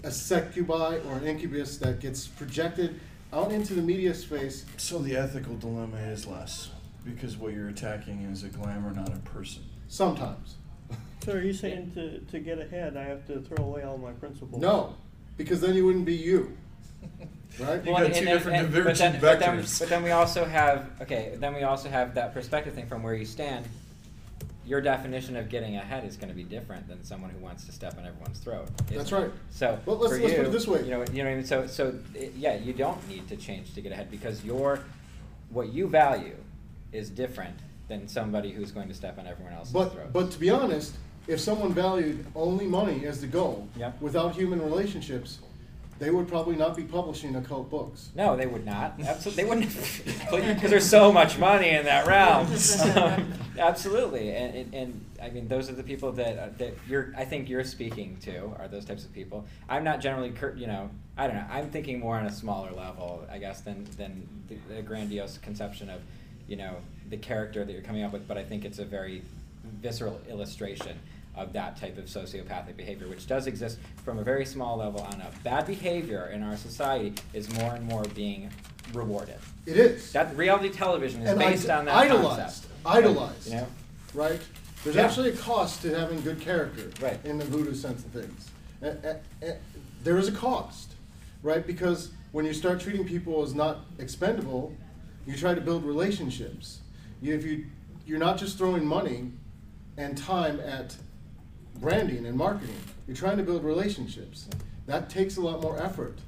a 0.05 0.11
succubi 0.11 0.99
or 1.09 1.17
an 1.17 1.27
incubus 1.27 1.79
that 1.79 1.99
gets 1.99 2.27
projected 2.29 3.01
out 3.33 3.51
into 3.51 3.75
the 3.75 3.83
media 3.83 4.15
space 4.15 4.65
So 4.77 4.99
the 4.99 5.17
ethical 5.17 5.57
dilemma 5.57 5.97
is 5.97 6.27
less 6.27 6.71
because 7.05 7.37
what 7.37 7.53
you're 7.53 7.69
attacking 7.69 8.23
is 8.23 8.45
a 8.45 8.49
glamour, 8.49 8.93
not 8.93 9.09
a 9.09 9.19
person. 9.21 9.63
sometimes. 9.89 10.57
So 11.25 11.33
are 11.33 11.41
you 11.43 11.53
saying 11.65 11.93
to, 11.95 12.19
to 12.21 12.39
get 12.39 12.59
ahead, 12.59 12.97
I 12.97 13.05
have 13.05 13.27
to 13.29 13.41
throw 13.41 13.65
away 13.65 13.83
all 13.83 13.99
my 13.99 14.13
principles? 14.13 14.61
No, 14.61 14.97
because 15.37 15.61
then 15.61 15.75
you 15.75 15.85
wouldn't 15.87 16.05
be 16.07 16.15
you. 16.17 16.57
Right? 17.61 17.85
You 17.85 17.93
got 17.93 18.13
two 18.13 18.25
different 18.25 18.45
but 18.45 18.73
then, 18.73 18.73
divergent 18.73 19.21
but 19.21 19.39
then, 19.39 19.59
vectors. 19.61 19.79
but 19.79 19.89
then 19.89 20.03
we 20.03 20.11
also 20.11 20.45
have 20.45 20.91
okay. 21.03 21.37
Then 21.39 21.55
we 21.55 21.63
also 21.63 21.89
have 21.89 22.13
that 22.17 22.35
perspective 22.35 22.75
thing 22.75 22.89
from 22.89 23.05
where 23.05 23.15
you 23.15 23.25
stand. 23.25 23.65
Your 24.67 24.81
definition 24.81 25.37
of 25.37 25.49
getting 25.51 25.77
ahead 25.77 26.05
is 26.05 26.17
going 26.17 26.31
to 26.31 26.35
be 26.35 26.43
different 26.43 26.89
than 26.89 27.05
someone 27.05 27.31
who 27.31 27.39
wants 27.39 27.65
to 27.67 27.71
step 27.71 27.97
on 27.97 28.05
everyone's 28.07 28.41
throat. 28.41 28.67
isn't 28.87 28.97
That's 28.97 29.13
it? 29.13 29.15
right. 29.15 29.31
So 29.53 29.79
Well, 29.87 29.99
let's- 29.99 30.15
for 30.17 30.21
let's 30.21 30.33
you, 30.33 30.39
put 30.39 30.47
it 30.49 30.51
this 30.53 30.67
way. 30.67 30.83
You 30.83 30.91
know, 30.91 31.05
you 31.13 31.23
know 31.23 31.25
what 31.27 31.31
I 31.31 31.35
mean. 31.37 31.45
So, 31.45 31.67
so 31.69 31.95
it, 32.17 32.33
yeah, 32.37 32.57
you 32.57 32.73
don't 32.73 33.09
need 33.09 33.29
to 33.29 33.37
change 33.37 33.73
to 33.75 33.81
get 33.81 33.93
ahead 33.93 34.11
because 34.11 34.45
your 34.45 34.81
what 35.51 35.73
you 35.73 35.87
value 35.87 36.35
is 36.95 37.11
different 37.11 37.57
than 37.89 38.09
somebody 38.09 38.51
who's 38.51 38.71
going 38.71 38.89
to 38.89 38.95
step 38.95 39.19
on 39.19 39.27
everyone 39.27 39.53
else's 39.53 39.73
throat. 39.73 39.93
But 39.95 40.13
but 40.13 40.31
to 40.31 40.39
be 40.39 40.49
honest, 40.51 40.95
if 41.27 41.41
someone 41.41 41.73
valued 41.75 42.25
only 42.35 42.67
money 42.67 43.07
as 43.07 43.21
the 43.21 43.27
goal, 43.27 43.69
Yep. 43.77 44.01
without 44.01 44.35
human 44.35 44.63
relationships, 44.63 45.41
they 45.99 46.11
would 46.11 46.27
probably 46.29 46.57
not 46.57 46.77
be 46.77 46.83
publishing 46.83 47.37
occult 47.37 47.71
books. 47.71 48.11
No, 48.17 48.37
they 48.37 48.47
would 48.47 48.65
not. 48.67 48.95
Absolutely, 49.01 49.43
they 49.45 49.49
wouldn't, 49.49 49.71
because 50.57 50.71
there's 50.71 50.89
so 50.89 51.13
much 51.13 51.39
money 51.39 51.71
in 51.71 51.85
that 51.85 52.07
realm. 52.07 52.47
Um, 52.97 53.33
absolutely, 53.59 54.31
and, 54.35 54.55
and, 54.57 54.75
and 54.75 55.05
I 55.23 55.31
mean, 55.31 55.47
those 55.47 55.71
are 55.71 55.73
the 55.75 55.85
people 55.85 56.11
that 56.13 56.39
uh, 56.39 56.49
that 56.59 56.75
you're. 56.89 57.13
I 57.17 57.25
think 57.25 57.49
you're 57.49 57.65
speaking 57.65 58.17
to 58.23 58.55
are 58.59 58.67
those 58.69 58.85
types 58.85 59.05
of 59.05 59.13
people. 59.13 59.47
I'm 59.69 59.85
not 59.85 60.01
generally, 60.01 60.31
cur- 60.31 60.55
you 60.57 60.67
know, 60.67 60.91
I 61.17 61.27
don't 61.29 61.37
know. 61.37 61.47
I'm 61.49 61.71
thinking 61.71 62.01
more 62.01 62.17
on 62.17 62.27
a 62.27 62.33
smaller 62.33 62.73
level, 62.73 63.25
I 63.31 63.39
guess, 63.39 63.61
than 63.61 63.85
than 63.97 64.27
the, 64.49 64.57
the 64.75 64.83
grandiose 64.83 65.39
conception 65.39 65.89
of, 65.91 66.01
you 66.49 66.57
know, 66.57 66.77
the 67.11 67.17
character 67.17 67.65
that 67.65 67.73
you're 67.73 67.83
coming 67.83 68.03
up 68.05 68.13
with. 68.13 68.27
But 68.29 68.39
I 68.39 68.45
think 68.45 68.65
it's 68.65 68.79
a 68.79 68.85
very 68.85 69.23
visceral 69.81 70.21
illustration 70.29 70.99
of 71.37 71.53
that 71.53 71.77
type 71.77 71.99
of 71.99 72.05
sociopathic 72.05 72.77
behavior, 72.77 73.09
which 73.09 73.27
does 73.27 73.47
exist 73.47 73.79
from 74.05 74.19
a 74.19 74.23
very 74.23 74.45
small 74.45 74.77
level 74.77 75.01
on 75.01 75.21
up. 75.21 75.33
Bad 75.43 75.67
behavior 75.67 76.31
in 76.33 76.43
our 76.43 76.57
society 76.57 77.13
is 77.33 77.53
more 77.55 77.75
and 77.75 77.85
more 77.87 78.05
being 78.15 78.51
rewarded. 78.93 79.37
It 79.67 79.77
is. 79.77 80.13
That 80.13 80.37
reality 80.37 80.69
television 80.71 81.23
is 81.23 81.31
and 81.31 81.39
based 81.39 81.65
id- 81.65 81.71
on 81.71 81.85
that 81.87 81.95
idolized, 81.97 82.39
concept. 82.65 82.67
idolized. 82.87 83.47
You 83.49 83.55
know, 83.57 83.67
right? 84.15 84.41
There's 84.85 84.95
Yeah. 84.97 85.07
actually 85.07 85.31
a 85.31 85.37
cost 85.37 85.83
to 85.83 85.99
having 85.99 86.21
good 86.21 86.41
character 86.41 86.91
Right. 87.03 87.19
in 87.25 87.39
the 87.39 87.45
voodoo 87.47 87.75
sense 87.75 88.05
of 88.05 88.11
things. 88.13 88.51
A- 88.83 89.17
a- 89.43 89.47
a- 89.51 89.57
there 90.05 90.19
is 90.19 90.29
a 90.29 90.33
cost, 90.33 90.93
right? 91.43 91.67
Because 91.67 92.11
when 92.33 92.45
you 92.45 92.53
start 92.53 92.79
treating 92.81 93.05
people 93.07 93.43
as 93.43 93.55
not 93.55 93.87
expendable, 93.99 94.73
you 95.27 95.37
try 95.37 95.55
to 95.55 95.61
build 95.61 95.85
relationships. 95.85 96.81
You, 97.21 97.35
if 97.35 97.45
you, 97.45 97.67
you're 98.07 98.19
not 98.19 98.39
just 98.39 98.59
throwing 98.59 98.87
money 98.87 99.31
and 99.97 100.17
time 100.17 100.61
at 100.61 100.97
branding 101.81 102.27
and 102.27 102.37
marketing. 102.37 102.77
You're 103.07 103.17
trying 103.17 103.37
to 103.37 103.43
build 103.43 103.65
relationships. 103.65 104.49
That 104.87 105.09
takes 105.09 105.37
a 105.37 105.41
lot 105.41 105.63
more 105.63 105.81
effort, 105.81 106.19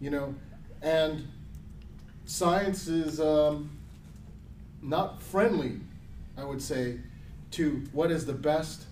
you 0.00 0.10
know. 0.10 0.34
And 0.82 1.28
science 2.24 2.88
is 2.88 3.20
um, 3.20 3.70
not 4.82 5.22
friendly, 5.22 5.80
I 6.36 6.44
would 6.44 6.62
say, 6.62 6.98
to 7.52 7.82
what 7.92 8.10
is 8.10 8.26
the 8.26 8.32
best, 8.32 8.84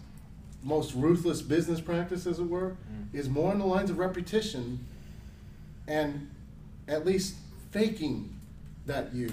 most 0.62 0.94
ruthless 0.94 1.42
business 1.42 1.80
practice, 1.80 2.26
as 2.26 2.38
it 2.38 2.48
were, 2.48 2.76
is 3.12 3.28
more 3.28 3.50
on 3.50 3.58
the 3.58 3.66
lines 3.66 3.90
of 3.90 3.98
repetition 3.98 4.84
and 5.86 6.28
at 6.86 7.06
least 7.06 7.36
faking 7.70 8.37
that 8.88 9.14
you 9.14 9.30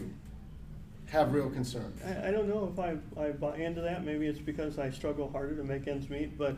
have 1.08 1.34
real 1.34 1.50
concern. 1.50 1.92
I, 2.06 2.28
I 2.28 2.32
don't 2.32 2.48
know 2.48 2.72
if 2.72 2.80
I, 2.80 2.98
I 3.20 3.32
buy 3.32 3.58
into 3.58 3.82
that. 3.82 4.06
Maybe 4.06 4.28
it's 4.28 4.40
because 4.40 4.78
I 4.78 4.92
struggle 4.92 5.30
harder 5.32 5.56
to 5.56 5.64
make 5.64 5.88
ends 5.88 6.10
meet. 6.10 6.38
But 6.38 6.58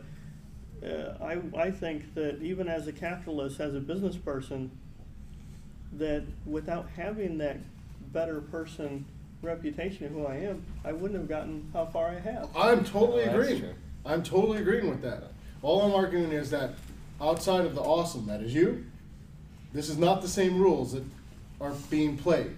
uh, 0.85 1.13
I, 1.23 1.39
I 1.57 1.71
think 1.71 2.13
that 2.15 2.41
even 2.41 2.67
as 2.67 2.87
a 2.87 2.91
capitalist, 2.91 3.59
as 3.59 3.75
a 3.75 3.79
business 3.79 4.17
person, 4.17 4.71
that 5.93 6.23
without 6.45 6.89
having 6.95 7.37
that 7.37 7.57
better 8.11 8.41
person 8.41 9.05
reputation 9.41 10.05
of 10.07 10.11
who 10.11 10.25
I 10.25 10.35
am, 10.37 10.63
I 10.83 10.91
wouldn't 10.91 11.19
have 11.19 11.29
gotten 11.29 11.69
how 11.73 11.85
far 11.85 12.09
I 12.09 12.19
have. 12.19 12.49
I'm 12.55 12.83
totally 12.83 13.23
Oh, 13.25 13.29
agreeing. 13.29 13.59
true. 13.61 13.73
I'm 14.05 14.23
totally 14.23 14.59
agreeing 14.59 14.89
with 14.89 15.01
that. 15.03 15.23
All 15.61 15.81
I'm 15.83 15.93
arguing 15.93 16.31
is 16.31 16.49
that 16.49 16.71
outside 17.21 17.65
of 17.65 17.75
the 17.75 17.81
awesome 17.81 18.25
that 18.27 18.41
is 18.41 18.53
you, 18.53 18.85
this 19.73 19.89
is 19.89 19.97
not 19.97 20.21
the 20.21 20.27
same 20.27 20.57
rules 20.59 20.93
that 20.93 21.03
are 21.61 21.73
being 21.89 22.17
played. 22.17 22.55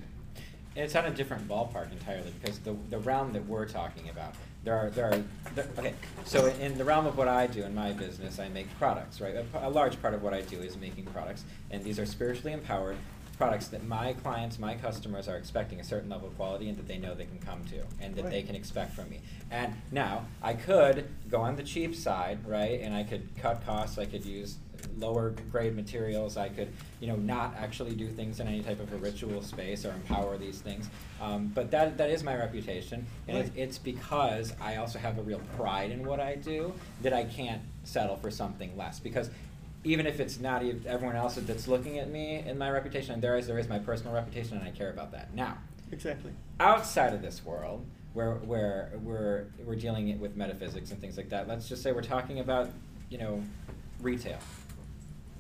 It's 0.79 0.95
on 0.95 1.05
a 1.05 1.11
different 1.11 1.45
ballpark 1.45 1.91
entirely 1.91 2.33
because 2.41 2.59
the, 2.59 2.73
the 2.89 2.99
realm 2.99 3.33
that 3.33 3.45
we're 3.45 3.67
talking 3.67 4.09
about, 4.09 4.33
there 4.63 4.77
are, 4.77 4.89
there 4.89 5.11
are, 5.11 5.23
there, 5.53 5.67
okay, 5.77 5.93
so 6.23 6.45
in 6.45 6.77
the 6.77 6.85
realm 6.85 7.05
of 7.05 7.17
what 7.17 7.27
I 7.27 7.47
do 7.47 7.63
in 7.63 7.75
my 7.75 7.91
business, 7.91 8.39
I 8.39 8.47
make 8.47 8.67
products, 8.79 9.19
right? 9.19 9.35
a 9.55 9.69
large 9.69 10.01
part 10.01 10.13
of 10.13 10.23
what 10.23 10.33
I 10.33 10.39
do 10.41 10.61
is 10.61 10.77
making 10.77 11.05
products, 11.07 11.43
and 11.69 11.83
these 11.83 11.99
are 11.99 12.05
spiritually 12.05 12.53
empowered 12.53 12.95
products 13.37 13.67
that 13.69 13.85
my 13.85 14.13
clients, 14.13 14.57
my 14.57 14.75
customers 14.75 15.27
are 15.27 15.35
expecting 15.35 15.81
a 15.81 15.83
certain 15.83 16.09
level 16.09 16.27
of 16.27 16.35
quality 16.37 16.69
and 16.69 16.77
that 16.77 16.87
they 16.87 16.97
know 16.97 17.13
they 17.13 17.25
can 17.25 17.39
come 17.39 17.63
to 17.65 17.81
and 18.01 18.15
that 18.15 18.29
they 18.29 18.43
can 18.43 18.55
expect 18.55 18.93
from 18.93 19.09
me. 19.09 19.19
And 19.51 19.73
now, 19.91 20.25
I 20.41 20.53
could 20.53 21.07
go 21.29 21.41
on 21.41 21.55
the 21.57 21.63
cheap 21.63 21.95
side, 21.95 22.39
right, 22.47 22.79
and 22.81 22.93
I 22.93 23.03
could 23.03 23.29
cut 23.37 23.65
costs, 23.65 23.97
I 23.97 24.05
could 24.05 24.25
use 24.25 24.57
lower 24.97 25.31
grade 25.51 25.75
materials. 25.75 26.37
I 26.37 26.49
could, 26.49 26.69
you 26.99 27.07
know, 27.07 27.15
not 27.15 27.55
actually 27.57 27.95
do 27.95 28.07
things 28.09 28.39
in 28.39 28.47
any 28.47 28.61
type 28.61 28.79
of 28.79 28.91
a 28.93 28.97
ritual 28.97 29.41
space 29.41 29.85
or 29.85 29.91
empower 29.91 30.37
these 30.37 30.59
things. 30.61 30.89
Um, 31.21 31.51
but 31.53 31.71
that 31.71 31.97
that 31.97 32.09
is 32.09 32.23
my 32.23 32.35
reputation, 32.35 33.05
and 33.27 33.37
it's, 33.37 33.49
Right. 33.49 33.57
it's 33.59 33.77
because 33.77 34.53
I 34.61 34.77
also 34.77 34.99
have 34.99 35.17
a 35.17 35.21
real 35.21 35.41
pride 35.57 35.91
in 35.91 36.03
what 36.05 36.19
I 36.19 36.35
do 36.35 36.73
that 37.01 37.13
I 37.13 37.23
can't 37.25 37.61
settle 37.83 38.15
for 38.17 38.31
something 38.31 38.75
less. 38.77 38.99
Because 38.99 39.29
even 39.83 40.05
if 40.05 40.19
it's 40.19 40.39
not 40.39 40.63
even 40.63 40.85
everyone 40.87 41.15
else 41.15 41.35
that's 41.35 41.67
looking 41.67 41.99
at 41.99 42.09
me 42.09 42.35
and 42.45 42.59
my 42.59 42.69
reputation, 42.69 43.13
and 43.13 43.21
there 43.21 43.37
is 43.37 43.47
there 43.47 43.59
is 43.59 43.69
my 43.69 43.79
personal 43.79 44.13
reputation, 44.13 44.57
and 44.57 44.67
I 44.67 44.71
care 44.71 44.89
about 44.89 45.11
that. 45.13 45.33
Now, 45.33 45.57
Exactly. 45.91 46.31
outside 46.59 47.13
of 47.13 47.21
this 47.21 47.43
world 47.43 47.85
where 48.13 48.33
where 48.35 48.91
we're 49.03 49.45
we're 49.65 49.75
dealing 49.75 50.09
it 50.09 50.19
with 50.19 50.35
metaphysics 50.35 50.89
and 50.91 50.99
things 50.99 51.15
like 51.15 51.29
that 51.29 51.47
let's 51.47 51.69
just 51.69 51.83
say 51.83 51.91
we're 51.91 52.01
talking 52.01 52.39
about 52.39 52.69
you 53.09 53.19
know 53.19 53.41
retail 54.01 54.39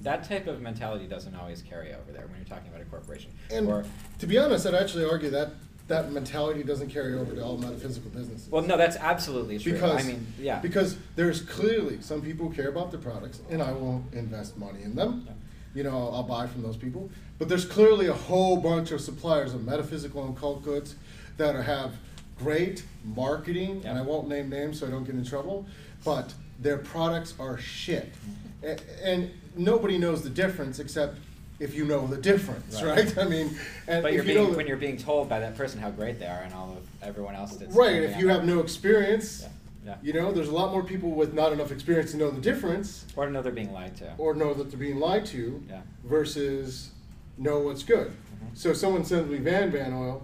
that 0.01 0.23
type 0.23 0.47
of 0.47 0.61
mentality 0.61 1.07
doesn't 1.07 1.35
always 1.35 1.61
carry 1.61 1.93
over 1.93 2.11
there 2.11 2.25
when 2.27 2.37
you're 2.37 2.47
talking 2.47 2.69
about 2.69 2.81
a 2.81 2.85
corporation 2.85 3.31
And 3.51 3.67
or 3.67 3.83
to 4.19 4.27
be 4.27 4.37
honest, 4.37 4.65
I'd 4.65 4.73
actually 4.75 5.05
argue 5.05 5.29
that 5.31 5.49
that 5.87 6.11
mentality 6.11 6.61
doesn't 6.63 6.89
carry 6.89 7.15
over 7.15 7.33
to 7.33 7.43
all 7.43 7.57
metaphysical 7.57 8.11
businesses. 8.11 8.47
well 8.51 8.61
no 8.61 8.77
that's 8.77 8.95
absolutely 8.97 9.57
true 9.57 9.73
because 9.73 10.05
i 10.05 10.07
mean 10.07 10.23
yeah 10.39 10.59
because 10.59 10.95
there's 11.15 11.41
clearly 11.41 11.99
some 11.99 12.21
people 12.21 12.47
who 12.47 12.53
care 12.53 12.69
about 12.69 12.91
their 12.91 12.99
products, 12.99 13.41
and 13.49 13.59
I 13.61 13.71
will 13.71 14.03
invest 14.13 14.55
money 14.57 14.83
in 14.83 14.93
them. 14.95 15.23
Yeah. 15.25 15.33
You 15.75 15.83
know, 15.83 15.97
I'll, 15.97 16.15
I'll 16.15 16.23
buy 16.23 16.47
from 16.47 16.61
those 16.63 16.77
people. 16.77 17.09
But 17.37 17.47
there's 17.47 17.65
clearly 17.65 18.07
a 18.07 18.13
whole 18.13 18.57
bunch 18.57 18.91
of 18.91 19.01
suppliers 19.01 19.53
of 19.53 19.63
metaphysical 19.65 20.25
and 20.25 20.35
cult 20.37 20.63
goods 20.63 20.95
that 21.37 21.55
are, 21.55 21.61
have 21.61 21.93
great 22.37 22.83
marketing, 23.03 23.83
and 23.85 23.97
I 23.97 24.01
won't 24.01 24.27
name 24.27 24.49
names 24.49 24.79
so 24.79 24.87
I 24.87 24.89
don't 24.89 25.03
get 25.03 25.13
in 25.15 25.23
trouble. 25.23 25.65
But 26.03 26.33
their 26.59 26.77
products 26.77 27.33
are 27.39 27.57
shit, 27.57 28.11
Mm-hmm. 28.13 29.05
And 29.05 29.31
nobody 29.59 29.97
knows 29.97 30.21
the 30.23 30.29
difference 30.29 30.79
except 30.79 31.17
if 31.59 31.75
you 31.75 31.83
know 31.85 32.07
the 32.07 32.17
difference, 32.17 32.81
Right. 32.81 32.97
right? 33.05 33.17
I 33.17 33.25
mean, 33.25 33.49
and 33.87 34.01
but 34.01 34.13
if 34.13 34.25
you're 34.25 34.35
you 34.35 34.43
being, 34.45 34.55
when 34.55 34.65
you're 34.67 34.77
being 34.77 34.97
told 34.97 35.27
by 35.27 35.39
that 35.39 35.57
person 35.57 35.81
how 35.81 35.91
great 35.91 36.17
they 36.19 36.25
are 36.25 36.41
and 36.43 36.53
all 36.53 36.71
of 36.77 37.07
everyone 37.07 37.35
else 37.35 37.55
that's 37.57 37.75
Right, 37.75 38.01
if 38.01 38.17
you 38.17 38.29
have 38.29 38.45
no 38.45 38.59
experience, 38.61 39.41
Yeah, 39.41 39.49
yeah. 39.85 39.95
you 40.01 40.13
know, 40.13 40.31
there's 40.31 40.47
a 40.47 40.53
lot 40.53 40.71
more 40.71 40.83
people 40.83 41.11
with 41.11 41.33
not 41.33 41.51
enough 41.51 41.71
experience 41.71 42.11
to 42.11 42.17
know 42.17 42.31
the 42.31 42.39
difference 42.39 43.05
or 43.17 43.25
to 43.25 43.31
know 43.31 43.41
they're 43.41 43.51
being 43.51 43.73
lied 43.73 43.97
to 43.97 44.13
or 44.17 44.33
know 44.33 44.53
that 44.53 44.69
they're 44.71 44.79
being 44.79 44.99
lied 44.99 45.25
to 45.27 45.61
Yeah. 45.69 45.81
versus 46.05 46.91
know 47.37 47.59
what's 47.59 47.83
good. 47.83 48.07
Mhm. 48.07 48.57
So 48.57 48.69
if 48.69 48.77
someone 48.77 49.03
sends 49.03 49.29
me 49.29 49.37
Van 49.37 49.69
Van 49.69 49.91
oil, 49.93 50.23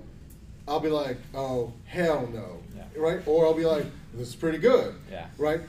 I'll 0.68 0.80
be 0.80 0.90
like, 0.90 1.18
oh, 1.34 1.74
hell 1.86 2.28
no. 2.34 2.62
Right? 2.98 3.20
Or 3.28 3.46
I'll 3.46 3.54
be 3.54 3.66
like, 3.66 3.86
this 4.14 4.30
is 4.30 4.36
pretty 4.36 4.58
good. 4.58 4.96
Yeah. 5.12 5.26
Right? 5.38 5.60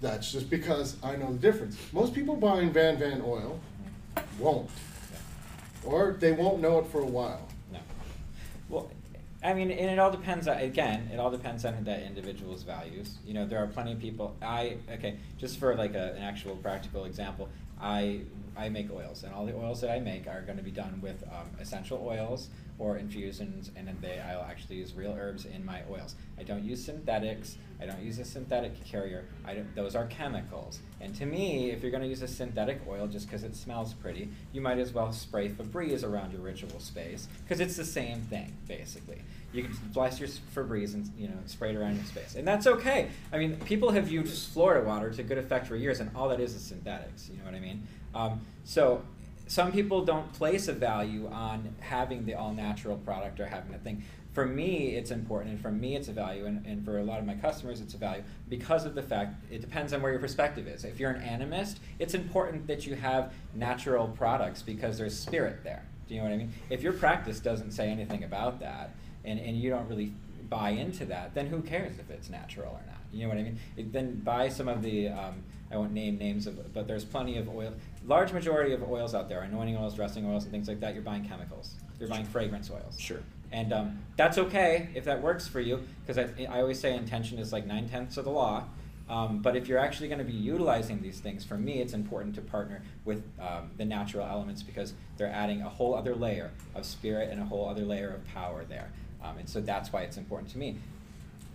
That's 0.00 0.30
just 0.30 0.50
because 0.50 0.96
I 1.02 1.16
know 1.16 1.32
the 1.32 1.38
difference. 1.38 1.78
Most 1.92 2.14
people 2.14 2.36
buying 2.36 2.72
Van 2.72 2.98
Van 2.98 3.22
oil 3.24 3.58
won't. 4.38 4.70
Or 5.84 6.16
they 6.18 6.32
won't 6.32 6.60
know 6.60 6.78
it 6.78 6.86
for 6.86 7.00
a 7.00 7.06
while. 7.06 7.46
No. 7.72 7.78
Well, 8.68 8.90
I 9.42 9.54
mean, 9.54 9.70
and 9.70 9.90
it 9.90 9.98
all 9.98 10.10
depends. 10.10 10.48
On, 10.48 10.56
again, 10.58 11.08
it 11.12 11.20
all 11.20 11.30
depends 11.30 11.64
on 11.64 11.84
that 11.84 12.02
individual's 12.02 12.62
values. 12.62 13.16
You 13.24 13.34
know, 13.34 13.46
there 13.46 13.62
are 13.62 13.66
plenty 13.68 13.92
of 13.92 14.00
people. 14.00 14.36
I 14.42 14.78
okay, 14.90 15.18
just 15.38 15.58
for 15.58 15.74
like 15.76 15.94
a, 15.94 16.14
an 16.14 16.22
actual 16.22 16.56
practical 16.56 17.04
example, 17.04 17.48
I 17.80 18.22
I 18.56 18.68
make 18.68 18.90
oils, 18.90 19.22
and 19.22 19.32
all 19.32 19.46
the 19.46 19.54
oils 19.54 19.80
that 19.82 19.90
I 19.90 20.00
make 20.00 20.26
are 20.26 20.42
going 20.42 20.58
to 20.58 20.64
be 20.64 20.70
done 20.70 21.00
with 21.00 21.22
um, 21.24 21.48
essential 21.60 22.04
oils 22.04 22.48
or 22.78 22.98
infusions, 22.98 23.70
and 23.76 23.88
then 23.88 23.96
they 24.00 24.20
I'll 24.20 24.42
actually 24.42 24.76
use 24.76 24.94
real 24.94 25.16
herbs 25.18 25.46
in 25.46 25.64
my 25.64 25.82
oils. 25.90 26.14
I 26.38 26.42
don't 26.42 26.64
use 26.64 26.84
synthetics. 26.84 27.56
I 27.80 27.86
don't 27.86 28.02
use 28.02 28.18
a 28.18 28.24
synthetic 28.24 28.84
carrier. 28.84 29.24
Those 29.74 29.94
are 29.94 30.06
chemicals. 30.06 30.80
And 31.00 31.14
to 31.16 31.26
me, 31.26 31.70
if 31.70 31.82
you're 31.82 31.90
going 31.90 32.02
to 32.02 32.08
use 32.08 32.22
a 32.22 32.28
synthetic 32.28 32.80
oil 32.88 33.06
just 33.06 33.26
because 33.26 33.44
it 33.44 33.54
smells 33.54 33.92
pretty, 33.94 34.30
you 34.52 34.60
might 34.60 34.78
as 34.78 34.92
well 34.92 35.12
spray 35.12 35.48
Febreze 35.48 36.02
around 36.04 36.32
your 36.32 36.40
ritual 36.40 36.80
space 36.80 37.28
because 37.42 37.60
it's 37.60 37.76
the 37.76 37.84
same 37.84 38.20
thing, 38.22 38.52
basically. 38.66 39.22
You 39.52 39.64
can 39.64 39.76
bless 39.92 40.18
your 40.20 40.28
Febreze 40.28 40.94
and 40.94 41.10
you 41.16 41.28
know 41.28 41.36
spray 41.46 41.70
it 41.70 41.76
around 41.76 41.96
your 41.96 42.04
space, 42.04 42.34
and 42.34 42.46
that's 42.46 42.66
okay. 42.66 43.08
I 43.32 43.38
mean, 43.38 43.56
people 43.60 43.90
have 43.90 44.10
used 44.10 44.52
Florida 44.52 44.86
water 44.86 45.10
to 45.10 45.22
good 45.22 45.38
effect 45.38 45.66
for 45.66 45.76
years, 45.76 46.00
and 46.00 46.10
all 46.14 46.28
that 46.28 46.40
is 46.40 46.54
is 46.54 46.62
synthetics. 46.62 47.30
You 47.30 47.38
know 47.38 47.44
what 47.44 47.54
I 47.54 47.60
mean? 47.60 47.86
Um, 48.14 48.40
so 48.64 49.02
some 49.46 49.72
people 49.72 50.04
don't 50.04 50.32
place 50.32 50.68
a 50.68 50.72
value 50.72 51.28
on 51.28 51.74
having 51.80 52.26
the 52.26 52.34
all 52.34 52.52
natural 52.52 52.96
product 52.96 53.40
or 53.40 53.46
having 53.46 53.74
a 53.74 53.78
thing. 53.78 54.02
For 54.32 54.44
me, 54.44 54.96
it's 54.96 55.10
important, 55.10 55.52
and 55.52 55.60
for 55.60 55.70
me, 55.70 55.96
it's 55.96 56.08
a 56.08 56.12
value, 56.12 56.44
and, 56.44 56.66
and 56.66 56.84
for 56.84 56.98
a 56.98 57.02
lot 57.02 57.20
of 57.20 57.24
my 57.24 57.34
customers, 57.34 57.80
it's 57.80 57.94
a 57.94 57.96
value 57.96 58.22
because 58.50 58.84
of 58.84 58.94
the 58.94 59.02
fact 59.02 59.34
it 59.50 59.62
depends 59.62 59.94
on 59.94 60.02
where 60.02 60.12
your 60.12 60.20
perspective 60.20 60.68
is. 60.68 60.84
If 60.84 61.00
you're 61.00 61.10
an 61.10 61.22
animist, 61.22 61.76
it's 61.98 62.12
important 62.12 62.66
that 62.66 62.86
you 62.86 62.96
have 62.96 63.32
natural 63.54 64.08
products 64.08 64.60
because 64.60 64.98
there's 64.98 65.18
spirit 65.18 65.64
there. 65.64 65.86
Do 66.06 66.14
you 66.14 66.20
know 66.20 66.26
what 66.26 66.34
I 66.34 66.36
mean? 66.36 66.52
If 66.68 66.82
your 66.82 66.92
practice 66.92 67.40
doesn't 67.40 67.70
say 67.70 67.88
anything 67.88 68.24
about 68.24 68.60
that, 68.60 68.90
and, 69.24 69.40
and 69.40 69.56
you 69.56 69.70
don't 69.70 69.88
really 69.88 70.12
buy 70.50 70.70
into 70.70 71.04
that, 71.06 71.34
then 71.34 71.46
who 71.46 71.62
cares 71.62 71.98
if 71.98 72.10
it's 72.10 72.28
natural 72.28 72.68
or 72.68 72.82
not? 72.86 73.00
You 73.12 73.22
know 73.22 73.28
what 73.28 73.38
I 73.38 73.42
mean? 73.42 73.58
It, 73.76 73.92
then 73.92 74.16
buy 74.20 74.48
some 74.48 74.68
of 74.68 74.82
the, 74.82 75.08
um, 75.08 75.42
I 75.70 75.76
won't 75.76 75.92
name 75.92 76.18
names 76.18 76.46
of, 76.46 76.72
but 76.74 76.86
there's 76.86 77.04
plenty 77.04 77.38
of 77.38 77.48
oil. 77.48 77.72
Large 78.06 78.32
majority 78.32 78.72
of 78.72 78.88
oils 78.88 79.14
out 79.14 79.28
there, 79.28 79.42
anointing 79.42 79.76
oils, 79.76 79.94
dressing 79.94 80.26
oils, 80.26 80.44
and 80.44 80.52
things 80.52 80.68
like 80.68 80.80
that. 80.80 80.94
You're 80.94 81.02
buying 81.02 81.24
chemicals. 81.24 81.74
You're 81.98 82.08
buying 82.08 82.24
fragrance 82.24 82.70
oils. 82.70 82.98
Sure. 83.00 83.20
And 83.52 83.72
um, 83.72 83.98
that's 84.16 84.38
okay 84.38 84.88
if 84.94 85.04
that 85.04 85.22
works 85.22 85.48
for 85.48 85.60
you, 85.60 85.82
because 86.04 86.18
I, 86.18 86.46
I 86.48 86.60
always 86.60 86.78
say 86.78 86.94
intention 86.94 87.38
is 87.38 87.52
like 87.52 87.66
nine 87.66 87.88
tenths 87.88 88.16
of 88.16 88.24
the 88.24 88.30
law. 88.30 88.64
Um, 89.08 89.40
but 89.40 89.56
if 89.56 89.68
you're 89.68 89.78
actually 89.78 90.08
going 90.08 90.18
to 90.18 90.24
be 90.24 90.32
utilizing 90.32 91.00
these 91.00 91.20
things, 91.20 91.44
for 91.44 91.56
me, 91.56 91.80
it's 91.80 91.92
important 91.92 92.34
to 92.36 92.40
partner 92.40 92.82
with 93.04 93.22
um, 93.40 93.70
the 93.76 93.84
natural 93.84 94.26
elements 94.26 94.62
because 94.62 94.94
they're 95.16 95.30
adding 95.30 95.62
a 95.62 95.68
whole 95.68 95.94
other 95.94 96.14
layer 96.14 96.50
of 96.74 96.84
spirit 96.84 97.30
and 97.30 97.40
a 97.40 97.44
whole 97.44 97.68
other 97.68 97.82
layer 97.82 98.10
of 98.10 98.24
power 98.26 98.64
there. 98.64 98.90
Um, 99.22 99.38
and 99.38 99.48
so 99.48 99.60
that's 99.60 99.92
why 99.92 100.02
it's 100.02 100.16
important 100.16 100.50
to 100.52 100.58
me. 100.58 100.78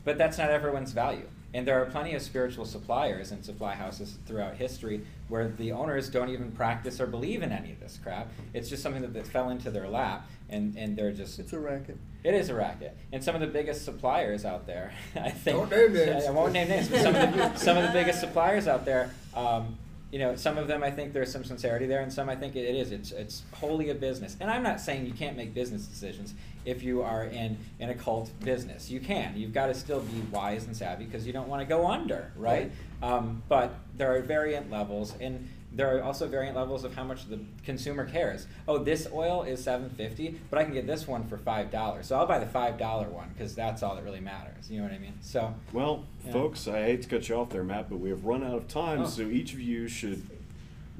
But 0.05 0.17
that's 0.17 0.37
not 0.37 0.49
everyone's 0.49 0.93
value. 0.93 1.27
And 1.53 1.67
there 1.67 1.81
are 1.81 1.85
plenty 1.85 2.15
of 2.15 2.21
spiritual 2.21 2.63
suppliers 2.63 3.31
and 3.31 3.43
supply 3.43 3.75
houses 3.75 4.17
throughout 4.25 4.55
history 4.55 5.01
where 5.31 5.47
the 5.47 5.71
owners 5.71 6.09
don't 6.09 6.27
even 6.27 6.51
practice 6.51 6.99
or 6.99 7.07
believe 7.07 7.41
in 7.41 7.53
any 7.53 7.71
of 7.71 7.79
this 7.79 7.97
crap. 8.03 8.29
It's 8.53 8.67
just 8.67 8.83
something 8.83 9.01
that, 9.01 9.13
that 9.13 9.25
fell 9.25 9.49
into 9.49 9.71
their 9.71 9.87
lap, 9.87 10.29
and, 10.49 10.75
and 10.77 10.97
they're 10.97 11.13
just. 11.13 11.39
It's 11.39 11.53
a 11.53 11.59
racket. 11.59 11.97
It 12.25 12.33
is 12.33 12.49
a 12.49 12.53
racket, 12.53 12.97
and 13.13 13.23
some 13.23 13.33
of 13.33 13.39
the 13.39 13.47
biggest 13.47 13.85
suppliers 13.85 14.43
out 14.43 14.67
there, 14.67 14.91
I 15.15 15.29
think. 15.31 15.57
Don't 15.57 15.71
name 15.71 15.93
names. 15.93 16.25
I 16.25 16.31
won't 16.31 16.51
name 16.51 16.67
names, 16.67 16.89
but 16.89 17.01
some 17.01 17.15
of 17.15 17.33
the 17.33 17.55
some 17.55 17.77
of 17.77 17.83
the 17.83 17.93
biggest 17.93 18.19
suppliers 18.19 18.67
out 18.67 18.83
there. 18.83 19.11
Um, 19.33 19.77
you 20.11 20.19
know, 20.19 20.35
some 20.35 20.57
of 20.57 20.67
them 20.67 20.83
I 20.83 20.91
think 20.91 21.13
there's 21.13 21.31
some 21.31 21.45
sincerity 21.45 21.85
there, 21.85 22.01
and 22.01 22.11
some 22.11 22.27
I 22.27 22.35
think 22.35 22.57
it, 22.57 22.65
it 22.65 22.75
is. 22.75 22.91
It's 22.91 23.11
it's 23.13 23.43
wholly 23.53 23.89
a 23.89 23.95
business, 23.95 24.35
and 24.41 24.51
I'm 24.51 24.63
not 24.63 24.81
saying 24.81 25.05
you 25.05 25.13
can't 25.13 25.37
make 25.37 25.53
business 25.53 25.85
decisions 25.85 26.33
if 26.65 26.83
you 26.83 27.01
are 27.01 27.23
in 27.23 27.57
an 27.79 27.89
occult 27.89 28.31
business. 28.41 28.91
You 28.91 28.99
can. 28.99 29.37
You've 29.37 29.53
got 29.53 29.67
to 29.67 29.73
still 29.73 30.01
be 30.01 30.19
wise 30.29 30.65
and 30.65 30.75
savvy 30.75 31.05
because 31.05 31.25
you 31.25 31.31
don't 31.31 31.47
want 31.47 31.61
to 31.61 31.65
go 31.65 31.87
under, 31.87 32.33
right? 32.35 32.71
Um, 33.01 33.41
but 33.49 33.73
there 33.97 34.15
are 34.15 34.21
variant 34.21 34.69
levels, 34.69 35.15
and 35.19 35.49
there 35.73 35.97
are 35.97 36.03
also 36.03 36.27
variant 36.27 36.55
levels 36.55 36.83
of 36.83 36.93
how 36.95 37.03
much 37.03 37.27
the 37.29 37.39
consumer 37.63 38.05
cares. 38.05 38.45
Oh, 38.67 38.77
this 38.77 39.07
oil 39.11 39.43
is 39.43 39.63
seven 39.63 39.89
fifty, 39.89 40.39
but 40.49 40.59
I 40.59 40.63
can 40.65 40.73
get 40.73 40.85
this 40.85 41.07
one 41.07 41.23
for 41.27 41.37
five 41.37 41.71
dollars, 41.71 42.07
so 42.07 42.17
I'll 42.17 42.27
buy 42.27 42.39
the 42.39 42.45
five 42.45 42.77
dollar 42.77 43.07
one 43.09 43.29
because 43.33 43.55
that's 43.55 43.81
all 43.81 43.95
that 43.95 44.03
really 44.03 44.19
matters. 44.19 44.69
You 44.69 44.77
know 44.79 44.83
what 44.83 44.93
I 44.93 44.97
mean? 44.99 45.13
So. 45.21 45.53
Well, 45.73 46.03
Yeah. 46.25 46.31
folks, 46.33 46.67
I 46.67 46.83
hate 46.83 47.01
to 47.03 47.07
cut 47.09 47.27
you 47.29 47.35
off 47.35 47.49
there, 47.49 47.63
Matt, 47.63 47.89
but 47.89 47.99
we 47.99 48.09
have 48.09 48.25
run 48.25 48.43
out 48.43 48.55
of 48.55 48.67
time, 48.67 49.01
Oh. 49.01 49.05
so 49.07 49.23
each 49.23 49.53
of 49.53 49.59
you 49.61 49.87
should 49.87 50.21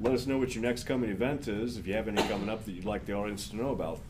let 0.00 0.14
us 0.14 0.26
know 0.26 0.38
what 0.38 0.54
your 0.54 0.62
next 0.64 0.84
coming 0.84 1.10
event 1.10 1.46
is, 1.46 1.76
if 1.76 1.86
you 1.86 1.94
have 1.94 2.08
any 2.08 2.22
coming 2.22 2.48
up 2.48 2.64
that 2.64 2.72
you'd 2.72 2.84
like 2.84 3.04
the 3.06 3.12
audience 3.12 3.48
to 3.50 3.56
know 3.56 3.70
about. 3.70 4.00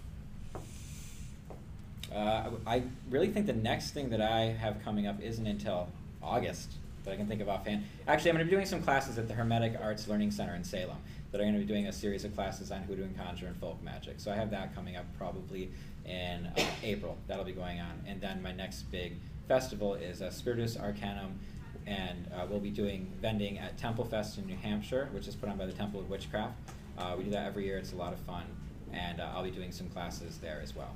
Uh, 2.15 2.51
I 2.67 2.83
really 3.11 3.29
think 3.31 3.47
the 3.47 3.53
next 3.55 3.91
thing 3.93 4.11
that 4.11 4.21
I 4.21 4.41
have 4.53 4.83
coming 4.85 5.07
up 5.07 5.21
isn't 5.23 5.47
until 5.47 5.89
August 6.23 6.73
that 7.05 7.13
I 7.13 7.17
can 7.17 7.27
think 7.27 7.41
of 7.41 7.49
offhand. 7.49 7.85
Actually, 8.07 8.31
I'm 8.31 8.37
going 8.37 8.47
to 8.47 8.51
be 8.51 8.57
doing 8.57 8.67
some 8.67 8.83
classes 8.83 9.19
at 9.19 9.29
the 9.29 9.35
Hermetic 9.35 9.77
Arts 9.81 10.09
Learning 10.09 10.31
Center 10.31 10.55
in 10.55 10.65
Salem 10.65 10.99
that 11.31 11.41
are 11.41 11.45
going 11.45 11.55
to 11.55 11.61
be 11.61 11.67
doing 11.67 11.87
a 11.87 11.93
series 11.93 12.25
of 12.25 12.35
classes 12.35 12.71
on 12.71 12.83
hoodoo 12.83 13.05
and 13.05 13.17
conjure 13.17 13.47
and 13.47 13.57
folk 13.57 13.83
magic. 13.83 14.15
So 14.19 14.31
I 14.31 14.37
have 14.37 14.51
that 14.51 14.75
coming 14.75 14.97
up 14.97 15.07
probably 15.17 15.71
in 16.05 16.47
uh, 16.47 16.65
April. 16.83 17.17
That'll 17.27 17.45
be 17.45 17.53
going 17.53 17.81
on. 17.81 18.03
And 18.07 18.21
then 18.21 18.43
my 18.43 18.53
next 18.53 18.83
big 18.91 19.15
festival 19.49 19.95
is 19.95 20.23
uh, 20.23 20.31
Spiritus 20.31 20.77
Arcanum, 20.77 21.39
and 21.87 22.31
uh, 22.35 22.47
we'll 22.49 22.61
be 22.61 22.71
doing 22.71 23.13
vending 23.21 23.59
at 23.59 23.79
Temple 23.79 24.05
Fest 24.05 24.39
in 24.39 24.47
New 24.47 24.57
Hampshire, 24.57 25.09
which 25.13 25.27
is 25.27 25.35
put 25.35 25.49
on 25.49 25.57
by 25.57 25.67
the 25.67 25.73
Temple 25.73 26.01
of 26.01 26.09
Witchcraft. 26.11 26.55
Uh, 26.99 27.15
we 27.17 27.25
do 27.25 27.31
that 27.31 27.47
every 27.47 27.65
year. 27.65 27.79
It's 27.79 27.93
a 27.93 27.97
lot 27.97 28.13
of 28.13 28.19
fun. 28.21 28.45
And 28.93 29.21
uh, 29.21 29.31
I'll 29.35 29.43
be 29.43 29.51
doing 29.51 29.73
some 29.73 29.89
classes 29.89 30.39
there 30.39 30.61
as 30.63 30.77
well. 30.77 30.95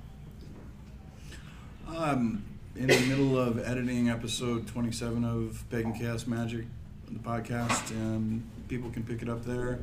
I'm 1.89 2.45
in 2.77 2.87
the 2.89 3.07
middle 3.07 3.39
of 3.39 3.59
editing 3.59 4.11
episode 4.11 4.67
27 4.67 5.25
of 5.25 5.65
Pagan 5.71 5.93
Chaos 5.95 6.27
Magic, 6.27 6.65
the 7.11 7.19
podcast, 7.19 7.91
and 7.91 8.43
people 8.69 8.91
can 8.91 9.03
pick 9.03 9.23
it 9.23 9.29
up 9.29 9.45
there. 9.45 9.81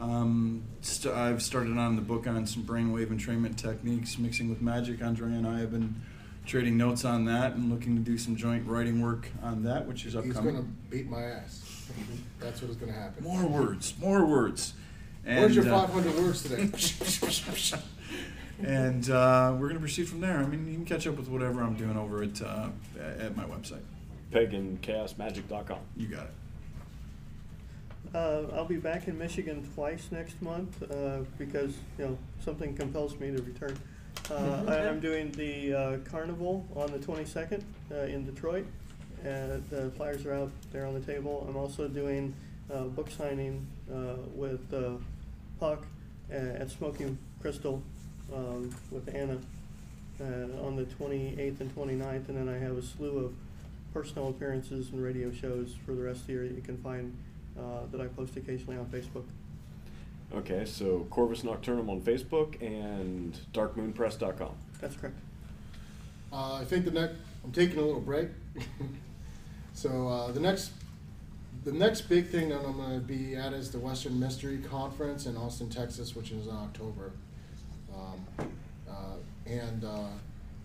Um, 0.00 0.62
st- 0.80 1.14
I've 1.14 1.42
started 1.42 1.78
on 1.78 1.94
the 1.96 2.02
book 2.02 2.26
on 2.26 2.46
some 2.46 2.64
brainwave 2.64 3.06
entrainment 3.06 3.56
techniques, 3.56 4.18
mixing 4.18 4.50
with 4.50 4.60
magic. 4.60 4.98
Andrieh 4.98 5.26
and 5.36 5.46
I 5.46 5.60
have 5.60 5.70
been 5.70 5.94
trading 6.44 6.76
notes 6.76 7.04
on 7.04 7.24
that 7.26 7.52
and 7.54 7.70
looking 7.70 7.96
to 7.96 8.02
do 8.02 8.18
some 8.18 8.34
joint 8.36 8.66
writing 8.66 9.00
work 9.00 9.28
on 9.42 9.62
that, 9.62 9.86
which 9.86 10.04
is 10.04 10.16
upcoming. 10.16 10.30
He's 10.32 10.36
upcoming. 10.38 10.54
gonna 10.56 10.68
beat 10.90 11.08
my 11.08 11.22
ass. 11.22 11.88
That's 12.40 12.60
what 12.60 12.70
is 12.70 12.76
gonna 12.76 12.92
happen. 12.92 13.22
More 13.22 13.46
words, 13.46 13.94
more 14.00 14.26
words. 14.26 14.74
Where's 15.24 15.54
your 15.54 15.64
And, 15.64 15.72
uh, 15.74 15.86
500 15.86 16.14
words 16.16 16.42
today? 16.42 16.64
and 18.62 19.10
uh, 19.10 19.52
we're 19.52 19.68
going 19.68 19.74
to 19.74 19.80
proceed 19.80 20.08
from 20.08 20.20
there. 20.20 20.38
I 20.38 20.46
mean, 20.46 20.66
you 20.66 20.74
can 20.74 20.84
catch 20.84 21.06
up 21.06 21.16
with 21.16 21.28
whatever 21.28 21.62
I'm 21.62 21.74
doing 21.74 21.96
over 21.96 22.22
at 22.22 22.40
uh, 22.42 22.68
at 23.18 23.36
my 23.36 23.44
website. 23.44 23.82
PaganChaosMagic.com. 24.32 25.78
You 25.96 26.08
got 26.08 26.24
it. 26.24 26.32
Uh, 28.14 28.46
I'll 28.54 28.64
be 28.64 28.76
back 28.76 29.08
in 29.08 29.18
Michigan 29.18 29.68
twice 29.74 30.08
next 30.12 30.40
month 30.40 30.82
uh, 30.82 31.20
because 31.36 31.74
you 31.98 32.04
know 32.06 32.18
something 32.44 32.74
compels 32.76 33.18
me 33.18 33.34
to 33.34 33.42
return. 33.42 33.76
Uh, 34.30 34.64
I, 34.68 34.88
I'm 34.88 35.00
doing 35.00 35.32
the 35.32 35.74
uh, 35.74 35.96
carnival 36.10 36.64
on 36.76 36.92
the 36.92 36.98
22nd 36.98 37.62
uh, 37.90 37.96
in 38.04 38.24
Detroit. 38.24 38.66
Uh, 39.20 39.58
the 39.70 39.90
flyers 39.96 40.24
are 40.26 40.34
out 40.34 40.52
there 40.70 40.86
on 40.86 40.94
the 40.94 41.00
table. 41.00 41.44
I'm 41.48 41.56
also 41.56 41.88
doing 41.88 42.34
uh, 42.72 42.84
book 42.84 43.10
signing 43.10 43.66
uh, 43.92 44.16
with 44.34 44.72
uh, 44.72 44.92
Puck 45.58 45.84
uh, 46.30 46.34
at 46.34 46.70
Smoking 46.70 47.18
Crystal 47.40 47.82
um, 48.32 48.74
with 48.90 49.14
Anna 49.14 49.38
uh, 50.20 50.64
on 50.64 50.76
the 50.76 50.84
28th 50.84 51.60
and 51.60 51.74
29th, 51.74 52.28
and 52.28 52.36
then 52.36 52.48
I 52.48 52.58
have 52.58 52.76
a 52.76 52.82
slew 52.82 53.24
of 53.24 53.34
personal 53.92 54.28
appearances 54.28 54.90
and 54.90 55.02
radio 55.02 55.30
shows 55.32 55.74
for 55.84 55.92
the 55.92 56.02
rest 56.02 56.22
of 56.22 56.26
the 56.26 56.32
year 56.34 56.48
that 56.48 56.54
you 56.54 56.62
can 56.62 56.76
find 56.78 57.16
uh, 57.58 57.86
that 57.90 58.00
I 58.00 58.06
post 58.08 58.36
occasionally 58.36 58.76
on 58.76 58.86
Facebook. 58.86 59.24
Okay, 60.34 60.64
so 60.64 61.06
Corvus 61.10 61.42
Nocturnum 61.42 61.88
on 61.88 62.00
Facebook 62.00 62.60
and 62.60 63.38
DarkMoonPress.com. 63.52 64.54
That's 64.80 64.96
correct. 64.96 65.16
Uh, 66.32 66.54
I 66.54 66.64
think 66.64 66.84
the 66.84 66.90
next, 66.90 67.14
I'm 67.44 67.52
taking 67.52 67.78
a 67.78 67.82
little 67.82 68.00
break. 68.00 68.28
so 69.74 70.08
uh, 70.08 70.32
the 70.32 70.40
next, 70.40 70.72
the 71.64 71.72
next 71.72 72.02
big 72.02 72.28
thing 72.28 72.48
that 72.48 72.64
I'm 72.64 72.76
going 72.76 72.98
to 72.98 73.06
be 73.06 73.36
at 73.36 73.52
is 73.52 73.70
the 73.70 73.78
Western 73.78 74.18
Mystery 74.18 74.58
Conference 74.58 75.26
in 75.26 75.36
Austin, 75.36 75.68
Texas, 75.68 76.16
which 76.16 76.32
is 76.32 76.48
in 76.48 76.52
October. 76.52 77.12
Um, 77.96 78.48
uh, 78.88 78.94
and 79.46 79.84
uh, 79.84 80.08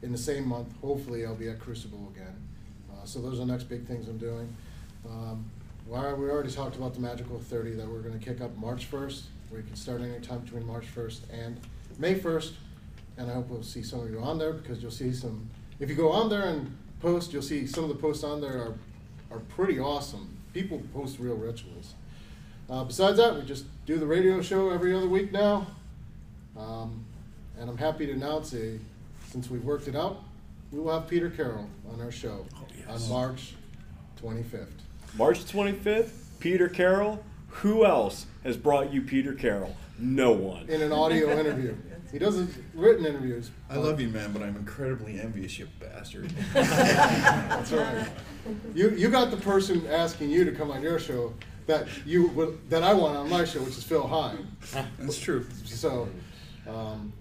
in 0.01 0.11
the 0.11 0.17
same 0.17 0.47
month, 0.47 0.73
hopefully, 0.81 1.25
I'll 1.25 1.35
be 1.35 1.49
at 1.49 1.59
Crucible 1.59 2.11
again. 2.15 2.35
Uh, 2.91 3.05
so 3.05 3.19
those 3.19 3.35
are 3.35 3.45
the 3.45 3.51
next 3.51 3.65
big 3.65 3.85
things 3.85 4.07
I'm 4.07 4.17
doing. 4.17 4.55
Um, 5.05 5.45
we 5.87 5.95
already 5.95 6.51
talked 6.51 6.75
about 6.75 6.93
the 6.93 6.99
Magical 6.99 7.39
30 7.39 7.71
that 7.71 7.87
we're 7.87 8.01
going 8.01 8.17
to 8.17 8.23
kick 8.23 8.41
up 8.41 8.55
March 8.57 8.89
1st. 8.91 9.21
We 9.51 9.63
can 9.63 9.75
start 9.75 10.01
anytime 10.01 10.39
between 10.41 10.65
March 10.65 10.85
1st 10.95 11.21
and 11.31 11.59
May 11.97 12.13
1st. 12.13 12.53
And 13.17 13.29
I 13.29 13.33
hope 13.33 13.49
we'll 13.49 13.63
see 13.63 13.81
some 13.81 14.01
of 14.01 14.11
you 14.11 14.19
on 14.19 14.37
there 14.37 14.53
because 14.53 14.81
you'll 14.81 14.91
see 14.91 15.11
some. 15.11 15.49
If 15.79 15.89
you 15.89 15.95
go 15.95 16.11
on 16.11 16.29
there 16.29 16.43
and 16.43 16.77
post, 17.01 17.33
you'll 17.33 17.41
see 17.41 17.65
some 17.65 17.83
of 17.83 17.89
the 17.89 17.95
posts 17.95 18.23
on 18.23 18.39
there 18.39 18.59
are, 18.59 18.75
are 19.31 19.39
pretty 19.49 19.79
awesome. 19.79 20.37
People 20.53 20.81
post 20.93 21.17
real 21.19 21.35
rituals. 21.35 21.95
Uh, 22.69 22.83
besides 22.83 23.17
that, 23.17 23.35
we 23.35 23.41
just 23.41 23.65
do 23.85 23.97
the 23.97 24.05
radio 24.05 24.41
show 24.41 24.69
every 24.69 24.93
other 24.93 25.07
week 25.07 25.31
now. 25.31 25.65
Um, 26.55 27.03
and 27.59 27.69
I'm 27.69 27.77
happy 27.77 28.05
to 28.05 28.13
announce 28.13 28.53
a, 28.53 28.79
since 29.31 29.49
we've 29.49 29.63
worked 29.63 29.87
it 29.87 29.95
out, 29.95 30.23
we 30.71 30.79
will 30.79 30.93
have 30.97 31.09
Peter 31.09 31.29
Carroll 31.29 31.69
on 31.91 31.99
our 32.01 32.11
show 32.11 32.45
on 32.87 33.09
March 33.09 33.55
25th. 34.21 34.67
March 35.17 35.43
25th, 35.45 36.11
Peter 36.39 36.69
Carroll. 36.69 37.23
Who 37.47 37.85
else 37.85 38.27
has 38.43 38.55
brought 38.55 38.93
you 38.93 39.01
Peter 39.01 39.33
Carroll? 39.33 39.75
No 39.97 40.31
one. 40.31 40.69
in 40.69 40.81
an 40.81 40.91
audio 40.91 41.29
interview. 41.39 41.75
He 42.11 42.17
does 42.17 42.35
his 42.35 42.57
written 42.73 43.05
interviews. 43.05 43.51
I 43.69 43.75
love 43.75 43.99
you, 43.99 44.07
man, 44.09 44.31
but 44.31 44.41
I'm 44.41 44.55
incredibly 44.55 45.19
envious, 45.19 45.59
you 45.59 45.67
bastard. 45.79 46.29
That's 46.53 47.71
right. 47.71 48.07
You 48.73 48.89
you 48.91 49.09
got 49.09 49.29
the 49.29 49.37
person 49.37 49.85
asking 49.87 50.31
you 50.31 50.43
to 50.45 50.51
come 50.51 50.71
on 50.71 50.81
your 50.81 50.97
show 50.97 51.33
that 51.67 51.87
you 52.05 52.29
would, 52.29 52.67
that 52.69 52.81
I 52.81 52.93
want 52.93 53.15
on 53.15 53.29
my 53.29 53.45
show, 53.45 53.59
which 53.61 53.77
is 53.77 53.83
Phil 53.83 54.07
Hine. 54.07 54.47
That's 54.97 55.19
true. 55.19 55.45
So, 55.65 56.09
um, 56.67 57.13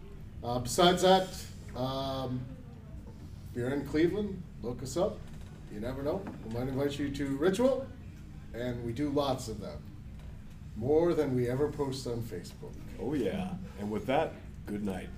uh, 0.43 0.59
besides 0.59 1.03
that, 1.03 1.29
um, 1.77 2.41
if 3.51 3.57
you're 3.57 3.71
in 3.71 3.85
Cleveland, 3.87 4.43
look 4.63 4.83
us 4.83 4.97
up. 4.97 5.19
You 5.73 5.81
never 5.81 6.03
know. 6.03 6.23
We 6.47 6.55
might 6.59 6.69
invite 6.69 6.99
you 6.99 7.11
to 7.11 7.37
Ritual, 7.37 7.87
and 8.55 8.85
we 8.85 8.93
do 8.93 9.11
lots 9.11 9.49
of 9.49 9.61
them. 9.61 9.79
More 10.77 11.13
than 11.13 11.35
we 11.35 11.49
ever 11.49 11.69
post 11.69 12.07
on 12.07 12.23
Facebook. 12.23 12.73
Oh, 13.01 13.15
yeah. 13.15 13.51
And 13.81 13.91
with 13.91 14.07
that, 14.07 14.33
good 14.67 14.85
night. 14.85 15.09